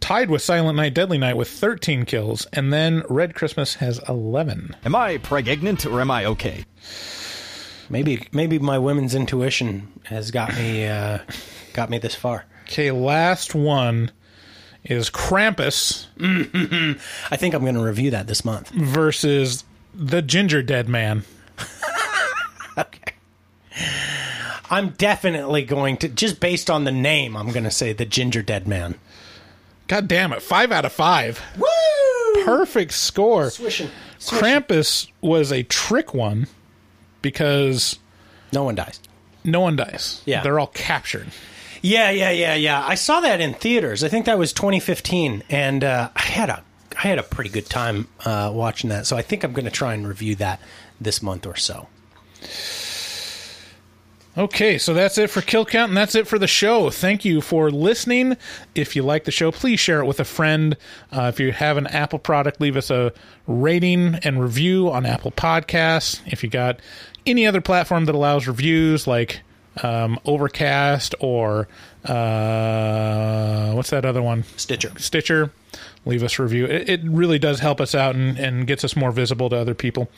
tied 0.00 0.30
with 0.30 0.42
Silent 0.42 0.76
Night, 0.76 0.94
Deadly 0.94 1.18
Night 1.18 1.36
with 1.36 1.48
thirteen 1.48 2.04
kills, 2.04 2.46
and 2.52 2.72
then 2.72 3.02
Red 3.08 3.34
Christmas 3.34 3.74
has 3.74 4.00
eleven. 4.08 4.74
Am 4.84 4.94
I 4.94 5.18
pregnant 5.18 5.86
or 5.86 6.00
am 6.00 6.10
I 6.10 6.24
okay? 6.24 6.64
Maybe 7.88 8.26
maybe 8.32 8.58
my 8.58 8.78
women's 8.78 9.14
intuition 9.14 9.92
has 10.04 10.30
got 10.32 10.54
me 10.56 10.86
uh, 10.86 11.18
got 11.72 11.88
me 11.88 11.98
this 11.98 12.14
far. 12.16 12.46
Okay, 12.64 12.90
last 12.90 13.54
one 13.54 14.10
is 14.82 15.08
Krampus 15.10 16.06
I 17.30 17.36
think 17.36 17.54
I'm 17.54 17.62
going 17.62 17.74
to 17.76 17.82
review 17.82 18.10
that 18.12 18.26
this 18.26 18.44
month. 18.44 18.70
versus 18.70 19.64
the 19.94 20.20
Gingerdead 20.22 20.88
Man. 20.88 21.24
I'm 24.70 24.90
definitely 24.90 25.62
going 25.64 25.96
to 25.98 26.08
just 26.08 26.40
based 26.40 26.68
on 26.70 26.84
the 26.84 26.92
name. 26.92 27.36
I'm 27.36 27.52
going 27.52 27.64
to 27.64 27.70
say 27.70 27.92
the 27.92 28.06
Gingerdead 28.06 28.66
Man. 28.66 28.96
God 29.88 30.08
damn 30.08 30.32
it, 30.32 30.42
five 30.42 30.72
out 30.72 30.84
of 30.84 30.92
five. 30.92 31.40
Woo! 31.56 32.44
Perfect 32.44 32.92
score. 32.92 33.50
Swishing. 33.50 33.90
Krampus 34.18 35.08
was 35.20 35.52
a 35.52 35.62
trick 35.62 36.12
one 36.14 36.48
because 37.22 37.98
No 38.52 38.64
one 38.64 38.74
dies. 38.74 39.00
no 39.44 39.60
one 39.60 39.76
dies. 39.76 40.22
Yeah. 40.24 40.42
They're 40.42 40.58
all 40.58 40.66
captured. 40.68 41.28
Yeah, 41.82 42.10
yeah, 42.10 42.30
yeah, 42.30 42.54
yeah. 42.54 42.84
I 42.84 42.96
saw 42.96 43.20
that 43.20 43.40
in 43.40 43.54
theaters. 43.54 44.02
I 44.02 44.08
think 44.08 44.26
that 44.26 44.38
was 44.38 44.52
2015, 44.52 45.44
and 45.50 45.84
uh, 45.84 46.10
I 46.16 46.22
had 46.22 46.50
a 46.50 46.64
I 46.98 47.02
had 47.02 47.18
a 47.18 47.22
pretty 47.22 47.50
good 47.50 47.66
time 47.66 48.08
uh, 48.24 48.50
watching 48.52 48.90
that. 48.90 49.06
So 49.06 49.16
I 49.16 49.22
think 49.22 49.44
I'm 49.44 49.52
going 49.52 49.66
to 49.66 49.70
try 49.70 49.94
and 49.94 50.08
review 50.08 50.34
that 50.36 50.60
this 51.00 51.22
month 51.22 51.46
or 51.46 51.54
so. 51.54 51.86
Okay, 54.38 54.76
so 54.76 54.92
that's 54.92 55.16
it 55.16 55.30
for 55.30 55.40
Kill 55.40 55.64
Count, 55.64 55.88
and 55.88 55.96
that's 55.96 56.14
it 56.14 56.28
for 56.28 56.38
the 56.38 56.46
show. 56.46 56.90
Thank 56.90 57.24
you 57.24 57.40
for 57.40 57.70
listening. 57.70 58.36
If 58.74 58.94
you 58.94 59.02
like 59.02 59.24
the 59.24 59.30
show, 59.30 59.50
please 59.50 59.80
share 59.80 60.00
it 60.00 60.04
with 60.04 60.20
a 60.20 60.26
friend. 60.26 60.76
Uh, 61.10 61.30
if 61.32 61.40
you 61.40 61.52
have 61.52 61.78
an 61.78 61.86
Apple 61.86 62.18
product, 62.18 62.60
leave 62.60 62.76
us 62.76 62.90
a 62.90 63.14
rating 63.46 64.16
and 64.16 64.42
review 64.42 64.90
on 64.90 65.06
Apple 65.06 65.30
Podcasts. 65.30 66.20
If 66.26 66.42
you 66.44 66.50
got 66.50 66.80
any 67.24 67.46
other 67.46 67.62
platform 67.62 68.04
that 68.04 68.14
allows 68.14 68.46
reviews, 68.46 69.06
like 69.06 69.40
um, 69.82 70.18
Overcast 70.26 71.14
or 71.18 71.66
uh, 72.04 73.72
what's 73.72 73.88
that 73.88 74.04
other 74.04 74.22
one? 74.22 74.44
Stitcher. 74.58 74.92
Stitcher. 74.98 75.50
Leave 76.04 76.22
us 76.22 76.38
a 76.38 76.42
review. 76.42 76.66
It, 76.66 76.88
it 76.90 77.00
really 77.04 77.38
does 77.38 77.60
help 77.60 77.80
us 77.80 77.94
out 77.94 78.14
and, 78.14 78.38
and 78.38 78.66
gets 78.66 78.84
us 78.84 78.94
more 78.96 79.12
visible 79.12 79.48
to 79.48 79.56
other 79.56 79.74
people. 79.74 80.10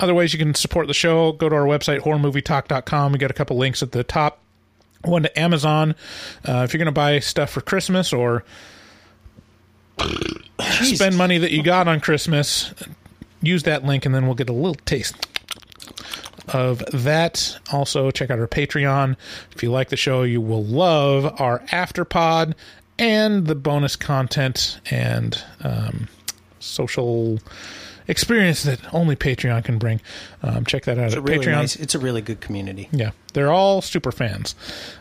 Other 0.00 0.14
ways 0.14 0.32
you 0.32 0.38
can 0.38 0.54
support 0.54 0.86
the 0.86 0.94
show, 0.94 1.32
go 1.32 1.48
to 1.48 1.54
our 1.54 1.64
website, 1.64 2.00
horrormovietalk.com. 2.00 3.12
We 3.12 3.18
got 3.18 3.30
a 3.30 3.34
couple 3.34 3.56
links 3.56 3.82
at 3.82 3.92
the 3.92 4.04
top. 4.04 4.40
One 5.04 5.22
to 5.22 5.38
Amazon. 5.38 5.94
Uh, 6.46 6.62
if 6.64 6.72
you're 6.72 6.78
going 6.78 6.86
to 6.86 6.92
buy 6.92 7.18
stuff 7.20 7.50
for 7.50 7.60
Christmas 7.60 8.12
or 8.12 8.44
spend 10.82 11.16
money 11.16 11.38
that 11.38 11.50
you 11.50 11.62
got 11.62 11.88
on 11.88 12.00
Christmas, 12.00 12.72
use 13.42 13.64
that 13.64 13.84
link 13.84 14.06
and 14.06 14.14
then 14.14 14.26
we'll 14.26 14.34
get 14.34 14.48
a 14.48 14.52
little 14.52 14.74
taste 14.86 15.26
of 16.48 16.78
that. 16.92 17.58
Also, 17.72 18.10
check 18.10 18.30
out 18.30 18.38
our 18.38 18.46
Patreon. 18.46 19.16
If 19.54 19.62
you 19.62 19.70
like 19.70 19.88
the 19.88 19.96
show, 19.96 20.22
you 20.22 20.40
will 20.40 20.64
love 20.64 21.40
our 21.40 21.60
Afterpod 21.66 22.54
and 22.98 23.46
the 23.46 23.54
bonus 23.54 23.96
content 23.96 24.80
and 24.90 25.42
um, 25.62 26.08
social 26.58 27.38
experience 28.08 28.64
that 28.64 28.80
only 28.92 29.14
Patreon 29.14 29.62
can 29.64 29.78
bring. 29.78 30.00
Um, 30.42 30.64
check 30.64 30.84
that 30.86 30.98
out 30.98 31.06
It's 31.06 31.14
at 31.16 31.22
really 31.22 31.46
Patreon. 31.46 31.52
nice. 31.52 31.76
It's 31.76 31.94
a 31.94 31.98
really 31.98 32.22
good 32.22 32.40
community. 32.40 32.88
Yeah, 32.90 33.10
they're 33.34 33.52
all 33.52 33.80
super 33.82 34.10
fans. 34.10 34.54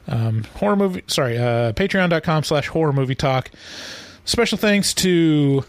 Um, 0.07 0.43
horror 0.57 0.75
movie, 0.75 1.03
sorry, 1.07 1.38
uh, 1.38 1.71
patreon.com 1.73 2.43
slash 2.43 2.67
horror 2.67 2.93
movie 2.93 3.15
talk. 3.15 3.49
Special 4.25 4.57
thanks 4.57 4.93
to 4.95 5.63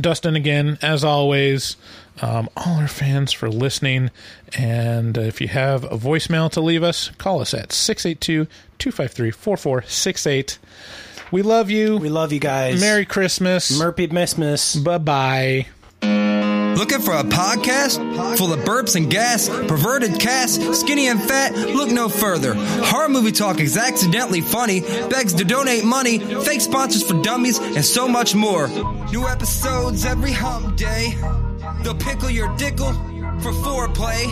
Dustin 0.00 0.36
again, 0.36 0.78
as 0.80 1.04
always. 1.04 1.76
Um, 2.22 2.48
all 2.56 2.76
our 2.76 2.88
fans 2.88 3.32
for 3.32 3.50
listening. 3.50 4.10
And 4.56 5.18
uh, 5.18 5.22
if 5.22 5.40
you 5.40 5.48
have 5.48 5.84
a 5.84 5.98
voicemail 5.98 6.50
to 6.52 6.60
leave 6.62 6.82
us, 6.82 7.10
call 7.18 7.40
us 7.40 7.52
at 7.52 7.72
682 7.72 8.46
253 8.78 9.30
4468. 9.32 10.58
We 11.32 11.42
love 11.42 11.70
you. 11.70 11.96
We 11.98 12.08
love 12.08 12.32
you 12.32 12.38
guys. 12.40 12.80
Merry 12.80 13.04
Christmas. 13.04 13.76
Merpy 13.78 14.08
Missmas. 14.08 14.82
Bye 14.82 14.98
bye. 14.98 15.66
Looking 16.76 17.00
for 17.00 17.14
a 17.14 17.22
podcast 17.22 18.36
full 18.36 18.52
of 18.52 18.60
burps 18.60 18.96
and 18.96 19.10
gas, 19.10 19.48
perverted 19.48 20.20
cast, 20.20 20.74
skinny 20.74 21.08
and 21.08 21.22
fat? 21.22 21.54
Look 21.54 21.90
no 21.90 22.10
further. 22.10 22.54
Horror 22.54 23.08
Movie 23.08 23.32
Talk 23.32 23.60
is 23.60 23.78
accidentally 23.78 24.42
funny, 24.42 24.80
begs 24.80 25.32
to 25.34 25.44
donate 25.44 25.84
money, 25.84 26.18
fake 26.18 26.60
sponsors 26.60 27.02
for 27.02 27.20
dummies, 27.22 27.58
and 27.58 27.82
so 27.82 28.06
much 28.06 28.34
more. 28.34 28.68
New 29.10 29.26
episodes 29.26 30.04
every 30.04 30.32
hump 30.32 30.76
day. 30.76 31.16
They'll 31.82 31.94
pickle 31.94 32.28
your 32.28 32.54
dickle 32.56 32.92
for 33.40 33.52
foreplay. 33.52 34.24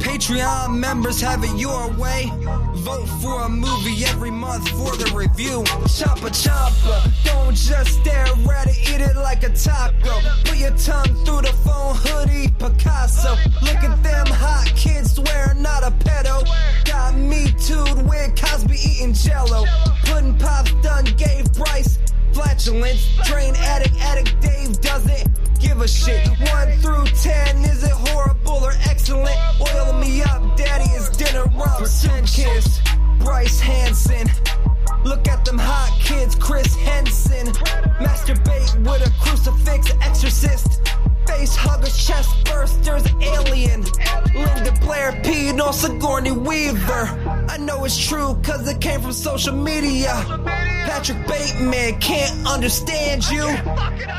Patreon 0.00 0.78
members 0.78 1.20
have 1.20 1.44
it 1.44 1.56
your 1.58 1.90
way. 1.92 2.30
Vote 2.76 3.06
for 3.20 3.42
a 3.42 3.48
movie 3.48 4.04
every 4.06 4.30
month 4.30 4.68
for 4.70 4.96
the 4.96 5.12
review. 5.14 5.62
Choppa 5.86 6.30
choppa, 6.30 7.24
don't 7.24 7.54
just 7.54 8.00
stare 8.00 8.26
at 8.60 8.66
it, 8.66 8.78
eat 8.90 9.00
it 9.00 9.16
like 9.16 9.42
a 9.42 9.50
taco. 9.50 10.20
Put 10.44 10.58
your 10.58 10.76
tongue 10.76 11.14
through 11.24 11.42
the 11.42 11.54
phone 11.64 11.94
hoodie, 11.96 12.48
Picasso. 12.58 13.36
Look 13.62 13.82
at 13.84 14.02
them 14.02 14.26
hot 14.26 14.72
kids, 14.76 15.14
swear 15.14 15.54
not 15.58 15.82
a 15.82 15.90
pedo. 15.90 16.44
Got 16.84 17.14
me 17.16 17.52
tooed 17.58 18.08
with 18.08 18.36
Cosby 18.40 18.76
eating 18.76 19.12
jello. 19.12 19.64
Pudding 20.04 20.36
pops 20.38 20.72
done 20.82 21.04
gave 21.16 21.52
Bryce 21.52 21.98
flatulence. 22.32 23.18
Drain 23.24 23.54
addict, 23.56 23.96
addict 24.00 24.40
Dave 24.40 24.80
doesn't 24.80 25.28
give 25.60 25.80
a 25.80 25.88
shit. 25.88 26.26
One 26.28 26.70
through 26.78 27.06
ten, 27.20 27.58
is 27.64 27.84
it 27.84 27.92
or 28.70 28.74
excellent? 28.88 29.36
Oil 29.60 29.92
me 29.94 30.22
up, 30.22 30.56
daddy, 30.56 30.90
is 30.90 31.08
dinner. 31.10 31.44
Kiss, 32.26 32.80
Bryce 33.18 33.60
Hanson. 33.60 34.28
Look 35.04 35.26
at 35.28 35.44
them 35.44 35.58
hot 35.58 35.98
kids, 36.00 36.34
Chris 36.34 36.74
Henson. 36.76 37.52
Masturbate 37.98 38.76
with 38.78 39.06
a 39.06 39.12
crucifix, 39.20 39.92
exorcist. 40.02 40.80
Face 41.26 41.54
huggers, 41.56 41.96
chest 42.06 42.30
bursters, 42.46 43.04
alien. 43.22 43.82
Linda 44.34 44.72
Blair 44.80 45.12
peed 45.22 45.60
on 45.60 45.72
Sigourney 45.72 46.32
Weaver. 46.32 47.46
I 47.48 47.56
know 47.58 47.84
it's 47.84 47.98
true, 47.98 48.38
cause 48.42 48.68
it 48.68 48.80
came 48.80 49.00
from 49.00 49.12
social 49.12 49.54
media. 49.54 50.12
Patrick 50.90 51.24
Bateman 51.28 52.00
can't 52.00 52.44
understand 52.48 53.22
you. 53.30 53.46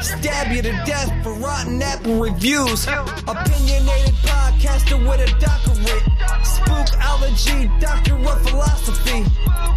Stab 0.02 0.56
you 0.56 0.62
to 0.62 0.72
death 0.86 1.12
for 1.22 1.34
rotten 1.34 1.82
apple 1.82 2.18
reviews. 2.18 2.88
Opinionated 2.88 4.16
podcaster 4.24 4.98
with 4.98 5.20
a 5.20 5.28
doctorate. 5.38 6.02
Spookology, 6.48 7.68
doctor 7.82 8.16
of 8.16 8.50
philosophy. 8.50 9.26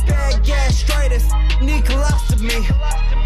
Bad 0.07 0.45
gastritis, 0.45 1.25
need 1.61 1.83
colostomy. 1.83 2.63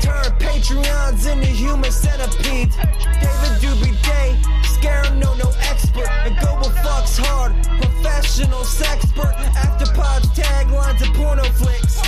Turn 0.00 0.24
Patreons 0.40 1.30
into 1.30 1.46
human 1.48 1.92
centipedes. 1.92 2.74
David 2.74 3.60
Doobie 3.60 4.02
Day, 4.02 4.34
scare 4.64 5.04
him, 5.04 5.20
no, 5.20 5.34
no 5.34 5.52
expert. 5.60 6.08
And 6.08 6.34
Global 6.38 6.70
fucks 6.70 7.20
hard, 7.22 7.52
professional 7.82 8.60
sexpert. 8.60 9.34
Afterpods, 9.52 10.24
taglines, 10.34 11.02
and 11.02 11.14
porno 11.14 11.44
flicks. 11.44 12.00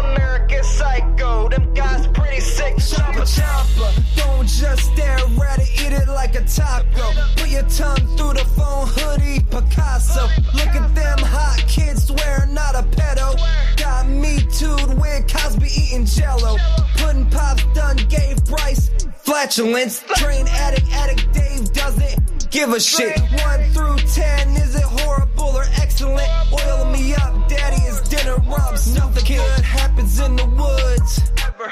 American 0.00 0.64
Psycho, 0.64 1.48
them 1.48 1.74
guys 1.74 2.06
pretty 2.08 2.40
sick. 2.40 2.76
Choppa 2.76 3.24
choppa, 3.36 4.16
don't 4.16 4.48
just 4.48 4.92
stare 4.92 5.18
at 5.52 5.58
it, 5.58 5.70
eat 5.82 5.92
it 5.92 6.08
like 6.08 6.34
a 6.34 6.44
taco. 6.44 7.12
Put 7.36 7.50
your 7.50 7.62
tongue 7.68 8.06
through 8.16 8.34
the 8.34 8.46
phone 8.56 8.86
hoodie, 8.88 9.40
Picasso. 9.50 10.22
Look 10.54 10.74
at 10.74 10.94
them 10.94 11.18
hot 11.18 11.62
kids, 11.68 12.06
swear 12.06 12.46
not 12.50 12.74
a 12.74 12.82
pedo. 12.82 13.36
Got 13.76 14.08
me 14.08 14.38
tooed 14.58 14.98
with 15.00 15.32
Cosby 15.32 15.68
eating 15.76 16.06
jello. 16.06 16.56
Pudding 16.96 17.28
pops 17.30 17.64
done 17.74 17.96
gave 18.08 18.42
Bryce 18.44 18.90
flatulence. 19.18 20.02
Train 20.16 20.46
addict, 20.48 20.90
addict 20.92 21.32
Dave 21.32 21.72
doesn't 21.72 22.41
give 22.52 22.70
a 22.70 22.78
shit. 22.78 23.18
One 23.18 23.62
through 23.72 23.96
ten, 24.12 24.50
is 24.50 24.76
it 24.76 24.82
horrible 24.82 25.56
or 25.56 25.64
excellent? 25.80 26.28
Oil 26.52 26.84
me 26.92 27.14
up, 27.14 27.48
daddy, 27.48 27.82
is 27.82 28.00
dinner 28.02 28.36
rum. 28.36 28.76
Something 28.76 29.24
good 29.24 29.60
happens 29.64 30.20
in 30.20 30.36
the 30.36 30.44
woods. 30.44 31.20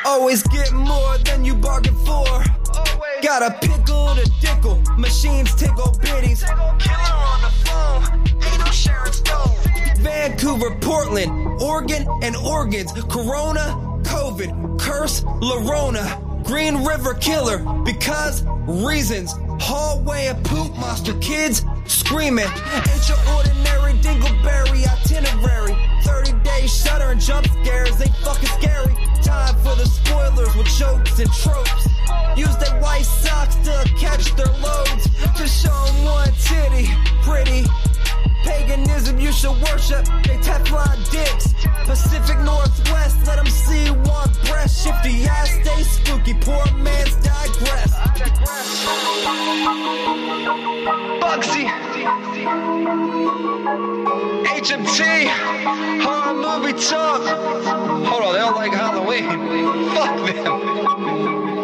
Always 0.04 0.42
get 0.44 0.72
more 0.72 1.18
than 1.18 1.44
you 1.44 1.54
bargain 1.54 1.94
for. 2.06 2.26
Got 3.22 3.42
a 3.42 3.50
pickle 3.60 4.14
to 4.14 4.30
dickle, 4.40 4.82
machines 4.96 5.54
tickle 5.54 5.96
biddies. 6.00 6.42
Killer 6.42 7.14
on 7.30 7.42
the 7.42 7.52
phone, 7.64 8.20
ain't 8.42 8.58
no 8.58 8.70
Sharon 8.70 9.12
Stone. 9.12 9.56
Vancouver, 9.98 10.74
Portland, 10.80 11.60
Oregon, 11.60 12.08
and 12.22 12.34
organs. 12.36 12.92
Corona, 12.92 13.76
COVID, 14.02 14.80
curse, 14.80 15.22
Llorona. 15.24 16.29
Green 16.44 16.84
River 16.84 17.14
Killer, 17.14 17.58
because 17.84 18.44
reasons. 18.66 19.34
Hallway 19.60 20.28
of 20.28 20.42
poop 20.42 20.74
monster 20.76 21.14
kids 21.18 21.64
screaming. 21.86 22.46
Ain't 22.46 23.08
your 23.08 23.18
ordinary 23.36 23.92
dingleberry 24.00 24.86
itinerary. 24.88 25.76
30 26.02 26.32
days 26.42 26.72
Shudder 26.72 27.10
and 27.10 27.20
jump 27.20 27.46
scares 27.46 28.00
ain't 28.00 28.14
fucking 28.16 28.48
scary. 28.60 28.94
Time 29.22 29.54
for 29.56 29.76
the 29.76 29.86
spoilers 29.86 30.54
with 30.56 30.66
jokes 30.66 31.18
and 31.18 31.30
tropes. 31.32 31.88
Use 32.36 32.56
their 32.56 32.80
white 32.80 33.04
socks 33.04 33.56
to 33.56 33.84
catch 33.98 34.34
their 34.36 34.52
loads. 34.58 35.08
Just 35.36 35.62
show 35.62 35.84
'em 35.88 36.04
one 36.04 36.32
titty, 36.40 36.88
pretty. 37.22 37.66
Paganism 38.44 39.18
you 39.20 39.32
should 39.32 39.56
worship, 39.62 40.04
they 40.24 40.38
Teflon 40.38 40.98
dicks. 41.10 41.54
Pacific 41.84 42.38
Northwest, 42.40 43.26
let 43.26 43.36
them 43.36 43.46
see 43.46 43.90
one 43.90 44.30
breast. 44.46 44.84
Shifty 44.84 45.24
ass, 45.24 45.50
stay 45.62 45.82
spooky, 45.82 46.34
poor 46.34 46.64
man's 46.76 47.14
digress. 47.16 47.92
Bugsy. 51.20 51.64
HMT. 54.44 55.28
Horror 56.02 56.34
movie 56.34 56.72
talk. 56.72 57.22
Hold 58.06 58.22
on, 58.22 58.32
they 58.32 58.38
don't 58.38 58.56
like 58.56 58.72
Halloween. 58.72 59.90
Fuck 59.94 60.26
them. 60.26 61.59